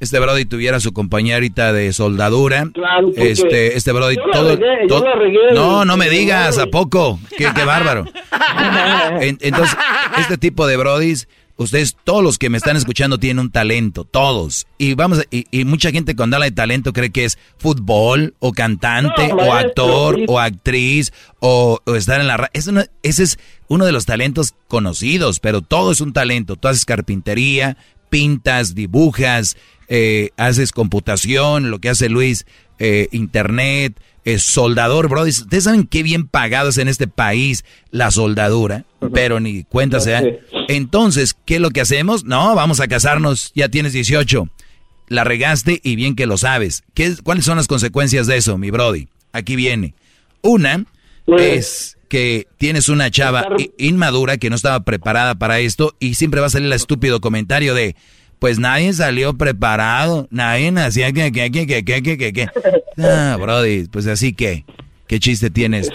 Este 0.00 0.18
Brody 0.20 0.44
tuviera 0.44 0.78
su 0.80 0.92
compañía 0.92 1.34
ahorita 1.34 1.72
de 1.72 1.92
soldadura. 1.92 2.68
Claro, 2.72 3.10
este, 3.16 3.76
este 3.76 3.92
Brody 3.92 4.16
yo 4.16 4.22
todo. 4.32 4.56
regué, 4.56 4.66
yo 4.82 4.86
todo- 4.88 5.04
la 5.04 5.14
regué. 5.16 5.38
no, 5.54 5.84
no 5.84 5.96
me 5.96 6.08
digas, 6.08 6.58
¿a 6.58 6.66
poco? 6.66 7.18
Qué, 7.36 7.48
qué 7.54 7.64
bárbaro. 7.64 8.04
En- 9.20 9.38
entonces, 9.40 9.76
este 10.18 10.38
tipo 10.38 10.66
de 10.66 10.76
Brodis, 10.76 11.28
ustedes, 11.56 11.96
todos 12.04 12.22
los 12.22 12.38
que 12.38 12.50
me 12.50 12.58
están 12.58 12.76
escuchando 12.76 13.18
tienen 13.18 13.40
un 13.40 13.50
talento, 13.50 14.04
todos. 14.04 14.66
Y 14.78 14.94
vamos, 14.94 15.20
a- 15.20 15.24
y, 15.30 15.46
y 15.50 15.64
mucha 15.64 15.90
gente 15.90 16.14
cuando 16.14 16.36
habla 16.36 16.46
de 16.46 16.52
talento 16.52 16.92
cree 16.92 17.10
que 17.10 17.24
es 17.24 17.38
fútbol, 17.58 18.34
o 18.38 18.52
cantante, 18.52 19.28
No, 19.28 19.36
o 19.36 19.52
actor, 19.52 20.16
sí. 20.16 20.24
o 20.28 20.38
actriz, 20.38 21.12
o, 21.40 21.80
o 21.84 21.94
estar 21.94 22.20
en 22.20 22.26
la 22.28 22.36
radio. 22.36 22.50
No- 22.72 22.84
ese 23.02 23.22
es 23.24 23.38
uno 23.68 23.84
de 23.84 23.92
los 23.92 24.06
talentos 24.06 24.54
conocidos, 24.68 25.40
pero 25.40 25.60
todo 25.62 25.90
es 25.92 26.00
un 26.00 26.12
talento. 26.12 26.56
Tú 26.56 26.68
haces 26.68 26.84
carpintería, 26.84 27.76
pintas, 28.10 28.74
dibujas, 28.74 29.56
eh, 29.88 30.30
haces 30.36 30.72
computación, 30.72 31.70
lo 31.70 31.78
que 31.78 31.88
hace 31.88 32.08
Luis, 32.08 32.46
eh, 32.78 33.08
internet, 33.12 33.94
es 34.24 34.42
soldador, 34.42 35.08
bro. 35.08 35.22
Ustedes 35.22 35.64
saben 35.64 35.86
qué 35.86 36.02
bien 36.02 36.26
pagado 36.26 36.68
es 36.68 36.78
en 36.78 36.88
este 36.88 37.08
país 37.08 37.64
la 37.90 38.10
soldadura, 38.10 38.84
pero 39.14 39.40
ni 39.40 39.64
cuenta 39.64 40.00
se 40.00 40.10
da. 40.10 40.22
Entonces, 40.68 41.34
¿qué 41.46 41.54
es 41.56 41.60
lo 41.60 41.70
que 41.70 41.80
hacemos? 41.80 42.24
No, 42.24 42.54
vamos 42.54 42.80
a 42.80 42.88
casarnos, 42.88 43.52
ya 43.54 43.68
tienes 43.68 43.92
18. 43.94 44.48
La 45.08 45.24
regaste 45.24 45.80
y 45.82 45.96
bien 45.96 46.14
que 46.14 46.26
lo 46.26 46.36
sabes. 46.36 46.84
¿Qué, 46.92 47.06
es- 47.06 47.22
¿Cuáles 47.22 47.46
son 47.46 47.56
las 47.56 47.66
consecuencias 47.68 48.26
de 48.26 48.36
eso, 48.36 48.58
mi 48.58 48.70
Brody? 48.70 49.08
Aquí 49.32 49.56
viene. 49.56 49.94
Una 50.42 50.84
es 51.38 51.96
que 52.10 52.46
tienes 52.58 52.88
una 52.90 53.10
chava 53.10 53.46
inmadura 53.78 54.36
que 54.36 54.50
no 54.50 54.56
estaba 54.56 54.80
preparada 54.84 55.34
para 55.36 55.60
esto 55.60 55.94
y 56.00 56.14
siempre 56.14 56.40
va 56.40 56.46
a 56.46 56.50
salir 56.50 56.66
el 56.66 56.72
estúpido 56.74 57.20
comentario 57.20 57.74
de, 57.74 57.96
pues 58.38 58.58
nadie 58.58 58.92
salió 58.92 59.34
preparado, 59.34 60.28
nadie 60.30 60.72
hacía 60.78 61.12
que, 61.12 61.32
que, 61.32 61.50
que, 61.50 61.66
que, 61.66 61.84
que, 61.84 62.02
que, 62.02 62.18
que, 62.18 62.32
que. 62.32 62.48
Ah, 63.00 63.36
Brody, 63.40 63.86
pues 63.86 64.08
así 64.08 64.32
que, 64.32 64.64
¿qué 65.06 65.20
chiste 65.20 65.50
tienes? 65.50 65.88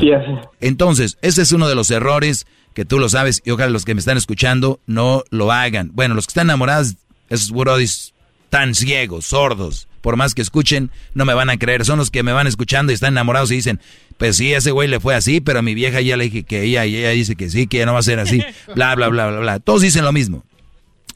Entonces, 0.62 1.18
ese 1.22 1.42
es 1.42 1.52
uno 1.52 1.68
de 1.68 1.76
los 1.76 1.92
errores 1.92 2.48
que 2.74 2.86
tú 2.86 2.98
lo 2.98 3.10
sabes 3.10 3.42
y 3.44 3.52
ojalá 3.52 3.72
los 3.72 3.84
que 3.84 3.94
me 3.94 4.00
están 4.00 4.16
escuchando 4.16 4.80
no 4.88 5.24
lo 5.30 5.52
hagan. 5.52 5.92
Bueno, 5.94 6.16
los 6.16 6.28
que 6.28 6.32
están 6.32 6.48
enamorados, 6.48 6.96
esos 7.30 7.52
brodis 7.52 8.14
tan 8.50 8.74
ciegos, 8.74 9.26
sordos, 9.26 9.90
por 10.00 10.16
más 10.16 10.34
que 10.34 10.42
escuchen, 10.42 10.92
no 11.14 11.26
me 11.26 11.34
van 11.34 11.50
a 11.50 11.58
creer. 11.58 11.86
Son 11.86 11.98
los 11.98 12.12
que 12.12 12.24
me 12.24 12.34
van 12.34 12.48
escuchando 12.48 12.92
y 12.92 12.96
están 12.96 13.14
enamorados 13.14 13.52
y 13.52 13.56
dicen, 13.56 13.80
pues 14.18 14.38
sí, 14.38 14.54
ese 14.54 14.72
güey 14.72 14.88
le 14.88 15.00
fue 15.00 15.16
así, 15.16 15.42
pero 15.42 15.60
a 15.60 15.62
mi 15.62 15.74
vieja 15.74 16.02
ya 16.02 16.18
le 16.18 16.26
dije 16.26 16.44
que 16.44 16.64
ella, 16.64 16.86
y 16.86 16.98
ella 16.98 17.10
dice 17.10 17.36
que 17.36 17.50
sí, 17.50 17.68
que 17.68 17.80
ya 17.80 17.86
no 17.86 17.94
va 17.94 18.00
a 18.00 18.04
ser 18.04 18.20
así, 18.20 18.44
bla, 18.76 18.96
bla, 18.96 19.08
bla, 19.08 19.28
bla, 19.30 19.40
bla. 19.40 19.60
Todos 19.60 19.82
dicen 19.82 20.04
lo 20.04 20.12
mismo. 20.12 20.46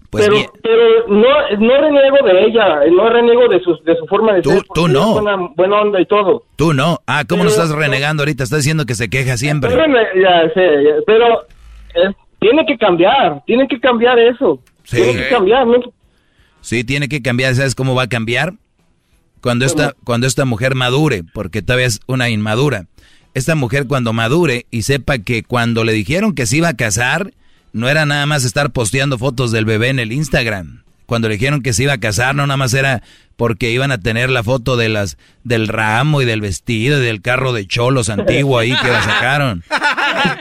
Pues 0.10 0.24
pero, 0.26 0.36
bien, 0.38 0.50
pero 0.64 1.08
no, 1.10 1.28
no 1.60 1.82
reniego 1.82 2.18
de 2.26 2.46
ella, 2.46 2.80
no 2.96 3.10
reniego 3.10 3.48
de 3.50 3.60
su, 3.62 3.78
de 3.84 3.96
su 3.98 4.06
forma 4.08 4.34
de 4.34 4.42
Tú- 4.42 4.52
ser. 4.52 4.64
tú 4.74 4.88
no. 4.88 5.18
es 5.18 5.22
Buena, 5.22 5.50
buena 5.56 5.82
onda 5.82 6.00
y 6.02 6.06
todo. 6.06 6.44
tú 6.56 6.74
no. 6.74 7.00
Ah, 7.06 7.26
¿cómo 7.28 7.44
lo 7.44 7.50
estás 7.50 7.70
renegando 7.72 8.22
ahorita? 8.24 8.44
Estás 8.44 8.60
diciendo 8.60 8.86
que 8.86 8.96
se 8.96 9.10
queja 9.10 9.36
siempre. 9.38 9.70
Pero, 9.70 9.88
me- 9.90 10.22
ya 10.22 10.54
sé, 10.54 10.84
ya- 10.84 10.96
pero 11.06 11.42
eh, 11.96 12.14
tiene 12.40 12.66
que 12.66 12.78
cambiar, 12.78 13.44
tiene 13.46 13.68
que 13.68 13.80
cambiar 13.80 14.18
eso. 14.18 14.60
Sí. 14.86 14.96
Tiene 14.98 15.24
que 15.24 15.30
cambiar, 15.30 15.68
¿no? 15.68 15.76
Sí, 16.62 16.84
tiene 16.86 17.10
que 17.10 17.22
cambiar. 17.22 17.54
¿Sabes 17.56 17.76
cómo 17.76 17.94
va 17.94 18.04
a 18.04 18.08
cambiar? 18.08 18.54
Cuando 19.42 19.66
esta, 19.66 19.94
cuando 20.04 20.26
esta 20.26 20.46
mujer 20.46 20.74
madure, 20.76 21.24
porque 21.34 21.62
todavía 21.62 21.86
es 21.88 22.00
una 22.08 22.30
inmadura. 22.30 22.86
Esta 23.34 23.56
mujer 23.56 23.86
cuando 23.88 24.14
madure 24.14 24.66
y 24.72 24.82
sepa 24.82 25.20
que 25.20 25.44
cuando 25.44 25.84
le 25.84 25.92
dijeron 25.94 26.34
que 26.34 26.46
se 26.46 26.58
iba 26.58 26.70
a 26.70 26.76
casar, 26.76 27.34
no 27.78 27.88
era 27.88 28.06
nada 28.06 28.26
más 28.26 28.44
estar 28.44 28.72
posteando 28.72 29.18
fotos 29.18 29.52
del 29.52 29.66
bebé 29.66 29.90
en 29.90 30.00
el 30.00 30.12
Instagram. 30.12 30.84
Cuando 31.06 31.30
le 31.30 31.36
dijeron 31.36 31.62
que 31.62 31.72
se 31.72 31.84
iba 31.84 31.94
a 31.94 32.00
casar, 32.00 32.36
no 32.36 32.46
nada 32.46 32.58
más 32.58 32.74
era 32.74 33.02
porque 33.38 33.72
iban 33.72 33.92
a 33.94 33.98
tener 33.98 34.30
la 34.30 34.44
foto 34.44 34.76
de 34.76 34.90
las, 34.90 35.18
del 35.46 35.70
ramo 35.70 36.22
y 36.22 36.26
del 36.26 36.42
vestido 36.42 37.02
y 37.02 37.06
del 37.06 37.22
carro 37.22 37.54
de 37.54 37.66
cholos 37.66 38.10
antiguo 38.10 38.60
ahí 38.60 38.76
que 38.76 38.90
la 38.90 39.02
sacaron. 39.04 39.64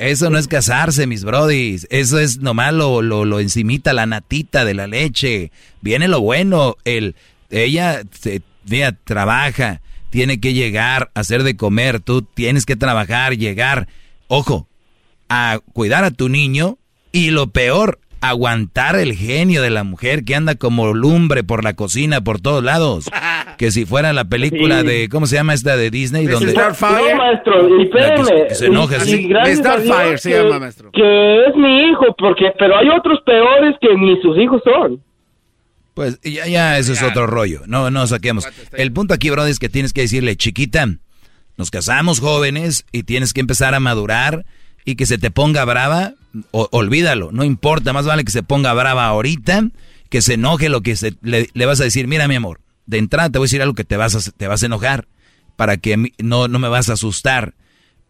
Eso 0.00 0.28
no 0.28 0.38
es 0.38 0.48
casarse, 0.48 1.06
mis 1.06 1.22
brodis. 1.22 1.86
Eso 1.90 2.18
es 2.18 2.38
nomás 2.38 2.72
lo, 2.72 3.00
lo, 3.00 3.24
lo 3.24 3.38
encimita, 3.38 3.92
la 3.92 4.06
natita 4.06 4.64
de 4.64 4.74
la 4.74 4.88
leche. 4.88 5.52
Viene 5.82 6.08
lo 6.08 6.20
bueno. 6.20 6.76
El, 6.84 7.14
ella, 7.50 8.02
se, 8.18 8.42
mira, 8.68 8.92
trabaja, 8.92 9.82
tiene 10.10 10.40
que 10.40 10.52
llegar, 10.52 11.12
hacer 11.14 11.44
de 11.44 11.56
comer. 11.56 12.00
Tú 12.00 12.22
tienes 12.22 12.66
que 12.66 12.74
trabajar, 12.74 13.36
llegar. 13.36 13.86
Ojo, 14.26 14.66
a 15.28 15.60
cuidar 15.72 16.02
a 16.02 16.10
tu 16.10 16.28
niño. 16.28 16.78
Y 17.16 17.30
lo 17.30 17.46
peor, 17.48 17.98
aguantar 18.20 18.96
el 18.96 19.14
genio 19.14 19.62
de 19.62 19.70
la 19.70 19.84
mujer 19.84 20.24
que 20.24 20.34
anda 20.34 20.54
como 20.54 20.92
lumbre 20.92 21.44
por 21.44 21.64
la 21.64 21.74
cocina, 21.74 22.20
por 22.22 22.40
todos 22.40 22.62
lados. 22.62 23.10
Que 23.56 23.70
si 23.70 23.86
fuera 23.86 24.12
la 24.12 24.26
película 24.26 24.82
Sí. 24.82 24.86
de, 24.86 25.08
¿cómo 25.08 25.26
se 25.26 25.36
llama 25.36 25.54
esta 25.54 25.78
de 25.78 25.90
Disney? 25.90 26.26
No, 26.26 26.32
Donde, 26.32 26.52
No, 26.52 27.16
maestro, 27.16 27.80
y 27.80 27.88
que 27.88 28.44
que 28.48 28.54
se 28.54 28.66
enoja, 28.66 29.00
sí. 29.00 29.30
Starfire 29.54 30.18
se 30.18 30.30
llama, 30.32 30.58
maestro. 30.58 30.90
Que 30.92 31.46
es 31.46 31.56
mi 31.56 31.88
hijo, 31.88 32.14
porque, 32.18 32.52
pero 32.58 32.76
hay 32.76 32.88
otros 32.90 33.18
peores 33.24 33.74
que 33.80 33.94
ni 33.96 34.20
sus 34.20 34.36
hijos 34.38 34.60
son. 34.62 35.00
Pues 35.94 36.20
ya, 36.20 36.46
ya, 36.46 36.76
eso 36.76 36.92
es 36.92 37.02
otro 37.02 37.26
rollo. 37.26 37.62
No, 37.66 37.90
no 37.90 38.06
saquemos. 38.06 38.46
El 38.72 38.92
punto 38.92 39.14
aquí, 39.14 39.30
bro, 39.30 39.46
es 39.46 39.58
que 39.58 39.70
tienes 39.70 39.94
que 39.94 40.02
decirle, 40.02 40.36
chiquita, 40.36 40.86
nos 41.56 41.70
casamos 41.70 42.20
jóvenes 42.20 42.84
y 42.92 43.04
tienes 43.04 43.32
que 43.32 43.40
empezar 43.40 43.74
a 43.74 43.80
madurar 43.80 44.44
y 44.84 44.96
que 44.96 45.06
se 45.06 45.16
te 45.16 45.30
ponga 45.30 45.64
brava, 45.64 46.12
olvídalo, 46.50 47.30
no 47.32 47.44
importa, 47.44 47.92
más 47.92 48.06
vale 48.06 48.24
que 48.24 48.32
se 48.32 48.42
ponga 48.42 48.72
brava 48.74 49.06
ahorita, 49.06 49.68
que 50.08 50.22
se 50.22 50.34
enoje 50.34 50.68
lo 50.68 50.82
que 50.82 50.96
le, 51.22 51.66
vas 51.66 51.80
a 51.80 51.84
decir, 51.84 52.06
mira 52.06 52.28
mi 52.28 52.34
amor, 52.34 52.60
de 52.86 52.98
entrada 52.98 53.30
te 53.30 53.38
voy 53.38 53.46
a 53.46 53.48
decir 53.48 53.62
algo 53.62 53.74
que 53.74 53.84
te 53.84 53.96
vas 53.96 54.14
a, 54.14 54.30
te 54.30 54.46
vas 54.46 54.62
a 54.62 54.66
enojar, 54.66 55.08
para 55.56 55.76
que 55.76 56.12
no, 56.18 56.48
no 56.48 56.58
me 56.58 56.68
vas 56.68 56.88
a 56.90 56.94
asustar. 56.94 57.54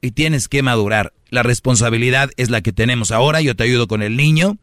Y 0.03 0.11
tienes 0.11 0.49
que 0.49 0.63
madurar. 0.63 1.15
La 1.31 1.43
responsabilidad 1.43 2.31
es 2.37 2.51
la 2.51 2.61
que 2.61 2.73
tenemos 2.73 3.11
ahora, 3.13 3.41
yo 3.41 3.57
te 3.57 3.65
ayudo 3.65 3.89
con 3.89 4.03
el 4.03 4.17
niño, 4.17 4.59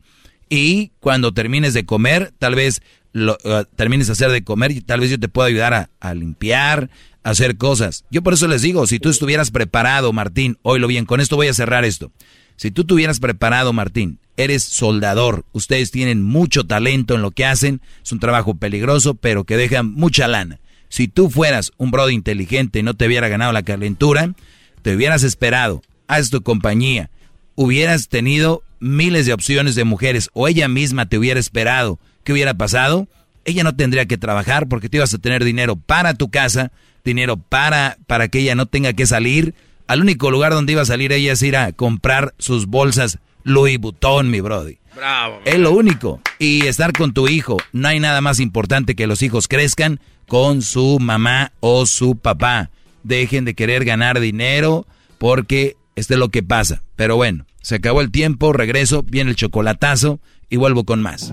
y 0.49 0.91
cuando 0.99 1.33
termines 1.33 1.73
de 1.73 1.85
comer, 1.85 2.33
tal 2.37 2.55
vez 2.55 2.81
lo, 3.11 3.37
eh, 3.43 3.65
termines 3.75 4.07
de 4.07 4.13
hacer 4.13 4.31
de 4.31 4.43
comer 4.43 4.71
y 4.71 4.81
tal 4.81 4.99
vez 4.99 5.09
yo 5.09 5.19
te 5.19 5.29
pueda 5.29 5.47
ayudar 5.47 5.73
a, 5.73 5.89
a 5.99 6.13
limpiar, 6.13 6.89
a 7.23 7.31
hacer 7.31 7.57
cosas. 7.57 8.05
Yo 8.11 8.21
por 8.21 8.33
eso 8.33 8.47
les 8.47 8.61
digo, 8.61 8.85
si 8.85 8.99
tú 8.99 9.09
estuvieras 9.09 9.51
preparado, 9.51 10.13
Martín, 10.13 10.57
oílo 10.61 10.87
bien, 10.87 11.05
con 11.05 11.21
esto 11.21 11.35
voy 11.35 11.47
a 11.47 11.53
cerrar 11.53 11.85
esto. 11.85 12.11
Si 12.55 12.71
tú 12.71 12.83
tuvieras 12.83 13.19
preparado, 13.19 13.73
Martín, 13.73 14.19
eres 14.37 14.63
soldador, 14.63 15.45
ustedes 15.51 15.91
tienen 15.91 16.23
mucho 16.23 16.65
talento 16.65 17.15
en 17.15 17.21
lo 17.21 17.31
que 17.31 17.45
hacen, 17.45 17.81
es 18.03 18.11
un 18.11 18.19
trabajo 18.19 18.55
peligroso, 18.55 19.15
pero 19.15 19.43
que 19.43 19.57
deja 19.57 19.83
mucha 19.83 20.27
lana. 20.27 20.59
Si 20.89 21.07
tú 21.07 21.29
fueras 21.29 21.71
un 21.77 21.91
brother 21.91 22.13
inteligente 22.13 22.79
y 22.79 22.83
no 22.83 22.93
te 22.93 23.07
hubiera 23.07 23.27
ganado 23.27 23.51
la 23.51 23.63
calentura, 23.63 24.33
te 24.81 24.95
hubieras 24.95 25.23
esperado, 25.23 25.81
haz 26.07 26.29
tu 26.29 26.41
compañía, 26.41 27.09
hubieras 27.55 28.09
tenido 28.09 28.63
miles 28.79 29.25
de 29.25 29.33
opciones 29.33 29.75
de 29.75 29.85
mujeres 29.85 30.29
o 30.33 30.47
ella 30.47 30.67
misma 30.67 31.07
te 31.07 31.17
hubiera 31.17 31.39
esperado, 31.39 31.99
¿qué 32.23 32.33
hubiera 32.33 32.53
pasado? 32.53 33.07
Ella 33.45 33.63
no 33.63 33.75
tendría 33.75 34.05
que 34.05 34.17
trabajar 34.17 34.67
porque 34.67 34.89
tú 34.89 34.97
ibas 34.97 35.13
a 35.13 35.17
tener 35.17 35.43
dinero 35.43 35.75
para 35.75 36.13
tu 36.13 36.29
casa, 36.29 36.71
dinero 37.03 37.37
para, 37.37 37.97
para 38.07 38.27
que 38.27 38.39
ella 38.39 38.55
no 38.55 38.65
tenga 38.65 38.93
que 38.93 39.05
salir. 39.05 39.53
Al 39.87 40.01
único 40.01 40.31
lugar 40.31 40.53
donde 40.53 40.73
iba 40.73 40.81
a 40.81 40.85
salir 40.85 41.11
ella 41.11 41.33
es 41.33 41.41
ir 41.41 41.57
a 41.57 41.71
comprar 41.71 42.33
sus 42.37 42.67
bolsas 42.67 43.19
Louis 43.43 43.77
Vuitton, 43.77 44.31
mi 44.31 44.39
brody. 44.39 44.77
Bravo. 44.95 45.41
Es 45.45 45.59
lo 45.59 45.71
único. 45.71 46.21
Y 46.39 46.65
estar 46.67 46.93
con 46.93 47.13
tu 47.13 47.27
hijo. 47.27 47.57
No 47.71 47.87
hay 47.87 47.99
nada 47.99 48.21
más 48.21 48.39
importante 48.39 48.95
que 48.95 49.07
los 49.07 49.21
hijos 49.21 49.47
crezcan 49.47 49.99
con 50.27 50.61
su 50.61 50.99
mamá 50.99 51.51
o 51.59 51.85
su 51.85 52.15
papá. 52.15 52.69
Dejen 53.03 53.43
de 53.45 53.53
querer 53.53 53.83
ganar 53.83 54.19
dinero 54.19 54.87
porque 55.17 55.75
esto 55.95 56.13
es 56.13 56.19
lo 56.19 56.29
que 56.29 56.43
pasa. 56.43 56.83
Pero 56.95 57.15
bueno, 57.15 57.45
se 57.63 57.75
acabó 57.75 58.01
el 58.01 58.11
tiempo, 58.11 58.53
regreso, 58.53 59.01
viene 59.03 59.31
el 59.31 59.37
chocolatazo 59.37 60.19
y 60.49 60.57
vuelvo 60.57 60.83
con 60.83 61.01
más. 61.01 61.23
Es 61.23 61.31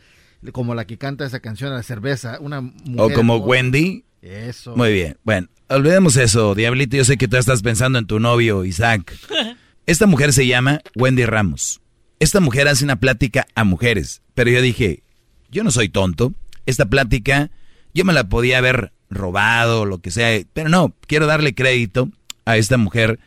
como 0.52 0.74
la 0.74 0.86
que 0.86 0.98
canta 0.98 1.26
esa 1.26 1.40
canción, 1.40 1.72
La 1.72 1.82
cerveza. 1.82 2.38
Una 2.40 2.60
mujer 2.60 2.98
o 2.98 3.10
como 3.12 3.36
Wendy. 3.36 4.04
Eso. 4.22 4.76
Muy 4.76 4.92
bien. 4.92 5.16
Bueno, 5.24 5.48
olvidemos 5.68 6.16
eso, 6.16 6.54
diablito. 6.54 6.96
Yo 6.96 7.04
sé 7.04 7.16
que 7.16 7.28
tú 7.28 7.36
estás 7.36 7.62
pensando 7.62 7.98
en 7.98 8.06
tu 8.06 8.20
novio, 8.20 8.64
Isaac. 8.64 9.14
Esta 9.86 10.06
mujer 10.06 10.32
se 10.32 10.46
llama 10.46 10.80
Wendy 10.94 11.24
Ramos. 11.24 11.80
Esta 12.18 12.40
mujer 12.40 12.68
hace 12.68 12.84
una 12.84 12.96
plática 12.96 13.46
a 13.54 13.64
mujeres. 13.64 14.22
Pero 14.34 14.50
yo 14.50 14.60
dije, 14.62 15.02
yo 15.50 15.64
no 15.64 15.70
soy 15.70 15.88
tonto. 15.88 16.34
Esta 16.66 16.86
plática 16.86 17.50
yo 17.94 18.04
me 18.04 18.12
la 18.12 18.28
podía 18.28 18.58
haber 18.58 18.92
robado, 19.10 19.84
lo 19.84 19.98
que 19.98 20.10
sea, 20.10 20.40
pero 20.52 20.68
no, 20.68 20.94
quiero 21.06 21.26
darle 21.26 21.54
crédito 21.54 22.08
a 22.44 22.56
esta 22.56 22.76
mujer, 22.76 23.18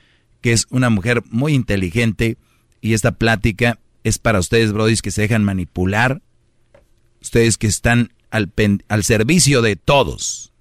que 0.41 0.53
es 0.53 0.65
una 0.69 0.89
mujer 0.89 1.23
muy 1.29 1.53
inteligente, 1.53 2.37
y 2.81 2.93
esta 2.93 3.13
plática 3.13 3.79
es 4.03 4.17
para 4.17 4.39
ustedes, 4.39 4.71
brodis, 4.71 5.01
que 5.01 5.11
se 5.11 5.21
dejan 5.21 5.43
manipular, 5.43 6.21
ustedes 7.23 7.57
que 7.57 7.67
están 7.67 8.13
al, 8.29 8.51
al 8.89 9.03
servicio 9.03 9.61
de 9.61 9.75
todos, 9.75 10.51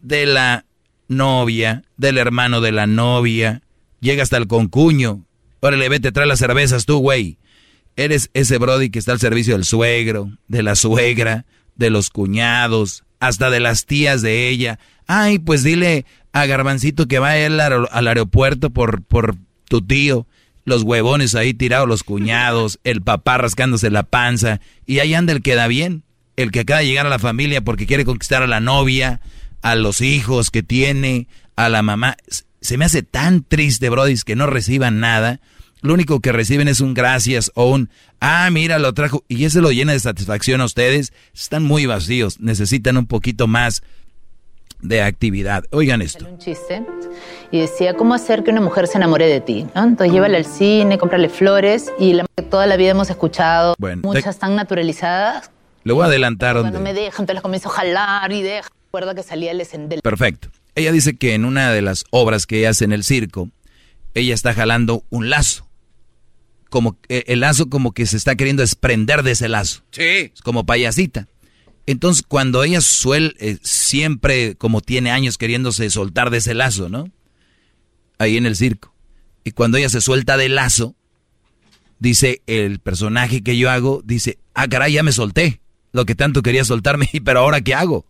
de 0.00 0.26
la 0.26 0.66
novia, 1.08 1.84
del 1.96 2.18
hermano 2.18 2.60
de 2.60 2.72
la 2.72 2.86
novia, 2.86 3.62
llega 4.00 4.22
hasta 4.22 4.36
el 4.36 4.48
concuño, 4.48 5.24
órale, 5.60 5.88
vete, 5.88 6.12
trae 6.12 6.26
las 6.26 6.40
cervezas 6.40 6.84
tú, 6.84 6.98
güey. 6.98 7.38
Eres 7.96 8.30
ese 8.34 8.58
brody 8.58 8.90
que 8.90 8.98
está 8.98 9.12
al 9.12 9.20
servicio 9.20 9.54
del 9.54 9.64
suegro, 9.64 10.36
de 10.48 10.64
la 10.64 10.74
suegra, 10.74 11.46
de 11.76 11.90
los 11.90 12.10
cuñados, 12.10 13.04
hasta 13.20 13.48
de 13.50 13.60
las 13.60 13.86
tías 13.86 14.20
de 14.20 14.48
ella. 14.48 14.80
Ay, 15.06 15.38
pues 15.38 15.62
dile 15.62 16.04
a 16.32 16.46
Garbancito 16.46 17.06
que 17.06 17.20
va 17.20 17.30
a 17.30 17.38
ir 17.38 17.52
al, 17.60 18.08
aeropuerto 18.08 18.70
por, 18.70 19.02
por 19.04 19.36
tu 19.68 19.80
tío. 19.80 20.26
Los 20.64 20.82
huevones 20.82 21.34
ahí 21.34 21.54
tirados, 21.54 21.88
los 21.88 22.02
cuñados, 22.02 22.78
el 22.84 23.02
papá 23.02 23.38
rascándose 23.38 23.90
la 23.90 24.02
panza. 24.02 24.60
Y 24.86 24.98
ahí 24.98 25.14
anda 25.14 25.32
el 25.32 25.42
que 25.42 25.54
da 25.54 25.66
bien, 25.66 26.04
el 26.36 26.50
que 26.50 26.60
acaba 26.60 26.80
de 26.80 26.86
llegar 26.86 27.06
a 27.06 27.10
la 27.10 27.18
familia 27.18 27.62
porque 27.62 27.86
quiere 27.86 28.04
conquistar 28.04 28.42
a 28.42 28.46
la 28.46 28.60
novia, 28.60 29.20
a 29.62 29.74
los 29.74 30.00
hijos 30.00 30.50
que 30.50 30.62
tiene, 30.62 31.28
a 31.56 31.68
la 31.68 31.82
mamá. 31.82 32.16
Se 32.60 32.78
me 32.78 32.84
hace 32.84 33.02
tan 33.02 33.42
triste, 33.42 33.90
Brody, 33.90 34.16
que 34.24 34.36
no 34.36 34.46
reciban 34.46 35.00
nada 35.00 35.40
lo 35.84 35.92
único 35.92 36.20
que 36.20 36.32
reciben 36.32 36.66
es 36.66 36.80
un 36.80 36.94
gracias 36.94 37.52
o 37.54 37.68
un, 37.68 37.90
ah, 38.18 38.48
mira, 38.50 38.78
lo 38.78 38.94
trajo, 38.94 39.22
y 39.28 39.44
eso 39.44 39.60
lo 39.60 39.70
llena 39.70 39.92
de 39.92 40.00
satisfacción 40.00 40.62
a 40.62 40.64
ustedes, 40.64 41.12
están 41.34 41.62
muy 41.62 41.84
vacíos, 41.84 42.40
necesitan 42.40 42.96
un 42.96 43.04
poquito 43.04 43.46
más 43.48 43.82
de 44.84 45.02
actividad. 45.02 45.64
Oigan 45.70 46.02
esto. 46.02 46.26
Un 46.28 46.38
chiste 46.38 46.84
y 47.50 47.60
decía, 47.60 47.94
¿cómo 47.94 48.14
hacer 48.14 48.44
que 48.44 48.50
una 48.50 48.60
mujer 48.60 48.86
se 48.86 48.98
enamore 48.98 49.26
de 49.26 49.40
ti? 49.40 49.66
Entonces 49.74 50.12
llévala 50.12 50.38
al 50.38 50.44
cine, 50.44 50.98
cómprale 50.98 51.28
flores 51.28 51.92
y 51.98 52.12
la, 52.12 52.26
toda 52.50 52.66
la 52.66 52.76
vida 52.76 52.90
hemos 52.90 53.10
escuchado 53.10 53.74
muchas 54.02 54.38
tan 54.38 54.54
naturalizadas. 54.54 55.50
Le 55.82 55.92
voy 55.92 56.02
a 56.02 56.06
adelantar. 56.06 56.60
Cuando 56.60 56.80
me 56.80 56.94
dejan, 56.94 57.26
te 57.26 57.34
las 57.34 57.42
comienzo 57.42 57.68
a 57.70 57.72
jalar 57.72 58.30
y 58.32 58.42
deja. 58.42 58.68
Recuerda 58.86 59.14
que 59.14 59.22
salía 59.22 59.50
el 59.50 59.60
escendel. 59.60 60.00
Perfecto. 60.02 60.48
Ella 60.74 60.92
dice 60.92 61.16
que 61.16 61.34
en 61.34 61.44
una 61.44 61.72
de 61.72 61.82
las 61.82 62.04
obras 62.10 62.46
que 62.46 62.58
ella 62.58 62.70
hace 62.70 62.84
en 62.84 62.92
el 62.92 63.04
circo, 63.04 63.48
ella 64.14 64.34
está 64.34 64.54
jalando 64.54 65.04
un 65.10 65.30
lazo 65.30 65.66
como 66.74 66.98
eh, 67.08 67.22
el 67.28 67.38
lazo 67.38 67.70
como 67.70 67.92
que 67.92 68.04
se 68.04 68.16
está 68.16 68.34
queriendo 68.34 68.62
desprender 68.62 69.22
de 69.22 69.30
ese 69.30 69.48
lazo. 69.48 69.84
Sí. 69.92 70.32
como 70.42 70.66
payasita. 70.66 71.28
Entonces, 71.86 72.24
cuando 72.26 72.64
ella 72.64 72.80
suele, 72.80 73.34
eh, 73.38 73.58
siempre 73.62 74.54
como 74.56 74.80
tiene 74.80 75.10
años 75.10 75.36
queriéndose 75.36 75.90
soltar 75.90 76.30
de 76.30 76.38
ese 76.38 76.54
lazo, 76.54 76.88
¿no? 76.88 77.10
Ahí 78.18 78.36
en 78.36 78.46
el 78.46 78.56
circo. 78.56 78.94
Y 79.44 79.50
cuando 79.50 79.76
ella 79.76 79.90
se 79.90 80.00
suelta 80.00 80.36
del 80.36 80.54
lazo, 80.54 80.94
dice 81.98 82.42
el 82.46 82.78
personaje 82.80 83.42
que 83.42 83.58
yo 83.58 83.70
hago, 83.70 84.02
dice, 84.04 84.38
ah, 84.54 84.68
caray, 84.68 84.94
ya 84.94 85.02
me 85.02 85.12
solté. 85.12 85.60
Lo 85.92 86.06
que 86.06 86.14
tanto 86.14 86.42
quería 86.42 86.64
soltarme, 86.64 87.08
pero 87.24 87.40
ahora 87.40 87.60
¿qué 87.60 87.74
hago? 87.74 88.06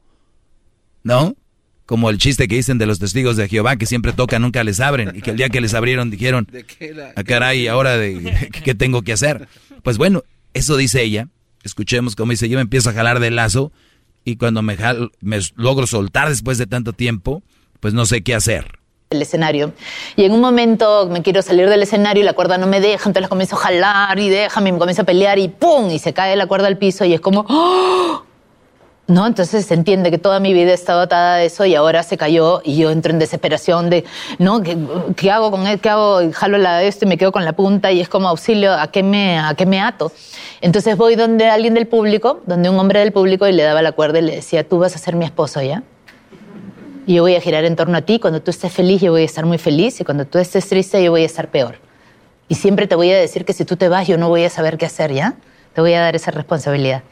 ¿No? 1.03 1.37
Como 1.85 2.09
el 2.09 2.19
chiste 2.19 2.49
que 2.49 2.57
dicen 2.57 2.79
de 2.79 2.87
los 2.87 2.99
testigos 2.99 3.37
de 3.37 3.49
Jehová, 3.49 3.77
que 3.77 3.85
siempre 3.85 4.13
tocan, 4.13 4.41
nunca 4.41 4.65
les 4.65 4.81
abren. 4.81 5.15
Y 5.15 5.21
que 5.21 5.33
el 5.33 5.37
día 5.37 5.51
que 5.51 5.61
les 5.61 5.75
abrieron 5.75 6.11
dijeron, 6.11 6.49
ah, 7.17 7.25
caray, 7.25 7.67
ahora 7.67 7.97
de, 7.99 8.51
¿qué 8.65 8.75
tengo 8.75 9.03
que 9.03 9.13
hacer? 9.13 9.49
Pues 9.83 9.99
bueno, 9.99 10.23
eso 10.55 10.77
dice 10.77 11.03
ella. 11.03 11.29
Escuchemos 11.65 12.15
cómo 12.15 12.31
dice, 12.31 12.49
yo 12.49 12.59
me 12.59 12.63
empiezo 12.63 12.91
a 12.91 12.93
jalar 12.93 13.19
del 13.19 13.37
lazo 13.37 13.73
y 14.25 14.37
cuando 14.37 14.63
me, 14.63 14.77
logro 15.57 15.87
soltar 15.87 16.29
después 16.29 16.59
de 16.59 16.67
tanto 16.67 16.93
tiempo, 16.93 17.43
pues 17.81 17.93
no 17.93 18.07
sé 18.07 18.23
qué 18.23 18.35
hacer 18.35 18.79
el 19.11 19.23
escenario. 19.23 19.73
Y 20.17 20.25
en 20.25 20.33
un 20.33 20.41
momento 20.41 21.09
me 21.09 21.23
quiero 21.23 21.41
salir 21.41 21.69
del 21.69 21.83
escenario 21.83 22.23
y 22.23 22.27
la 22.27 22.33
cuerda 22.33 22.59
no 22.59 22.67
me 22.67 22.81
deja, 22.81 23.09
entonces 23.09 23.29
comienzo 23.29 23.55
a 23.57 23.61
jalar 23.61 24.19
y 24.19 24.29
déjame, 24.29 24.73
me 24.73 24.79
comienzo 24.79 25.03
a 25.03 25.05
pelear 25.05 25.39
y 25.39 25.49
¡pum! 25.49 25.91
Y 25.91 25.99
se 25.99 26.13
cae 26.13 26.35
la 26.35 26.47
cuerda 26.47 26.67
al 26.67 26.79
piso 26.79 27.05
y 27.05 27.15
es 27.15 27.21
como 27.21 27.47
¡oh! 27.49 28.25
¿no? 29.07 29.27
Entonces 29.27 29.67
se 29.67 29.75
entiende 29.75 30.11
que 30.11 30.19
toda 30.19 30.41
mi 30.41 30.53
vida 30.55 30.71
he 30.71 30.75
estado 30.75 31.03
atada 31.03 31.35
a 31.35 31.43
eso 31.43 31.67
y 31.67 31.75
ahora 31.75 32.03
se 32.03 32.17
cayó 32.17 32.63
y 32.65 32.77
yo 32.77 32.91
entro 32.91 33.13
en 33.13 33.19
desesperación 33.19 33.91
de, 33.91 34.05
¿no? 34.39 34.63
¿Qué, 34.63 35.31
hago 35.31 35.51
con 35.51 35.67
él? 35.67 35.79
¿Qué 35.81 35.91
hago? 35.91 36.21
Jalo 36.33 36.59
la 36.59 36.83
esto 36.83 37.05
y 37.05 37.09
me 37.09 37.19
quedo 37.19 37.33
con 37.33 37.45
la 37.45 37.53
punta 37.53 37.93
y 37.93 38.01
es 38.01 38.09
como 38.09 38.29
auxilio, 38.29 38.73
¿a 38.73 38.89
qué 38.89 39.03
me, 39.03 39.39
a 39.39 39.55
qué 39.55 39.67
me 39.67 39.81
ato? 39.81 40.13
Entonces 40.61 40.97
voy 40.97 41.17
donde 41.17 41.49
alguien 41.49 41.75
del 41.75 41.87
público, 41.87 42.43
donde 42.47 42.71
un 42.71 42.79
hombre 42.79 43.01
del 43.01 43.13
público 43.13 43.47
y 43.47 43.53
le 43.53 43.63
daba 43.63 43.83
la 43.83 43.93
cuerda 43.93 44.19
y 44.19 44.23
le 44.23 44.37
decía, 44.37 44.67
tú 44.69 44.79
vas 44.79 44.95
a 44.95 44.99
ser 44.99 45.17
mi 45.17 45.25
esposo, 45.25 45.61
¿ya? 45.63 45.83
Y 47.07 47.15
yo 47.15 47.23
voy 47.23 47.35
a 47.35 47.41
girar 47.41 47.65
en 47.65 47.77
torno 47.77 47.99
a 47.99 48.03
ti, 48.03 48.19
cuando 48.19 48.41
tú 48.41 48.51
estés 48.51 48.73
feliz 48.73 49.03
yo 49.03 49.13
voy 49.13 49.23
a 49.23 49.25
estar 49.27 49.45
muy 49.45 49.59
feliz 49.59 50.01
y 50.01 50.05
cuando 50.05 50.27
tú 50.27 50.39
estés 50.39 50.67
triste 50.69 51.03
yo 51.03 51.11
voy 51.11 51.23
a 51.23 51.27
estar 51.27 51.51
peor. 51.51 51.77
Y 52.49 52.55
siempre 52.55 52.87
te 52.87 52.95
voy 52.95 53.11
a 53.11 53.19
decir 53.19 53.45
que 53.45 53.53
si 53.53 53.65
tú 53.65 53.77
te 53.77 53.89
vas 53.89 54.09
yo 54.09 54.17
no 54.17 54.29
voy 54.29 54.45
a 54.45 54.51
saber 54.51 54.79
qué 54.79 54.87
hacer, 54.87 55.13
¿ya? 55.13 55.35
Te 55.75 55.81
voy 55.81 55.93
a 55.95 56.01
dar 56.01 56.17
esa 56.17 56.31
responsabilidad. 56.31 57.03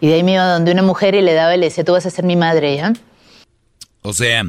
Y 0.00 0.08
de 0.08 0.14
ahí 0.14 0.22
me 0.22 0.34
iba 0.34 0.46
donde 0.46 0.72
una 0.72 0.82
mujer 0.82 1.14
y 1.14 1.22
le 1.22 1.34
daba 1.34 1.54
y 1.54 1.58
le 1.58 1.66
decía, 1.66 1.84
tú 1.84 1.92
vas 1.92 2.06
a 2.06 2.10
ser 2.10 2.24
mi 2.24 2.36
madre, 2.36 2.76
¿ya? 2.76 2.92
O 4.02 4.12
sea, 4.12 4.44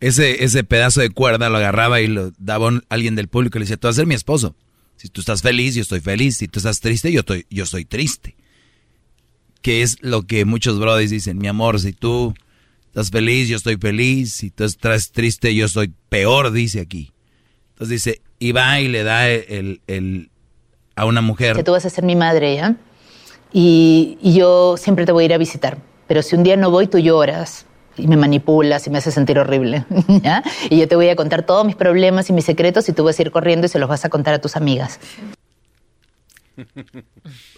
ese, 0.00 0.44
ese 0.44 0.64
pedazo 0.64 1.00
de 1.00 1.10
cuerda 1.10 1.48
lo 1.48 1.58
agarraba 1.58 2.00
y 2.00 2.08
lo 2.08 2.32
daba 2.38 2.68
a 2.68 2.80
alguien 2.88 3.14
del 3.14 3.28
público 3.28 3.56
y 3.56 3.60
le 3.60 3.64
decía, 3.64 3.76
tú 3.76 3.88
vas 3.88 3.96
a 3.96 4.00
ser 4.00 4.06
mi 4.06 4.14
esposo. 4.14 4.54
Si 5.00 5.08
tú 5.08 5.22
estás 5.22 5.40
feliz, 5.40 5.74
yo 5.74 5.80
estoy 5.80 6.00
feliz. 6.00 6.36
Si 6.36 6.46
tú 6.46 6.58
estás 6.58 6.80
triste, 6.80 7.10
yo 7.10 7.20
estoy, 7.20 7.46
yo 7.48 7.64
estoy 7.64 7.86
triste. 7.86 8.36
Que 9.62 9.80
es 9.80 9.96
lo 10.02 10.24
que 10.24 10.44
muchos 10.44 10.78
brothers 10.78 11.08
dicen, 11.08 11.38
mi 11.38 11.48
amor, 11.48 11.80
si 11.80 11.94
tú 11.94 12.34
estás 12.88 13.08
feliz, 13.08 13.48
yo 13.48 13.56
estoy 13.56 13.78
feliz. 13.78 14.34
Si 14.34 14.50
tú 14.50 14.64
estás 14.64 15.10
triste, 15.10 15.54
yo 15.54 15.64
estoy 15.64 15.94
peor, 16.10 16.52
dice 16.52 16.80
aquí. 16.80 17.14
Entonces 17.70 18.04
dice, 18.04 18.20
y 18.38 18.52
va 18.52 18.78
y 18.82 18.88
le 18.88 19.02
da 19.02 19.30
el, 19.30 19.80
el, 19.86 20.30
a 20.96 21.06
una 21.06 21.22
mujer. 21.22 21.56
Que 21.56 21.64
tú 21.64 21.72
vas 21.72 21.86
a 21.86 21.90
ser 21.90 22.04
mi 22.04 22.14
madre, 22.14 22.56
¿ya? 22.56 22.76
y, 23.54 24.18
yo 24.20 24.76
siempre 24.76 25.06
te 25.06 25.12
voy 25.12 25.22
a 25.22 25.24
ir 25.24 25.32
a 25.32 25.38
visitar. 25.38 25.78
Pero 26.08 26.20
si 26.20 26.36
un 26.36 26.42
día 26.42 26.58
no 26.58 26.70
voy, 26.70 26.88
tú 26.88 26.98
lloras 26.98 27.64
y 28.00 28.06
me 28.06 28.16
manipulas 28.16 28.86
y 28.86 28.90
me 28.90 28.98
haces 28.98 29.14
sentir 29.14 29.38
horrible. 29.38 29.84
¿ya? 30.22 30.42
Y 30.68 30.78
yo 30.78 30.88
te 30.88 30.96
voy 30.96 31.08
a 31.08 31.16
contar 31.16 31.44
todos 31.44 31.64
mis 31.64 31.76
problemas 31.76 32.30
y 32.30 32.32
mis 32.32 32.44
secretos 32.44 32.88
y 32.88 32.92
tú 32.92 33.04
vas 33.04 33.18
a 33.18 33.22
ir 33.22 33.30
corriendo 33.30 33.66
y 33.66 33.68
se 33.68 33.78
los 33.78 33.88
vas 33.88 34.04
a 34.04 34.08
contar 34.08 34.34
a 34.34 34.40
tus 34.40 34.56
amigas. 34.56 34.98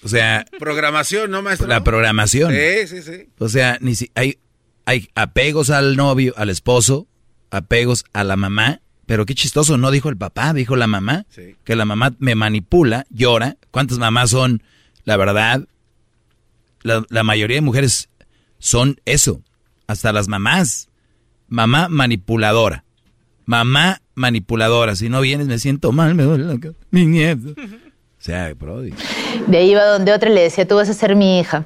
O 0.02 0.09
sea... 0.09 0.44
Programación, 0.59 1.31
¿no, 1.31 1.43
maestro? 1.43 1.66
La 1.66 1.82
programación. 1.82 2.52
Sí, 2.52 2.86
sí, 2.86 3.02
sí. 3.02 3.28
O 3.39 3.48
sea, 3.48 3.78
ni 3.81 3.94
si, 3.94 4.10
hay, 4.14 4.39
hay 4.85 5.09
apegos 5.14 5.70
al 5.70 5.97
novio, 5.97 6.35
al 6.36 6.51
esposo, 6.51 7.06
apegos 7.51 8.05
a 8.12 8.24
la 8.24 8.36
mamá, 8.36 8.81
pero 9.06 9.27
qué 9.27 9.35
chistoso, 9.35 9.77
no 9.77 9.90
dijo 9.90 10.09
el 10.09 10.16
papá, 10.16 10.52
dijo 10.52 10.77
la 10.77 10.86
mamá, 10.86 11.27
que 11.64 11.77
la 11.77 11.85
mamá 11.85 12.14
me 12.19 12.35
manipula, 12.35 13.05
llora. 13.10 13.56
¿Cuántas 13.70 13.98
mamás 13.98 14.31
son, 14.31 14.62
la 15.05 15.16
verdad, 15.16 15.66
la, 16.82 17.23
mayoría 17.23 17.56
de 17.56 17.60
mujeres 17.60 18.09
son 18.59 19.01
eso. 19.05 19.43
Hasta 19.93 20.12
las 20.12 20.27
mamás. 20.27 20.89
Mamá 21.48 21.89
manipuladora. 21.89 22.85
Mamá 23.44 24.01
manipuladora. 24.14 24.97
Si 24.97 25.09
no 25.09 25.20
vienes 25.20 25.47
me 25.47 25.59
siento 25.59 25.93
mal, 25.93 26.14
me 26.14 26.23
duele 26.23 26.44
la 26.44 26.59
cabeza. 26.59 26.81
Mi 26.90 27.06
nieto. 27.06 27.51
O 27.51 28.24
sea, 28.24 28.55
Brody. 28.55 28.94
De 29.47 29.59
ahí 29.59 29.70
iba 29.73 29.85
donde 29.85 30.12
otra 30.12 30.31
le 30.31 30.43
decía, 30.43 30.66
tú 30.66 30.77
vas 30.77 30.89
a 30.89 30.94
ser 30.94 31.14
mi 31.14 31.40
hija. 31.40 31.64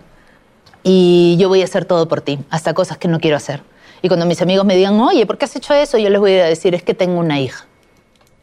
Y 0.82 1.36
yo 1.38 1.48
voy 1.48 1.62
a 1.62 1.64
hacer 1.64 1.84
todo 1.84 2.08
por 2.08 2.20
ti. 2.20 2.38
Hasta 2.50 2.74
cosas 2.74 2.98
que 2.98 3.08
no 3.08 3.20
quiero 3.20 3.36
hacer. 3.36 3.62
Y 4.02 4.08
cuando 4.08 4.26
mis 4.26 4.42
amigos 4.42 4.66
me 4.66 4.76
digan, 4.76 4.98
oye, 5.00 5.24
¿por 5.24 5.38
qué 5.38 5.44
has 5.44 5.54
hecho 5.54 5.74
eso? 5.74 5.98
Yo 5.98 6.10
les 6.10 6.18
voy 6.18 6.32
a 6.32 6.46
decir, 6.46 6.74
es 6.74 6.82
que 6.82 6.94
tengo 6.94 7.20
una 7.20 7.40
hija. 7.40 7.66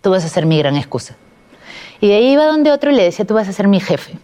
Tú 0.02 0.12
vas 0.12 0.24
a 0.24 0.30
ser 0.30 0.46
mi 0.46 0.58
gran 0.58 0.76
excusa. 0.76 1.16
Y 2.00 2.08
de 2.08 2.16
ahí 2.16 2.32
iba 2.32 2.46
donde 2.46 2.72
otro 2.72 2.92
y 2.92 2.96
le 2.96 3.04
decía, 3.04 3.26
tú 3.26 3.34
vas 3.34 3.48
a 3.48 3.54
ser 3.54 3.68
mi 3.68 3.80
jefe 3.80 4.18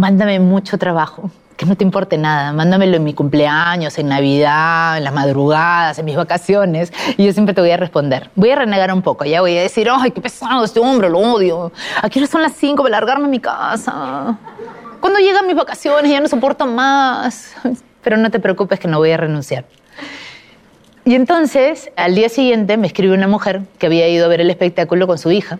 mándame 0.00 0.40
mucho 0.40 0.78
trabajo, 0.78 1.30
que 1.60 1.66
no 1.66 1.76
te 1.76 1.84
importe 1.84 2.16
nada, 2.16 2.54
mándamelo 2.54 2.96
en 2.96 3.04
mi 3.04 3.12
cumpleaños, 3.12 3.98
en 3.98 4.08
Navidad, 4.08 4.96
en 4.96 5.04
las 5.04 5.12
madrugadas, 5.12 5.98
en 5.98 6.06
mis 6.06 6.16
vacaciones, 6.16 6.90
y 7.18 7.26
yo 7.26 7.34
siempre 7.34 7.54
te 7.54 7.60
voy 7.60 7.70
a 7.70 7.76
responder. 7.76 8.30
Voy 8.34 8.48
a 8.48 8.56
renegar 8.56 8.90
un 8.94 9.02
poco, 9.02 9.26
ya 9.26 9.42
voy 9.42 9.58
a 9.58 9.60
decir, 9.60 9.86
ay, 9.92 10.10
qué 10.10 10.22
pesado 10.22 10.64
este 10.64 10.80
hombre, 10.80 11.10
lo 11.10 11.18
odio. 11.18 11.70
Aquí 12.00 12.18
ahora 12.18 12.32
son 12.32 12.40
las 12.40 12.54
cinco, 12.54 12.82
voy 12.84 12.90
a 12.90 12.92
largarme 12.92 13.26
a 13.26 13.28
mi 13.28 13.40
casa. 13.40 14.38
Cuando 15.00 15.18
llegan 15.18 15.46
mis 15.46 15.54
vacaciones 15.54 16.10
ya 16.10 16.18
no 16.18 16.28
soporto 16.28 16.66
más. 16.66 17.54
Pero 18.02 18.16
no 18.16 18.30
te 18.30 18.40
preocupes 18.40 18.80
que 18.80 18.88
no 18.88 18.96
voy 18.96 19.10
a 19.10 19.18
renunciar. 19.18 19.66
Y 21.04 21.14
entonces, 21.14 21.90
al 21.94 22.14
día 22.14 22.30
siguiente, 22.30 22.78
me 22.78 22.86
escribe 22.86 23.12
una 23.12 23.28
mujer 23.28 23.60
que 23.78 23.84
había 23.84 24.08
ido 24.08 24.24
a 24.24 24.28
ver 24.28 24.40
el 24.40 24.48
espectáculo 24.48 25.06
con 25.06 25.18
su 25.18 25.30
hija 25.30 25.58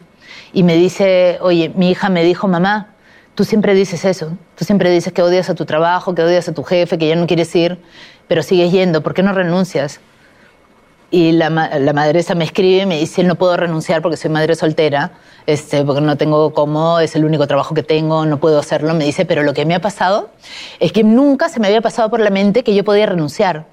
y 0.54 0.62
me 0.62 0.76
dice, 0.76 1.36
oye, 1.42 1.70
mi 1.76 1.90
hija 1.90 2.08
me 2.08 2.24
dijo, 2.24 2.48
mamá, 2.48 2.94
Tú 3.34 3.44
siempre 3.44 3.74
dices 3.74 4.04
eso, 4.04 4.36
tú 4.56 4.64
siempre 4.64 4.90
dices 4.90 5.12
que 5.12 5.22
odias 5.22 5.48
a 5.48 5.54
tu 5.54 5.64
trabajo, 5.64 6.14
que 6.14 6.22
odias 6.22 6.48
a 6.48 6.52
tu 6.52 6.62
jefe, 6.62 6.98
que 6.98 7.08
ya 7.08 7.16
no 7.16 7.26
quieres 7.26 7.54
ir, 7.54 7.78
pero 8.28 8.42
sigues 8.42 8.72
yendo, 8.72 9.02
¿por 9.02 9.14
qué 9.14 9.22
no 9.22 9.32
renuncias? 9.32 10.00
Y 11.12 11.32
la, 11.32 11.50
la 11.50 11.92
madresa 11.92 12.34
me 12.34 12.44
escribe 12.44 12.82
y 12.82 12.86
me 12.86 12.98
dice, 12.98 13.24
no 13.24 13.34
puedo 13.34 13.56
renunciar 13.56 14.02
porque 14.02 14.16
soy 14.16 14.30
madre 14.30 14.54
soltera, 14.54 15.12
este, 15.46 15.84
porque 15.84 16.00
no 16.00 16.16
tengo 16.16 16.52
cómo, 16.54 17.00
es 17.00 17.16
el 17.16 17.24
único 17.24 17.46
trabajo 17.48 17.74
que 17.74 17.82
tengo, 17.82 18.26
no 18.26 18.38
puedo 18.38 18.60
hacerlo. 18.60 18.94
Me 18.94 19.04
dice, 19.04 19.24
pero 19.24 19.42
lo 19.42 19.52
que 19.52 19.66
me 19.66 19.74
ha 19.74 19.80
pasado 19.80 20.30
es 20.78 20.92
que 20.92 21.02
nunca 21.02 21.48
se 21.48 21.58
me 21.58 21.66
había 21.66 21.80
pasado 21.80 22.10
por 22.10 22.20
la 22.20 22.30
mente 22.30 22.62
que 22.62 22.74
yo 22.74 22.84
podía 22.84 23.06
renunciar. 23.06 23.66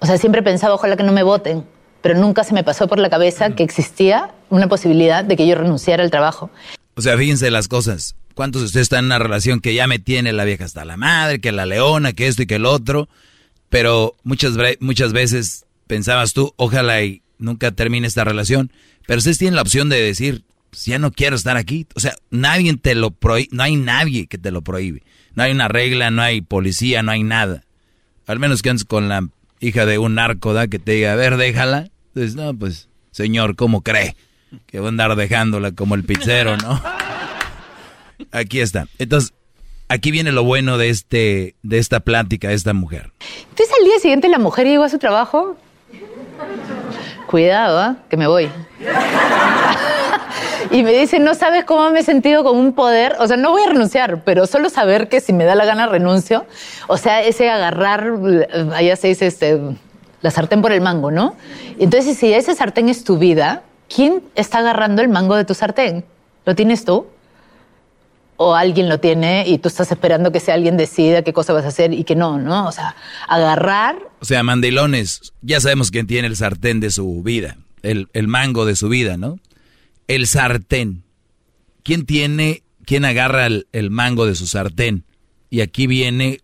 O 0.00 0.06
sea, 0.06 0.16
siempre 0.16 0.42
pensaba, 0.42 0.74
ojalá 0.74 0.96
que 0.96 1.02
no 1.02 1.12
me 1.12 1.22
voten, 1.22 1.66
pero 2.00 2.18
nunca 2.18 2.44
se 2.44 2.54
me 2.54 2.64
pasó 2.64 2.88
por 2.88 2.98
la 2.98 3.10
cabeza 3.10 3.50
que 3.50 3.62
existía 3.62 4.30
una 4.48 4.68
posibilidad 4.68 5.24
de 5.24 5.36
que 5.36 5.46
yo 5.46 5.54
renunciara 5.54 6.02
al 6.02 6.10
trabajo. 6.10 6.48
O 6.94 7.02
sea, 7.02 7.16
fíjense 7.18 7.50
las 7.50 7.68
cosas. 7.68 8.14
¿Cuántos 8.38 8.62
de 8.62 8.66
ustedes 8.66 8.84
están 8.84 9.00
en 9.00 9.06
una 9.06 9.18
relación 9.18 9.58
que 9.58 9.74
ya 9.74 9.88
me 9.88 9.98
tiene 9.98 10.32
la 10.32 10.44
vieja 10.44 10.64
hasta 10.64 10.84
la 10.84 10.96
madre, 10.96 11.40
que 11.40 11.50
la 11.50 11.66
leona, 11.66 12.12
que 12.12 12.28
esto 12.28 12.42
y 12.42 12.46
que 12.46 12.54
el 12.54 12.66
otro? 12.66 13.08
Pero 13.68 14.14
muchas, 14.22 14.52
muchas 14.78 15.12
veces 15.12 15.66
pensabas 15.88 16.34
tú, 16.34 16.54
ojalá 16.54 17.02
y 17.02 17.22
nunca 17.38 17.72
termine 17.72 18.06
esta 18.06 18.22
relación. 18.22 18.70
Pero 19.08 19.18
ustedes 19.18 19.38
tienen 19.38 19.56
la 19.56 19.62
opción 19.62 19.88
de 19.88 20.00
decir, 20.00 20.44
pues 20.70 20.84
ya 20.84 21.00
no 21.00 21.10
quiero 21.10 21.34
estar 21.34 21.56
aquí. 21.56 21.88
O 21.96 21.98
sea, 21.98 22.14
nadie 22.30 22.76
te 22.76 22.94
lo 22.94 23.10
prohíbe, 23.10 23.48
no 23.50 23.64
hay 23.64 23.74
nadie 23.74 24.28
que 24.28 24.38
te 24.38 24.52
lo 24.52 24.62
prohíbe. 24.62 25.02
No 25.34 25.42
hay 25.42 25.50
una 25.50 25.66
regla, 25.66 26.12
no 26.12 26.22
hay 26.22 26.40
policía, 26.40 27.02
no 27.02 27.10
hay 27.10 27.24
nada. 27.24 27.64
Al 28.28 28.38
menos 28.38 28.62
que 28.62 28.70
antes 28.70 28.84
con 28.84 29.08
la 29.08 29.26
hija 29.58 29.84
de 29.84 29.98
un 29.98 30.14
narco, 30.14 30.52
¿da? 30.52 30.68
Que 30.68 30.78
te 30.78 30.92
diga, 30.92 31.14
a 31.14 31.16
ver, 31.16 31.38
déjala. 31.38 31.90
Entonces, 32.14 32.36
no, 32.36 32.56
pues, 32.56 32.88
señor, 33.10 33.56
¿cómo 33.56 33.82
cree? 33.82 34.14
Que 34.66 34.78
va 34.78 34.86
a 34.86 34.90
andar 34.90 35.16
dejándola 35.16 35.72
como 35.72 35.96
el 35.96 36.04
pizzero, 36.04 36.56
¿no? 36.56 36.80
Aquí 38.32 38.60
está. 38.60 38.86
Entonces, 38.98 39.32
aquí 39.88 40.10
viene 40.10 40.32
lo 40.32 40.44
bueno 40.44 40.78
de 40.78 40.90
este, 40.90 41.54
de 41.62 41.78
esta 41.78 42.00
plática 42.00 42.48
de 42.48 42.54
esta 42.54 42.72
mujer. 42.74 43.10
Entonces 43.50 43.74
al 43.78 43.84
día 43.84 43.98
siguiente 44.00 44.28
la 44.28 44.38
mujer 44.38 44.66
llegó 44.66 44.84
a 44.84 44.88
su 44.88 44.98
trabajo. 44.98 45.56
Cuidado, 47.26 47.92
¿eh? 47.92 47.96
que 48.08 48.16
me 48.16 48.26
voy. 48.26 48.50
y 50.70 50.82
me 50.82 50.92
dice, 50.92 51.18
no 51.18 51.34
sabes 51.34 51.64
cómo 51.64 51.90
me 51.90 52.00
he 52.00 52.02
sentido 52.02 52.42
con 52.42 52.56
un 52.56 52.72
poder. 52.72 53.16
O 53.18 53.26
sea, 53.26 53.36
no 53.36 53.50
voy 53.50 53.62
a 53.62 53.68
renunciar, 53.68 54.22
pero 54.24 54.46
solo 54.46 54.70
saber 54.70 55.08
que 55.08 55.20
si 55.20 55.32
me 55.32 55.44
da 55.44 55.54
la 55.54 55.64
gana 55.64 55.86
renuncio. 55.86 56.46
O 56.86 56.96
sea, 56.96 57.22
ese 57.22 57.50
agarrar, 57.50 58.12
allá 58.74 58.96
se 58.96 59.08
dice, 59.08 59.26
este, 59.26 59.60
la 60.22 60.30
sartén 60.30 60.62
por 60.62 60.72
el 60.72 60.80
mango, 60.80 61.10
¿no? 61.10 61.36
Entonces, 61.78 62.16
si 62.16 62.32
ese 62.32 62.54
sartén 62.54 62.88
es 62.88 63.04
tu 63.04 63.18
vida, 63.18 63.62
¿quién 63.94 64.22
está 64.34 64.58
agarrando 64.58 65.02
el 65.02 65.08
mango 65.08 65.36
de 65.36 65.44
tu 65.44 65.54
sartén? 65.54 66.04
¿Lo 66.44 66.54
tienes 66.54 66.84
tú? 66.84 67.06
O 68.38 68.54
alguien 68.54 68.88
lo 68.88 68.98
tiene 69.00 69.44
y 69.46 69.58
tú 69.58 69.68
estás 69.68 69.90
esperando 69.90 70.30
que 70.30 70.40
sea 70.40 70.54
alguien 70.54 70.76
decida 70.76 71.22
qué 71.22 71.32
cosa 71.32 71.52
vas 71.52 71.64
a 71.64 71.68
hacer 71.68 71.92
y 71.92 72.04
que 72.04 72.14
no, 72.14 72.38
¿no? 72.38 72.68
O 72.68 72.72
sea, 72.72 72.94
agarrar. 73.26 73.98
O 74.20 74.24
sea, 74.24 74.42
mandilones, 74.44 75.32
ya 75.42 75.60
sabemos 75.60 75.90
quién 75.90 76.06
tiene 76.06 76.28
el 76.28 76.36
sartén 76.36 76.78
de 76.78 76.90
su 76.92 77.22
vida, 77.22 77.58
el, 77.82 78.08
el 78.12 78.28
mango 78.28 78.64
de 78.64 78.76
su 78.76 78.88
vida, 78.88 79.16
¿no? 79.16 79.40
El 80.06 80.26
sartén. 80.28 81.02
¿Quién 81.82 82.06
tiene, 82.06 82.62
quién 82.86 83.04
agarra 83.04 83.46
el, 83.46 83.66
el 83.72 83.90
mango 83.90 84.24
de 84.24 84.36
su 84.36 84.46
sartén? 84.46 85.04
Y 85.50 85.60
aquí 85.60 85.88
viene 85.88 86.40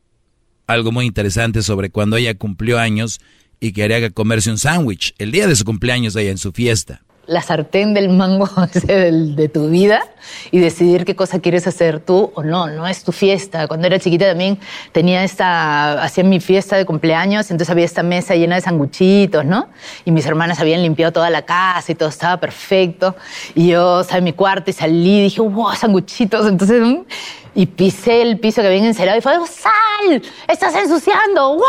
algo 0.66 0.90
muy 0.90 1.06
interesante 1.06 1.62
sobre 1.62 1.90
cuando 1.90 2.16
ella 2.16 2.34
cumplió 2.34 2.80
años 2.80 3.20
y 3.60 3.72
quería 3.72 4.10
comerse 4.10 4.50
un 4.50 4.58
sándwich, 4.58 5.14
el 5.18 5.30
día 5.30 5.46
de 5.46 5.54
su 5.54 5.64
cumpleaños 5.64 6.16
ella 6.16 6.32
en 6.32 6.38
su 6.38 6.50
fiesta 6.50 7.04
la 7.26 7.42
sartén 7.42 7.94
del 7.94 8.08
mango 8.08 8.48
de 8.84 9.50
tu 9.52 9.68
vida 9.68 10.02
y 10.50 10.58
decidir 10.58 11.04
qué 11.04 11.16
cosa 11.16 11.40
quieres 11.40 11.66
hacer 11.66 12.00
tú 12.00 12.32
o 12.34 12.42
no, 12.42 12.68
no 12.68 12.86
es 12.86 13.04
tu 13.04 13.12
fiesta. 13.12 13.66
Cuando 13.68 13.86
era 13.86 13.98
chiquita 13.98 14.26
también 14.26 14.58
tenía 14.92 15.24
esta, 15.24 16.02
hacía 16.02 16.24
mi 16.24 16.40
fiesta 16.40 16.76
de 16.76 16.84
cumpleaños, 16.84 17.50
entonces 17.50 17.70
había 17.70 17.84
esta 17.84 18.02
mesa 18.02 18.34
llena 18.34 18.56
de 18.56 18.60
sanguchitos, 18.60 19.44
¿no? 19.44 19.68
Y 20.04 20.10
mis 20.10 20.26
hermanas 20.26 20.60
habían 20.60 20.82
limpiado 20.82 21.12
toda 21.12 21.30
la 21.30 21.42
casa 21.42 21.92
y 21.92 21.94
todo 21.94 22.08
estaba 22.08 22.38
perfecto. 22.38 23.14
Y 23.54 23.68
yo 23.68 24.04
salí 24.04 24.18
en 24.18 24.24
mi 24.24 24.32
cuarto 24.32 24.70
y 24.70 24.72
salí 24.72 25.18
y 25.18 25.22
dije, 25.24 25.40
wow, 25.40 25.74
sanguchitos. 25.74 26.46
Entonces, 26.46 26.80
mm, 26.80 27.02
y 27.54 27.66
pisé 27.66 28.22
el 28.22 28.38
piso 28.38 28.60
que 28.60 28.68
habían 28.68 28.84
encerado 28.84 29.18
y 29.18 29.20
fue, 29.20 29.34
¡sal! 29.46 30.22
¡Estás 30.48 30.74
ensuciando! 30.74 31.62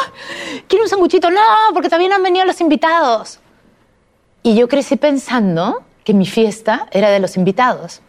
¿Quiero 0.67 0.83
un 0.83 0.89
sanguchito? 0.89 1.29
No, 1.29 1.41
porque 1.73 1.89
también 1.89 2.11
han 2.11 2.23
venido 2.23 2.45
los 2.45 2.59
invitados. 2.59 3.39
Y 4.45 4.55
yo 4.55 4.67
crecí 4.67 4.95
pensando 4.95 5.83
que 6.03 6.13
mi 6.13 6.27
fiesta 6.27 6.87
era 6.91 7.09
de 7.09 7.19
los 7.19 7.35
invitados. 7.35 8.01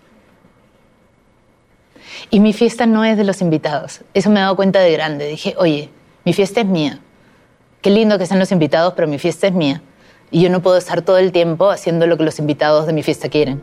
Y 2.29 2.41
mi 2.41 2.53
fiesta 2.53 2.85
no 2.85 3.07
es 3.07 3.17
de 3.17 3.25
los 3.25 3.41
invitados. 3.41 4.03
Eso 4.13 4.29
me 4.29 4.41
he 4.41 4.43
dado 4.43 4.55
cuenta 4.55 4.81
de 4.81 4.93
grande. 4.93 5.29
Dije, 5.29 5.55
oye, 5.57 5.89
Mi 6.27 6.35
fiesta 6.35 6.61
es 6.61 6.67
mía. 6.67 6.99
Qué 7.81 7.89
lindo 7.89 8.19
que 8.19 8.27
sean 8.27 8.39
los 8.39 8.53
invitados, 8.53 8.93
pero 8.95 9.09
mi 9.09 9.19
fiesta 9.19 9.47
es 9.47 9.55
mía. 9.55 9.81
Y 10.31 10.43
yo 10.43 10.51
no 10.51 10.61
puedo 10.61 10.77
estar 10.77 11.01
todo 11.01 11.17
el 11.17 11.33
tiempo 11.33 11.71
haciendo 11.71 12.07
lo 12.07 12.19
que 12.19 12.25
los 12.25 12.39
invitados 12.39 12.87
de 12.87 12.93
mi 12.93 13.03
fiesta 13.03 13.31
quieren. 13.31 13.63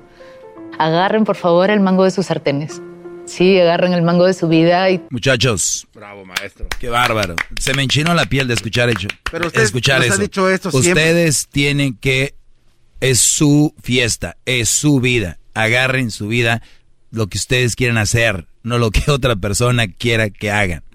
Agarren, 0.80 1.26
por 1.26 1.36
favor, 1.36 1.70
el 1.70 1.80
mango 1.80 2.06
de 2.06 2.10
sus 2.12 2.26
sartenes. 2.26 2.82
Sí, 3.26 3.60
agarren 3.60 3.94
el 3.94 4.02
mango 4.02 4.26
de 4.26 4.34
su 4.34 4.48
vida 4.48 4.90
y... 4.90 5.04
Muchachos. 5.12 5.86
Bravo, 5.94 6.26
maestro. 6.26 6.66
Qué 6.80 6.90
bárbaro. 6.90 7.36
Se 7.60 7.76
me 7.76 7.84
enchinó 7.84 8.16
la 8.16 8.26
piel 8.26 8.48
de 8.48 8.56
escuchar 8.56 8.90
hecho. 8.90 9.10
Pero 9.30 9.45
usted 9.48 9.62
escuchar 9.62 10.00
nos 10.00 10.10
ha 10.10 10.14
eso. 10.14 10.22
dicho 10.24 10.50
esto 10.50 10.72
siempre. 10.72 11.04
Ustedes 11.04 11.48
tienen 11.50 11.95
que... 11.98 12.34
Es 13.04 13.20
su 13.20 13.76
fiesta, 13.84 14.38
es 14.46 14.70
su 14.70 15.02
vida. 15.02 15.38
Agarren 15.54 16.10
su 16.10 16.30
vida 16.30 16.62
lo 17.12 17.28
que 17.28 17.38
ustedes 17.38 17.76
quieren 17.76 17.98
hacer, 17.98 18.48
no 18.64 18.78
lo 18.78 18.92
que 18.92 19.04
otra 19.12 19.36
persona 19.36 19.90
quiera 19.90 20.30
que 20.30 20.52
hagan. 20.52 20.86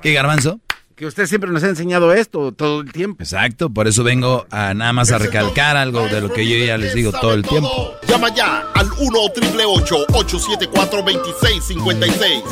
¿Qué, 0.00 0.14
Garbanzo? 0.14 0.60
Que 0.96 1.04
usted 1.04 1.26
siempre 1.26 1.50
nos 1.50 1.62
ha 1.64 1.68
enseñado 1.68 2.14
esto 2.14 2.52
todo 2.52 2.80
el 2.80 2.90
tiempo. 2.90 3.22
Exacto, 3.22 3.68
por 3.68 3.86
eso 3.86 4.02
vengo 4.02 4.46
a 4.50 4.72
nada 4.72 4.94
más 4.94 5.12
a 5.12 5.18
recalcar 5.18 5.76
algo 5.76 6.08
de 6.08 6.22
lo 6.22 6.32
que 6.32 6.48
yo 6.48 6.56
ya 6.64 6.78
les 6.78 6.94
digo 6.94 7.12
todo 7.12 7.34
el 7.34 7.42
tiempo. 7.42 7.92
Llama 8.08 8.34
ya 8.34 8.72
al 8.74 8.90
1 8.98 9.18
874 9.20 11.02
2656 11.02 12.42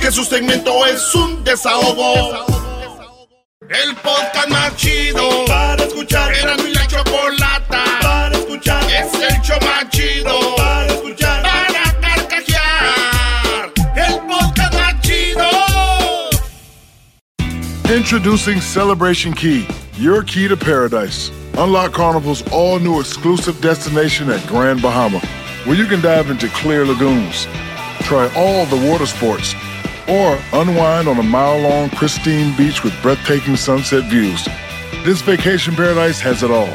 Que 0.00 0.10
su 0.10 0.24
segmento 0.24 0.84
es 0.86 1.14
un 1.14 1.44
desahogo. 1.44 2.44
El 3.60 3.94
podcast 3.94 4.48
más 4.48 4.76
chido 4.76 5.44
para 5.46 5.84
escuchar. 5.84 6.34
Era 6.34 6.56
mi 6.56 6.74
la 7.38 7.53
escuchar. 8.54 8.82
Es 8.90 9.14
el 9.14 9.42
show 9.42 9.58
más 9.62 9.88
chido 9.90 10.56
para 10.56 10.86
escuchar. 10.86 11.42
Para 11.42 12.00
carcajear. 12.00 13.72
El 13.96 14.20
podcast 14.26 14.74
más 14.74 15.00
chido. 15.00 15.50
Introducing 17.94 18.60
Celebration 18.60 19.32
Key, 19.32 19.66
your 19.94 20.22
key 20.22 20.48
to 20.48 20.56
paradise. 20.56 21.30
Unlock 21.56 21.92
Carnival's 21.92 22.42
all 22.50 22.80
new 22.80 22.98
exclusive 23.00 23.60
destination 23.60 24.28
at 24.30 24.44
Grand 24.48 24.82
Bahama, 24.82 25.20
where 25.64 25.76
you 25.76 25.86
can 25.86 26.00
dive 26.00 26.28
into 26.28 26.48
clear 26.48 26.84
lagoons, 26.84 27.46
try 28.00 28.28
all 28.34 28.66
the 28.66 28.90
water 28.90 29.06
sports, 29.06 29.54
or 30.08 30.36
unwind 30.52 31.06
on 31.06 31.18
a 31.18 31.22
mile 31.22 31.60
long 31.60 31.90
pristine 31.90 32.56
beach 32.56 32.82
with 32.82 32.92
breathtaking 33.02 33.56
sunset 33.56 34.10
views. 34.10 34.48
This 35.04 35.22
vacation 35.22 35.76
paradise 35.76 36.20
has 36.20 36.42
it 36.42 36.50
all. 36.50 36.74